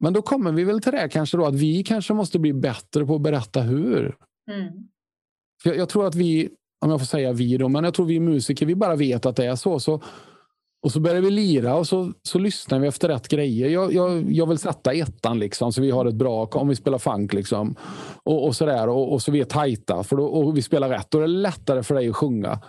Men 0.00 0.12
då 0.12 0.22
kommer 0.22 0.52
vi 0.52 0.64
väl 0.64 0.80
till 0.80 0.92
det 0.92 1.08
kanske 1.08 1.36
då 1.36 1.46
att 1.46 1.54
vi 1.54 1.84
kanske 1.84 2.14
måste 2.14 2.38
bli 2.38 2.52
bättre 2.52 3.06
på 3.06 3.14
att 3.14 3.22
berätta 3.22 3.60
hur. 3.60 4.16
Mm. 4.50 4.72
För 5.62 5.70
jag, 5.70 5.76
jag, 5.76 5.88
tror 5.88 6.06
att 6.06 6.14
vi, 6.14 6.48
om 6.84 6.90
jag 6.90 7.00
får 7.00 7.06
säga 7.06 7.32
vi 7.32 7.56
då, 7.56 7.68
men 7.68 7.84
jag 7.84 7.94
tror 7.94 8.06
vi 8.06 8.20
musiker, 8.20 8.66
vi 8.66 8.74
bara 8.74 8.96
vet 8.96 9.26
att 9.26 9.36
det 9.36 9.46
är 9.46 9.56
så. 9.56 9.80
så 9.80 10.02
och 10.82 10.92
så 10.92 11.00
börjar 11.00 11.22
vi 11.22 11.30
lira 11.30 11.74
och 11.74 11.86
så, 11.86 12.12
så 12.22 12.38
lyssnar 12.38 12.78
vi 12.78 12.88
efter 12.88 13.08
rätt 13.08 13.28
grejer. 13.28 13.68
Jag, 13.68 13.92
jag, 13.92 14.32
jag 14.32 14.46
vill 14.46 14.58
sätta 14.58 14.92
ettan 14.92 15.38
liksom, 15.38 15.72
så 15.72 15.82
vi 15.82 15.90
har 15.90 16.06
ett 16.06 16.14
bra, 16.14 16.46
om 16.46 16.68
vi 16.68 16.76
spelar 16.76 16.98
funk 16.98 17.32
liksom. 17.32 17.76
Och, 18.22 18.46
och 18.46 18.56
så 18.56 18.66
där, 18.66 18.88
och, 18.88 19.12
och, 19.12 19.22
så 19.22 19.32
vi 19.32 19.40
är 19.40 19.44
tajta 19.44 20.04
för 20.04 20.16
då, 20.16 20.26
och 20.26 20.56
vi 20.56 20.62
spelar 20.62 20.88
rätt. 20.88 21.10
Då 21.10 21.18
är 21.18 21.22
det 21.22 21.28
lättare 21.28 21.82
för 21.82 21.94
dig 21.94 22.08
att 22.08 22.16
sjunga. 22.16 22.60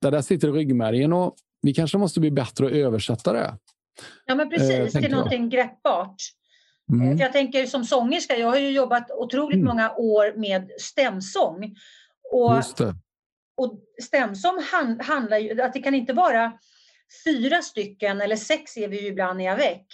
Det 0.00 0.10
där 0.10 0.22
sitter 0.22 0.48
i 0.48 0.52
ryggmärgen 0.52 1.12
och 1.12 1.34
vi 1.62 1.74
kanske 1.74 1.98
måste 1.98 2.20
bli 2.20 2.30
bättre 2.30 2.66
att 2.66 2.72
översätta 2.72 3.32
det. 3.32 3.54
Ja 4.26 4.34
men 4.34 4.50
precis, 4.50 4.94
eh, 4.94 5.02
till 5.02 5.10
någonting 5.10 5.48
greppbart. 5.48 6.16
Mm. 6.92 7.16
För 7.16 7.24
jag 7.24 7.32
tänker 7.32 7.66
som 7.66 7.84
sångerska, 7.84 8.36
jag 8.36 8.48
har 8.48 8.58
ju 8.58 8.70
jobbat 8.70 9.10
otroligt 9.10 9.56
mm. 9.56 9.66
många 9.66 9.92
år 9.92 10.38
med 10.38 10.70
stämsång. 10.80 11.76
Och, 12.32 12.56
och 13.56 13.80
stämsång 14.02 14.62
hand, 14.72 15.02
handlar 15.02 15.38
ju, 15.38 15.62
att 15.62 15.72
det 15.72 15.82
kan 15.82 15.94
inte 15.94 16.12
vara 16.12 16.52
fyra 17.24 17.62
stycken, 17.62 18.20
eller 18.20 18.36
sex 18.36 18.76
är 18.76 18.88
vi 18.88 19.00
ju 19.00 19.06
ibland 19.06 19.42
i 19.42 19.46
avec. 19.46 19.86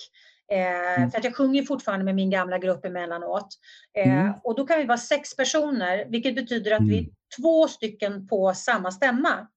Eh, 0.52 0.96
mm. 0.98 1.10
För 1.10 1.18
att 1.18 1.24
jag 1.24 1.36
sjunger 1.36 1.62
fortfarande 1.62 2.04
med 2.04 2.14
min 2.14 2.30
gamla 2.30 2.58
grupp 2.58 2.84
emellanåt. 2.84 3.48
Eh, 3.98 4.20
mm. 4.20 4.32
Och 4.44 4.56
då 4.56 4.66
kan 4.66 4.78
vi 4.78 4.84
vara 4.84 4.98
sex 4.98 5.36
personer, 5.36 6.06
vilket 6.08 6.34
betyder 6.34 6.72
att 6.72 6.80
mm. 6.80 6.90
vi 6.90 6.98
är 6.98 7.06
två 7.40 7.68
stycken 7.68 8.28
på 8.28 8.54
samma 8.54 8.90
stämma. 8.90 9.48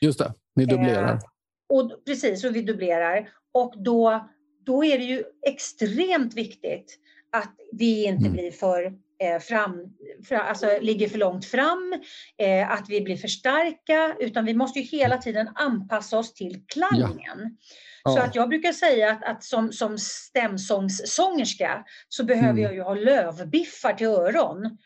Just 0.00 0.18
det, 0.18 0.34
ni 0.56 0.66
dubblerar. 0.66 1.12
Eh, 1.12 1.20
och, 1.68 2.04
precis, 2.06 2.44
och 2.44 2.56
vi 2.56 2.62
dubblerar. 2.62 3.28
Och 3.52 3.74
då, 3.76 4.28
då 4.66 4.84
är 4.84 4.98
det 4.98 5.04
ju 5.04 5.24
extremt 5.46 6.34
viktigt 6.34 6.98
att 7.32 7.54
vi 7.72 8.04
inte 8.04 8.26
mm. 8.26 8.32
blir 8.32 8.50
för 8.50 8.92
fram, 9.40 9.94
för, 10.28 10.34
alltså 10.34 10.78
ligger 10.80 11.08
för 11.08 11.18
långt 11.18 11.44
fram, 11.44 11.94
eh, 12.38 12.70
att 12.70 12.88
vi 12.88 13.00
blir 13.00 13.16
för 13.16 13.28
starka, 13.28 14.16
utan 14.20 14.44
vi 14.44 14.54
måste 14.54 14.78
ju 14.78 14.84
hela 14.84 15.18
tiden 15.18 15.48
anpassa 15.54 16.18
oss 16.18 16.34
till 16.34 16.62
klangen. 16.66 17.56
Ja. 18.04 18.10
Så 18.10 18.18
att 18.18 18.34
jag 18.34 18.48
brukar 18.48 18.72
säga 18.72 19.10
att, 19.10 19.24
att 19.24 19.44
som, 19.44 19.72
som 19.72 19.98
stämsångssångerska 19.98 21.84
så 22.08 22.24
behöver 22.24 22.50
mm. 22.50 22.62
jag 22.62 22.74
ju 22.74 22.82
ha 22.82 22.94
lövbiffar 22.94 23.92
till 23.92 24.06
öron. 24.06 24.78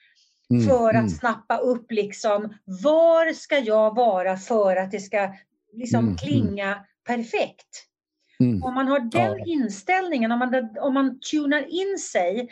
Mm, 0.51 0.67
för 0.69 0.89
att 0.89 0.95
mm. 0.95 1.09
snappa 1.09 1.57
upp 1.59 1.93
liksom, 1.93 2.55
var 2.65 3.33
ska 3.33 3.59
jag 3.59 3.97
vara 3.97 4.37
för 4.37 4.77
att 4.77 4.91
det 4.91 5.01
ska 5.01 5.35
liksom 5.73 5.99
mm, 5.99 6.09
mm. 6.09 6.17
klinga 6.17 6.85
perfekt? 7.07 7.87
Om 8.63 8.75
man 8.75 8.89
har 8.89 9.01
den 9.01 9.39
ja. 9.39 9.45
inställningen, 9.47 10.33
om 10.33 10.39
man, 10.39 10.77
om 10.81 10.95
man 10.95 11.21
tunar 11.21 11.63
in 11.69 11.99
sig 11.99 12.41
eh, 12.41 12.47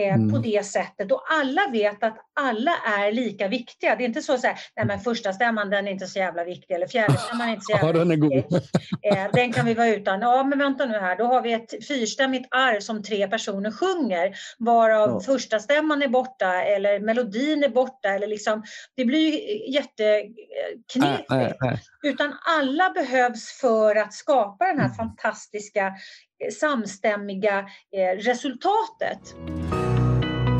mm. 0.00 0.32
på 0.32 0.38
det 0.38 0.66
sättet. 0.66 1.12
Och 1.12 1.22
alla 1.30 1.68
vet 1.72 2.02
att 2.02 2.16
alla 2.40 2.72
är 2.98 3.12
lika 3.12 3.48
viktiga. 3.48 3.96
Det 3.96 4.04
är 4.04 4.08
inte 4.08 4.22
så 4.22 4.34
att 4.34 4.42
nej 4.76 4.86
men 4.86 5.00
första 5.00 5.32
stämman 5.32 5.70
den 5.70 5.88
är 5.88 5.92
inte 5.92 6.06
så 6.06 6.18
jävla 6.18 6.44
viktig 6.44 6.74
eller 6.74 6.86
fjärde 6.86 7.18
stämman 7.18 7.48
är 7.48 7.52
inte 7.52 7.64
så 7.64 7.72
jävla 7.72 7.88
ja, 7.88 7.92
den 7.92 8.10
är 8.10 8.16
viktig. 8.16 8.44
God. 8.50 8.62
Eh, 9.02 9.26
den 9.32 9.52
kan 9.52 9.66
vi 9.66 9.74
vara 9.74 9.88
utan. 9.88 10.20
Ja 10.20 10.44
men 10.44 10.58
vänta 10.58 10.86
nu 10.86 10.98
här, 10.98 11.16
då 11.16 11.24
har 11.24 11.42
vi 11.42 11.52
ett 11.52 11.86
fyrstämmigt 11.88 12.48
arv 12.50 12.80
som 12.80 13.02
tre 13.02 13.28
personer 13.28 13.70
sjunger 13.70 14.34
varav 14.58 15.08
ja. 15.08 15.20
första 15.20 15.58
stämman 15.58 16.02
är 16.02 16.08
borta 16.08 16.62
eller 16.62 17.00
melodin 17.00 17.64
är 17.64 17.68
borta 17.68 18.08
eller 18.08 18.26
liksom 18.26 18.62
det 18.96 19.04
blir 19.04 19.30
ju 19.30 19.72
jätteknepigt. 19.72 21.32
Äh, 21.32 21.38
äh, 21.38 21.72
äh. 21.72 21.78
Utan 22.02 22.34
alla 22.58 22.90
behövs 22.90 23.60
för 23.60 23.96
att 23.96 24.12
skapa 24.12 24.64
det 24.64 24.70
här 24.70 24.84
mm. 24.84 24.94
fantastiska 24.94 25.86
eh, 25.86 26.50
samstämmiga 26.52 27.58
eh, 27.96 28.16
resultatet. 28.18 29.34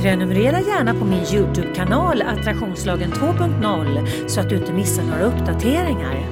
Prenumerera 0.03 0.61
gärna 0.61 0.95
på 0.95 1.05
min 1.05 1.25
Youtube-kanal 1.25 2.23
Attraktionslagen 2.23 3.13
2.0 3.13 4.29
så 4.29 4.41
att 4.41 4.49
du 4.49 4.57
inte 4.57 4.73
missar 4.73 5.03
några 5.03 5.23
uppdateringar. 5.23 6.29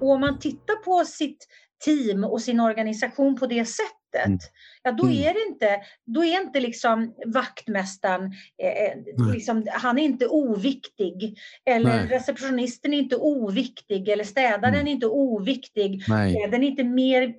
Och 0.00 0.10
om 0.10 0.20
man 0.20 0.38
tittar 0.38 0.76
på 0.84 1.04
sitt 1.04 1.46
team 1.84 2.24
och 2.24 2.42
sin 2.42 2.60
organisation 2.60 3.36
på 3.36 3.46
det 3.46 3.64
sättet 3.64 4.00
mm. 4.26 4.38
ja 4.82 4.92
då 4.92 5.04
mm. 5.04 5.18
är 5.18 5.34
det 5.34 5.40
inte, 5.48 5.80
då 6.06 6.24
är 6.24 6.40
inte 6.40 6.60
liksom 6.60 7.14
vaktmästaren, 7.26 8.32
eh, 8.62 8.68
eh 8.68 9.32
liksom, 9.32 9.66
han 9.70 9.98
är 9.98 10.02
inte 10.02 10.26
oviktig. 10.26 11.38
Eller 11.64 11.96
Nej. 11.96 12.06
receptionisten 12.06 12.94
är 12.94 12.98
inte 12.98 13.16
oviktig 13.16 14.08
eller 14.08 14.24
städaren 14.24 14.74
mm. 14.74 14.86
är 14.86 14.90
inte 14.90 15.06
oviktig. 15.06 16.04
Nej. 16.08 16.48
Den 16.50 16.62
är 16.62 16.68
inte 16.68 16.84
mer, 16.84 17.34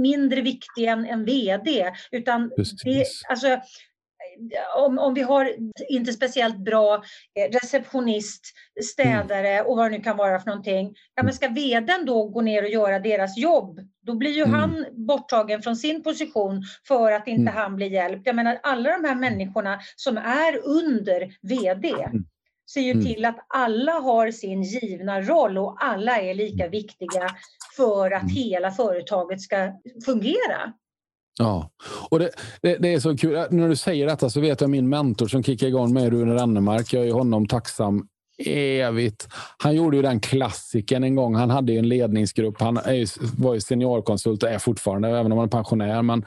mindre 0.00 0.40
viktig 0.40 0.84
än 0.84 1.06
en 1.06 1.24
VD. 1.24 1.92
Utan 2.10 2.50
det, 2.84 3.04
alltså, 3.28 3.60
om, 4.76 4.98
om 4.98 5.14
vi 5.14 5.22
har 5.22 5.54
inte 5.88 6.12
speciellt 6.12 6.58
bra 6.58 6.94
eh, 7.34 7.52
receptionist, 7.52 8.46
städare 8.84 9.62
och 9.62 9.76
vad 9.76 9.90
det 9.90 9.96
nu 9.96 10.02
kan 10.04 10.16
vara 10.16 10.40
för 10.40 10.46
någonting. 10.46 10.94
Ja, 11.14 11.22
men 11.22 11.34
ska 11.34 11.48
vdn 11.48 12.04
då 12.06 12.28
gå 12.28 12.40
ner 12.40 12.62
och 12.62 12.68
göra 12.68 12.98
deras 12.98 13.38
jobb, 13.38 13.80
då 14.02 14.14
blir 14.14 14.30
ju 14.30 14.42
mm. 14.42 14.54
han 14.54 14.86
borttagen 14.92 15.62
från 15.62 15.76
sin 15.76 16.02
position 16.02 16.62
för 16.88 17.12
att 17.12 17.28
inte 17.28 17.50
mm. 17.50 17.54
han 17.54 17.76
blir 17.76 17.90
hjälpt. 17.90 18.26
Jag 18.26 18.36
menar 18.36 18.60
alla 18.62 18.90
de 18.90 19.04
här 19.04 19.14
människorna 19.14 19.80
som 19.96 20.16
är 20.16 20.66
under 20.66 21.30
vd 21.42 21.88
mm. 21.88 22.24
ser 22.74 22.80
ju 22.80 22.90
mm. 22.90 23.04
till 23.04 23.24
att 23.24 23.46
alla 23.48 23.92
har 23.92 24.30
sin 24.30 24.62
givna 24.62 25.20
roll 25.20 25.58
och 25.58 25.76
alla 25.84 26.20
är 26.20 26.34
lika 26.34 26.68
viktiga 26.68 27.30
för 27.76 28.10
att 28.10 28.22
mm. 28.22 28.34
hela 28.34 28.70
företaget 28.70 29.40
ska 29.40 29.72
fungera. 30.04 30.72
Ja, 31.38 31.70
och 32.10 32.18
det, 32.18 32.30
det, 32.62 32.76
det, 32.76 32.94
är 32.94 33.00
så 33.00 33.16
kul. 33.16 33.34
Äh, 33.34 33.44
när 33.50 33.68
du 33.68 33.76
säger 33.76 34.06
detta 34.06 34.30
så 34.30 34.40
vet 34.40 34.60
jag 34.60 34.70
min 34.70 34.88
mentor 34.88 35.28
som 35.28 35.42
kickade 35.42 35.68
igång 35.68 35.92
med 35.92 36.12
Rune 36.12 36.34
Rannemark. 36.34 36.92
Jag 36.92 37.06
är 37.06 37.12
honom 37.12 37.48
tacksam 37.48 38.08
evigt. 38.38 39.28
Han 39.58 39.76
gjorde 39.76 39.96
ju 39.96 40.02
den 40.02 40.20
klassiken 40.20 41.04
en 41.04 41.14
gång. 41.14 41.34
Han 41.34 41.50
hade 41.50 41.72
en 41.72 41.88
ledningsgrupp. 41.88 42.60
Han 42.60 42.76
är, 42.76 43.40
var 43.40 43.54
ju 43.54 43.60
seniorkonsult 43.60 44.42
och 44.42 44.48
är 44.48 44.58
fortfarande, 44.58 45.08
även 45.08 45.32
om 45.32 45.38
han 45.38 45.46
är 45.46 45.50
pensionär. 45.50 46.02
Men 46.02 46.24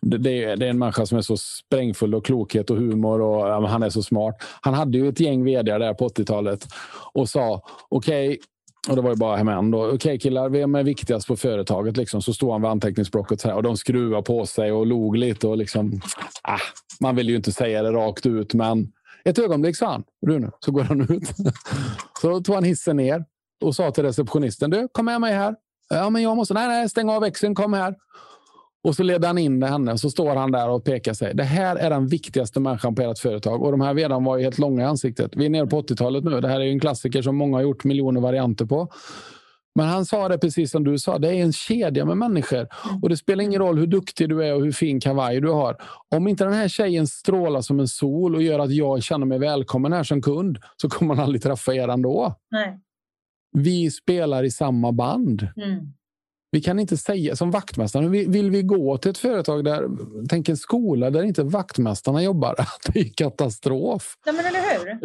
det, 0.00 0.18
det, 0.18 0.66
är 0.66 0.70
en 0.70 0.78
människa 0.78 1.06
som 1.06 1.18
är 1.18 1.22
så 1.22 1.36
sprängfull 1.36 2.14
av 2.14 2.20
klokhet 2.20 2.70
och 2.70 2.76
humor 2.76 3.20
och 3.20 3.48
ja, 3.48 3.66
han 3.66 3.82
är 3.82 3.90
så 3.90 4.02
smart. 4.02 4.34
Han 4.60 4.74
hade 4.74 4.98
ju 4.98 5.08
ett 5.08 5.20
gäng 5.20 5.44
vd 5.44 5.78
där 5.78 5.94
på 5.94 6.08
80-talet 6.08 6.66
och 7.12 7.28
sa 7.28 7.62
okej, 7.88 8.28
okay, 8.28 8.38
och 8.88 8.96
det 8.96 9.02
var 9.02 9.10
ju 9.10 9.16
bara 9.16 9.36
hem 9.36 9.70
då. 9.70 9.90
Okej 9.90 10.18
killar, 10.18 10.48
vem 10.48 10.74
är 10.74 10.82
viktigast 10.82 11.26
på 11.26 11.36
företaget? 11.36 11.96
Liksom, 11.96 12.22
så 12.22 12.32
stod 12.32 12.52
han 12.52 12.62
vid 12.62 12.70
anteckningsblocket 12.70 13.44
och 13.44 13.62
de 13.62 13.76
skruvade 13.76 14.22
på 14.22 14.46
sig 14.46 14.72
och 14.72 14.86
log 14.86 15.16
lite. 15.16 15.48
Och 15.48 15.56
liksom, 15.56 16.00
ah, 16.42 16.58
man 17.00 17.16
vill 17.16 17.28
ju 17.28 17.36
inte 17.36 17.52
säga 17.52 17.82
det 17.82 17.92
rakt 17.92 18.26
ut, 18.26 18.54
men 18.54 18.92
ett 19.24 19.38
ögonblick 19.38 19.76
sa 19.76 19.90
han, 19.90 20.04
Rune, 20.26 20.50
så 20.60 20.72
går 20.72 20.82
han 20.82 21.00
ut. 21.00 21.28
så 22.20 22.40
tog 22.40 22.54
han 22.54 22.64
hissen 22.64 22.96
ner 22.96 23.24
och 23.60 23.74
sa 23.74 23.90
till 23.90 24.04
receptionisten, 24.04 24.70
du 24.70 24.88
kom 24.92 25.04
med 25.04 25.20
mig 25.20 25.34
här. 25.34 25.54
Ja, 25.88 26.10
men 26.10 26.22
jag 26.22 26.36
måste, 26.36 26.54
nej, 26.54 26.68
nej, 26.68 26.88
stäng 26.88 27.10
av 27.10 27.20
växeln, 27.20 27.54
kom 27.54 27.72
här. 27.72 27.94
Och 28.84 28.94
så 28.94 29.02
leder 29.02 29.28
han 29.28 29.38
in 29.38 29.62
henne 29.62 29.98
så 29.98 30.10
står 30.10 30.36
han 30.36 30.52
där 30.52 30.68
och 30.68 30.84
pekar 30.84 31.12
sig. 31.12 31.34
Det 31.34 31.44
här 31.44 31.76
är 31.76 31.90
den 31.90 32.06
viktigaste 32.06 32.60
människan 32.60 32.94
på 32.94 33.02
ert 33.02 33.18
företag. 33.18 33.62
Och 33.62 33.70
de 33.70 33.80
här 33.80 33.94
vdn 33.94 34.24
var 34.24 34.36
ju 34.36 34.44
helt 34.44 34.58
långa 34.58 34.82
i 34.82 34.86
ansiktet. 34.86 35.36
Vi 35.36 35.46
är 35.46 35.50
nere 35.50 35.66
på 35.66 35.82
80-talet 35.82 36.24
nu. 36.24 36.40
Det 36.40 36.48
här 36.48 36.60
är 36.60 36.64
en 36.64 36.80
klassiker 36.80 37.22
som 37.22 37.36
många 37.36 37.56
har 37.56 37.62
gjort 37.62 37.84
miljoner 37.84 38.20
varianter 38.20 38.64
på. 38.64 38.88
Men 39.74 39.86
han 39.86 40.06
sa 40.06 40.28
det 40.28 40.38
precis 40.38 40.70
som 40.70 40.84
du 40.84 40.98
sa. 40.98 41.18
Det 41.18 41.28
är 41.28 41.42
en 41.42 41.52
kedja 41.52 42.04
med 42.04 42.16
människor. 42.16 42.58
Mm. 42.58 43.02
Och 43.02 43.08
det 43.08 43.16
spelar 43.16 43.44
ingen 43.44 43.60
roll 43.60 43.78
hur 43.78 43.86
duktig 43.86 44.28
du 44.28 44.44
är 44.44 44.54
och 44.54 44.64
hur 44.64 44.72
fin 44.72 45.00
kavaj 45.00 45.40
du 45.40 45.50
har. 45.50 45.76
Om 46.14 46.28
inte 46.28 46.44
den 46.44 46.52
här 46.52 46.68
tjejen 46.68 47.06
strålar 47.06 47.60
som 47.60 47.80
en 47.80 47.88
sol 47.88 48.34
och 48.34 48.42
gör 48.42 48.58
att 48.58 48.72
jag 48.72 49.02
känner 49.02 49.26
mig 49.26 49.38
välkommen 49.38 49.92
här 49.92 50.02
som 50.02 50.22
kund 50.22 50.58
så 50.76 50.88
kommer 50.88 51.14
man 51.14 51.24
aldrig 51.24 51.42
träffa 51.42 51.74
er 51.74 51.88
ändå. 51.88 52.34
Nej. 52.50 52.80
Vi 53.52 53.90
spelar 53.90 54.44
i 54.44 54.50
samma 54.50 54.92
band. 54.92 55.48
Mm. 55.56 55.92
Vi 56.50 56.60
kan 56.60 56.78
inte 56.78 56.96
säga 56.96 57.36
som 57.36 57.50
vaktmästaren. 57.50 58.10
Vill 58.10 58.50
vi 58.50 58.62
gå 58.62 58.98
till 58.98 59.10
ett 59.10 59.18
företag 59.18 59.64
där, 59.64 59.88
tänk 60.28 60.48
en 60.48 60.56
skola 60.56 61.10
där 61.10 61.22
inte 61.22 61.42
vaktmästarna 61.42 62.22
jobbar. 62.22 62.54
Det 62.92 63.00
är 63.00 63.12
katastrof. 63.14 64.14
Ja, 64.26 64.32
men 64.32 64.46
eller 64.46 64.60
hur? 64.60 64.98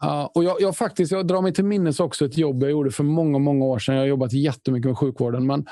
Ja, 0.00 0.32
och 0.34 0.44
jag, 0.44 0.60
jag, 0.60 0.76
faktiskt, 0.76 1.12
jag 1.12 1.26
drar 1.26 1.42
mig 1.42 1.54
till 1.54 1.64
minnes 1.64 2.00
också 2.00 2.24
ett 2.24 2.36
jobb 2.36 2.62
jag 2.62 2.70
gjorde 2.70 2.90
för 2.90 3.04
många, 3.04 3.38
många 3.38 3.64
år 3.64 3.78
sedan. 3.78 3.94
Jag 3.94 4.02
har 4.02 4.06
jobbat 4.06 4.32
jättemycket 4.32 4.88
med 4.88 4.98
sjukvården. 4.98 5.46
Men 5.46 5.66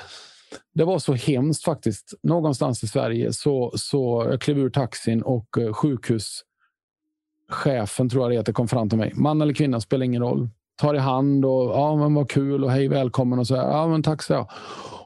det 0.73 0.83
var 0.83 0.99
så 0.99 1.13
hemskt 1.13 1.63
faktiskt. 1.63 2.13
Någonstans 2.23 2.83
i 2.83 2.87
Sverige 2.87 3.33
så, 3.33 3.71
så 3.75 4.27
jag 4.29 4.41
klev 4.41 4.57
ur 4.57 4.69
taxin 4.69 5.21
och 5.21 5.57
eh, 5.57 5.73
sjukhuschefen, 5.73 8.09
tror 8.09 8.23
jag 8.23 8.31
det 8.31 8.35
heter, 8.35 8.53
kom 8.53 8.67
fram 8.67 8.89
till 8.89 8.97
mig. 8.97 9.13
Man 9.15 9.41
eller 9.41 9.53
kvinna 9.53 9.81
spelar 9.81 10.05
ingen 10.05 10.21
roll. 10.21 10.49
Tar 10.79 10.95
i 10.95 10.97
hand 10.97 11.45
och 11.45 11.69
ja, 11.69 11.95
men 11.95 12.13
vad 12.13 12.29
kul 12.29 12.63
och 12.63 12.71
hej 12.71 12.87
välkommen 12.87 13.39
och 13.39 13.47
så. 13.47 13.55
Ja, 13.55 13.87
men 13.87 14.03
tack 14.03 14.23
så 14.23 14.33
jag 14.33 14.47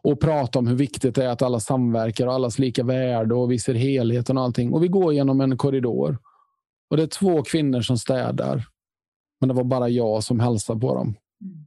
och 0.03 0.19
prata 0.19 0.59
om 0.59 0.67
hur 0.67 0.75
viktigt 0.75 1.15
det 1.15 1.25
är 1.25 1.29
att 1.29 1.41
alla 1.41 1.59
samverkar 1.59 2.27
och 2.27 2.33
allas 2.33 2.59
lika 2.59 2.83
värde 2.83 3.35
och 3.35 3.51
vi 3.51 3.59
ser 3.59 3.73
helheten 3.73 4.37
och 4.37 4.43
allting. 4.43 4.73
Och 4.73 4.83
vi 4.83 4.87
går 4.87 5.13
genom 5.13 5.41
en 5.41 5.57
korridor 5.57 6.17
och 6.89 6.97
det 6.97 7.03
är 7.03 7.07
två 7.07 7.43
kvinnor 7.43 7.81
som 7.81 7.97
städar. 7.97 8.67
Men 9.39 9.47
det 9.47 9.53
var 9.53 9.63
bara 9.63 9.89
jag 9.89 10.23
som 10.23 10.39
hälsade 10.39 10.79
på 10.79 10.95
dem. 10.95 11.15
Mm. 11.41 11.65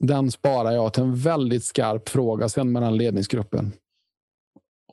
Den 0.00 0.30
sparar 0.30 0.72
jag 0.72 0.92
till 0.92 1.02
en 1.02 1.16
väldigt 1.16 1.64
skarp 1.64 2.08
fråga 2.08 2.48
sen 2.48 2.72
med 2.72 2.82
den 2.82 2.96
ledningsgruppen. 2.96 3.72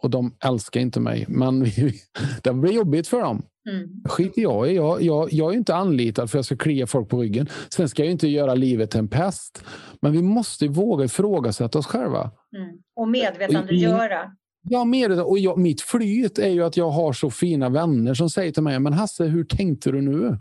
Och 0.01 0.09
de 0.09 0.35
älskar 0.45 0.79
inte 0.79 0.99
mig, 0.99 1.25
men 1.27 1.65
det 2.43 2.53
blir 2.53 2.73
jobbigt 2.73 3.07
för 3.07 3.21
dem. 3.21 3.43
Mm. 3.69 3.89
skiter 4.05 4.41
jag 4.41 4.71
i. 4.71 4.75
Jag, 4.75 5.01
jag, 5.01 5.33
jag 5.33 5.53
är 5.53 5.57
inte 5.57 5.75
anlitad 5.75 6.31
för 6.31 6.37
att 6.37 6.39
jag 6.39 6.45
ska 6.45 6.57
klia 6.57 6.87
folk 6.87 7.09
på 7.09 7.21
ryggen. 7.21 7.49
Sen 7.69 7.89
ska 7.89 8.03
jag 8.03 8.11
inte 8.11 8.27
göra 8.27 8.55
livet 8.55 8.91
till 8.91 8.99
en 8.99 9.07
pest. 9.07 9.63
Men 10.01 10.11
vi 10.11 10.21
måste 10.21 10.67
våga 10.67 11.05
ifrågasätta 11.05 11.79
oss 11.79 11.87
själva. 11.87 12.31
Mm. 12.57 12.77
Och 12.95 13.07
medvetandegöra. 13.07 14.31
Ja, 14.69 14.85
medveten. 14.85 15.25
Och 15.25 15.39
jag, 15.39 15.57
mitt 15.57 15.81
flyt 15.81 16.39
är 16.39 16.49
ju 16.49 16.63
att 16.63 16.77
jag 16.77 16.89
har 16.89 17.13
så 17.13 17.29
fina 17.29 17.69
vänner 17.69 18.13
som 18.13 18.29
säger 18.29 18.51
till 18.51 18.63
mig, 18.63 18.79
men 18.79 18.93
Hasse, 18.93 19.23
hur 19.23 19.43
tänkte 19.43 19.91
du 19.91 20.01
nu? 20.01 20.17
Mm. 20.17 20.39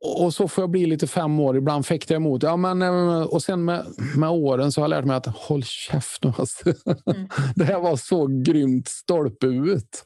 Och 0.00 0.34
så 0.34 0.48
får 0.48 0.62
jag 0.62 0.70
bli 0.70 0.86
lite 0.86 1.06
fem 1.06 1.40
år. 1.40 1.56
Ibland 1.56 1.86
fäktar 1.86 2.14
jag 2.14 2.20
emot. 2.20 2.42
Ja, 2.42 2.56
men, 2.56 2.82
eh, 2.82 3.22
och 3.22 3.42
sen 3.42 3.64
med, 3.64 3.86
med 4.16 4.30
åren 4.30 4.72
så 4.72 4.80
har 4.80 4.84
jag 4.84 4.90
lärt 4.90 5.04
mig 5.04 5.16
att 5.16 5.26
håll 5.26 5.62
käft 5.64 6.24
nu. 6.24 6.32
Alltså. 6.38 6.68
Mm. 6.68 7.28
Det 7.54 7.64
här 7.64 7.80
var 7.80 7.96
så 7.96 8.26
grymt 8.26 8.88
stolpe 8.88 9.46
ut. 9.46 10.04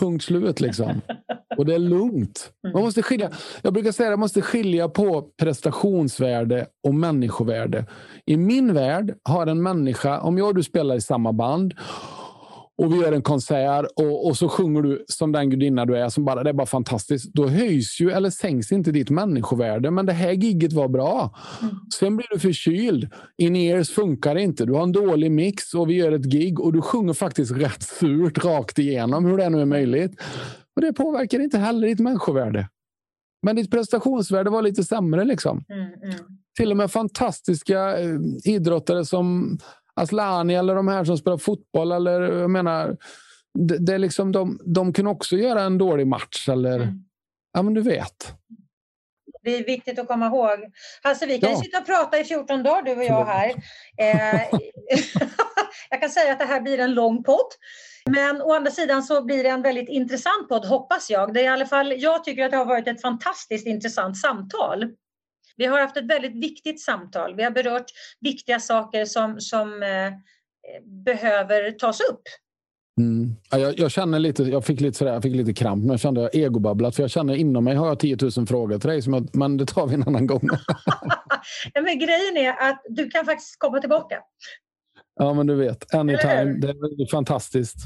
Punkt 0.00 0.24
slut 0.24 0.60
liksom. 0.60 1.00
Och 1.56 1.66
det 1.66 1.74
är 1.74 1.78
lugnt. 1.78 2.52
Man 2.62 2.72
mm. 2.72 2.84
måste 2.84 3.02
skilja. 3.02 3.30
Jag 3.62 3.72
brukar 3.72 3.92
säga 3.92 4.08
att 4.08 4.12
man 4.12 4.20
måste 4.20 4.42
skilja 4.42 4.88
på 4.88 5.22
prestationsvärde 5.22 6.66
och 6.86 6.94
människovärde. 6.94 7.86
I 8.26 8.36
min 8.36 8.74
värld 8.74 9.14
har 9.22 9.46
en 9.46 9.62
människa, 9.62 10.20
om 10.20 10.38
jag 10.38 10.48
och 10.48 10.54
du 10.54 10.62
spelar 10.62 10.94
i 10.94 11.00
samma 11.00 11.32
band 11.32 11.74
och 12.82 12.92
vi 12.92 12.96
gör 12.96 13.12
en 13.12 13.22
konsert 13.22 13.86
och, 13.96 14.26
och 14.26 14.36
så 14.36 14.48
sjunger 14.48 14.82
du 14.82 15.04
som 15.08 15.32
den 15.32 15.50
gudinna 15.50 15.86
du 15.86 15.96
är. 15.96 16.08
Som 16.08 16.24
bara, 16.24 16.42
det 16.42 16.50
är 16.50 16.54
bara 16.54 16.66
fantastiskt. 16.66 17.34
Då 17.34 17.48
höjs 17.48 18.00
ju 18.00 18.10
eller 18.10 18.30
sänks 18.30 18.72
inte 18.72 18.92
ditt 18.92 19.10
människovärde. 19.10 19.90
Men 19.90 20.06
det 20.06 20.12
här 20.12 20.32
gigget 20.32 20.72
var 20.72 20.88
bra. 20.88 21.36
Mm. 21.62 21.74
Sen 21.94 22.16
blir 22.16 22.26
du 22.32 22.38
förkyld. 22.38 23.10
In-ears 23.36 23.90
funkar 23.90 24.36
inte. 24.36 24.64
Du 24.64 24.72
har 24.72 24.82
en 24.82 24.92
dålig 24.92 25.30
mix 25.30 25.74
och 25.74 25.90
vi 25.90 25.94
gör 25.94 26.12
ett 26.12 26.24
gig 26.24 26.60
och 26.60 26.72
du 26.72 26.82
sjunger 26.82 27.12
faktiskt 27.12 27.52
rätt 27.52 27.82
surt 27.82 28.44
rakt 28.44 28.78
igenom 28.78 29.24
hur 29.24 29.38
det 29.38 29.50
nu 29.50 29.60
är 29.60 29.66
möjligt. 29.66 30.20
Och 30.76 30.82
det 30.82 30.92
påverkar 30.92 31.40
inte 31.40 31.58
heller 31.58 31.88
ditt 31.88 32.00
människovärde. 32.00 32.68
Men 33.42 33.56
ditt 33.56 33.70
prestationsvärde 33.70 34.50
var 34.50 34.62
lite 34.62 34.84
sämre. 34.84 35.24
Liksom. 35.24 35.64
Mm, 35.68 35.84
mm. 35.84 36.24
Till 36.56 36.70
och 36.70 36.76
med 36.76 36.90
fantastiska 36.90 38.00
eh, 38.00 38.18
idrottare 38.44 39.04
som 39.04 39.58
Aslani 40.00 40.54
eller 40.54 40.74
de 40.74 40.88
här 40.88 41.04
som 41.04 41.18
spelar 41.18 41.38
fotboll. 41.38 41.92
Eller, 41.92 42.20
jag 42.20 42.50
menar, 42.50 42.96
det, 43.58 43.78
det 43.78 43.94
är 43.94 43.98
liksom, 43.98 44.32
de, 44.32 44.60
de 44.64 44.92
kan 44.92 45.06
också 45.06 45.36
göra 45.36 45.62
en 45.62 45.78
dålig 45.78 46.06
match. 46.06 46.48
Eller, 46.48 46.76
mm. 46.76 47.04
Ja, 47.52 47.62
men 47.62 47.74
du 47.74 47.80
vet. 47.80 48.34
Det 49.42 49.50
är 49.56 49.64
viktigt 49.64 49.98
att 49.98 50.08
komma 50.08 50.26
ihåg. 50.26 50.58
Hasse, 51.02 51.26
vi 51.26 51.40
kan 51.40 51.50
ja. 51.50 51.60
sitta 51.60 51.78
och 51.78 51.86
prata 51.86 52.18
i 52.18 52.24
14 52.24 52.62
dagar 52.62 52.82
du 52.82 52.96
och 52.96 53.04
jag 53.04 53.24
här. 53.24 53.50
Eh, 53.98 54.40
jag 55.90 56.00
kan 56.00 56.10
säga 56.10 56.32
att 56.32 56.38
det 56.38 56.44
här 56.44 56.60
blir 56.60 56.78
en 56.78 56.94
lång 56.94 57.24
podd. 57.24 57.46
Men 58.10 58.42
å 58.42 58.54
andra 58.54 58.70
sidan 58.70 59.02
så 59.02 59.24
blir 59.24 59.42
det 59.42 59.48
en 59.48 59.62
väldigt 59.62 59.88
intressant 59.88 60.48
podd, 60.48 60.64
hoppas 60.64 61.10
jag. 61.10 61.34
Det 61.34 61.40
är 61.40 61.44
i 61.44 61.48
alla 61.48 61.66
fall, 61.66 61.94
jag 61.96 62.24
tycker 62.24 62.44
att 62.44 62.50
det 62.50 62.56
har 62.56 62.64
varit 62.64 62.88
ett 62.88 63.02
fantastiskt 63.02 63.66
intressant 63.66 64.16
samtal. 64.16 64.84
Vi 65.62 65.66
har 65.66 65.80
haft 65.80 65.96
ett 65.96 66.06
väldigt 66.06 66.36
viktigt 66.36 66.80
samtal. 66.80 67.34
Vi 67.36 67.42
har 67.42 67.50
berört 67.50 67.86
viktiga 68.20 68.60
saker 68.60 69.04
som, 69.04 69.40
som 69.40 69.82
eh, 69.82 70.12
behöver 71.04 71.70
tas 71.70 72.00
upp. 72.00 72.22
Mm. 73.00 73.34
Ja, 73.50 73.58
jag, 73.58 73.78
jag, 73.78 73.90
känner 73.90 74.18
lite, 74.18 74.42
jag 74.42 74.64
fick 74.64 74.80
lite, 74.80 74.98
sådär, 74.98 75.12
jag 75.12 75.22
fick 75.22 75.34
lite 75.34 75.54
kramp, 75.54 75.82
men 75.82 75.90
jag 75.90 76.00
kände 76.00 76.30
egobabblat. 76.32 76.96
För 76.96 77.02
jag 77.02 77.10
känner 77.10 77.34
inom 77.34 77.64
mig 77.64 77.74
har 77.74 77.86
jag 77.86 77.98
10 77.98 78.16
000 78.36 78.46
frågor 78.46 78.78
till 78.78 78.90
dig, 78.90 79.02
jag, 79.06 79.36
men 79.36 79.56
det 79.56 79.66
tar 79.66 79.86
vi 79.86 79.94
en 79.94 80.02
annan 80.02 80.26
gång. 80.26 80.40
ja, 81.74 81.82
men 81.82 81.98
grejen 81.98 82.36
är 82.36 82.70
att 82.70 82.82
du 82.88 83.10
kan 83.10 83.24
faktiskt 83.24 83.58
komma 83.58 83.80
tillbaka. 83.80 84.16
Ja, 85.14 85.34
men 85.34 85.46
du 85.46 85.54
vet. 85.54 85.94
Anytime. 85.94 86.58
Det 86.60 86.68
är 86.68 87.10
fantastiskt. 87.10 87.76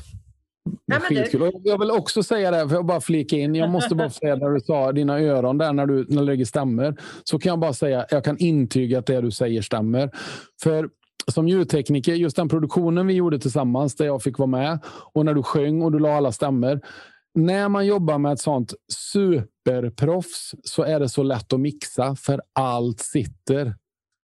Nej. 0.86 1.28
Jag 1.64 1.78
vill 1.78 1.90
också 1.90 2.22
säga 2.22 2.50
det, 2.50 2.68
för 2.68 2.76
jag 2.76 2.86
bara 2.86 3.00
flika 3.00 3.36
in. 3.36 3.54
Jag 3.54 3.70
måste 3.70 3.94
bara 3.94 4.10
säga 4.10 4.36
när 4.36 4.50
du 4.50 4.60
sa 4.60 4.92
dina 4.92 5.20
öron 5.20 5.58
där 5.58 5.72
när 5.72 5.86
du, 5.86 6.06
när 6.08 6.20
du 6.20 6.26
lägger 6.26 6.44
stämmer. 6.44 6.96
Så 7.24 7.38
kan 7.38 7.50
jag 7.50 7.58
bara 7.58 7.72
säga, 7.72 8.06
jag 8.10 8.24
kan 8.24 8.38
intyga 8.38 8.98
att 8.98 9.06
det 9.06 9.20
du 9.20 9.30
säger 9.30 9.62
stämmer. 9.62 10.10
För 10.62 10.88
som 11.32 11.48
ljudtekniker, 11.48 12.14
just 12.14 12.36
den 12.36 12.48
produktionen 12.48 13.06
vi 13.06 13.14
gjorde 13.14 13.38
tillsammans 13.38 13.96
där 13.96 14.06
jag 14.06 14.22
fick 14.22 14.38
vara 14.38 14.46
med 14.46 14.78
och 15.12 15.24
när 15.24 15.34
du 15.34 15.42
sjöng 15.42 15.82
och 15.82 15.92
du 15.92 15.98
la 15.98 16.16
alla 16.16 16.32
stämmer. 16.32 16.80
När 17.34 17.68
man 17.68 17.86
jobbar 17.86 18.18
med 18.18 18.32
ett 18.32 18.40
sånt 18.40 18.74
superproffs 18.92 20.54
så 20.64 20.82
är 20.82 21.00
det 21.00 21.08
så 21.08 21.22
lätt 21.22 21.52
att 21.52 21.60
mixa 21.60 22.16
för 22.16 22.42
allt 22.52 23.00
sitter. 23.00 23.74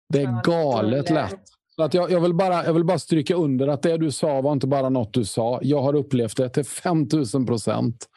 Det 0.09 0.23
är 0.23 0.43
galet 0.45 1.11
lätt. 1.11 1.52
Så 1.77 1.83
att 1.83 1.95
jag, 1.95 2.11
jag, 2.11 2.21
vill 2.21 2.35
bara, 2.35 2.65
jag 2.65 2.73
vill 2.73 2.85
bara 2.85 2.99
stryka 2.99 3.35
under 3.35 3.69
att 3.69 3.83
det 3.83 3.97
du 3.97 4.11
sa 4.11 4.41
var 4.41 4.53
inte 4.53 4.67
bara 4.67 4.89
något 4.89 5.15
du 5.15 5.25
sa. 5.25 5.59
Jag 5.63 5.83
har 5.83 5.95
upplevt 5.95 6.37
det 6.37 6.49
till 6.49 6.65
5000 6.65 7.47
procent. 7.47 8.09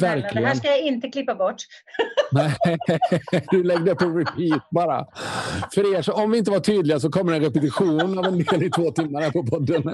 Verkligen. 0.00 0.42
Det 0.42 0.48
här 0.48 0.54
ska 0.54 0.68
jag 0.68 0.80
inte 0.80 1.08
klippa 1.08 1.34
bort. 1.34 1.56
Nej, 2.32 2.52
du 3.50 3.62
lägger 3.62 3.84
det 3.84 3.94
på 3.94 4.04
repeat 4.04 4.70
bara. 4.70 5.06
För 5.74 5.94
er, 5.94 6.02
så 6.02 6.12
om 6.12 6.30
vi 6.30 6.38
inte 6.38 6.50
var 6.50 6.60
tydliga 6.60 7.00
så 7.00 7.10
kommer 7.10 7.32
en 7.32 7.40
repetition 7.40 8.18
av 8.18 8.24
en 8.24 8.38
del 8.38 8.62
i 8.62 8.70
två 8.70 8.90
timmar 8.90 9.20
här 9.20 9.30
på 9.30 9.46
podden. 9.46 9.82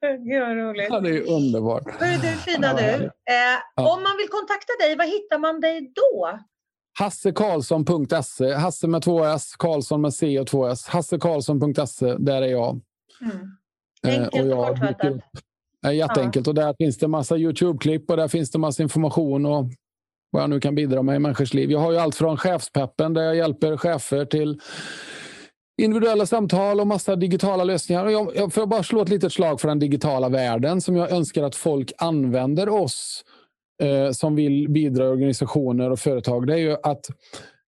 Gud 0.00 0.40
vad 0.40 0.56
roligt. 0.56 0.86
Ja, 0.90 1.00
det 1.00 1.10
är 1.10 1.30
underbart. 1.30 2.00
Hörru 2.00 2.16
du, 2.16 2.28
fina 2.52 2.74
du. 2.74 3.04
Eh, 3.04 3.58
om 3.76 4.02
man 4.02 4.16
vill 4.16 4.28
kontakta 4.28 4.72
dig, 4.80 4.96
var 4.96 5.04
hittar 5.04 5.38
man 5.38 5.60
dig 5.60 5.92
då? 5.94 6.38
Hassekarlsson.se. 6.98 8.52
Hasse 8.52 8.86
med 8.86 9.02
två 9.02 9.24
S, 9.24 9.54
Karlsson 9.58 10.00
med 10.00 10.14
C 10.14 10.40
och 10.40 10.46
två 10.46 10.66
S. 10.66 10.86
Hassekarlsson.se, 10.86 12.16
där 12.18 12.42
är 12.42 12.46
jag. 12.46 12.80
Mm. 13.20 13.56
Enkelt 14.06 14.44
och, 14.44 14.50
jag 14.50 14.70
och 14.70 14.78
kortfattat. 14.78 15.22
Jätteenkelt. 15.92 16.46
Ja. 16.46 16.50
Och 16.50 16.54
där 16.54 16.74
finns 16.78 16.98
det 16.98 17.08
massa 17.08 17.36
Youtube-klipp 17.36 18.10
och 18.10 18.16
där 18.16 18.28
finns 18.28 18.50
det 18.50 18.58
massa 18.58 18.82
information 18.82 19.46
och 19.46 19.66
vad 20.30 20.42
jag 20.42 20.50
nu 20.50 20.60
kan 20.60 20.74
bidra 20.74 21.02
med 21.02 21.16
i 21.16 21.18
människors 21.18 21.54
liv. 21.54 21.70
Jag 21.70 21.78
har 21.78 21.92
ju 21.92 21.98
allt 21.98 22.14
från 22.14 22.36
chefspeppen 22.36 23.14
där 23.14 23.22
jag 23.22 23.36
hjälper 23.36 23.76
chefer 23.76 24.24
till 24.24 24.60
individuella 25.82 26.26
samtal 26.26 26.80
och 26.80 26.86
massa 26.86 27.16
digitala 27.16 27.64
lösningar. 27.64 28.06
Jag, 28.06 28.36
jag 28.36 28.52
får 28.52 28.66
bara 28.66 28.82
slå 28.82 29.02
ett 29.02 29.08
litet 29.08 29.32
slag 29.32 29.60
för 29.60 29.68
den 29.68 29.78
digitala 29.78 30.28
världen 30.28 30.80
som 30.80 30.96
jag 30.96 31.10
önskar 31.10 31.42
att 31.42 31.54
folk 31.56 31.92
använder 31.98 32.68
oss 32.68 33.24
eh, 33.82 34.10
som 34.10 34.34
vill 34.34 34.68
bidra 34.68 35.04
i 35.04 35.08
organisationer 35.08 35.90
och 35.90 35.98
företag. 35.98 36.46
Det 36.46 36.54
är 36.54 36.58
ju 36.58 36.76
att 36.82 37.06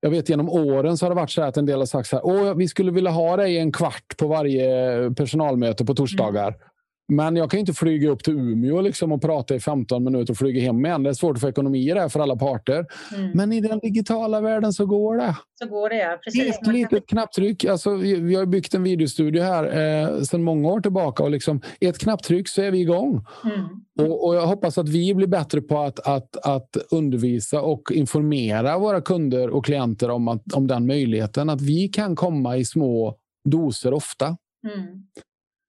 jag 0.01 0.11
vet 0.11 0.29
genom 0.29 0.49
åren 0.49 0.97
så 0.97 1.05
har 1.05 1.11
det 1.11 1.17
varit 1.17 1.31
så 1.31 1.43
att 1.43 1.57
en 1.57 1.67
del 1.67 1.79
har 1.79 1.87
sagt 1.87 2.09
så 2.09 2.17
här, 2.17 2.27
Åh, 2.27 2.55
vi 2.55 2.69
skulle 2.69 2.93
vilja 2.93 3.11
ha 3.11 3.37
dig 3.37 3.59
en 3.59 3.73
kvart 3.73 4.17
på 4.19 4.27
varje 4.27 5.11
personalmöte 5.15 5.85
på 5.85 5.95
torsdagar. 5.95 6.49
Mm. 6.49 6.61
Men 7.09 7.37
jag 7.37 7.51
kan 7.51 7.61
inte 7.61 7.73
flyga 7.73 8.11
upp 8.11 8.25
till 8.25 8.35
Umeå 8.35 8.81
liksom 8.81 9.13
och 9.13 9.23
prata 9.23 9.55
i 9.55 9.61
15 9.61 10.05
minuter 10.05 10.33
och 10.33 10.39
flyga 10.39 10.63
hem 10.63 10.87
igen. 10.87 11.03
Det 11.03 11.11
är 11.11 11.15
svårt 11.15 11.39
få 11.39 11.49
ekonomi 11.49 11.93
det 11.95 12.09
för 12.09 12.21
alla 12.21 12.37
parter. 12.37 12.87
Mm. 13.15 13.31
Men 13.35 13.53
i 13.53 13.61
den 13.61 13.79
digitala 13.79 14.41
världen 14.41 14.73
så 14.73 14.87
går 14.87 15.17
det. 15.17 15.37
Så 15.59 15.67
går 15.67 15.89
det, 15.89 15.97
ja. 15.97 16.19
Precis. 16.25 16.59
Ett 16.59 16.67
litet 16.67 17.07
knapptryck. 17.07 17.65
Alltså, 17.65 17.95
vi 17.95 18.35
har 18.35 18.47
byggt 18.47 18.75
en 18.75 18.83
videostudio 18.83 19.43
här 19.43 19.65
eh, 19.65 20.23
sedan 20.23 20.43
många 20.43 20.69
år 20.69 20.81
tillbaka. 20.81 21.23
Och 21.23 21.31
liksom, 21.31 21.61
ett 21.81 21.99
knapptryck 21.99 22.49
så 22.49 22.63
är 22.63 22.71
vi 22.71 22.81
igång. 22.81 23.25
Mm. 23.45 24.11
Och, 24.11 24.27
och, 24.27 24.37
jag 24.37 24.47
hoppas 24.47 24.79
att 24.79 24.89
vi 24.89 25.15
blir 25.15 25.27
bättre 25.27 25.61
på 25.61 25.79
att, 25.79 25.99
att, 25.99 26.37
att 26.37 26.77
undervisa 26.91 27.61
och 27.61 27.93
informera 27.93 28.79
våra 28.79 29.01
kunder 29.01 29.49
och 29.51 29.65
klienter 29.65 30.11
om, 30.11 30.29
att, 30.29 30.53
om 30.53 30.67
den 30.67 30.87
möjligheten. 30.87 31.51
Att 31.51 31.61
vi 31.61 31.89
kan 31.89 32.17
komma 32.17 32.57
i 32.57 32.65
små 32.65 33.17
doser 33.45 33.95
ofta. 33.95 34.27
Mm. 34.27 35.03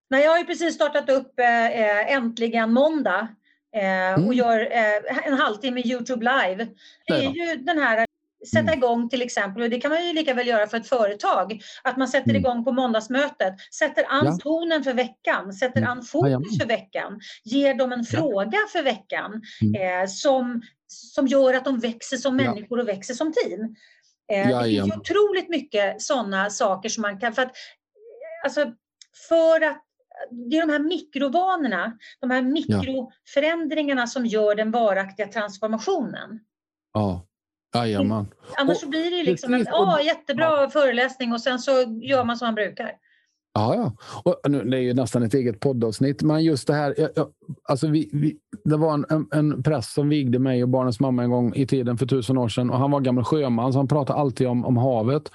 Nej, 0.09 0.23
jag 0.23 0.31
har 0.31 0.37
ju 0.37 0.45
precis 0.45 0.75
startat 0.75 1.09
upp 1.09 1.39
eh, 1.39 1.65
eh 1.65 2.13
Äntligen 2.13 2.73
måndag 2.73 3.27
eh, 3.75 4.13
och 4.13 4.19
mm. 4.19 4.33
gör 4.33 4.59
eh, 4.59 5.27
en 5.27 5.33
halvtimme 5.33 5.81
Youtube 5.81 6.25
live. 6.25 6.67
Det 7.07 7.13
är 7.13 7.31
ju 7.31 7.55
den 7.55 7.77
här 7.77 8.07
sätta 8.45 8.59
mm. 8.59 8.77
igång 8.77 9.09
till 9.09 9.21
exempel, 9.21 9.63
och 9.63 9.69
det 9.69 9.79
kan 9.79 9.91
man 9.91 10.07
ju 10.07 10.13
lika 10.13 10.33
väl 10.33 10.47
göra 10.47 10.67
för 10.67 10.77
ett 10.77 10.87
företag, 10.87 11.61
att 11.83 11.97
man 11.97 12.07
sätter 12.07 12.29
mm. 12.29 12.41
igång 12.41 12.65
på 12.65 12.71
måndagsmötet, 12.71 13.53
sätter 13.73 14.05
an 14.09 14.25
ja. 14.25 14.37
tonen 14.43 14.83
för 14.83 14.93
veckan, 14.93 15.53
sätter 15.53 15.77
mm. 15.77 15.89
an 15.89 16.03
fokus 16.03 16.59
för 16.59 16.67
veckan, 16.67 17.19
ger 17.43 17.73
dem 17.73 17.91
en 17.91 18.05
ja. 18.11 18.17
fråga 18.17 18.57
för 18.71 18.83
veckan 18.83 19.41
mm. 19.61 20.01
eh, 20.01 20.07
som, 20.07 20.61
som 20.87 21.27
gör 21.27 21.53
att 21.53 21.65
de 21.65 21.79
växer 21.79 22.17
som 22.17 22.35
människor 22.35 22.79
och 22.79 22.87
växer 22.87 23.13
som 23.13 23.33
team. 23.33 23.75
Eh, 24.31 24.63
det 24.63 24.69
finns 24.69 24.95
otroligt 24.95 25.49
mycket 25.49 26.01
sådana 26.01 26.49
saker 26.49 26.89
som 26.89 27.01
man 27.01 27.19
kan, 27.19 27.33
för 27.33 27.41
att, 27.41 27.51
alltså, 28.43 28.73
för 29.29 29.61
att 29.61 29.86
det 30.49 30.57
är 30.57 30.67
de 30.67 30.73
här 30.73 30.79
mikrovanorna, 30.79 31.97
de 32.19 32.31
här 32.31 32.41
mikroförändringarna 32.41 34.07
som 34.07 34.25
gör 34.25 34.55
den 34.55 34.71
varaktiga 34.71 35.27
transformationen. 35.27 36.39
Ja. 36.93 37.23
Jajamän. 37.75 38.27
Annars 38.57 38.77
så 38.77 38.89
blir 38.89 39.11
det 39.11 39.23
liksom 39.23 39.53
en 39.53 39.61
oh, 39.61 40.05
jättebra 40.05 40.61
ja. 40.61 40.69
föreläsning 40.69 41.33
och 41.33 41.41
sen 41.41 41.59
så 41.59 41.71
gör 42.01 42.23
man 42.23 42.37
som 42.37 42.45
man 42.45 42.55
brukar. 42.55 42.91
Ja, 43.53 43.75
ja. 43.75 43.91
Och 44.23 44.51
nu, 44.51 44.63
det 44.63 44.77
är 44.77 44.81
ju 44.81 44.93
nästan 44.93 45.23
ett 45.23 45.33
eget 45.33 45.59
poddavsnitt, 45.59 46.21
men 46.21 46.43
just 46.43 46.67
det 46.67 46.73
här. 46.73 46.95
Jag, 46.97 47.27
alltså 47.63 47.87
vi, 47.87 48.09
vi, 48.13 48.37
det 48.63 48.77
var 48.77 48.93
en, 48.93 49.05
en, 49.09 49.27
en 49.31 49.63
präst 49.63 49.93
som 49.93 50.09
vigde 50.09 50.39
mig 50.39 50.63
och 50.63 50.69
barnens 50.69 50.99
mamma 50.99 51.23
en 51.23 51.31
gång 51.31 51.55
i 51.55 51.67
tiden 51.67 51.97
för 51.97 52.05
tusen 52.05 52.37
år 52.37 52.49
sedan. 52.49 52.69
Och 52.69 52.77
han 52.77 52.91
var 52.91 52.99
gammal 52.99 53.23
sjöman, 53.23 53.73
så 53.73 53.79
han 53.79 53.87
pratade 53.87 54.19
alltid 54.19 54.47
om, 54.47 54.65
om 54.65 54.77
havet. 54.77 55.31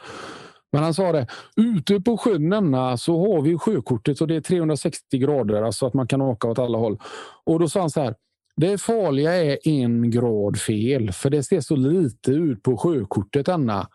Men 0.73 0.83
han 0.83 0.95
sa 0.95 1.13
det, 1.13 1.27
ute 1.57 2.01
på 2.01 2.17
sjön 2.17 2.53
så 2.99 3.21
har 3.21 3.43
vi 3.43 3.59
sjökortet 3.59 4.21
och 4.21 4.29
det 4.29 4.37
är 4.37 4.41
360 4.41 5.19
grader, 5.19 5.63
alltså 5.63 5.87
att 5.87 5.95
man 5.95 6.09
kan 6.09 6.23
åka 6.23 6.49
åt 6.49 6.59
alla 6.59 6.79
håll. 6.79 6.99
Och 7.45 7.61
då 7.61 7.69
sa 7.69 7.81
han 7.81 7.91
så 7.91 8.01
här, 8.01 8.15
det 8.57 8.79
farliga 8.79 9.33
är 9.45 9.59
en 9.69 10.11
grad 10.11 10.59
fel, 10.59 11.13
för 11.13 11.31
det 11.31 11.43
ser 11.43 11.61
så 11.61 11.77
lite 11.77 12.31
ut 12.31 12.63
på 12.63 12.77
sjökortet 12.77 13.49
Anna. 13.49 13.89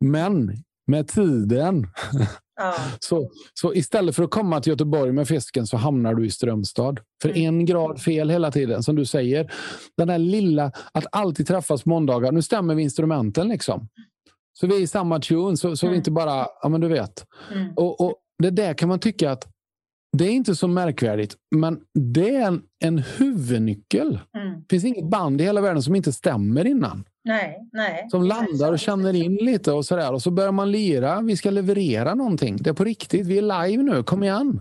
Men 0.00 0.52
med 0.86 1.08
tiden 1.08 1.86
ja. 2.56 2.74
så, 3.00 3.30
så 3.54 3.74
istället 3.74 4.16
för 4.16 4.22
att 4.22 4.30
komma 4.30 4.60
till 4.60 4.70
Göteborg 4.70 5.12
med 5.12 5.28
fisken 5.28 5.66
så 5.66 5.76
hamnar 5.76 6.14
du 6.14 6.26
i 6.26 6.30
Strömstad. 6.30 7.00
För 7.22 7.28
mm. 7.28 7.44
en 7.46 7.64
grad 7.64 8.00
fel 8.00 8.30
hela 8.30 8.50
tiden, 8.50 8.82
som 8.82 8.96
du 8.96 9.04
säger. 9.04 9.52
Den 9.96 10.08
där 10.08 10.18
lilla, 10.18 10.72
att 10.92 11.06
alltid 11.12 11.46
träffas 11.46 11.86
måndagar. 11.86 12.32
Nu 12.32 12.42
stämmer 12.42 12.74
vi 12.74 12.82
instrumenten 12.82 13.48
liksom. 13.48 13.88
Så 14.60 14.66
vi 14.66 14.76
är 14.76 14.80
i 14.80 14.86
samma 14.86 15.20
tune, 15.20 15.56
så, 15.56 15.76
så 15.76 15.86
mm. 15.86 15.92
vi 15.92 15.96
inte 15.96 16.10
bara, 16.10 16.46
ja 16.62 16.68
men 16.68 16.80
du 16.80 16.88
vet. 16.88 17.26
Mm. 17.54 17.72
Och, 17.76 18.00
och, 18.00 18.14
Det 18.42 18.50
där 18.50 18.74
kan 18.74 18.88
man 18.88 18.98
tycka 18.98 19.30
att 19.30 19.46
det 20.16 20.24
är 20.24 20.30
inte 20.30 20.54
så 20.54 20.68
märkvärdigt, 20.68 21.34
men 21.56 21.80
det 21.94 22.34
är 22.34 22.46
en, 22.46 22.62
en 22.84 22.98
huvudnyckel. 22.98 24.20
Mm. 24.36 24.60
Det 24.60 24.66
finns 24.70 24.84
inget 24.84 25.10
band 25.10 25.40
i 25.40 25.44
hela 25.44 25.60
världen 25.60 25.82
som 25.82 25.94
inte 25.94 26.12
stämmer 26.12 26.66
innan. 26.66 27.04
Nej, 27.24 27.68
nej. 27.72 28.06
Som 28.10 28.22
landar 28.22 28.72
och 28.72 28.78
känner 28.78 29.14
in 29.14 29.34
lite 29.34 29.72
och 29.72 29.84
sådär. 29.84 30.12
Och 30.12 30.22
så 30.22 30.30
börjar 30.30 30.52
man 30.52 30.72
lira. 30.72 31.20
Vi 31.20 31.36
ska 31.36 31.50
leverera 31.50 32.14
någonting. 32.14 32.56
Det 32.56 32.70
är 32.70 32.74
på 32.74 32.84
riktigt. 32.84 33.26
Vi 33.26 33.38
är 33.38 33.66
live 33.68 33.82
nu. 33.82 34.02
Kom 34.02 34.22
igen. 34.22 34.60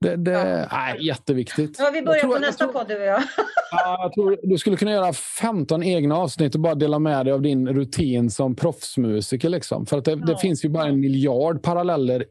Det, 0.00 0.16
det 0.16 0.32
är 0.70 0.96
jätteviktigt. 0.96 1.76
Ja, 1.78 1.90
vi 1.92 2.02
börjar 2.02 2.22
på 2.26 2.38
nästa 2.38 2.64
jag 2.64 2.72
tror- 2.72 2.80
podd 2.80 2.88
du 2.88 2.96
och 3.00 3.06
jag. 3.06 3.22
Ja, 3.72 3.98
jag 4.02 4.12
tror 4.12 4.38
du 4.42 4.58
skulle 4.58 4.76
kunna 4.76 4.90
göra 4.92 5.12
15 5.12 5.82
egna 5.82 6.16
avsnitt 6.16 6.54
och 6.54 6.60
bara 6.60 6.74
dela 6.74 6.98
med 6.98 7.26
dig 7.26 7.32
av 7.32 7.42
din 7.42 7.68
rutin 7.68 8.30
som 8.30 8.56
proffsmusiker. 8.56 9.48
Liksom. 9.48 9.86
För 9.86 9.98
att 9.98 10.04
det, 10.04 10.14
det 10.16 10.32
Ja. 10.32 10.38
finns 10.38 10.64
ju 10.64 10.68
bara 10.68 10.86
en 10.86 11.00
miljard 11.00 11.62
paralleller 11.62 12.24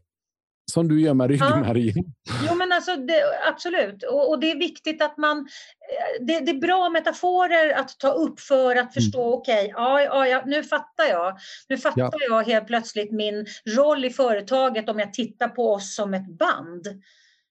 som 0.72 0.88
du 0.88 1.02
gör 1.02 1.14
med 1.14 1.30
ryggmärgen. 1.30 2.06
Jo 2.50 2.56
men 2.56 2.72
alltså 2.72 2.96
det, 2.96 3.22
absolut 3.54 4.04
och, 4.04 4.30
och 4.30 4.40
det 4.40 4.52
är 4.52 4.58
viktigt 4.58 5.02
att 5.02 5.18
man 5.18 5.38
eh, 5.38 6.26
det, 6.26 6.40
det 6.40 6.52
är 6.52 6.60
bra 6.62 6.90
metaforer 6.90 7.74
att 7.80 8.00
ta 8.00 8.12
upp 8.12 8.40
för 8.40 8.76
att 8.76 8.94
förstå 8.94 9.34
okej, 9.34 9.72
ja, 9.76 10.02
ja, 10.02 10.28
ja, 10.28 10.44
nu 10.46 10.64
fattar 10.64 11.06
jag. 11.10 11.38
Nu 11.70 11.78
fattar 11.78 12.02
Ja. 12.02 12.12
jag 12.30 12.44
helt 12.44 12.68
plötsligt 12.68 13.12
min 13.12 13.46
roll 13.78 14.06
i 14.06 14.10
företaget 14.10 14.90
om 14.90 15.00
jag 15.00 15.14
tittar 15.14 15.48
på 15.48 15.74
oss 15.74 15.96
som 15.96 16.14
ett 16.14 16.38
band. 16.38 16.88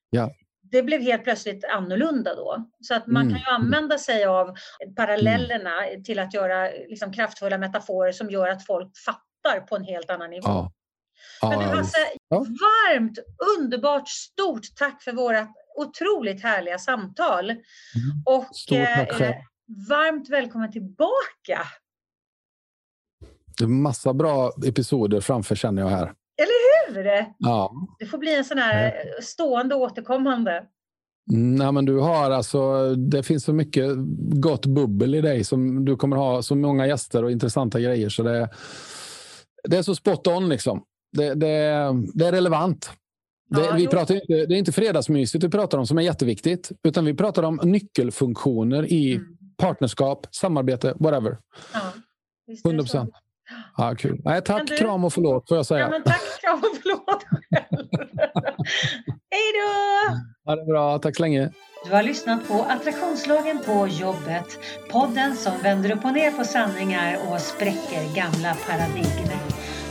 Ja. 0.09 0.31
Det 0.61 0.83
blev 0.83 1.01
helt 1.01 1.23
plötsligt 1.23 1.63
annorlunda 1.65 2.35
då. 2.35 2.69
Så 2.81 2.93
att 2.95 3.07
man 3.07 3.21
Mm. 3.21 3.33
kan 3.33 3.39
ju 3.39 3.45
använda 3.55 3.97
sig 3.97 4.25
av 4.25 4.55
parallellerna 4.95 5.71
till 6.05 6.19
att 6.19 6.33
göra 6.33 6.69
liksom, 6.69 7.13
kraftfulla 7.13 7.57
metaforer 7.57 8.11
som 8.11 8.29
gör 8.29 8.47
att 8.49 8.65
folk 8.65 8.97
fattar 8.97 9.59
på 9.67 9.75
en 9.75 9.83
helt 9.83 10.09
annan 10.09 10.29
nivå. 10.29 10.47
Ja. 11.41 11.49
Men 11.49 11.59
du 11.59 11.65
Hasse, 11.65 11.97
Ja. 12.29 12.37
varmt, 12.39 13.19
underbart, 13.57 14.07
stort 14.09 14.61
tack 14.75 15.03
för 15.03 15.11
våra 15.13 15.47
otroligt 15.75 16.43
härliga 16.43 16.77
samtal. 16.79 17.51
Och 18.25 18.45
Mm. 18.71 18.85
Tack 18.95 19.21
eh, 19.21 19.35
varmt 19.89 20.29
välkommen 20.29 20.71
tillbaka. 20.71 21.59
Det 23.57 23.63
är 23.63 23.67
massa 23.67 24.13
bra 24.13 24.51
episoder 24.65 25.21
framför 25.21 25.55
känner 25.55 25.81
jag 25.81 25.89
här. 25.89 26.13
Hur? 26.39 27.25
Ja. 27.37 27.71
Det 27.99 28.05
får 28.05 28.17
bli 28.17 28.35
en 28.35 28.45
sån 28.45 28.57
här 28.57 28.85
eh, 28.85 29.21
stående 29.21 29.75
återkommande. 29.75 30.63
Mm, 31.31 31.55
Nej, 31.55 31.71
men 31.71 31.85
du 31.85 31.97
har 31.99 32.31
alltså, 32.31 32.89
det 32.95 33.23
finns 33.23 33.43
så 33.43 33.53
mycket 33.53 33.91
gott 34.41 34.65
bubbel 34.65 35.15
i 35.15 35.21
dig 35.21 35.43
som 35.43 35.85
du 35.85 35.95
kommer 35.95 36.17
ha 36.17 36.41
så 36.41 36.55
många 36.55 36.87
gäster 36.87 37.23
och 37.23 37.31
intressanta 37.31 37.79
grejer. 37.79 38.09
Så 38.09 38.23
det, 38.23 38.49
det 39.69 39.77
är 39.77 39.81
så 39.81 39.95
spot 39.95 40.27
on 40.27 40.49
liksom. 40.49 40.83
Det, 41.17 41.33
det, 41.33 41.57
det 42.13 42.25
är 42.27 42.31
relevant. 42.31 42.91
Det, 43.49 43.61
Ja, 43.61 43.73
vi 43.75 43.83
jo. 43.83 43.89
pratar 43.89 44.15
inte, 44.15 44.33
det 44.45 44.55
är 44.55 44.57
inte 44.59 44.71
fredagsmysigt 44.71 45.43
vi 45.43 45.49
pratar 45.49 45.77
om 45.77 45.87
som 45.87 45.97
är 45.97 46.01
jätteviktigt. 46.01 46.71
Utan 46.83 47.05
vi 47.05 47.13
pratar 47.13 47.43
om 47.43 47.59
nyckelfunktioner 47.63 48.85
i 48.93 49.15
Mm. 49.15 49.27
partnerskap, 49.57 50.27
samarbete, 50.31 50.93
whatever. 50.99 51.37
Ja, 51.73 51.79
visst 52.47 52.65
är 52.65 52.69
det 52.69 52.73
100 52.75 52.85
så. 52.87 52.97
procent. 52.97 53.13
Ja, 53.77 53.95
kul. 53.97 54.21
Nej, 54.25 54.41
tack, 54.41 54.67
du- 54.67 54.77
kram 54.77 55.03
och 55.03 55.13
förlåt 55.13 55.47
får 55.47 55.57
jag 55.57 55.65
säga. 55.65 55.79
Ja, 55.79 55.89
men 55.89 56.03
tack 56.03 56.21
ska 56.21 56.53
och 56.53 56.59
förlåt. 56.81 57.23
Hej 59.31 59.49
då! 59.59 60.15
Ha 60.45 60.55
det 60.55 60.65
bra. 60.65 60.99
Tack 60.99 61.15
så 61.15 61.21
länge. 61.21 61.49
Du 61.85 61.95
har 61.95 62.03
lyssnat 62.03 62.47
på 62.47 62.53
Attraktionslagen 62.69 63.59
på 63.65 63.87
jobbet. 63.87 64.59
Podden 64.91 65.35
som 65.35 65.51
vänder 65.63 65.91
upp 65.91 66.05
och 66.05 66.13
ner 66.13 66.31
på 66.31 66.43
sanningar 66.43 67.17
och 67.31 67.39
spräcker 67.41 68.15
gamla 68.15 68.55
paradigmer. 68.67 69.37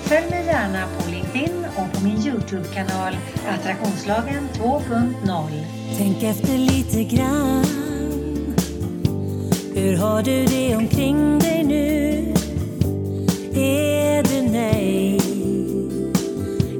Följ 0.02 0.30
mig 0.30 0.46
gärna 0.46 0.86
på 0.98 1.10
LinkedIn 1.10 1.64
och 1.76 1.92
på 1.98 2.04
min 2.04 2.16
Youtube-kanal 2.26 3.16
Attraktionslagen 3.48 4.48
2.0. 4.54 5.64
Tänk 5.98 6.22
efter 6.22 6.58
lite 6.58 7.16
grann 7.16 7.64
Hur 9.74 9.96
har 9.96 10.22
du 10.22 10.44
det 10.46 10.76
omkring 10.76 11.38
dig 11.38 11.64
nu? 11.64 12.34
Är 13.58 14.22
du 14.22 14.42
nöjd? 14.42 15.22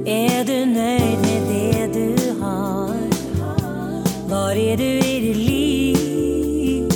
Är 0.05 0.43
du 0.45 0.65
nöjd 0.65 1.19
med 1.21 1.41
det 1.47 1.87
du 1.93 2.31
har? 2.41 2.95
Var 4.29 4.51
är 4.51 4.77
du 4.77 4.83
i 4.83 5.19
ditt 5.19 5.37
liv? 5.37 6.89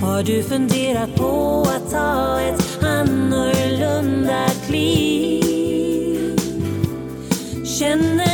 Har 0.00 0.22
du 0.22 0.42
funderat 0.42 1.14
på 1.14 1.66
att 1.76 1.90
ta 1.90 2.40
ett 2.40 2.84
annorlunda 2.84 4.48
kliv? 4.66 6.40
Känner 7.78 8.29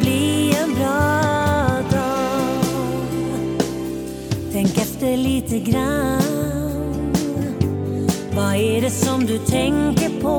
bli 0.00 0.56
en 0.62 0.74
bra 0.74 1.20
dag. 1.90 2.64
Tänk 4.52 4.78
efter 4.78 5.16
lite 5.16 5.58
grann. 5.58 6.22
Vad 8.36 8.54
är 8.54 8.80
det 8.80 8.90
som 8.90 9.26
du 9.26 9.38
tänker 9.38 10.20
på 10.20 10.36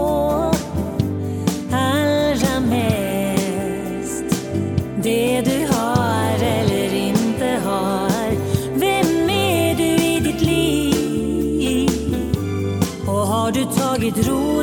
allra 1.71 2.59
mest? 2.59 4.23
Det 5.03 5.41
du 5.41 5.67
har 5.73 6.43
eller 6.43 6.93
inte 6.93 7.59
har. 7.65 8.31
Vem 8.75 9.29
är 9.29 9.75
du 9.75 9.83
i 9.83 10.19
ditt 10.19 10.41
liv? 10.41 11.89
Och 13.07 13.27
har 13.27 13.51
du 13.51 13.63
tagit 13.63 14.27
ro 14.27 14.56